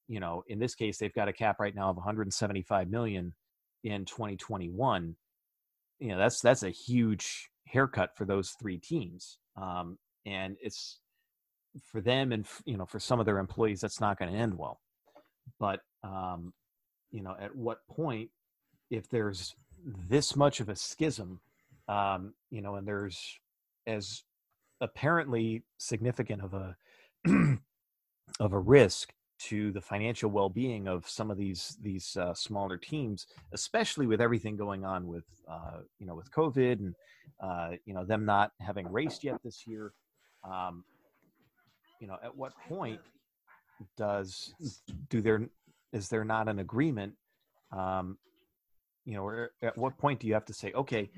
you 0.08 0.18
know 0.18 0.42
in 0.48 0.58
this 0.58 0.74
case 0.74 0.98
they've 0.98 1.14
got 1.14 1.28
a 1.28 1.32
cap 1.32 1.60
right 1.60 1.74
now 1.74 1.90
of 1.90 1.96
175 1.96 2.90
million 2.90 3.34
in 3.84 4.04
2021 4.04 5.14
you 6.00 6.08
know 6.08 6.18
that's 6.18 6.40
that's 6.40 6.64
a 6.64 6.70
huge 6.70 7.48
haircut 7.66 8.16
for 8.16 8.24
those 8.24 8.50
three 8.60 8.78
teams. 8.78 9.38
Um, 9.56 9.98
and 10.26 10.56
it's 10.60 10.98
for 11.84 12.00
them 12.00 12.32
and 12.32 12.46
you 12.64 12.76
know 12.76 12.86
for 12.86 12.98
some 12.98 13.20
of 13.20 13.26
their 13.26 13.38
employees 13.38 13.80
that's 13.80 14.00
not 14.00 14.18
going 14.18 14.32
to 14.32 14.38
end 14.38 14.58
well 14.58 14.80
but 15.58 15.80
um, 16.02 16.52
you 17.10 17.22
know 17.22 17.34
at 17.40 17.54
what 17.54 17.86
point 17.88 18.30
if 18.90 19.08
there's 19.08 19.54
this 20.08 20.36
much 20.36 20.60
of 20.60 20.68
a 20.68 20.76
schism 20.76 21.40
um, 21.88 22.34
you 22.50 22.60
know 22.60 22.76
and 22.76 22.86
there's 22.86 23.38
as 23.86 24.22
apparently 24.80 25.62
significant 25.78 26.42
of 26.42 26.54
a 26.54 26.76
of 28.40 28.52
a 28.52 28.58
risk 28.58 29.12
to 29.38 29.70
the 29.70 29.80
financial 29.80 30.30
well-being 30.30 30.88
of 30.88 31.08
some 31.08 31.30
of 31.30 31.38
these 31.38 31.76
these 31.80 32.16
uh, 32.16 32.34
smaller 32.34 32.76
teams, 32.76 33.26
especially 33.52 34.06
with 34.06 34.20
everything 34.20 34.56
going 34.56 34.84
on 34.84 35.06
with 35.06 35.24
uh, 35.48 35.78
you 35.98 36.06
know 36.06 36.14
with 36.14 36.30
COVID 36.32 36.78
and 36.80 36.94
uh, 37.40 37.70
you 37.84 37.94
know 37.94 38.04
them 38.04 38.24
not 38.24 38.52
having 38.60 38.90
raced 38.90 39.24
yet 39.24 39.40
this 39.44 39.66
year. 39.66 39.92
Um, 40.44 40.84
you 42.00 42.06
know, 42.06 42.16
at 42.22 42.36
what 42.36 42.52
point 42.68 43.00
does 43.96 44.54
do 45.08 45.20
there 45.20 45.48
is 45.92 46.08
there 46.08 46.24
not 46.24 46.48
an 46.48 46.58
agreement? 46.58 47.14
Um, 47.72 48.18
you 49.04 49.14
know, 49.14 49.24
or 49.24 49.52
at 49.62 49.76
what 49.78 49.98
point 49.98 50.20
do 50.20 50.26
you 50.26 50.34
have 50.34 50.44
to 50.46 50.54
say, 50.54 50.72
okay, 50.72 51.10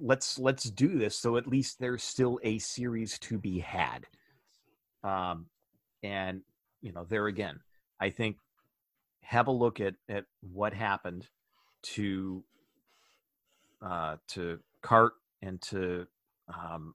let's 0.00 0.38
let's 0.38 0.64
do 0.64 0.98
this 0.98 1.16
so 1.16 1.36
at 1.36 1.46
least 1.46 1.78
there's 1.78 2.02
still 2.02 2.40
a 2.42 2.58
series 2.58 3.18
to 3.18 3.38
be 3.38 3.58
had 3.58 4.06
um, 5.04 5.46
and 6.02 6.42
you 6.80 6.92
know, 6.92 7.04
there 7.08 7.26
again, 7.26 7.60
I 8.00 8.10
think 8.10 8.36
have 9.22 9.46
a 9.46 9.52
look 9.52 9.80
at 9.80 9.94
at 10.08 10.24
what 10.40 10.72
happened 10.72 11.28
to 11.82 12.42
uh, 13.80 14.16
to 14.28 14.58
CART 14.82 15.14
and 15.40 15.60
to 15.62 16.06
um, 16.48 16.94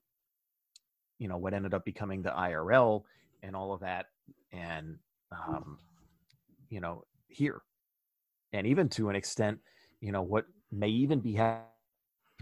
you 1.18 1.28
know 1.28 1.36
what 1.36 1.54
ended 1.54 1.74
up 1.74 1.84
becoming 1.84 2.22
the 2.22 2.30
IRL 2.30 3.02
and 3.42 3.54
all 3.56 3.72
of 3.72 3.80
that, 3.80 4.06
and 4.52 4.96
um, 5.32 5.78
you 6.70 6.80
know 6.80 7.04
here, 7.28 7.62
and 8.52 8.66
even 8.66 8.88
to 8.90 9.08
an 9.08 9.16
extent, 9.16 9.58
you 10.00 10.12
know 10.12 10.22
what 10.22 10.46
may 10.70 10.88
even 10.88 11.20
be 11.20 11.40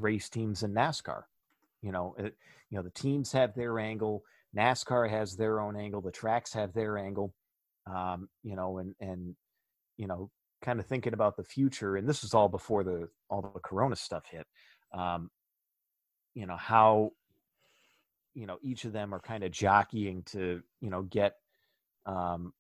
race 0.00 0.28
teams 0.28 0.62
in 0.62 0.72
NASCAR. 0.72 1.22
You 1.82 1.92
know, 1.92 2.14
it, 2.18 2.34
you 2.70 2.78
know 2.78 2.82
the 2.82 2.90
teams 2.90 3.32
have 3.32 3.54
their 3.54 3.78
angle 3.78 4.22
NASCAR 4.56 5.08
has 5.10 5.36
their 5.36 5.60
own 5.60 5.76
angle, 5.76 6.00
the 6.00 6.10
tracks 6.10 6.52
have 6.54 6.72
their 6.72 6.98
angle, 6.98 7.34
um, 7.86 8.28
you 8.42 8.56
know, 8.56 8.78
and 8.78 8.94
and 9.00 9.34
you 9.96 10.06
know, 10.06 10.30
kind 10.62 10.80
of 10.80 10.86
thinking 10.86 11.12
about 11.12 11.36
the 11.36 11.44
future. 11.44 11.96
And 11.96 12.08
this 12.08 12.24
is 12.24 12.34
all 12.34 12.48
before 12.48 12.82
the 12.82 13.08
all 13.28 13.42
the 13.42 13.60
Corona 13.60 13.96
stuff 13.96 14.24
hit. 14.30 14.46
Um, 14.94 15.30
you 16.34 16.46
know 16.46 16.56
how 16.56 17.10
you 18.36 18.46
know 18.46 18.58
each 18.62 18.84
of 18.84 18.92
them 18.92 19.12
are 19.14 19.20
kind 19.20 19.42
of 19.42 19.50
jockeying 19.50 20.22
to 20.22 20.62
you 20.80 20.90
know 20.90 21.02
get 21.02 21.36
um, 22.04 22.52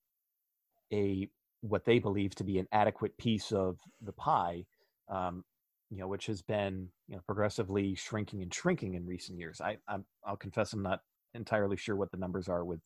a 0.92 1.28
what 1.60 1.84
they 1.84 1.98
believe 1.98 2.34
to 2.34 2.44
be 2.44 2.58
an 2.58 2.66
adequate 2.72 3.16
piece 3.18 3.52
of 3.52 3.78
the 4.00 4.12
pie 4.12 4.64
um, 5.08 5.44
you 5.90 5.98
know 5.98 6.08
which 6.08 6.26
has 6.26 6.42
been 6.42 6.88
you 7.08 7.14
know 7.14 7.22
progressively 7.26 7.94
shrinking 7.94 8.42
and 8.42 8.52
shrinking 8.52 8.94
in 8.94 9.06
recent 9.06 9.38
years 9.38 9.60
i 9.60 9.76
i 9.88 9.96
will 10.26 10.36
confess 10.36 10.72
i'm 10.72 10.82
not 10.82 11.00
entirely 11.34 11.76
sure 11.76 11.94
what 11.94 12.10
the 12.10 12.16
numbers 12.16 12.48
are 12.48 12.64
with 12.64 12.80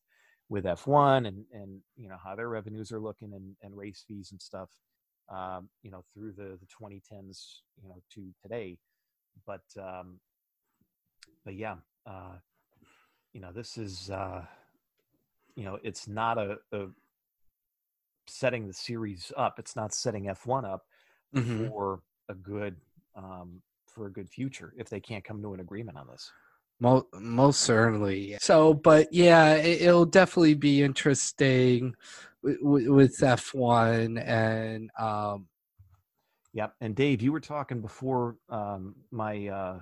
with 0.50 0.64
F1 0.64 1.28
and 1.28 1.44
and 1.52 1.80
you 1.96 2.08
know 2.08 2.16
how 2.22 2.34
their 2.34 2.48
revenues 2.48 2.92
are 2.92 3.00
looking 3.00 3.32
and, 3.32 3.56
and 3.62 3.74
race 3.76 4.04
fees 4.06 4.32
and 4.32 4.42
stuff. 4.42 4.68
Um, 5.30 5.68
you 5.84 5.92
know 5.92 6.02
through 6.12 6.32
the 6.32 6.58
the 6.58 6.66
2010s 6.66 7.60
you 7.80 7.88
know 7.88 8.02
to 8.14 8.34
today, 8.42 8.76
but 9.46 9.62
um, 9.80 10.18
but 11.44 11.54
yeah, 11.54 11.76
uh, 12.04 12.34
you 13.32 13.40
know 13.40 13.52
this 13.52 13.77
is 13.77 14.11
uh, 14.11 14.44
you 15.57 15.65
know 15.65 15.78
it's 15.82 16.09
not 16.09 16.39
a, 16.39 16.59
a 16.73 16.86
setting 18.27 18.66
the 18.66 18.73
series 18.73 19.32
up. 19.36 19.59
It's 19.59 19.77
not 19.77 19.93
setting 19.93 20.24
F1 20.24 20.65
up 20.65 20.86
mm-hmm. 21.35 21.69
for 21.69 22.02
a 22.28 22.35
good 22.35 22.77
um, 23.16 23.62
for 23.86 24.07
a 24.07 24.11
good 24.11 24.28
future 24.28 24.73
if 24.77 24.89
they 24.89 25.01
can't 25.01 25.24
come 25.24 25.43
to 25.43 25.55
an 25.55 25.61
agreement 25.61 25.98
on 25.98 26.07
this. 26.11 26.31
Most, 26.82 27.07
most 27.12 27.61
certainly. 27.61 28.39
So, 28.40 28.73
but 28.73 29.12
yeah, 29.12 29.55
it, 29.57 29.86
will 29.86 30.07
definitely 30.07 30.55
be 30.55 30.82
interesting 30.82 31.94
with, 32.43 32.59
with 32.62 33.19
F1 33.19 34.27
and 34.27 34.90
um, 34.98 35.47
Yep. 36.52 36.74
And 36.81 36.97
Dave, 36.97 37.23
you 37.23 37.32
were 37.32 37.40
talking 37.40 37.81
before 37.81 38.36
um, 38.48 38.94
my 39.11 39.47
uh, 39.47 39.78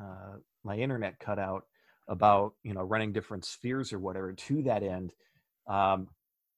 uh, 0.00 0.36
my 0.64 0.76
internet 0.76 1.18
cut 1.18 1.38
out 1.38 1.66
about 2.08 2.54
you 2.62 2.74
know 2.74 2.82
running 2.82 3.12
different 3.12 3.44
spheres 3.44 3.92
or 3.92 3.98
whatever. 3.98 4.32
To 4.32 4.62
that 4.62 4.82
end, 4.82 5.12
um, 5.68 6.08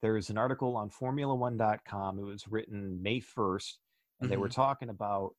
there's 0.02 0.30
an 0.30 0.38
article 0.38 0.76
on 0.76 0.90
Formula1.com. 0.90 2.18
It 2.18 2.22
was 2.22 2.48
written 2.48 3.02
May 3.02 3.20
1st, 3.20 3.24
and 3.36 3.46
mm-hmm. 3.46 4.28
they 4.28 4.36
were 4.36 4.48
mm-hmm. 4.48 4.60
talking 4.60 4.88
about 4.88 5.34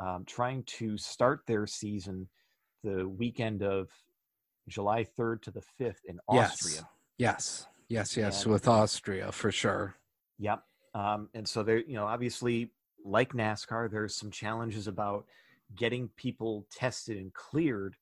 um, 0.00 0.24
trying 0.26 0.64
to 0.64 0.96
start 0.98 1.42
their 1.46 1.66
season 1.66 2.28
the 2.82 3.08
weekend 3.08 3.62
of 3.62 3.88
July 4.68 5.06
3rd 5.18 5.42
to 5.42 5.50
the 5.50 5.62
5th 5.80 6.04
in 6.06 6.18
Austria. 6.28 6.88
Yes, 7.18 7.66
yes, 7.88 8.16
yes, 8.16 8.16
yes 8.16 8.46
with 8.46 8.66
Austria 8.66 9.30
for 9.32 9.52
sure. 9.52 9.94
Yep. 10.38 10.62
Um, 10.94 11.28
and 11.34 11.48
so 11.48 11.62
there, 11.62 11.78
you 11.78 11.94
know, 11.94 12.06
obviously, 12.06 12.70
like 13.04 13.32
NASCAR, 13.32 13.90
there's 13.90 14.16
some 14.16 14.30
challenges 14.30 14.88
about 14.88 15.24
getting 15.76 16.08
people 16.16 16.66
tested 16.70 17.16
and 17.16 17.32
cleared 17.32 17.96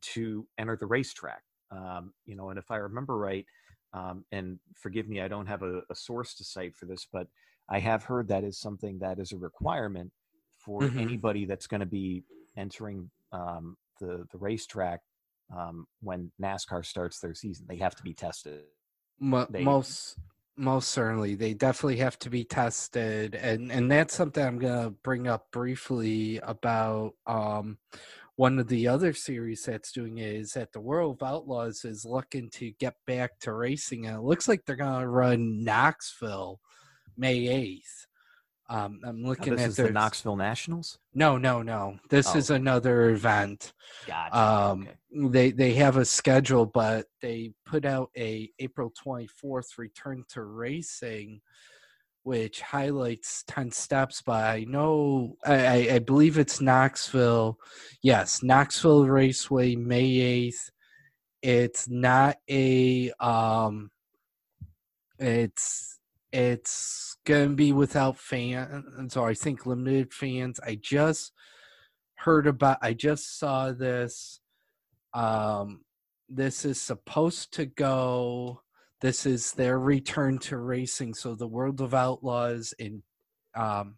to 0.00 0.46
enter 0.58 0.76
the 0.76 0.86
racetrack. 0.86 1.42
Um, 1.70 2.12
you 2.26 2.36
know, 2.36 2.50
and 2.50 2.58
if 2.58 2.70
I 2.70 2.76
remember 2.76 3.16
right, 3.16 3.44
um, 3.92 4.24
and 4.32 4.58
forgive 4.74 5.08
me, 5.08 5.20
I 5.20 5.28
don't 5.28 5.46
have 5.46 5.62
a, 5.62 5.80
a, 5.90 5.94
source 5.94 6.34
to 6.34 6.44
cite 6.44 6.76
for 6.76 6.86
this, 6.86 7.06
but 7.12 7.26
I 7.68 7.78
have 7.78 8.04
heard 8.04 8.28
that 8.28 8.44
is 8.44 8.58
something 8.58 8.98
that 9.00 9.18
is 9.18 9.32
a 9.32 9.36
requirement 9.36 10.12
for 10.58 10.82
mm-hmm. 10.82 10.98
anybody 10.98 11.44
that's 11.44 11.66
going 11.66 11.80
to 11.80 11.86
be 11.86 12.24
entering 12.56 13.10
um, 13.32 13.76
the 14.00 14.26
the 14.32 14.38
racetrack 14.38 15.00
um, 15.56 15.86
when 16.00 16.30
NASCAR 16.40 16.84
starts 16.84 17.20
their 17.20 17.34
season. 17.34 17.66
They 17.68 17.76
have 17.78 17.94
to 17.96 18.02
be 18.02 18.14
tested. 18.14 18.62
Mo- 19.18 19.46
they, 19.48 19.62
most 19.62 20.18
most 20.56 20.88
certainly, 20.88 21.34
they 21.34 21.54
definitely 21.54 21.98
have 21.98 22.18
to 22.20 22.30
be 22.30 22.44
tested, 22.44 23.34
and 23.34 23.70
and 23.70 23.90
that's 23.90 24.14
something 24.14 24.44
I'm 24.44 24.58
gonna 24.58 24.90
bring 25.02 25.26
up 25.26 25.50
briefly 25.52 26.38
about. 26.42 27.14
Um, 27.26 27.78
one 28.36 28.58
of 28.58 28.68
the 28.68 28.86
other 28.86 29.12
series 29.12 29.64
that's 29.64 29.92
doing 29.92 30.18
it 30.18 30.36
is 30.36 30.52
that 30.52 30.72
the 30.72 30.80
World 30.80 31.18
of 31.20 31.28
Outlaws 31.28 31.84
is 31.84 32.04
looking 32.04 32.50
to 32.50 32.70
get 32.78 32.94
back 33.06 33.38
to 33.40 33.52
racing, 33.52 34.06
and 34.06 34.16
it 34.16 34.22
looks 34.22 34.46
like 34.46 34.64
they're 34.64 34.76
gonna 34.76 35.08
run 35.08 35.64
Knoxville 35.64 36.60
May 37.16 37.48
eighth. 37.48 38.06
Um, 38.68 39.00
I'm 39.04 39.22
looking 39.22 39.54
this 39.54 39.62
at 39.62 39.68
is 39.70 39.76
the 39.76 39.90
Knoxville 39.90 40.36
Nationals. 40.36 40.98
No, 41.14 41.38
no, 41.38 41.62
no. 41.62 41.98
This 42.10 42.34
oh. 42.34 42.38
is 42.38 42.50
another 42.50 43.10
event. 43.10 43.72
Gotcha. 44.06 44.36
Um, 44.36 44.82
okay. 44.82 45.28
They 45.30 45.50
they 45.52 45.74
have 45.74 45.96
a 45.96 46.04
schedule, 46.04 46.66
but 46.66 47.06
they 47.22 47.52
put 47.64 47.84
out 47.84 48.10
a 48.16 48.50
April 48.58 48.92
24th 49.06 49.78
return 49.78 50.24
to 50.30 50.42
racing, 50.42 51.40
which 52.26 52.60
highlights 52.60 53.44
10 53.46 53.70
steps. 53.70 54.20
I 54.26 54.66
know 54.68 55.36
I, 55.46 55.90
I 55.92 55.98
believe 56.00 56.38
it's 56.38 56.60
Knoxville. 56.60 57.56
Yes, 58.02 58.42
Knoxville 58.42 59.06
Raceway, 59.06 59.76
May 59.76 60.50
8th. 60.50 60.70
It's 61.40 61.88
not 61.88 62.38
a 62.50 63.12
um. 63.20 63.92
It's 65.20 66.00
it's 66.32 67.16
to 67.26 67.48
be 67.48 67.72
without 67.72 68.18
fans, 68.18 69.16
or 69.16 69.28
I 69.28 69.34
think 69.34 69.64
limited 69.64 70.12
fans. 70.12 70.58
I 70.66 70.74
just 70.74 71.32
heard 72.16 72.48
about, 72.48 72.78
I 72.82 72.92
just 72.92 73.38
saw 73.38 73.70
this. 73.70 74.40
Um, 75.14 75.82
this 76.28 76.64
is 76.64 76.82
supposed 76.82 77.52
to 77.52 77.66
go. 77.66 78.62
This 79.00 79.26
is 79.26 79.52
their 79.52 79.78
return 79.78 80.38
to 80.38 80.56
racing. 80.56 81.14
So 81.14 81.34
the 81.34 81.46
World 81.46 81.80
of 81.80 81.94
Outlaws 81.94 82.74
in 82.78 83.02
um, 83.54 83.96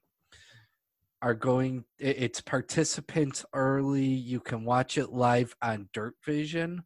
are 1.22 1.34
going. 1.34 1.84
It's 1.98 2.40
participants 2.40 3.44
early. 3.52 4.04
You 4.04 4.40
can 4.40 4.64
watch 4.64 4.98
it 4.98 5.10
live 5.10 5.54
on 5.62 5.88
Dirt 5.92 6.14
Vision. 6.24 6.82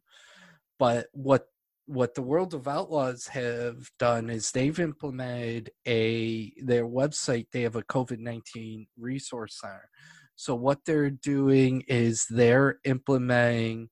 But 0.77 1.07
what 1.13 1.47
what 1.85 2.15
the 2.15 2.21
World 2.21 2.53
of 2.53 2.67
Outlaws 2.67 3.27
have 3.27 3.89
done 3.99 4.29
is 4.29 4.51
they've 4.51 4.79
implemented 4.79 5.71
a 5.87 6.53
their 6.63 6.85
website. 6.85 7.47
They 7.51 7.63
have 7.63 7.75
a 7.75 7.83
COVID 7.83 8.19
nineteen 8.19 8.87
resource 8.97 9.59
center. 9.59 9.89
So 10.35 10.55
what 10.55 10.79
they're 10.85 11.11
doing 11.11 11.83
is 11.87 12.25
they're 12.29 12.77
implementing 12.85 13.89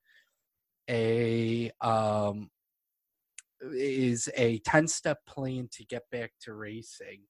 a 0.89 1.71
um, 1.81 2.49
is 3.71 4.29
a 4.35 4.59
10 4.59 4.87
step 4.87 5.19
plan 5.27 5.67
to 5.71 5.85
get 5.85 6.03
back 6.11 6.31
to 6.41 6.53
racing 6.53 7.21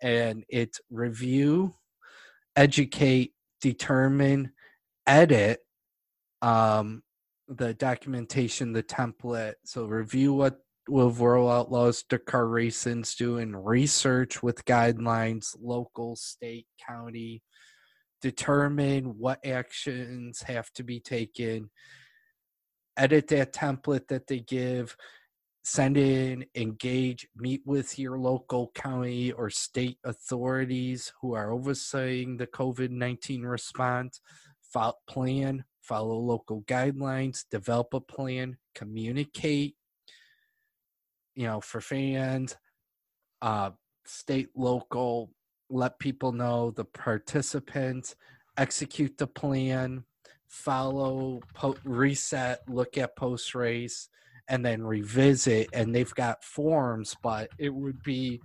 and 0.00 0.44
it's 0.48 0.80
review 0.90 1.74
educate 2.56 3.32
determine 3.60 4.52
edit 5.06 5.60
um, 6.42 7.02
the 7.48 7.74
documentation, 7.74 8.72
the 8.72 8.82
template. 8.82 9.54
So 9.64 9.84
review 9.84 10.34
what 10.34 10.58
will 10.88 11.10
World 11.10 11.50
Outlaws 11.50 12.04
DIRTcar 12.10 12.50
Racing's 12.50 13.14
doing, 13.14 13.54
research 13.54 14.42
with 14.42 14.64
guidelines, 14.64 15.56
local, 15.60 16.16
state, 16.16 16.66
county, 16.84 17.42
determine 18.20 19.18
what 19.18 19.44
actions 19.44 20.42
have 20.42 20.70
to 20.72 20.82
be 20.82 20.98
taken, 20.98 21.70
edit 22.96 23.28
that 23.28 23.52
template 23.52 24.08
that 24.08 24.26
they 24.26 24.40
give, 24.40 24.96
send 25.62 25.96
in, 25.96 26.44
engage, 26.54 27.28
meet 27.36 27.62
with 27.64 27.98
your 27.98 28.18
local 28.18 28.72
county 28.74 29.32
or 29.32 29.48
state 29.48 29.98
authorities 30.04 31.12
who 31.20 31.34
are 31.34 31.52
overseeing 31.52 32.36
the 32.36 32.46
COVID 32.46 32.90
19 32.90 33.42
response, 33.42 34.20
plan, 35.08 35.64
follow 35.80 36.16
local 36.16 36.62
guidelines, 36.62 37.44
develop 37.50 37.94
a 37.94 38.00
plan, 38.00 38.56
communicate, 38.74 39.76
you 41.34 41.46
know, 41.46 41.60
for 41.60 41.80
fans, 41.80 42.56
uh, 43.40 43.70
state, 44.04 44.48
local, 44.54 45.30
let 45.68 45.98
people 45.98 46.32
know 46.32 46.70
the 46.70 46.84
participants, 46.84 48.16
execute 48.56 49.16
the 49.18 49.26
plan, 49.26 50.04
follow, 50.46 51.40
po- 51.54 51.76
reset, 51.84 52.60
look 52.68 52.98
at 52.98 53.16
post 53.16 53.54
race, 53.54 54.08
and 54.48 54.64
then 54.64 54.82
revisit. 54.82 55.68
And 55.72 55.94
they've 55.94 56.14
got 56.14 56.44
forms, 56.44 57.16
but 57.22 57.50
it 57.58 57.72
would 57.74 58.02
be 58.02 58.40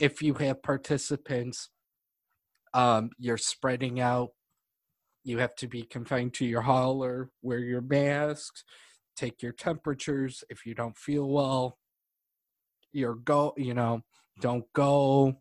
if 0.00 0.22
you 0.22 0.34
have 0.34 0.62
participants, 0.62 1.68
um, 2.74 3.10
you're 3.18 3.36
spreading 3.36 4.00
out 4.00 4.30
you 5.24 5.38
have 5.38 5.54
to 5.56 5.68
be 5.68 5.82
confined 5.82 6.34
to 6.34 6.44
your 6.44 6.62
hall 6.62 7.02
or 7.02 7.30
wear 7.42 7.58
your 7.58 7.80
masks, 7.80 8.64
take 9.16 9.42
your 9.42 9.52
temperatures. 9.52 10.42
If 10.50 10.66
you 10.66 10.74
don't 10.74 10.96
feel 10.96 11.28
well, 11.28 11.78
you're 12.92 13.14
go, 13.14 13.54
you 13.56 13.74
know, 13.74 14.02
don't 14.40 14.64
go, 14.72 15.36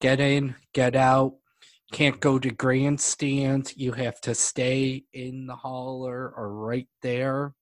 get 0.00 0.20
in, 0.20 0.54
get 0.72 0.94
out. 0.94 1.34
Can't 1.90 2.20
go 2.20 2.38
to 2.38 2.50
grandstands. 2.50 3.74
You 3.74 3.92
have 3.92 4.20
to 4.20 4.34
stay 4.34 5.04
in 5.14 5.46
the 5.46 5.56
hauler 5.56 6.34
or 6.36 6.52
right 6.52 6.88
there. 7.00 7.54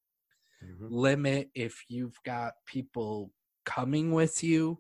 Mm-hmm. 0.67 0.87
Limit 0.91 1.51
if 1.55 1.85
you've 1.89 2.19
got 2.25 2.55
people 2.67 3.31
coming 3.65 4.13
with 4.13 4.43
you 4.45 4.79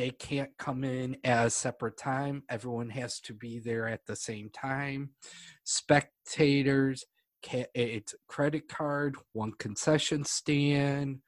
they 0.00 0.10
can't 0.10 0.56
come 0.56 0.82
in 0.82 1.16
at 1.24 1.46
a 1.46 1.50
separate 1.50 1.98
time. 1.98 2.42
Everyone 2.48 2.88
has 2.88 3.20
to 3.20 3.34
be 3.34 3.58
there 3.58 3.86
at 3.86 4.06
the 4.06 4.16
same 4.16 4.48
time. 4.50 5.10
Spectators, 5.64 7.04
it's 7.74 8.14
credit 8.26 8.66
card, 8.66 9.16
one 9.32 9.52
concession 9.58 10.24
stand. 10.24 11.18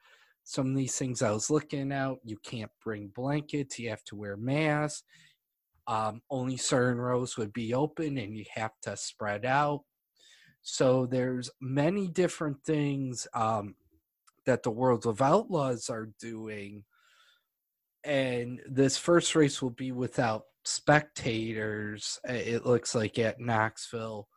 Some 0.44 0.70
of 0.70 0.76
these 0.76 0.96
things 0.96 1.20
I 1.20 1.32
was 1.32 1.50
looking 1.50 1.92
at, 1.92 2.14
you 2.24 2.38
can't 2.42 2.70
bring 2.82 3.12
blankets, 3.14 3.78
you 3.78 3.90
have 3.90 4.04
to 4.04 4.16
wear 4.16 4.38
masks. 4.38 5.02
Um, 5.86 6.22
only 6.30 6.56
certain 6.56 6.98
rows 6.98 7.36
would 7.36 7.52
be 7.52 7.74
open 7.74 8.16
and 8.16 8.34
you 8.34 8.44
have 8.54 8.72
to 8.84 8.96
spread 8.96 9.44
out. 9.44 9.82
So 10.62 11.04
there's 11.04 11.50
many 11.60 12.08
different 12.08 12.64
things 12.64 13.26
um, 13.34 13.74
that 14.46 14.62
the 14.62 14.70
World 14.70 15.06
of 15.06 15.22
Outlaws 15.22 15.88
are 15.90 16.10
doing 16.20 16.84
and 18.04 18.60
this 18.68 18.96
first 18.96 19.34
race 19.34 19.62
will 19.62 19.70
be 19.70 19.92
without 19.92 20.44
spectators 20.64 22.18
it 22.24 22.64
looks 22.64 22.94
like 22.94 23.18
at 23.18 23.40
knoxville 23.40 24.28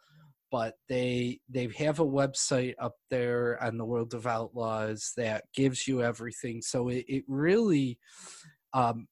but 0.52 0.76
they 0.90 1.40
they 1.50 1.70
have 1.78 2.00
a 2.00 2.06
website 2.06 2.74
up 2.80 2.96
there 3.10 3.62
on 3.64 3.78
the 3.78 3.86
world 3.86 4.14
of 4.14 4.26
outlaws 4.26 5.12
that 5.18 5.44
gives 5.54 5.88
you 5.88 6.02
everything 6.04 6.62
so 6.62 6.88
it, 6.88 7.06
it 7.08 7.24
really 7.28 8.00
um 8.74 9.08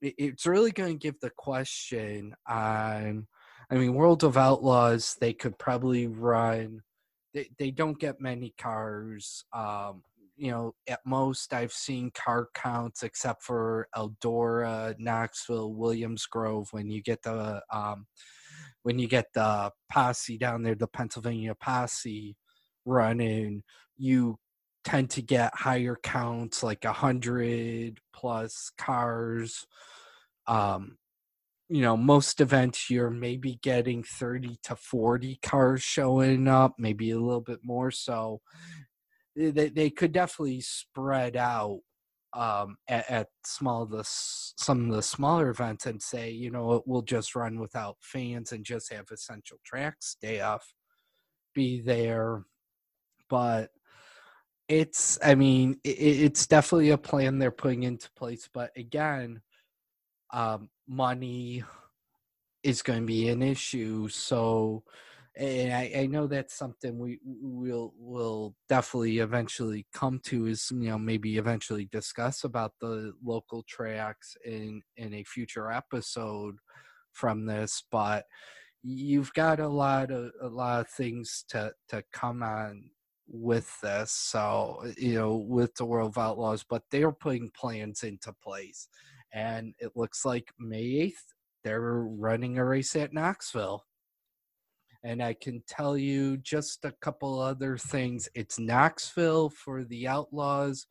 it, 0.00 0.14
it's 0.18 0.46
really 0.46 0.72
going 0.72 0.98
to 0.98 1.06
give 1.06 1.18
the 1.20 1.30
question 1.30 2.34
on 2.48 3.26
i 3.70 3.74
mean 3.76 3.94
world 3.94 4.24
of 4.24 4.36
outlaws 4.36 5.16
they 5.20 5.32
could 5.32 5.56
probably 5.58 6.08
run 6.08 6.80
they, 7.34 7.50
they 7.58 7.70
don't 7.70 7.98
get 7.98 8.20
many 8.20 8.54
cars 8.58 9.44
um 9.52 10.02
you 10.36 10.50
know, 10.50 10.74
at 10.88 11.00
most 11.04 11.52
I've 11.52 11.72
seen 11.72 12.10
car 12.10 12.48
counts 12.54 13.02
except 13.02 13.42
for 13.42 13.88
Eldora, 13.96 14.94
Knoxville, 14.98 15.74
Williams 15.74 16.26
Grove. 16.26 16.68
When 16.72 16.90
you 16.90 17.02
get 17.02 17.22
the 17.22 17.62
um, 17.72 18.06
when 18.82 18.98
you 18.98 19.06
get 19.08 19.26
the 19.34 19.70
posse 19.90 20.38
down 20.38 20.62
there, 20.62 20.74
the 20.74 20.88
Pennsylvania 20.88 21.54
posse 21.54 22.36
running, 22.84 23.62
you 23.96 24.36
tend 24.84 25.10
to 25.10 25.22
get 25.22 25.54
higher 25.54 25.96
counts, 26.02 26.62
like 26.62 26.84
a 26.84 26.92
hundred 26.92 28.00
plus 28.12 28.70
cars. 28.76 29.66
Um, 30.46 30.98
you 31.68 31.80
know, 31.80 31.96
most 31.96 32.40
events 32.40 32.90
you're 32.90 33.10
maybe 33.10 33.58
getting 33.62 34.02
30 34.02 34.58
to 34.64 34.76
40 34.76 35.38
cars 35.42 35.82
showing 35.82 36.46
up, 36.46 36.74
maybe 36.78 37.10
a 37.10 37.18
little 37.18 37.40
bit 37.40 37.60
more. 37.62 37.90
So 37.90 38.40
they, 39.36 39.68
they 39.68 39.90
could 39.90 40.12
definitely 40.12 40.60
spread 40.60 41.36
out 41.36 41.80
um, 42.34 42.76
at, 42.88 43.08
at 43.10 43.28
small 43.44 43.86
the 43.86 44.02
some 44.04 44.90
of 44.90 44.96
the 44.96 45.02
smaller 45.02 45.50
events 45.50 45.86
and 45.86 46.02
say, 46.02 46.30
you 46.30 46.50
know, 46.50 46.82
we'll 46.86 47.02
just 47.02 47.34
run 47.34 47.60
without 47.60 47.96
fans 48.00 48.52
and 48.52 48.64
just 48.64 48.92
have 48.92 49.06
essential 49.12 49.58
tracks. 49.64 50.16
track 50.20 50.38
staff 50.38 50.74
be 51.54 51.80
there. 51.80 52.44
But 53.30 53.70
it's, 54.68 55.18
I 55.22 55.34
mean, 55.34 55.78
it, 55.84 55.98
it's 55.98 56.46
definitely 56.46 56.90
a 56.90 56.98
plan 56.98 57.38
they're 57.38 57.50
putting 57.50 57.84
into 57.84 58.10
place. 58.16 58.48
But 58.52 58.70
again, 58.76 59.40
um, 60.32 60.68
money 60.88 61.64
is 62.62 62.82
going 62.82 63.00
to 63.00 63.06
be 63.06 63.28
an 63.28 63.42
issue. 63.42 64.08
So 64.08 64.84
and 65.36 65.72
I, 65.72 65.92
I, 65.96 66.06
know 66.06 66.28
that's 66.28 66.54
something 66.54 66.96
we 66.96 67.18
will 67.24 67.92
will 67.98 68.54
definitely 68.68 69.18
eventually 69.18 69.86
come 69.92 70.20
to 70.24 70.46
is 70.46 70.70
you 70.72 70.90
know 70.90 70.98
maybe 70.98 71.38
eventually 71.38 71.88
discuss 71.90 72.44
about 72.44 72.72
the 72.80 73.12
local 73.24 73.64
tracks 73.68 74.36
in 74.44 74.80
in 74.96 75.12
a 75.14 75.24
future 75.24 75.72
episode 75.72 76.56
from 77.12 77.46
this 77.46 77.82
but 77.90 78.26
you've 78.82 79.32
got 79.32 79.58
a 79.58 79.68
lot 79.68 80.12
of 80.12 80.30
a 80.40 80.48
lot 80.48 80.80
of 80.80 80.88
things 80.88 81.44
to 81.48 81.72
to 81.88 82.02
come 82.12 82.42
on 82.42 82.84
with 83.26 83.68
this 83.80 84.12
so 84.12 84.84
you 84.96 85.14
know 85.14 85.34
with 85.34 85.74
the 85.74 85.84
world 85.84 86.10
of 86.10 86.18
outlaws 86.18 86.64
but 86.68 86.82
they're 86.90 87.10
putting 87.10 87.50
plans 87.58 88.04
into 88.04 88.32
place 88.42 88.88
and 89.34 89.74
it 89.78 89.90
looks 89.94 90.24
like 90.24 90.52
may 90.58 90.84
8th 90.84 91.12
they're 91.64 92.06
running 92.08 92.56
a 92.58 92.64
race 92.64 92.96
at 92.96 93.12
knoxville 93.12 93.84
and 95.04 95.22
I 95.22 95.34
can 95.34 95.62
tell 95.68 95.98
you 95.98 96.38
just 96.38 96.86
a 96.86 96.94
couple 97.02 97.38
other 97.38 97.76
things. 97.76 98.26
It's 98.34 98.58
Knoxville 98.58 99.50
for 99.50 99.84
the 99.84 100.08
Outlaws. 100.08 100.86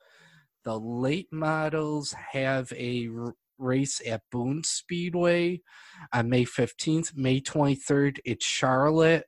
The 0.64 0.80
late 0.80 1.30
models 1.32 2.14
have 2.32 2.72
a 2.78 3.10
r- 3.10 3.34
race 3.58 4.02
at 4.06 4.22
Boone 4.32 4.64
Speedway 4.64 5.62
on 6.14 6.30
May 6.30 6.46
15th. 6.46 7.16
May 7.16 7.42
23rd, 7.42 8.20
it's 8.24 8.46
Charlotte. 8.46 9.26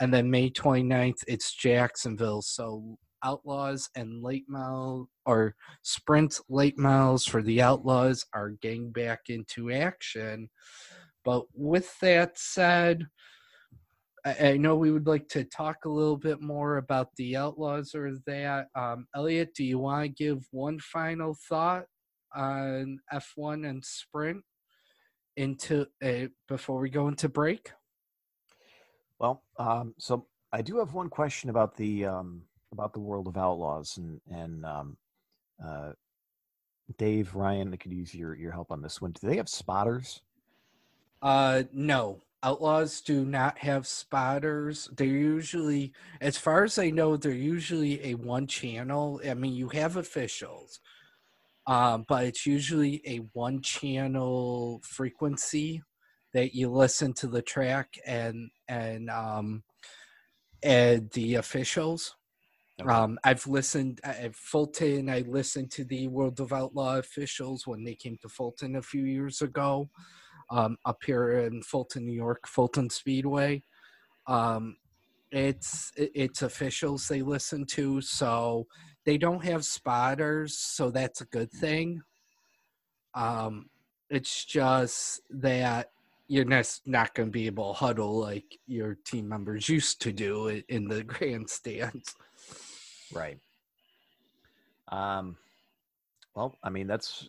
And 0.00 0.12
then 0.12 0.30
May 0.30 0.50
29th, 0.50 1.24
it's 1.26 1.54
Jacksonville. 1.54 2.42
So 2.42 2.98
Outlaws 3.26 3.90
and 3.96 4.22
late 4.22 4.44
mile 4.48 5.08
or 5.24 5.56
sprint 5.82 6.38
late 6.48 6.78
miles 6.78 7.26
for 7.26 7.42
the 7.42 7.60
Outlaws 7.60 8.24
are 8.32 8.50
getting 8.62 8.92
back 8.92 9.22
into 9.28 9.72
action. 9.72 10.48
But 11.24 11.44
with 11.52 11.92
that 12.00 12.38
said, 12.38 13.06
I, 14.24 14.50
I 14.50 14.56
know 14.56 14.76
we 14.76 14.92
would 14.92 15.08
like 15.08 15.28
to 15.30 15.42
talk 15.42 15.84
a 15.84 15.90
little 15.90 16.16
bit 16.16 16.40
more 16.40 16.76
about 16.76 17.08
the 17.16 17.36
Outlaws 17.36 17.94
or 17.94 18.12
that. 18.26 18.68
Um, 18.76 19.08
Elliot, 19.14 19.54
do 19.54 19.64
you 19.64 19.78
want 19.80 20.04
to 20.04 20.24
give 20.24 20.46
one 20.52 20.78
final 20.78 21.36
thought 21.48 21.86
on 22.34 23.00
F1 23.12 23.68
and 23.68 23.84
sprint 23.84 24.44
into 25.36 25.86
uh, 26.04 26.28
before 26.48 26.78
we 26.78 26.90
go 26.90 27.08
into 27.08 27.28
break? 27.28 27.72
Well, 29.18 29.42
um, 29.58 29.94
so 29.98 30.26
I 30.52 30.62
do 30.62 30.78
have 30.78 30.94
one 30.94 31.08
question 31.08 31.50
about 31.50 31.76
the 31.76 32.06
um, 32.06 32.42
about 32.76 32.92
the 32.92 33.00
world 33.00 33.26
of 33.26 33.38
outlaws 33.38 33.96
and 33.96 34.20
and 34.30 34.64
um, 34.66 34.96
uh, 35.64 35.92
Dave 36.98 37.34
Ryan. 37.34 37.72
I 37.72 37.76
could 37.76 37.92
use 37.92 38.14
your 38.14 38.34
your 38.34 38.52
help 38.52 38.70
on 38.70 38.82
this 38.82 39.00
one. 39.00 39.12
Do 39.12 39.26
they 39.26 39.36
have 39.36 39.48
spotters? 39.48 40.20
Uh, 41.22 41.62
no. 41.72 42.22
Outlaws 42.42 43.00
do 43.00 43.24
not 43.24 43.58
have 43.58 43.86
spotters. 43.86 44.88
They're 44.94 45.06
usually, 45.06 45.92
as 46.20 46.36
far 46.36 46.62
as 46.62 46.78
I 46.78 46.90
know, 46.90 47.16
they're 47.16 47.32
usually 47.32 48.04
a 48.04 48.14
one 48.14 48.46
channel. 48.46 49.20
I 49.26 49.34
mean, 49.34 49.54
you 49.54 49.68
have 49.70 49.96
officials, 49.96 50.78
um, 51.66 52.04
but 52.06 52.24
it's 52.24 52.46
usually 52.46 53.02
a 53.06 53.18
one 53.32 53.62
channel 53.62 54.80
frequency 54.84 55.82
that 56.34 56.54
you 56.54 56.70
listen 56.70 57.14
to 57.14 57.26
the 57.26 57.42
track 57.42 57.94
and 58.06 58.50
and 58.68 59.10
um, 59.10 59.64
and 60.62 61.10
the 61.12 61.36
officials. 61.36 62.14
Okay. 62.80 62.90
Um, 62.90 63.18
I've 63.24 63.46
listened 63.46 64.00
at 64.04 64.34
Fulton. 64.34 65.08
I 65.08 65.20
listened 65.20 65.70
to 65.72 65.84
the 65.84 66.08
World 66.08 66.40
of 66.40 66.52
Outlaw 66.52 66.98
officials 66.98 67.66
when 67.66 67.84
they 67.84 67.94
came 67.94 68.18
to 68.20 68.28
Fulton 68.28 68.76
a 68.76 68.82
few 68.82 69.04
years 69.04 69.40
ago 69.40 69.88
um, 70.50 70.76
up 70.84 71.02
here 71.04 71.38
in 71.38 71.62
Fulton, 71.62 72.04
New 72.04 72.12
York, 72.12 72.46
Fulton 72.46 72.90
Speedway. 72.90 73.62
Um, 74.26 74.76
it's 75.32 75.90
it's 75.96 76.42
officials 76.42 77.08
they 77.08 77.22
listen 77.22 77.64
to, 77.66 78.00
so 78.00 78.66
they 79.04 79.18
don't 79.18 79.44
have 79.44 79.64
spotters, 79.64 80.56
so 80.56 80.90
that's 80.90 81.20
a 81.20 81.26
good 81.26 81.50
thing. 81.50 82.02
Um, 83.14 83.70
it's 84.10 84.44
just 84.44 85.20
that 85.30 85.90
you're 86.28 86.44
not 86.44 87.14
going 87.14 87.28
to 87.28 87.32
be 87.32 87.46
able 87.46 87.72
to 87.72 87.78
huddle 87.78 88.18
like 88.18 88.58
your 88.66 88.96
team 89.04 89.28
members 89.28 89.68
used 89.68 90.00
to 90.02 90.12
do 90.12 90.62
in 90.68 90.88
the 90.88 91.02
grandstands. 91.04 92.14
Right. 93.12 93.38
Um, 94.88 95.36
well, 96.34 96.54
I 96.62 96.70
mean, 96.70 96.86
that's, 96.86 97.28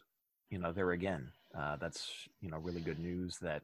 you 0.49 0.59
know, 0.59 0.71
there 0.71 0.91
again, 0.91 1.29
uh, 1.57 1.77
that's 1.77 2.11
you 2.41 2.49
know 2.49 2.57
really 2.57 2.81
good 2.81 2.99
news 2.99 3.37
that 3.39 3.61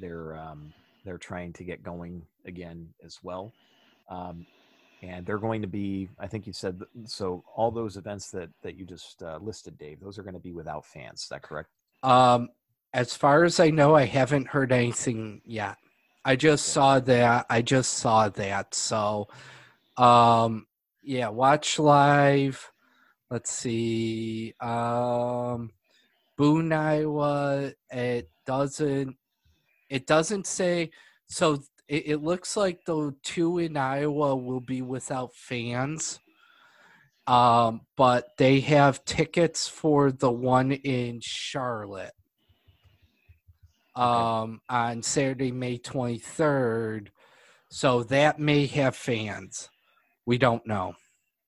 they're 0.00 0.36
um, 0.36 0.72
they're 1.04 1.18
trying 1.18 1.52
to 1.54 1.64
get 1.64 1.82
going 1.82 2.22
again 2.44 2.88
as 3.04 3.18
well. 3.22 3.52
Um, 4.08 4.46
and 5.02 5.24
they're 5.24 5.38
going 5.38 5.62
to 5.62 5.68
be 5.68 6.08
i 6.18 6.26
think 6.26 6.46
you 6.46 6.52
said 6.52 6.80
so 7.04 7.42
all 7.56 7.70
those 7.70 7.96
events 7.96 8.30
that 8.30 8.48
that 8.62 8.76
you 8.76 8.84
just 8.84 9.22
uh, 9.22 9.38
listed 9.40 9.76
dave 9.78 10.00
those 10.00 10.18
are 10.18 10.22
going 10.22 10.34
to 10.34 10.40
be 10.40 10.52
without 10.52 10.84
fans 10.84 11.22
is 11.22 11.28
that 11.28 11.42
correct 11.42 11.68
um 12.02 12.48
as 12.92 13.14
far 13.16 13.44
as 13.44 13.60
i 13.60 13.70
know 13.70 13.94
i 13.94 14.04
haven't 14.04 14.48
heard 14.48 14.72
anything 14.72 15.40
yet 15.44 15.76
i 16.24 16.36
just 16.36 16.66
saw 16.66 17.00
that 17.00 17.46
i 17.48 17.62
just 17.62 17.94
saw 17.94 18.28
that 18.28 18.74
so 18.74 19.26
um 19.96 20.66
yeah 21.02 21.28
watch 21.28 21.78
live 21.78 22.70
let's 23.30 23.50
see 23.50 24.54
um 24.60 25.70
Boone, 26.40 26.72
Iowa. 26.72 27.72
It 27.90 28.30
doesn't. 28.46 29.14
It 29.90 30.06
doesn't 30.06 30.46
say. 30.46 30.90
So 31.26 31.58
it, 31.86 32.04
it 32.06 32.22
looks 32.22 32.56
like 32.56 32.82
the 32.86 33.14
two 33.22 33.58
in 33.58 33.76
Iowa 33.76 34.34
will 34.34 34.62
be 34.62 34.80
without 34.80 35.34
fans. 35.34 36.18
Um, 37.26 37.82
but 37.94 38.28
they 38.38 38.60
have 38.60 39.04
tickets 39.04 39.68
for 39.68 40.10
the 40.12 40.30
one 40.30 40.72
in 40.72 41.20
Charlotte. 41.20 42.14
Um, 43.94 44.62
on 44.66 45.02
Saturday, 45.02 45.52
May 45.52 45.76
twenty 45.76 46.16
third. 46.16 47.10
So 47.68 48.02
that 48.04 48.38
may 48.38 48.64
have 48.64 48.96
fans. 48.96 49.68
We 50.30 50.38
don't 50.38 50.64
know. 50.64 50.94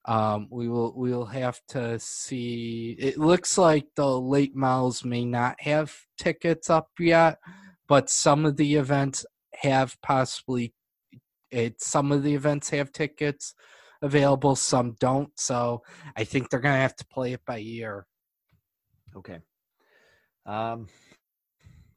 Um, 0.07 0.49
we 0.51 0.69
will 0.69 0.93
we'll 0.97 1.27
have 1.27 1.61
to 1.69 2.01
see. 2.01 2.97
It 2.99 3.17
looks 3.17 3.57
like 3.57 3.87
the 3.95 4.21
late 4.21 4.57
models 4.57 5.05
may 5.05 5.25
not 5.25 5.61
have 5.61 5.95
tickets 6.19 6.69
up 6.69 6.89
yet, 6.99 7.39
but 7.87 8.11
some 8.11 8.45
of 8.45 8.57
the 8.57 8.75
events 8.75 9.25
have 9.55 9.97
possibly. 10.03 10.75
It 11.53 11.81
some 11.81 12.11
of 12.11 12.25
the 12.25 12.35
events 12.35 12.71
have 12.71 12.91
tickets 12.91 13.55
available, 14.03 14.57
some 14.57 14.97
don't. 14.99 15.31
So 15.39 15.85
I 16.17 16.25
think 16.25 16.51
they're 16.51 16.59
gonna 16.59 16.79
have 16.79 16.97
to 16.97 17.07
play 17.07 17.35
it 17.35 17.45
by 17.47 17.61
ear. 17.61 18.05
Okay. 19.15 19.39
Um. 20.45 20.89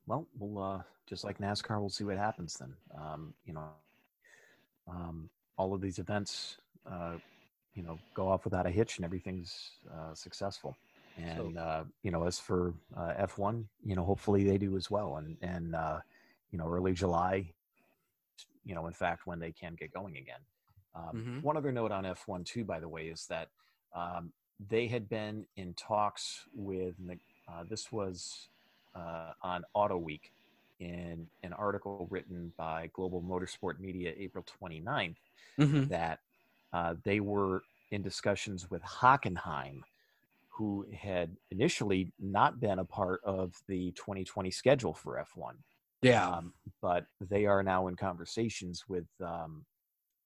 Well, 0.05 0.27
we'll 0.37 0.63
uh, 0.63 0.81
just 1.09 1.23
like 1.23 1.39
NASCAR, 1.39 1.79
we'll 1.79 1.89
see 1.89 2.03
what 2.03 2.19
happens 2.19 2.57
then. 2.59 2.75
Um, 2.95 3.33
you 3.43 3.53
know, 3.53 3.69
um, 4.87 5.31
all 5.57 5.73
of 5.73 5.81
these 5.81 5.97
events. 5.97 6.59
Uh, 6.89 7.17
you 7.75 7.83
know 7.83 7.99
go 8.13 8.27
off 8.29 8.45
without 8.45 8.65
a 8.65 8.69
hitch 8.69 8.97
and 8.97 9.05
everything's 9.05 9.71
uh, 9.93 10.13
successful 10.13 10.75
and 11.17 11.55
so, 11.55 11.61
uh, 11.61 11.83
you 12.03 12.11
know 12.11 12.23
as 12.25 12.39
for 12.39 12.73
uh, 12.97 13.13
f1 13.25 13.65
you 13.85 13.95
know 13.95 14.03
hopefully 14.03 14.43
they 14.43 14.57
do 14.57 14.75
as 14.77 14.89
well 14.89 15.17
and 15.17 15.37
and 15.41 15.75
uh, 15.75 15.99
you 16.51 16.57
know 16.57 16.67
early 16.67 16.93
july 16.93 17.45
you 18.63 18.73
know 18.73 18.87
in 18.87 18.93
fact 18.93 19.27
when 19.27 19.39
they 19.39 19.51
can 19.51 19.75
get 19.75 19.93
going 19.93 20.17
again 20.17 20.39
um, 20.95 21.03
mm-hmm. 21.13 21.41
one 21.41 21.57
other 21.57 21.71
note 21.71 21.91
on 21.91 22.05
f1 22.05 22.45
too 22.45 22.63
by 22.63 22.79
the 22.79 22.87
way 22.87 23.07
is 23.07 23.25
that 23.27 23.49
um, 23.93 24.31
they 24.69 24.87
had 24.87 25.09
been 25.09 25.45
in 25.57 25.73
talks 25.73 26.45
with 26.53 26.95
uh, 27.49 27.63
this 27.69 27.91
was 27.91 28.47
uh, 28.95 29.31
on 29.43 29.63
Auto 29.73 29.97
Week 29.97 30.31
in 30.79 31.27
an 31.43 31.53
article 31.53 32.07
written 32.09 32.53
by 32.57 32.89
Global 32.93 33.21
Motorsport 33.21 33.79
Media 33.79 34.13
April 34.17 34.45
29th 34.61 35.17
Mhm. 35.59 35.87
that 35.89 36.19
uh, 36.75 36.95
they 37.05 37.19
were 37.21 37.63
in 37.91 38.01
discussions 38.03 38.69
with 38.71 38.83
Hockenheim, 38.83 39.81
who 40.49 40.87
had 40.93 41.35
initially 41.51 42.13
not 42.19 42.59
been 42.59 42.79
a 42.79 42.85
part 42.85 43.21
of 43.23 43.55
the 43.67 43.91
2020 43.93 44.51
schedule 44.51 44.93
for 44.93 45.17
F1 45.19 45.63
Yeah. 46.01 46.35
um, 46.37 46.53
but 46.81 47.07
they 47.21 47.45
are 47.45 47.63
now 47.63 47.87
in 47.87 47.95
conversations 47.95 48.85
with, 48.87 49.07
um, 49.21 49.65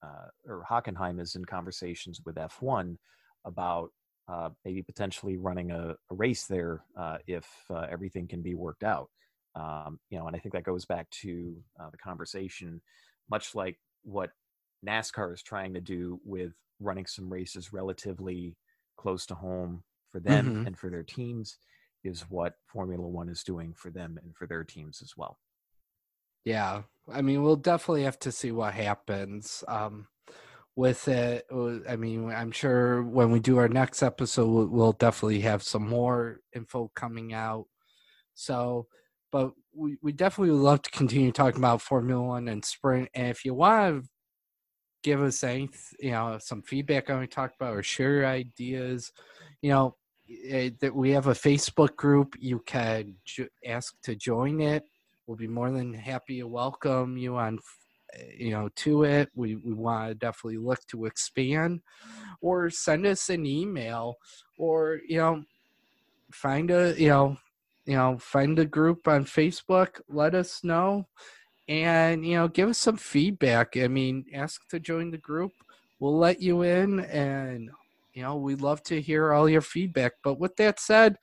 uh, 0.03 0.27
or 0.47 0.65
Hockenheim 0.69 1.19
is 1.21 1.35
in 1.35 1.45
conversations 1.45 2.21
with 2.25 2.37
F1 2.37 2.97
about 3.45 3.91
uh, 4.27 4.49
maybe 4.65 4.83
potentially 4.83 5.37
running 5.37 5.71
a, 5.71 5.95
a 6.11 6.15
race 6.15 6.45
there 6.47 6.85
uh, 6.97 7.17
if 7.27 7.47
uh, 7.71 7.87
everything 7.89 8.27
can 8.27 8.41
be 8.41 8.55
worked 8.55 8.83
out. 8.83 9.09
Um, 9.55 9.99
you 10.09 10.19
know, 10.19 10.27
and 10.27 10.35
I 10.35 10.39
think 10.39 10.53
that 10.53 10.63
goes 10.63 10.85
back 10.85 11.09
to 11.21 11.63
uh, 11.79 11.89
the 11.89 11.97
conversation, 11.97 12.81
much 13.29 13.55
like 13.55 13.79
what 14.03 14.31
NASCAR 14.85 15.33
is 15.33 15.43
trying 15.43 15.73
to 15.73 15.81
do 15.81 16.19
with 16.23 16.53
running 16.79 17.05
some 17.05 17.31
races 17.31 17.73
relatively 17.73 18.55
close 18.97 19.25
to 19.27 19.35
home 19.35 19.83
for 20.11 20.19
them 20.19 20.63
Mhm. 20.63 20.67
and 20.67 20.77
for 20.77 20.89
their 20.89 21.03
teams, 21.03 21.57
is 22.03 22.21
what 22.29 22.55
Formula 22.67 23.05
One 23.07 23.29
is 23.29 23.43
doing 23.43 23.73
for 23.73 23.89
them 23.89 24.17
and 24.21 24.35
for 24.35 24.47
their 24.47 24.63
teams 24.63 25.01
as 25.01 25.17
well. 25.17 25.37
Yeah, 26.45 26.83
I 27.11 27.21
mean, 27.21 27.43
we'll 27.43 27.57
definitely 27.57 28.03
have 28.03 28.19
to 28.19 28.31
see 28.31 28.51
what 28.51 28.73
happens 28.73 29.63
um, 29.67 30.07
with 30.75 31.07
it. 31.09 31.45
I 31.51 31.97
mean, 31.97 32.29
I'm 32.31 32.51
sure 32.51 33.03
when 33.03 33.31
we 33.31 33.39
do 33.41 33.57
our 33.57 33.67
next 33.67 34.01
episode, 34.01 34.47
we'll, 34.47 34.67
we'll 34.67 34.91
definitely 34.93 35.41
have 35.41 35.61
some 35.61 35.87
more 35.87 36.39
info 36.55 36.89
coming 36.95 37.33
out. 37.33 37.65
So, 38.33 38.87
but 39.31 39.51
we, 39.73 39.97
we 40.01 40.13
definitely 40.13 40.51
would 40.51 40.63
love 40.63 40.81
to 40.83 40.91
continue 40.91 41.33
talking 41.33 41.59
about 41.59 41.81
Formula 41.81 42.23
One 42.23 42.47
and 42.47 42.63
sprint. 42.63 43.09
And 43.13 43.27
if 43.27 43.43
you 43.43 43.53
want 43.53 44.03
to 44.03 44.09
give 45.03 45.21
us 45.21 45.43
any, 45.43 45.69
you 45.99 46.11
know, 46.11 46.37
some 46.39 46.61
feedback 46.61 47.09
on 47.09 47.19
we 47.19 47.27
talked 47.27 47.55
about 47.55 47.75
or 47.75 47.83
share 47.83 48.25
ideas, 48.25 49.11
you 49.61 49.71
know, 49.71 49.95
eh, 50.47 50.71
that 50.79 50.93
we 50.93 51.11
have 51.11 51.27
a 51.27 51.33
Facebook 51.33 51.95
group. 51.95 52.35
You 52.39 52.59
can 52.65 53.15
ask 53.65 53.95
to 54.03 54.15
join 54.15 54.61
it. 54.61 54.83
We'll 55.27 55.37
be 55.37 55.47
more 55.47 55.71
than 55.71 55.93
happy 55.93 56.39
to 56.39 56.47
welcome 56.47 57.17
you 57.17 57.35
on 57.37 57.59
uh, 58.15 58.23
you 58.37 58.51
know 58.51 58.69
to 58.77 59.03
it. 59.03 59.29
We, 59.35 59.55
we 59.55 59.73
want 59.73 60.09
to 60.09 60.15
definitely 60.15 60.57
look 60.57 60.85
to 60.87 61.05
expand 61.05 61.81
or 62.41 62.69
send 62.69 63.05
us 63.05 63.29
an 63.29 63.45
email 63.45 64.15
or 64.57 64.99
you 65.07 65.17
know 65.17 65.43
find 66.31 66.71
a 66.71 66.95
you 66.97 67.09
know 67.09 67.37
you 67.85 67.95
know 67.95 68.17
find 68.17 68.57
a 68.59 68.65
group 68.65 69.07
on 69.07 69.25
facebook. 69.25 70.01
Let 70.09 70.33
us 70.35 70.63
know 70.63 71.07
and 71.69 72.25
you 72.25 72.35
know 72.35 72.47
give 72.49 72.67
us 72.67 72.77
some 72.77 72.97
feedback 72.97 73.77
i 73.77 73.87
mean 73.87 74.25
ask 74.33 74.67
to 74.67 74.79
join 74.79 75.11
the 75.11 75.17
group 75.17 75.51
we'll 75.99 76.17
let 76.17 76.41
you 76.41 76.63
in 76.63 76.99
and 77.01 77.69
you 78.13 78.23
know 78.23 78.35
we'd 78.35 78.59
love 78.59 78.83
to 78.83 78.99
hear 78.99 79.31
all 79.31 79.47
your 79.47 79.61
feedback 79.61 80.13
but 80.23 80.39
with 80.39 80.55
that 80.57 80.79
said 80.79 81.15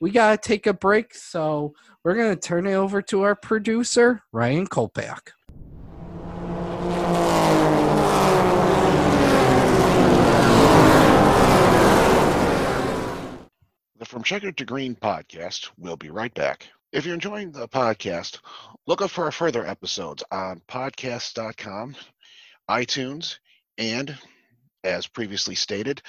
we 0.00 0.10
got 0.10 0.40
to 0.40 0.48
take 0.48 0.66
a 0.66 0.72
break 0.72 1.12
so 1.12 1.74
we're 2.04 2.14
going 2.14 2.34
to 2.34 2.40
turn 2.40 2.66
it 2.66 2.74
over 2.74 3.02
to 3.02 3.22
our 3.22 3.34
producer, 3.34 4.22
Ryan 4.32 4.66
Kolpak. 4.66 5.32
The 13.98 14.04
From 14.04 14.22
Checkered 14.22 14.56
to 14.58 14.64
Green 14.64 14.94
podcast 14.94 15.70
we'll 15.76 15.96
be 15.96 16.10
right 16.10 16.32
back. 16.32 16.68
If 16.90 17.04
you're 17.04 17.14
enjoying 17.14 17.52
the 17.52 17.68
podcast, 17.68 18.38
look 18.86 19.02
up 19.02 19.10
for 19.10 19.24
our 19.24 19.32
further 19.32 19.66
episodes 19.66 20.24
on 20.30 20.62
podcast.com, 20.68 21.94
iTunes, 22.70 23.38
and 23.76 24.16
as 24.82 25.06
previously 25.06 25.54
stated, 25.54 26.00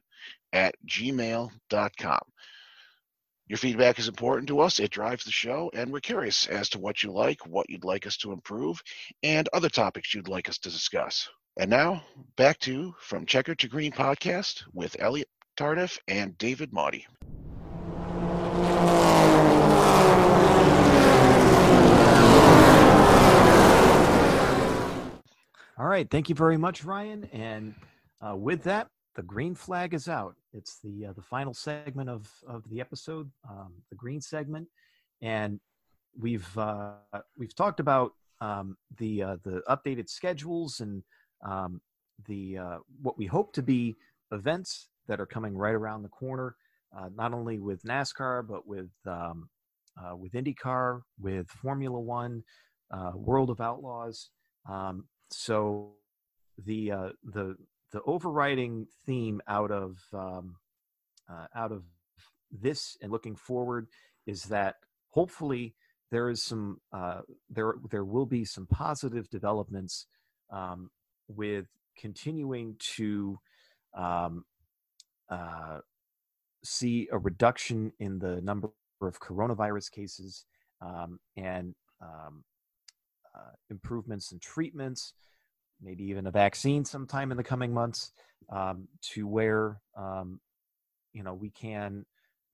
at 0.53 0.75
gmail.com. 0.85 2.21
Your 3.47 3.59
feedback 3.59 3.99
is 3.99 4.09
important 4.09 4.49
to 4.49 4.61
us. 4.61 4.81
It 4.81 4.91
drives 4.91 5.25
the 5.25 5.31
show, 5.31 5.71
and 5.75 5.93
we're 5.93 6.01
curious 6.01 6.47
as 6.47 6.71
to 6.71 6.79
what 6.79 7.03
you 7.03 7.13
like, 7.13 7.47
what 7.47 7.69
you'd 7.69 7.85
like 7.85 8.07
us 8.07 8.17
to 8.19 8.33
improve, 8.33 8.83
and 9.23 9.47
other 9.53 9.69
topics 9.69 10.15
you'd 10.15 10.29
like 10.29 10.49
us 10.49 10.57
to 10.59 10.71
discuss. 10.71 11.29
And 11.59 11.69
now, 11.69 12.03
back 12.37 12.59
to 12.61 12.95
From 13.01 13.27
Checker 13.27 13.55
to 13.57 13.69
Green 13.69 13.93
podcast 13.93 14.63
with 14.73 14.97
Elliot 14.99 15.29
Tardif 15.59 15.99
and 16.09 16.39
David 16.39 16.73
Maudie. 16.73 17.07
All 25.77 25.87
right, 25.87 26.09
thank 26.11 26.31
you 26.31 26.35
very 26.35 26.57
much, 26.57 26.83
Ryan. 26.83 27.29
And 27.31 27.75
uh, 28.27 28.37
with 28.37 28.63
that, 28.63 28.89
the 29.15 29.23
green 29.23 29.55
flag 29.55 29.95
is 29.95 30.09
out. 30.09 30.35
It's 30.53 30.79
the 30.83 31.07
uh, 31.07 31.13
the 31.13 31.23
final 31.23 31.55
segment 31.55 32.11
of 32.11 32.29
of 32.47 32.69
the 32.69 32.81
episode, 32.81 33.31
um, 33.49 33.73
the 33.91 33.97
green 33.97 34.21
segment, 34.21 34.69
and 35.23 35.61
we've 36.19 36.59
uh, 36.59 36.95
we've 37.39 37.55
talked 37.55 37.81
about 37.81 38.13
um, 38.41 38.77
the 38.99 39.23
uh, 39.23 39.37
the 39.45 39.63
updated 39.69 40.09
schedules 40.09 40.81
and 40.81 41.03
um, 41.45 41.81
the 42.27 42.59
uh, 42.59 42.79
what 43.03 43.17
we 43.17 43.27
hope 43.27 43.53
to 43.55 43.63
be 43.63 43.97
events 44.33 44.89
that 45.07 45.21
are 45.21 45.27
coming 45.27 45.57
right 45.57 45.75
around 45.75 46.03
the 46.03 46.09
corner, 46.09 46.57
uh, 46.97 47.09
not 47.15 47.33
only 47.33 47.59
with 47.59 47.83
NASCAR 47.85 48.47
but 48.47 48.67
with 48.67 48.91
um, 49.07 49.49
uh, 50.03 50.17
with 50.17 50.33
IndyCar, 50.33 51.03
with 51.21 51.49
Formula 51.49 52.01
One, 52.01 52.43
World 53.15 53.51
of 53.51 53.61
Outlaws. 53.61 54.31
Um, 54.69 55.07
so 55.31 55.93
the 56.65 57.13
the 57.25 57.57
the 57.95 58.03
overriding 58.03 58.89
theme 59.07 59.41
out 59.47 59.71
of 59.71 59.97
um, 60.13 60.57
uh, 61.31 61.47
out 61.55 61.71
of 61.71 61.85
this 62.51 62.99
and 63.01 63.13
looking 63.13 63.37
forward 63.37 63.87
is 64.27 64.43
that 64.45 64.75
hopefully 65.11 65.75
there 66.11 66.29
is 66.29 66.43
some 66.43 66.81
uh, 66.93 67.21
there 67.49 67.75
there 67.91 68.05
will 68.05 68.27
be 68.27 68.45
some 68.45 68.67
positive 68.67 69.31
developments 69.31 70.07
um, 70.51 70.91
with 71.29 71.67
continuing 71.97 72.75
to 72.81 73.39
um, 73.97 74.45
uh, 75.31 75.79
see 76.65 77.09
a 77.13 77.19
reduction 77.19 77.93
in 78.01 78.19
the 78.19 78.41
number 78.41 78.71
of 79.03 79.21
coronavirus 79.21 79.93
cases 79.93 80.45
um, 80.81 81.21
and 81.37 81.77
um, 82.03 82.43
uh, 83.37 83.53
improvements 83.71 84.33
in 84.33 84.41
treatments, 84.41 85.13
maybe 85.85 86.05
even 86.05 86.27
a 86.27 86.31
vaccine 86.31 86.85
sometime 86.85 87.31
in 87.31 87.37
the 87.37 87.45
coming 87.45 87.73
months, 87.73 88.13
um, 88.51 88.89
to 89.13 89.27
where 89.27 89.81
um, 89.97 90.41
you 91.13 91.23
know 91.23 91.35
we 91.35 91.51
can 91.51 92.05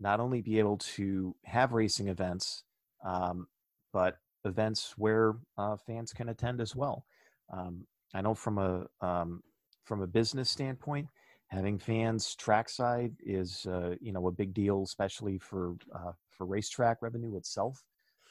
not 0.00 0.20
only 0.20 0.40
be 0.40 0.58
able 0.58 0.78
to 0.78 1.34
have 1.44 1.72
racing 1.72 2.08
events, 2.08 2.64
um, 3.04 3.46
but 3.92 4.16
events 4.44 4.94
where 4.96 5.34
uh, 5.58 5.76
fans 5.86 6.12
can 6.12 6.28
attend 6.30 6.60
as 6.60 6.74
well. 6.74 7.04
Um, 7.52 7.86
I 8.14 8.22
know 8.22 8.34
from 8.34 8.58
a 8.58 8.86
um, 9.00 9.42
from 9.84 10.02
a 10.02 10.06
business 10.06 10.50
standpoint, 10.50 11.08
having 11.48 11.78
fans 11.78 12.34
trackside 12.34 13.12
is 13.24 13.66
uh, 13.66 13.94
you 14.00 14.12
know 14.12 14.26
a 14.26 14.32
big 14.32 14.54
deal, 14.54 14.82
especially 14.82 15.38
for 15.38 15.74
uh, 15.94 16.12
for 16.30 16.46
racetrack 16.46 17.02
revenue 17.02 17.36
itself. 17.36 17.82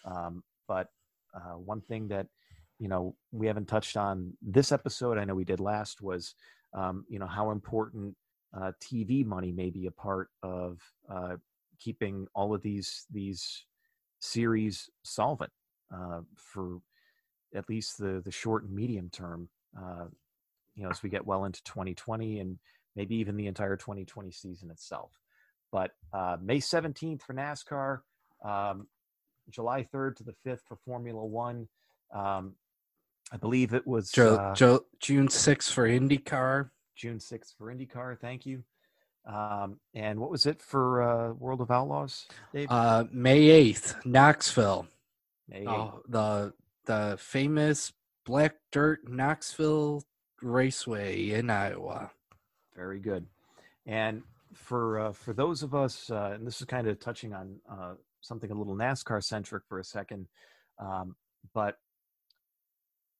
Um, 0.05 0.43
but 0.67 0.87
uh, 1.33 1.57
one 1.57 1.81
thing 1.81 2.07
that 2.09 2.27
you 2.79 2.87
know 2.87 3.15
we 3.31 3.47
haven't 3.47 3.67
touched 3.67 3.97
on 3.97 4.33
this 4.41 4.71
episode, 4.71 5.17
I 5.17 5.25
know 5.25 5.35
we 5.35 5.45
did 5.45 5.59
last, 5.59 6.01
was 6.01 6.35
um, 6.73 7.05
you 7.09 7.19
know 7.19 7.27
how 7.27 7.51
important 7.51 8.15
uh, 8.55 8.71
TV 8.81 9.25
money 9.25 9.51
may 9.51 9.69
be 9.69 9.85
a 9.85 9.91
part 9.91 10.29
of 10.41 10.79
uh, 11.09 11.35
keeping 11.79 12.27
all 12.33 12.53
of 12.53 12.61
these 12.61 13.05
these 13.11 13.65
series 14.19 14.89
solvent 15.03 15.51
uh, 15.93 16.21
for 16.35 16.79
at 17.55 17.69
least 17.69 17.97
the 17.97 18.21
the 18.23 18.31
short 18.31 18.63
and 18.63 18.73
medium 18.73 19.09
term. 19.11 19.49
Uh, 19.77 20.05
you 20.75 20.83
know, 20.83 20.89
as 20.89 21.03
we 21.03 21.09
get 21.09 21.25
well 21.25 21.43
into 21.43 21.61
2020 21.63 22.39
and 22.39 22.57
maybe 22.95 23.15
even 23.15 23.35
the 23.35 23.47
entire 23.47 23.75
2020 23.75 24.31
season 24.31 24.71
itself. 24.71 25.11
But 25.71 25.91
uh, 26.13 26.37
May 26.41 26.59
17th 26.59 27.21
for 27.21 27.33
NASCAR, 27.33 27.99
um, 28.43 28.87
July 29.49 29.85
3rd 29.93 30.15
to 30.17 30.23
the 30.23 30.35
5th 30.45 30.61
for 30.67 30.77
Formula 30.85 31.23
One. 31.23 31.67
Um, 32.13 32.53
I 33.31 33.37
believe 33.37 33.73
it 33.73 33.85
was 33.85 34.15
uh, 34.17 34.53
June 34.99 35.27
6th 35.27 35.71
for 35.71 35.87
IndyCar. 35.87 36.69
June 36.95 37.17
6th 37.17 37.55
for 37.57 37.73
IndyCar. 37.73 38.19
Thank 38.19 38.45
you. 38.45 38.63
Um, 39.25 39.79
and 39.93 40.19
what 40.19 40.31
was 40.31 40.45
it 40.45 40.61
for 40.61 41.03
uh, 41.03 41.33
World 41.33 41.61
of 41.61 41.69
Outlaws, 41.69 42.25
Dave? 42.53 42.67
Uh, 42.71 43.05
May 43.11 43.71
8th, 43.71 44.05
Knoxville. 44.05 44.87
May 45.47 45.67
Oh, 45.67 46.01
the 46.07 46.53
the 46.85 47.17
famous 47.19 47.93
Black 48.25 48.55
Dirt 48.71 49.07
Knoxville 49.07 50.03
Raceway 50.41 51.31
in 51.31 51.49
Iowa. 51.49 52.11
Very 52.75 52.99
good. 52.99 53.25
And 53.85 54.23
for 54.53 54.99
uh, 54.99 55.11
for 55.11 55.33
those 55.33 55.63
of 55.63 55.75
us, 55.75 56.09
uh, 56.09 56.31
and 56.33 56.45
this 56.45 56.61
is 56.61 56.65
kind 56.65 56.87
of 56.87 56.99
touching 56.99 57.33
on 57.33 57.55
uh, 57.69 57.93
something 58.21 58.49
a 58.51 58.55
little 58.55 58.75
NASCAR 58.75 59.23
centric 59.23 59.63
for 59.67 59.79
a 59.79 59.83
second, 59.83 60.27
um, 60.79 61.15
but 61.53 61.77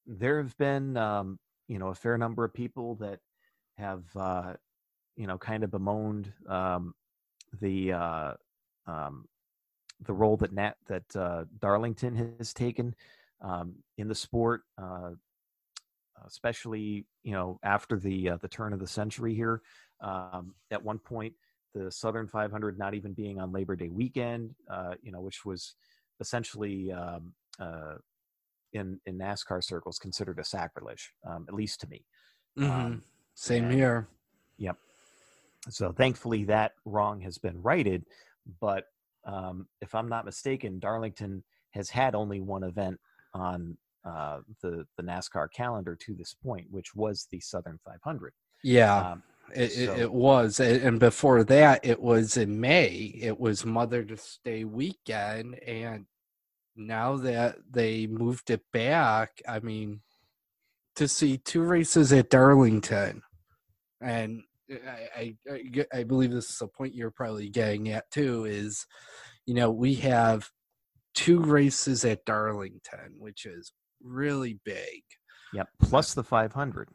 there 0.09 0.41
have 0.41 0.57
been 0.57 0.97
um, 0.97 1.39
you 1.67 1.77
know 1.77 1.89
a 1.89 1.95
fair 1.95 2.17
number 2.17 2.43
of 2.43 2.53
people 2.53 2.95
that 2.95 3.19
have 3.77 4.03
uh, 4.15 4.53
you 5.15 5.27
know 5.27 5.37
kind 5.37 5.63
of 5.63 5.71
bemoaned 5.71 6.33
um, 6.47 6.93
the 7.61 7.93
uh, 7.93 8.33
um, 8.87 9.25
the 10.01 10.13
role 10.13 10.37
that 10.37 10.53
Nat 10.53 10.75
that 10.87 11.15
uh, 11.15 11.45
Darlington 11.59 12.35
has 12.39 12.53
taken 12.53 12.95
um, 13.41 13.75
in 13.97 14.07
the 14.07 14.15
sport, 14.15 14.63
uh, 14.77 15.11
especially 16.25 17.05
you 17.23 17.31
know 17.31 17.59
after 17.63 17.99
the 17.99 18.31
uh, 18.31 18.37
the 18.37 18.47
turn 18.47 18.73
of 18.73 18.79
the 18.79 18.87
century 18.87 19.35
here. 19.35 19.61
Um, 20.01 20.55
at 20.71 20.83
one 20.83 20.97
point, 20.97 21.33
the 21.75 21.91
Southern 21.91 22.25
500 22.25 22.79
not 22.79 22.93
even 22.93 23.13
being 23.13 23.39
on 23.39 23.51
Labor 23.51 23.75
Day 23.75 23.89
weekend, 23.89 24.55
uh, 24.71 24.95
you 25.03 25.11
know, 25.11 25.19
which 25.19 25.43
was 25.43 25.75
essentially 26.21 26.91
um, 26.91 27.33
in 28.73 28.99
in 29.05 29.17
NASCAR 29.17 29.63
circles 29.63 29.97
considered 29.99 30.39
a 30.39 30.43
sacrilege, 30.43 31.13
um, 31.27 31.45
at 31.47 31.53
least 31.53 31.81
to 31.81 31.87
me. 31.89 32.05
Mhm. 32.57 32.69
Um, 32.69 33.03
Same 33.35 33.65
and- 33.65 33.73
here. 33.73 34.07
Yep. 34.57 34.77
So 35.69 35.91
thankfully 35.91 36.43
that 36.45 36.73
wrong 36.85 37.21
has 37.21 37.37
been 37.37 37.61
righted. 37.61 38.05
But 38.59 38.85
um, 39.25 39.67
if 39.81 39.93
I'm 39.93 40.09
not 40.09 40.25
mistaken, 40.25 40.79
Darlington 40.79 41.43
has 41.71 41.89
had 41.89 42.15
only 42.15 42.39
one 42.41 42.63
event 42.63 42.99
on 43.33 43.77
uh, 44.05 44.39
the 44.61 44.87
the 44.97 45.03
NASCAR 45.03 45.51
calendar 45.51 45.95
to 45.95 46.15
this 46.15 46.33
point, 46.33 46.67
which 46.71 46.95
was 46.95 47.27
the 47.31 47.39
Southern 47.39 47.77
500. 47.85 48.33
Yeah, 48.63 49.11
Um, 49.11 49.23
it, 49.53 49.61
it, 49.77 49.85
so- 49.87 49.95
it 49.97 50.11
was. 50.11 50.59
And 50.59 50.99
before 50.99 51.43
that, 51.45 51.85
it 51.85 51.99
was 52.01 52.37
in 52.37 52.59
May. 52.59 52.93
It 53.21 53.39
was 53.39 53.65
Mother's 53.65 54.39
Day 54.43 54.63
weekend. 54.63 55.55
And 55.59 56.05
now 56.79 57.17
that 57.17 57.57
they 57.69 58.07
moved 58.07 58.49
it 58.49 58.61
back, 58.71 59.41
I 59.47 59.59
mean, 59.59 60.01
to 60.95 61.07
see 61.07 61.37
two 61.37 61.61
races 61.61 62.11
at 62.13 62.29
Darlington, 62.29 63.21
and 64.01 64.41
I, 65.15 65.35
I, 65.51 65.85
I 65.93 66.03
believe 66.03 66.31
this 66.31 66.49
is 66.49 66.61
a 66.61 66.67
point 66.67 66.95
you're 66.95 67.11
probably 67.11 67.49
getting 67.49 67.89
at 67.89 68.09
too, 68.11 68.45
is, 68.45 68.85
you 69.45 69.53
know, 69.53 69.71
we 69.71 69.95
have 69.95 70.49
two 71.13 71.39
races 71.39 72.05
at 72.05 72.25
Darlington, 72.25 73.15
which 73.17 73.45
is 73.45 73.73
really 74.01 74.59
big. 74.63 75.01
Yep. 75.53 75.67
Plus 75.81 76.13
the 76.13 76.23
500, 76.23 76.89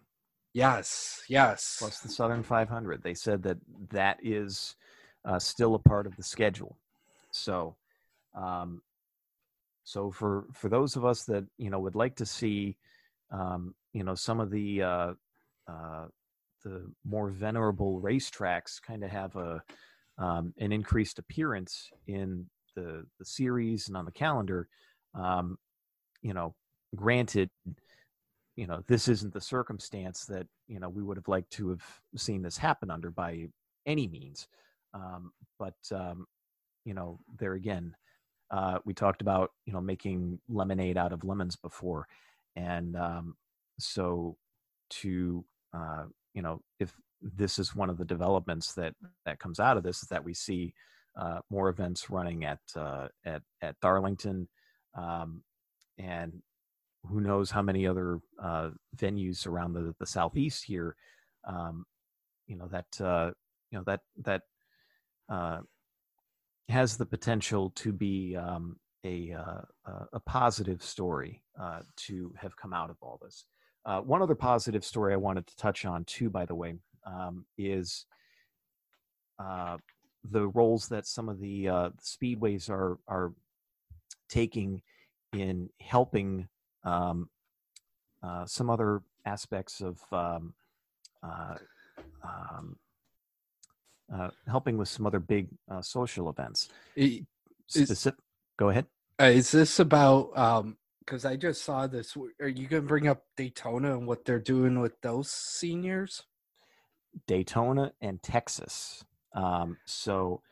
Yes, 0.54 1.22
yes. 1.28 1.76
plus 1.80 1.98
the 1.98 2.08
Southern 2.08 2.44
500. 2.44 3.02
They 3.02 3.14
said 3.14 3.42
that 3.42 3.58
that 3.90 4.18
is 4.22 4.76
uh, 5.24 5.40
still 5.40 5.74
a 5.74 5.80
part 5.80 6.06
of 6.06 6.16
the 6.16 6.22
schedule. 6.22 6.78
So, 7.32 7.76
um, 8.36 8.80
so 9.84 10.10
for 10.10 10.46
for 10.52 10.68
those 10.68 10.96
of 10.96 11.04
us 11.04 11.24
that 11.24 11.44
you 11.58 11.70
know 11.70 11.78
would 11.78 11.94
like 11.94 12.16
to 12.16 12.26
see, 12.26 12.76
um, 13.30 13.74
you 13.92 14.02
know, 14.02 14.14
some 14.14 14.40
of 14.40 14.50
the 14.50 14.82
uh, 14.82 15.12
uh, 15.68 16.06
the 16.64 16.90
more 17.04 17.30
venerable 17.30 18.00
racetracks 18.00 18.80
kind 18.82 19.04
of 19.04 19.10
have 19.10 19.36
a 19.36 19.62
um, 20.18 20.54
an 20.58 20.72
increased 20.72 21.18
appearance 21.18 21.90
in 22.06 22.46
the 22.74 23.04
the 23.18 23.24
series 23.24 23.88
and 23.88 23.96
on 23.96 24.06
the 24.06 24.12
calendar. 24.12 24.68
Um, 25.14 25.58
you 26.22 26.32
know, 26.32 26.54
granted, 26.96 27.50
you 28.56 28.66
know 28.66 28.82
this 28.86 29.06
isn't 29.08 29.34
the 29.34 29.40
circumstance 29.40 30.24
that 30.26 30.46
you 30.66 30.80
know 30.80 30.88
we 30.88 31.02
would 31.02 31.18
have 31.18 31.28
liked 31.28 31.50
to 31.52 31.68
have 31.68 31.84
seen 32.16 32.40
this 32.42 32.56
happen 32.56 32.90
under 32.90 33.10
by 33.10 33.48
any 33.86 34.08
means. 34.08 34.48
Um, 34.94 35.32
but 35.58 35.74
um, 35.92 36.26
you 36.84 36.94
know, 36.94 37.18
there 37.38 37.54
again, 37.54 37.94
uh, 38.50 38.78
we 38.84 38.94
talked 38.94 39.22
about 39.22 39.50
you 39.66 39.72
know 39.72 39.80
making 39.80 40.38
lemonade 40.48 40.96
out 40.96 41.12
of 41.12 41.24
lemons 41.24 41.56
before, 41.56 42.06
and 42.56 42.96
um, 42.96 43.36
so 43.78 44.36
to 44.90 45.44
uh, 45.72 46.04
you 46.34 46.42
know 46.42 46.60
if 46.78 46.94
this 47.22 47.58
is 47.58 47.74
one 47.74 47.88
of 47.90 47.98
the 47.98 48.04
developments 48.04 48.74
that 48.74 48.94
that 49.24 49.38
comes 49.38 49.58
out 49.58 49.76
of 49.76 49.82
this 49.82 50.02
is 50.02 50.08
that 50.08 50.24
we 50.24 50.34
see 50.34 50.74
uh, 51.16 51.40
more 51.50 51.68
events 51.68 52.10
running 52.10 52.44
at 52.44 52.60
uh, 52.76 53.08
at 53.24 53.42
at 53.62 53.80
Darlington, 53.80 54.48
um, 54.94 55.42
and 55.98 56.42
who 57.06 57.20
knows 57.20 57.50
how 57.50 57.62
many 57.62 57.86
other 57.86 58.20
uh, 58.42 58.70
venues 58.96 59.46
around 59.46 59.72
the 59.72 59.94
the 59.98 60.06
southeast 60.06 60.64
here. 60.64 60.96
Um, 61.46 61.86
you 62.46 62.56
know 62.56 62.68
that 62.68 62.86
you 63.70 63.78
know 63.78 63.84
that 63.86 64.00
that 64.22 64.42
has 66.68 66.96
the 66.96 67.06
potential 67.06 67.70
to 67.76 67.92
be 67.92 68.36
um, 68.36 68.76
a 69.04 69.32
uh, 69.32 69.60
a- 70.12 70.20
positive 70.20 70.82
story 70.82 71.42
uh, 71.60 71.80
to 71.96 72.32
have 72.36 72.56
come 72.56 72.72
out 72.72 72.90
of 72.90 72.96
all 73.00 73.18
this. 73.22 73.44
Uh, 73.84 74.00
one 74.00 74.22
other 74.22 74.34
positive 74.34 74.84
story 74.84 75.12
I 75.12 75.18
wanted 75.18 75.46
to 75.46 75.56
touch 75.56 75.84
on 75.84 76.04
too, 76.04 76.30
by 76.30 76.46
the 76.46 76.54
way, 76.54 76.74
um, 77.06 77.44
is 77.58 78.06
uh, 79.38 79.76
the 80.30 80.48
roles 80.48 80.88
that 80.88 81.06
some 81.06 81.28
of 81.28 81.38
the 81.38 81.68
uh, 81.68 81.90
speedways 82.00 82.70
are 82.70 82.98
are 83.08 83.32
taking 84.28 84.80
in 85.34 85.68
helping 85.80 86.48
um, 86.84 87.28
uh, 88.22 88.46
some 88.46 88.70
other 88.70 89.02
aspects 89.26 89.82
of 89.82 90.00
um, 90.12 90.54
uh, 94.12 94.24
um, 94.24 94.30
helping 94.48 94.76
with 94.76 94.88
some 94.88 95.06
other 95.06 95.20
big 95.20 95.48
uh, 95.70 95.82
social 95.82 96.28
events. 96.30 96.68
I- 96.96 97.24
Is- 97.74 97.84
Specific, 97.88 98.20
go 98.56 98.68
ahead. 98.70 98.86
Uh, 99.20 99.24
is 99.26 99.52
this 99.52 99.78
about 99.78 100.36
um 100.36 100.76
because 100.98 101.24
i 101.24 101.36
just 101.36 101.62
saw 101.62 101.86
this 101.86 102.16
are 102.40 102.48
you 102.48 102.66
gonna 102.66 102.82
bring 102.82 103.06
up 103.06 103.22
daytona 103.36 103.96
and 103.96 104.08
what 104.08 104.24
they're 104.24 104.40
doing 104.40 104.80
with 104.80 105.00
those 105.02 105.30
seniors 105.30 106.24
Daytona 107.26 107.92
and 108.00 108.22
Texas. 108.22 109.04
Um, 109.34 109.76
so 109.84 110.42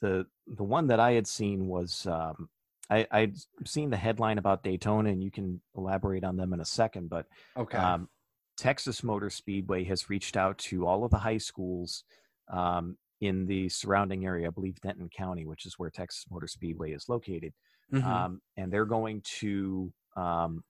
the 0.00 0.26
the 0.46 0.64
one 0.64 0.88
that 0.88 1.00
I 1.00 1.12
had 1.12 1.26
seen 1.26 1.66
was 1.66 2.06
um, 2.06 2.48
I, 2.88 3.06
I'd 3.10 3.36
seen 3.64 3.90
the 3.90 3.96
headline 3.96 4.38
about 4.38 4.62
Daytona, 4.62 5.10
and 5.10 5.22
you 5.22 5.30
can 5.30 5.60
elaborate 5.76 6.24
on 6.24 6.36
them 6.36 6.52
in 6.52 6.60
a 6.60 6.64
second. 6.64 7.08
But 7.08 7.26
okay 7.56 7.78
um, 7.78 8.08
Texas 8.56 9.02
Motor 9.02 9.30
Speedway 9.30 9.84
has 9.84 10.10
reached 10.10 10.36
out 10.36 10.58
to 10.58 10.86
all 10.86 11.04
of 11.04 11.10
the 11.10 11.18
high 11.18 11.38
schools 11.38 12.04
um, 12.50 12.96
in 13.20 13.46
the 13.46 13.68
surrounding 13.68 14.24
area. 14.26 14.48
I 14.48 14.50
believe 14.50 14.80
Denton 14.80 15.08
County, 15.10 15.46
which 15.46 15.66
is 15.66 15.78
where 15.78 15.90
Texas 15.90 16.26
Motor 16.30 16.46
Speedway 16.48 16.92
is 16.92 17.08
located, 17.08 17.54
Mhm. 17.92 18.04
um, 18.04 18.42
and 18.56 18.72
they're 18.72 18.84
going 18.86 19.22
to 19.40 19.92
um, 20.16 20.64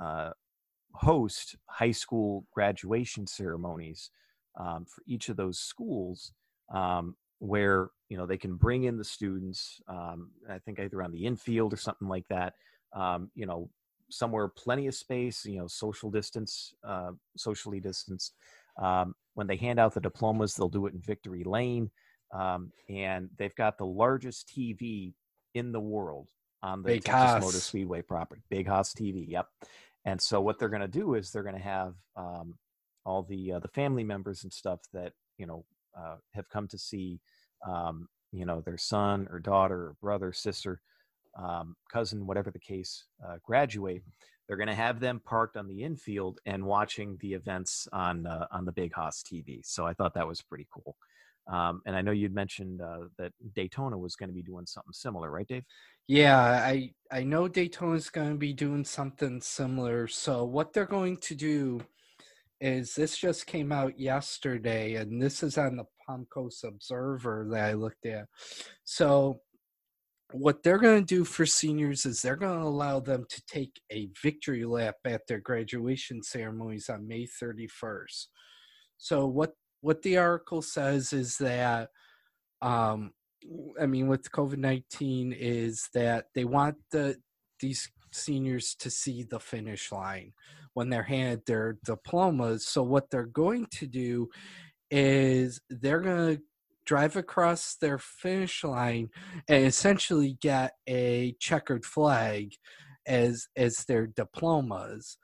uh, 0.00 0.30
host 0.94 1.56
high 1.68 1.90
school 1.92 2.46
graduation 2.52 3.26
ceremonies 3.26 4.10
um, 4.58 4.84
for 4.84 5.02
each 5.06 5.28
of 5.28 5.36
those 5.36 5.58
schools 5.58 6.32
um, 6.74 7.16
where 7.38 7.90
you 8.08 8.16
know 8.16 8.26
they 8.26 8.38
can 8.38 8.56
bring 8.56 8.84
in 8.84 8.96
the 8.98 9.04
students 9.04 9.80
um, 9.88 10.30
i 10.50 10.58
think 10.58 10.78
either 10.78 11.02
on 11.02 11.12
the 11.12 11.24
infield 11.26 11.72
or 11.72 11.76
something 11.76 12.08
like 12.08 12.26
that 12.28 12.54
um, 12.94 13.30
you 13.34 13.46
know 13.46 13.70
somewhere 14.10 14.48
plenty 14.48 14.86
of 14.86 14.94
space 14.94 15.44
you 15.46 15.58
know 15.58 15.66
social 15.66 16.10
distance 16.10 16.74
uh, 16.84 17.12
socially 17.36 17.80
distanced 17.80 18.36
um, 18.80 19.14
when 19.34 19.46
they 19.46 19.56
hand 19.56 19.78
out 19.78 19.94
the 19.94 20.00
diplomas 20.00 20.54
they'll 20.54 20.68
do 20.68 20.86
it 20.86 20.94
in 20.94 21.00
victory 21.00 21.44
lane 21.44 21.90
um, 22.32 22.72
and 22.88 23.28
they've 23.36 23.54
got 23.54 23.78
the 23.78 23.86
largest 23.86 24.48
tv 24.48 25.12
in 25.54 25.72
the 25.72 25.80
world 25.80 26.28
on 26.62 26.82
the 26.82 26.88
Big 26.88 27.04
Texas 27.04 27.44
Motor 27.44 27.58
Speedway 27.58 28.02
property. 28.02 28.42
Big 28.48 28.66
Hoss 28.66 28.94
TV. 28.94 29.24
Yep. 29.28 29.46
And 30.04 30.20
so 30.20 30.40
what 30.40 30.58
they're 30.58 30.68
going 30.68 30.82
to 30.82 30.88
do 30.88 31.14
is 31.14 31.30
they're 31.30 31.42
going 31.42 31.56
to 31.56 31.62
have 31.62 31.94
um, 32.16 32.54
all 33.04 33.22
the 33.22 33.52
uh, 33.52 33.58
the 33.58 33.68
family 33.68 34.04
members 34.04 34.42
and 34.42 34.52
stuff 34.52 34.80
that 34.92 35.12
you 35.38 35.46
know 35.46 35.64
uh, 35.98 36.16
have 36.34 36.48
come 36.48 36.68
to 36.68 36.78
see 36.78 37.20
um, 37.66 38.08
you 38.32 38.44
know 38.44 38.60
their 38.60 38.78
son 38.78 39.28
or 39.30 39.38
daughter 39.38 39.76
or 39.76 39.96
brother 40.00 40.32
sister 40.32 40.80
um, 41.36 41.76
cousin 41.90 42.26
whatever 42.26 42.50
the 42.50 42.58
case 42.58 43.04
uh, 43.26 43.36
graduate 43.44 44.02
they're 44.46 44.56
going 44.56 44.68
to 44.68 44.74
have 44.74 45.00
them 45.00 45.20
parked 45.24 45.56
on 45.56 45.68
the 45.68 45.82
infield 45.82 46.38
and 46.46 46.64
watching 46.64 47.16
the 47.20 47.32
events 47.32 47.88
on 47.92 48.26
uh, 48.26 48.46
on 48.50 48.64
the 48.64 48.72
big 48.72 48.92
Hoss 48.92 49.22
TV 49.22 49.60
so 49.64 49.86
I 49.86 49.94
thought 49.94 50.14
that 50.14 50.26
was 50.26 50.42
pretty 50.42 50.66
cool. 50.70 50.96
Um, 51.48 51.82
and 51.86 51.96
I 51.96 52.02
know 52.02 52.12
you'd 52.12 52.34
mentioned 52.34 52.80
uh, 52.80 53.08
that 53.18 53.32
Daytona 53.54 53.98
was 53.98 54.14
going 54.14 54.28
to 54.28 54.34
be 54.34 54.42
doing 54.42 54.64
something 54.66 54.92
similar 54.92 55.30
right 55.30 55.46
Dave? 55.46 55.64
Yeah 56.08 56.38
i 56.38 56.90
i 57.10 57.22
know 57.22 57.46
daytona's 57.48 58.10
gonna 58.10 58.34
be 58.34 58.52
doing 58.52 58.84
something 58.84 59.40
similar. 59.40 60.08
So 60.08 60.44
what 60.44 60.72
they're 60.72 60.84
going 60.84 61.18
to 61.18 61.34
do 61.34 61.80
is 62.60 62.94
this 62.94 63.16
just 63.16 63.46
came 63.46 63.72
out 63.72 63.98
yesterday 63.98 64.94
and 64.94 65.20
this 65.20 65.42
is 65.42 65.58
on 65.58 65.76
the 65.76 65.84
palm 66.06 66.26
coast 66.32 66.64
observer 66.64 67.48
that 67.50 67.64
i 67.64 67.72
looked 67.72 68.06
at. 68.06 68.26
So 68.84 69.40
what 70.32 70.62
they're 70.62 70.78
going 70.78 71.00
to 71.00 71.14
do 71.14 71.24
for 71.24 71.46
seniors 71.46 72.06
is 72.06 72.22
they're 72.22 72.36
going 72.36 72.58
to 72.58 72.66
allow 72.66 73.00
them 73.00 73.26
to 73.28 73.42
take 73.46 73.80
a 73.90 74.08
victory 74.22 74.64
lap 74.64 74.96
at 75.04 75.26
their 75.26 75.40
graduation 75.40 76.22
ceremonies 76.22 76.88
on 76.88 77.06
May 77.06 77.26
31st. 77.26 78.26
So 78.98 79.26
what 79.26 79.52
what 79.80 80.02
the 80.02 80.16
article 80.16 80.62
says 80.62 81.12
is 81.12 81.36
that 81.38 81.88
um 82.60 83.10
I 83.80 83.86
mean 83.86 84.06
with 84.06 84.30
COVID-19 84.30 85.36
is 85.36 85.88
that 85.94 86.26
they 86.34 86.44
want 86.44 86.76
the 86.92 87.16
these 87.60 87.90
seniors 88.12 88.74
to 88.76 88.90
see 88.90 89.24
the 89.24 89.40
finish 89.40 89.90
line 89.90 90.32
when 90.74 90.88
they're 90.88 91.02
handed 91.02 91.44
their 91.46 91.78
diplomas. 91.84 92.66
So 92.66 92.82
what 92.82 93.10
they're 93.10 93.24
going 93.24 93.66
to 93.72 93.86
do 93.86 94.28
is 94.90 95.60
they're 95.68 96.00
going 96.00 96.36
to 96.36 96.42
drive 96.84 97.16
across 97.16 97.76
their 97.76 97.98
finish 97.98 98.64
line 98.64 99.10
and 99.48 99.64
essentially 99.64 100.36
get 100.40 100.74
a 100.88 101.34
checkered 101.38 101.84
flag 101.84 102.52
as 103.06 103.48
as 103.56 103.84
their 103.84 104.06
diplomas. 104.06 105.18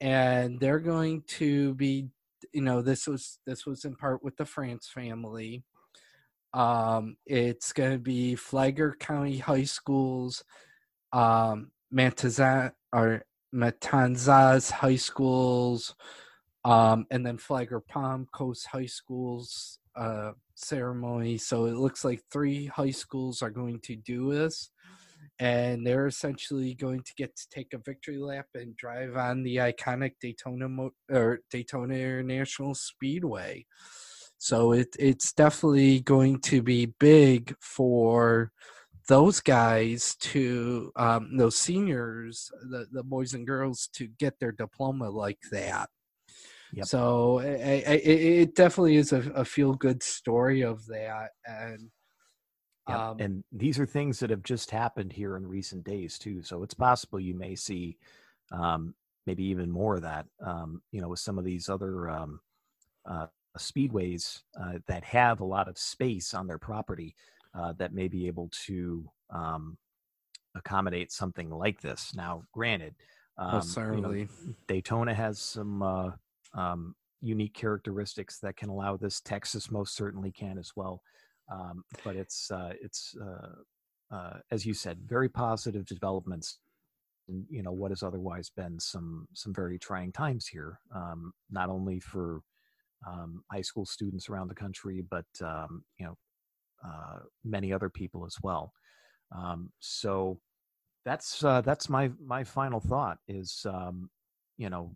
And 0.00 0.58
they're 0.60 0.80
going 0.80 1.22
to 1.38 1.74
be 1.74 2.08
you 2.52 2.62
know 2.62 2.82
this 2.82 3.06
was 3.06 3.38
this 3.46 3.66
was 3.66 3.84
in 3.84 3.96
part 3.96 4.22
with 4.22 4.36
the 4.36 4.46
france 4.46 4.88
family. 4.92 5.64
Um 6.54 7.16
it's 7.26 7.72
going 7.72 7.92
to 7.92 7.98
be 7.98 8.34
flagler 8.34 8.96
county 8.98 9.38
high 9.38 9.64
schools 9.64 10.44
um 11.12 11.70
Mantazan 11.92 12.72
or 12.92 13.24
matanzas 13.54 14.70
high 14.70 14.96
schools 14.96 15.94
um 16.64 17.06
and 17.10 17.26
then 17.26 17.36
flagler 17.36 17.80
palm 17.80 18.28
coast 18.32 18.66
high 18.68 18.86
schools 18.86 19.79
uh 20.00 20.32
ceremony. 20.54 21.38
So 21.38 21.66
it 21.66 21.76
looks 21.76 22.04
like 22.04 22.20
three 22.32 22.66
high 22.66 22.90
schools 22.90 23.42
are 23.42 23.50
going 23.50 23.80
to 23.84 23.96
do 23.96 24.32
this. 24.32 24.70
And 25.38 25.86
they're 25.86 26.06
essentially 26.06 26.74
going 26.74 27.02
to 27.02 27.14
get 27.16 27.34
to 27.36 27.48
take 27.50 27.72
a 27.72 27.78
victory 27.78 28.18
lap 28.18 28.46
and 28.54 28.76
drive 28.76 29.16
on 29.16 29.42
the 29.42 29.56
iconic 29.56 30.12
Daytona 30.20 30.68
Mo- 30.68 30.94
or 31.10 31.40
Daytona 31.50 31.94
International 31.94 32.74
Speedway. 32.74 33.64
So 34.38 34.72
it 34.72 34.88
it's 34.98 35.32
definitely 35.32 36.00
going 36.00 36.40
to 36.42 36.62
be 36.62 36.94
big 36.98 37.54
for 37.60 38.52
those 39.08 39.40
guys 39.40 40.14
to 40.20 40.92
um, 40.96 41.36
those 41.36 41.56
seniors, 41.56 42.50
the, 42.70 42.86
the 42.92 43.02
boys 43.02 43.34
and 43.34 43.46
girls 43.46 43.88
to 43.94 44.08
get 44.18 44.38
their 44.38 44.52
diploma 44.52 45.10
like 45.10 45.40
that. 45.50 45.90
Yep. 46.72 46.86
So 46.86 47.40
I, 47.40 47.82
I, 47.86 47.94
it 48.04 48.54
definitely 48.54 48.96
is 48.96 49.12
a, 49.12 49.20
a 49.34 49.44
feel 49.44 49.74
good 49.74 50.02
story 50.02 50.62
of 50.62 50.86
that, 50.86 51.30
and 51.44 51.90
yep. 52.88 52.98
um, 52.98 53.16
and 53.20 53.44
these 53.50 53.78
are 53.78 53.86
things 53.86 54.20
that 54.20 54.30
have 54.30 54.42
just 54.42 54.70
happened 54.70 55.12
here 55.12 55.36
in 55.36 55.46
recent 55.46 55.84
days 55.84 56.18
too. 56.18 56.42
So 56.42 56.62
it's 56.62 56.74
possible 56.74 57.18
you 57.18 57.34
may 57.34 57.56
see 57.56 57.98
um, 58.52 58.94
maybe 59.26 59.44
even 59.44 59.70
more 59.70 59.96
of 59.96 60.02
that. 60.02 60.26
Um, 60.44 60.82
you 60.92 61.00
know, 61.00 61.08
with 61.08 61.20
some 61.20 61.38
of 61.38 61.44
these 61.44 61.68
other 61.68 62.08
um, 62.08 62.40
uh, 63.08 63.26
speedways 63.58 64.42
uh, 64.60 64.78
that 64.86 65.04
have 65.04 65.40
a 65.40 65.44
lot 65.44 65.68
of 65.68 65.76
space 65.76 66.34
on 66.34 66.46
their 66.46 66.58
property 66.58 67.16
uh, 67.58 67.72
that 67.78 67.92
may 67.92 68.06
be 68.06 68.28
able 68.28 68.48
to 68.66 69.10
um, 69.30 69.76
accommodate 70.54 71.10
something 71.10 71.50
like 71.50 71.80
this. 71.80 72.12
Now, 72.14 72.44
granted. 72.52 72.94
Um, 73.38 73.62
you 73.76 74.00
know, 74.02 74.26
Daytona 74.68 75.14
has 75.14 75.38
some 75.38 75.82
uh, 75.82 76.10
um, 76.54 76.94
unique 77.20 77.54
characteristics 77.54 78.38
that 78.40 78.56
can 78.56 78.68
allow 78.68 78.96
this. 78.96 79.20
Texas 79.20 79.70
most 79.70 79.94
certainly 79.94 80.32
can 80.32 80.58
as 80.58 80.72
well. 80.76 81.02
Um, 81.52 81.84
but 82.04 82.16
it's 82.16 82.50
uh, 82.50 82.72
it's 82.80 83.14
uh, 83.20 84.14
uh, 84.14 84.38
as 84.50 84.64
you 84.64 84.74
said, 84.74 84.98
very 85.06 85.28
positive 85.28 85.84
developments. 85.86 86.58
In, 87.28 87.44
you 87.50 87.62
know 87.62 87.72
what 87.72 87.90
has 87.90 88.02
otherwise 88.02 88.50
been 88.56 88.78
some 88.78 89.26
some 89.34 89.52
very 89.52 89.78
trying 89.78 90.12
times 90.12 90.46
here, 90.46 90.78
um, 90.94 91.32
not 91.50 91.68
only 91.68 92.00
for 92.00 92.40
um, 93.06 93.42
high 93.50 93.62
school 93.62 93.84
students 93.84 94.28
around 94.28 94.48
the 94.48 94.54
country, 94.54 95.04
but 95.10 95.26
um, 95.42 95.82
you 95.98 96.06
know 96.06 96.16
uh, 96.84 97.18
many 97.44 97.72
other 97.72 97.88
people 97.88 98.24
as 98.24 98.36
well. 98.42 98.72
Um, 99.36 99.70
so 99.80 100.38
that's 101.04 101.42
uh, 101.42 101.60
that's 101.62 101.88
my 101.88 102.10
my 102.24 102.44
final 102.44 102.80
thought 102.80 103.18
is 103.28 103.66
you 104.56 104.70
know 104.70 104.94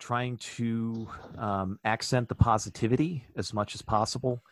trying 0.00 0.36
to 0.38 1.06
um, 1.38 1.78
accent 1.84 2.28
the 2.28 2.34
positivity 2.34 3.24
as 3.36 3.54
much 3.54 3.74
as 3.74 3.82
possible 3.82 4.42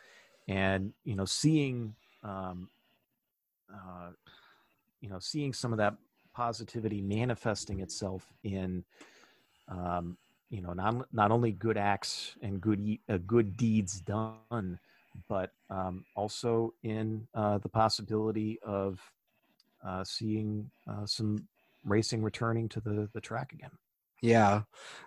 and 0.47 0.93
you 1.03 1.15
know 1.15 1.25
seeing 1.25 1.95
um, 2.23 2.69
uh, 3.73 4.11
you 5.01 5.09
know 5.09 5.19
seeing 5.19 5.51
some 5.51 5.73
of 5.73 5.77
that 5.77 5.95
positivity 6.33 7.01
manifesting 7.01 7.79
itself 7.81 8.31
in 8.43 8.83
um, 9.67 10.17
you 10.49 10.61
know 10.61 10.73
not, 10.73 11.07
not 11.11 11.31
only 11.31 11.51
good 11.51 11.77
acts 11.77 12.35
and 12.41 12.61
good 12.61 12.97
uh, 13.09 13.17
good 13.25 13.57
deeds 13.57 13.99
done 14.01 14.79
but 15.27 15.51
um, 15.69 16.05
also 16.15 16.73
in 16.83 17.27
uh, 17.33 17.57
the 17.57 17.69
possibility 17.69 18.59
of 18.63 18.99
uh, 19.85 20.03
seeing 20.03 20.69
uh, 20.87 21.05
some 21.05 21.47
racing 21.85 22.21
returning 22.21 22.69
to 22.69 22.79
the 22.79 23.09
the 23.13 23.21
track 23.21 23.53
again 23.53 23.71
yeah, 24.21 24.61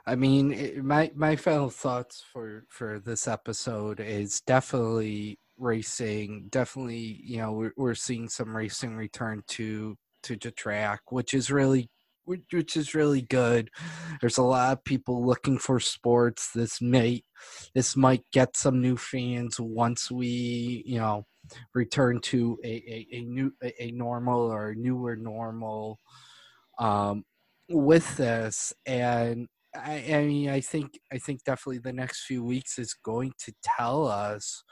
I 0.07 0.15
mean, 0.17 0.53
it, 0.53 0.85
my 0.85 1.11
my 1.15 1.37
final 1.37 1.71
thoughts 1.71 2.23
for 2.33 2.65
for 2.69 2.99
this 2.99 3.29
episode 3.29 4.01
is 4.01 4.41
definitely 4.41 5.39
racing. 5.59 6.47
Definitely, 6.51 7.21
you 7.25 7.39
know, 7.39 7.53
we're 7.53 7.73
we're 7.77 7.95
seeing 7.95 8.29
some 8.29 8.57
racing 8.57 8.97
return 8.97 9.43
to 9.49 9.97
to 10.25 10.37
the 10.37 10.51
track, 10.51 11.01
which 11.11 11.35
is 11.35 11.51
really 11.51 11.91
which 12.25 12.77
is 12.77 12.95
really 12.95 13.23
good. 13.23 13.71
There's 14.21 14.39
a 14.39 14.43
lot 14.43 14.73
of 14.73 14.85
people 14.85 15.27
looking 15.27 15.59
for 15.59 15.81
sports. 15.81 16.51
This 16.55 16.81
might 16.81 17.25
this 17.75 17.97
might 17.97 18.25
get 18.33 18.57
some 18.57 18.81
new 18.81 18.97
fans 18.97 19.59
once 19.61 20.11
we, 20.11 20.83
you 20.87 20.99
know, 20.99 21.27
return 21.75 22.21
to 22.23 22.59
a, 22.65 22.69
a, 22.69 23.07
a 23.13 23.21
new 23.25 23.53
a, 23.63 23.91
normal 23.91 24.41
or 24.41 24.75
newer 24.75 25.17
normal. 25.17 25.99
Um, 26.79 27.25
with 27.73 28.17
this 28.17 28.73
and 28.87 29.49
I, 29.75 30.05
I 30.13 30.25
mean 30.25 30.51
i 30.51 30.61
think 30.61 30.99
i 31.13 31.19
think 31.19 31.45
definitely 31.45 31.79
the 31.79 31.93
next 31.93 32.25
few 32.25 32.45
weeks 32.45 32.79
is 32.79 32.95
going 32.95 33.33
to 33.41 33.53
tell 33.63 34.07
us 34.07 34.63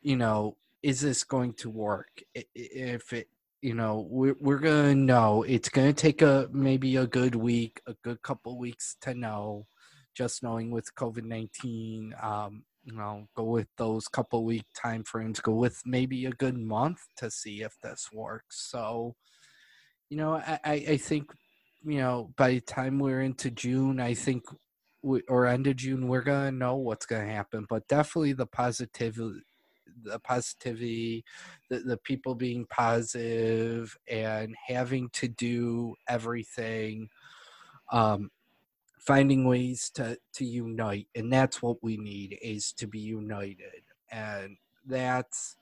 you 0.00 0.16
know 0.16 0.56
is 0.82 1.00
this 1.00 1.24
going 1.24 1.54
to 1.54 1.70
work? 1.70 2.22
If 2.34 3.12
it 3.12 3.28
you 3.60 3.74
know 3.74 4.06
we're, 4.10 4.36
we're 4.40 4.58
gonna 4.58 4.94
know. 4.94 5.44
It's 5.44 5.68
gonna 5.68 5.92
take 5.92 6.22
a 6.22 6.48
maybe 6.52 6.96
a 6.96 7.06
good 7.06 7.34
week 7.34 7.80
a 7.86 7.94
good 8.02 8.20
couple 8.22 8.58
weeks 8.58 8.96
to 9.02 9.14
know 9.14 9.66
just 10.14 10.42
knowing 10.42 10.70
with 10.70 10.94
covid-19 10.94 12.22
um 12.22 12.64
you 12.84 12.92
know 12.94 13.26
go 13.34 13.44
with 13.44 13.68
those 13.78 14.08
couple 14.08 14.44
week 14.44 14.66
time 14.74 15.02
frames 15.04 15.40
go 15.40 15.54
with 15.54 15.80
maybe 15.86 16.26
a 16.26 16.32
good 16.32 16.58
month 16.58 17.00
to 17.16 17.30
see 17.30 17.62
if 17.62 17.78
this 17.82 18.08
works. 18.12 18.68
So 18.70 19.14
you 20.10 20.16
know 20.16 20.34
i 20.34 20.58
i 20.64 20.96
think 20.96 21.30
you 21.84 21.98
know, 21.98 22.32
by 22.36 22.50
the 22.50 22.60
time 22.60 22.98
we're 22.98 23.22
into 23.22 23.50
June, 23.50 24.00
I 24.00 24.14
think, 24.14 24.44
we, 25.02 25.22
or 25.28 25.46
end 25.46 25.66
of 25.66 25.76
June, 25.76 26.08
we're 26.08 26.22
gonna 26.22 26.52
know 26.52 26.76
what's 26.76 27.06
gonna 27.06 27.26
happen. 27.26 27.66
But 27.68 27.88
definitely 27.88 28.34
the 28.34 28.46
positivity, 28.46 29.40
the 30.02 30.18
positivity, 30.20 31.24
the, 31.68 31.80
the 31.80 31.96
people 31.96 32.34
being 32.34 32.66
positive 32.66 33.96
and 34.08 34.54
having 34.68 35.08
to 35.10 35.28
do 35.28 35.94
everything, 36.08 37.08
um, 37.90 38.30
finding 38.98 39.46
ways 39.46 39.90
to 39.94 40.18
to 40.34 40.44
unite, 40.44 41.08
and 41.14 41.32
that's 41.32 41.62
what 41.62 41.82
we 41.82 41.96
need 41.96 42.38
is 42.42 42.72
to 42.74 42.86
be 42.86 43.00
united, 43.00 43.82
and 44.10 44.56
that's 44.86 45.56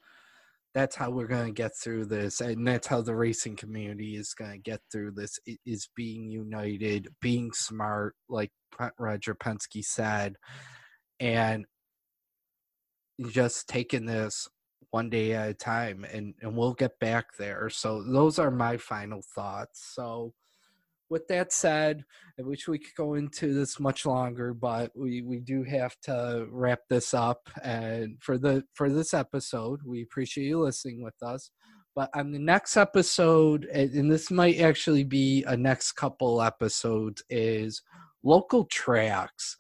that's 0.75 0.95
how 0.95 1.11
we're 1.11 1.27
going 1.27 1.47
to 1.47 1.53
get 1.53 1.73
through 1.83 2.05
this 2.05 2.41
and 2.41 2.67
that's 2.67 2.87
how 2.87 3.01
the 3.01 3.15
racing 3.15 3.57
community 3.57 4.17
is 4.17 4.35
going 4.35 4.53
to 4.53 4.59
get 4.59 4.81
through 4.91 5.11
this 5.11 5.39
is 5.67 5.89
being 5.97 6.31
united 6.31 7.09
being 7.21 7.51
smart 7.53 8.15
like 8.29 8.51
roger 8.99 9.35
penske 9.35 9.85
said 9.85 10.37
and 11.19 11.65
just 13.31 13.69
taking 13.69 14.07
this 14.07 14.49
one 14.91 15.09
day 15.09 15.33
at 15.33 15.51
a 15.51 15.55
time 15.55 16.05
and 16.13 16.35
and 16.41 16.57
we'll 16.57 16.75
get 16.75 16.99
back 16.99 17.37
there. 17.39 17.69
So 17.71 18.03
those 18.03 18.39
are 18.39 18.51
my 18.51 18.77
final 18.77 19.23
thoughts. 19.35 19.93
So 19.95 20.33
with 21.11 21.27
that 21.29 21.53
said, 21.53 22.05
I 22.39 22.43
wish 22.43 22.69
we 22.69 22.79
could 22.79 22.95
go 22.97 23.15
into 23.15 23.53
this 23.53 23.79
much 23.79 24.07
longer, 24.07 24.55
but 24.55 24.93
we, 24.97 25.23
we 25.23 25.41
do 25.41 25.65
have 25.65 25.95
to 26.05 26.47
wrap 26.51 26.81
this 26.89 27.13
up. 27.13 27.51
And 27.63 28.17
for 28.21 28.39
the 28.39 28.65
for 28.75 28.89
this 28.89 29.13
episode, 29.13 29.81
we 29.85 30.03
appreciate 30.03 30.47
you 30.47 30.61
listening 30.61 31.03
with 31.03 31.21
us. 31.23 31.51
But 31.97 32.11
on 32.15 32.31
the 32.31 32.39
next 32.39 32.77
episode, 32.77 33.65
and 33.65 34.11
this 34.11 34.31
might 34.31 34.61
actually 34.61 35.05
be 35.05 35.45
a 35.49 35.57
next 35.57 35.93
couple 35.93 36.41
episodes, 36.41 37.23
is 37.29 37.83
local 38.23 38.65
tracks. 38.67 39.57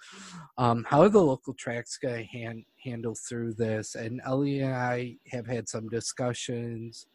Um, 0.57 0.87
how 0.89 1.03
are 1.03 1.09
the 1.09 1.23
local 1.23 1.55
tracks 1.55 1.99
going 1.99 2.29
to 2.29 2.39
hand, 2.39 2.65
handle 2.85 3.17
through 3.29 3.55
this? 3.55 3.97
And 3.97 4.21
Ellie 4.25 4.61
and 4.61 4.75
I 4.75 5.17
have 5.33 5.47
had 5.47 5.69
some 5.69 5.89
discussions 5.89 7.07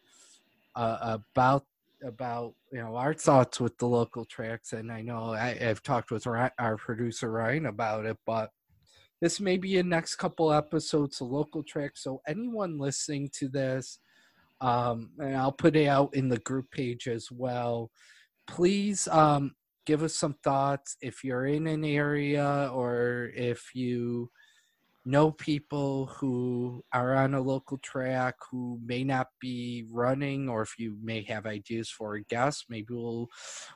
uh, 0.76 0.98
about 1.02 1.64
about 2.06 2.54
you 2.72 2.80
know 2.80 2.96
our 2.96 3.14
thoughts 3.14 3.60
with 3.60 3.78
the 3.78 3.88
local 3.88 4.26
tracks, 4.26 4.74
and 4.74 4.92
I 4.92 5.02
know 5.02 5.34
I, 5.34 5.56
have 5.56 5.84
talked 5.84 6.12
with 6.12 6.28
our 6.28 6.78
producer 6.78 7.32
Ryan 7.32 7.66
about 7.66 8.06
it, 8.06 8.18
but 8.26 8.50
this 9.22 9.40
may 9.40 9.58
be 9.58 9.78
in 9.78 9.90
next 9.90 10.16
couple 10.16 10.54
episodes 10.54 11.22
of 11.22 11.28
local 11.28 11.64
tracks. 11.64 12.04
So 12.04 12.22
anyone 12.28 12.78
listening 12.78 13.30
to 13.40 13.48
this, 13.48 14.00
um, 14.62 15.12
and 15.20 15.36
I'll 15.36 15.52
put 15.52 15.76
it 15.76 15.88
out 15.88 16.16
in 16.16 16.30
the 16.30 16.40
group 16.40 16.70
page 16.72 17.08
as 17.08 17.30
well. 17.32 17.92
Please 18.48 19.08
um, 19.08 19.54
give 19.86 20.04
us 20.04 20.16
some 20.16 20.36
thoughts 20.44 20.98
if 21.02 21.24
you're 21.24 21.46
in 21.46 21.68
an 21.68 21.86
area 21.86 22.70
or 22.74 23.32
if 23.36 23.74
you 23.74 24.30
know 25.06 25.32
people 25.32 26.08
who 26.08 26.84
are 26.92 27.16
on 27.16 27.34
a 27.34 27.42
local 27.42 27.78
track 27.78 28.36
who 28.50 28.80
may 28.84 29.04
not 29.04 29.28
be 29.40 29.86
running 29.92 30.50
or 30.50 30.62
if 30.64 30.76
you 30.80 30.98
may 31.02 31.22
have 31.22 31.46
ideas 31.46 31.90
for 31.90 32.16
a 32.16 32.24
guest 32.24 32.66
maybe 32.70 32.94
we'll 32.94 33.28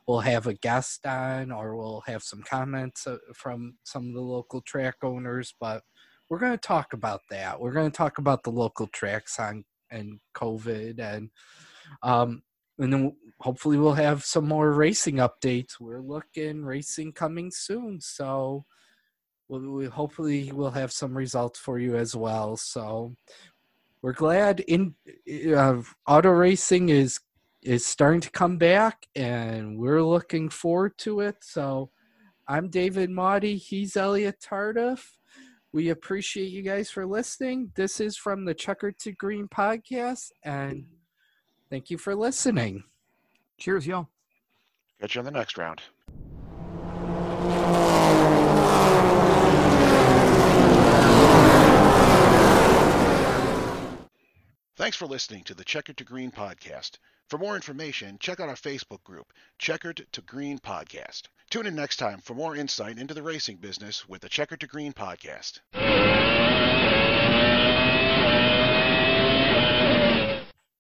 we'll 0.07 0.19
have 0.19 0.47
a 0.47 0.55
guest 0.55 1.05
on 1.05 1.51
or 1.51 1.77
we'll 1.77 2.01
have 2.07 2.23
some 2.23 2.41
comments 2.41 3.05
uh, 3.05 3.17
from 3.33 3.75
some 3.83 4.07
of 4.07 4.13
the 4.13 4.21
local 4.21 4.61
track 4.61 4.95
owners 5.03 5.53
but 5.59 5.83
we're 6.29 6.39
going 6.39 6.51
to 6.51 6.57
talk 6.57 6.93
about 6.93 7.21
that. 7.31 7.59
We're 7.59 7.73
going 7.73 7.89
to 7.89 7.97
talk 7.97 8.19
about 8.19 8.43
the 8.43 8.51
local 8.51 8.87
tracks 8.87 9.39
on 9.39 9.65
and 9.91 10.19
covid 10.35 10.99
and 10.99 11.31
um 12.03 12.43
and 12.77 12.93
then 12.93 13.15
hopefully 13.39 13.75
we'll 13.75 13.93
have 13.93 14.23
some 14.23 14.47
more 14.47 14.71
racing 14.71 15.15
updates. 15.15 15.79
We're 15.79 15.99
looking 15.99 16.63
racing 16.63 17.13
coming 17.13 17.49
soon 17.49 17.99
so 17.99 18.65
we 19.49 19.85
hopefully 19.85 20.51
we'll 20.53 20.71
have 20.71 20.91
some 20.91 21.17
results 21.17 21.59
for 21.59 21.79
you 21.79 21.97
as 21.97 22.15
well. 22.15 22.55
So 22.55 23.15
we're 24.01 24.13
glad 24.13 24.59
in 24.61 24.95
uh, 25.55 25.81
auto 26.07 26.29
racing 26.29 26.89
is 26.89 27.19
is 27.61 27.85
starting 27.85 28.21
to 28.21 28.31
come 28.31 28.57
back, 28.57 29.05
and 29.15 29.77
we're 29.77 30.03
looking 30.03 30.49
forward 30.49 30.97
to 30.99 31.19
it. 31.19 31.37
So 31.41 31.89
I'm 32.47 32.69
David 32.69 33.09
Maudie. 33.09 33.57
He's 33.57 33.97
Elliot 33.97 34.37
Tardif. 34.39 35.03
We 35.73 35.89
appreciate 35.89 36.49
you 36.49 36.61
guys 36.61 36.89
for 36.89 37.05
listening. 37.05 37.71
This 37.75 37.99
is 37.99 38.15
from 38.15 38.45
the 38.45 38.53
Checkered 38.53 38.97
to 38.99 39.11
Green 39.11 39.47
podcast, 39.47 40.31
and 40.43 40.85
thank 41.69 41.89
you 41.89 41.97
for 41.97 42.15
listening. 42.15 42.83
Cheers, 43.57 43.85
y'all. 43.85 44.07
Catch 45.01 45.15
you 45.15 45.19
on 45.19 45.25
the 45.25 45.31
next 45.31 45.57
round. 45.57 45.81
Thanks 54.79 54.95
for 54.95 55.07
listening 55.07 55.43
to 55.43 55.53
the 55.53 55.65
Checkered 55.65 55.97
to 55.97 56.05
Green 56.05 56.31
podcast. 56.31 56.99
For 57.27 57.37
more 57.37 57.55
information, 57.57 58.15
check 58.17 58.39
out 58.39 58.47
our 58.47 58.55
Facebook 58.55 59.03
group, 59.03 59.33
Checkered 59.57 60.07
to 60.13 60.21
Green 60.21 60.57
Podcast. 60.57 61.23
Tune 61.49 61.65
in 61.65 61.75
next 61.75 61.97
time 61.97 62.21
for 62.21 62.33
more 62.33 62.55
insight 62.55 62.97
into 62.97 63.13
the 63.13 63.21
racing 63.21 63.57
business 63.57 64.07
with 64.07 64.21
the 64.21 64.29
Checkered 64.29 64.61
to 64.61 64.67
Green 64.67 64.93
podcast. 64.93 65.59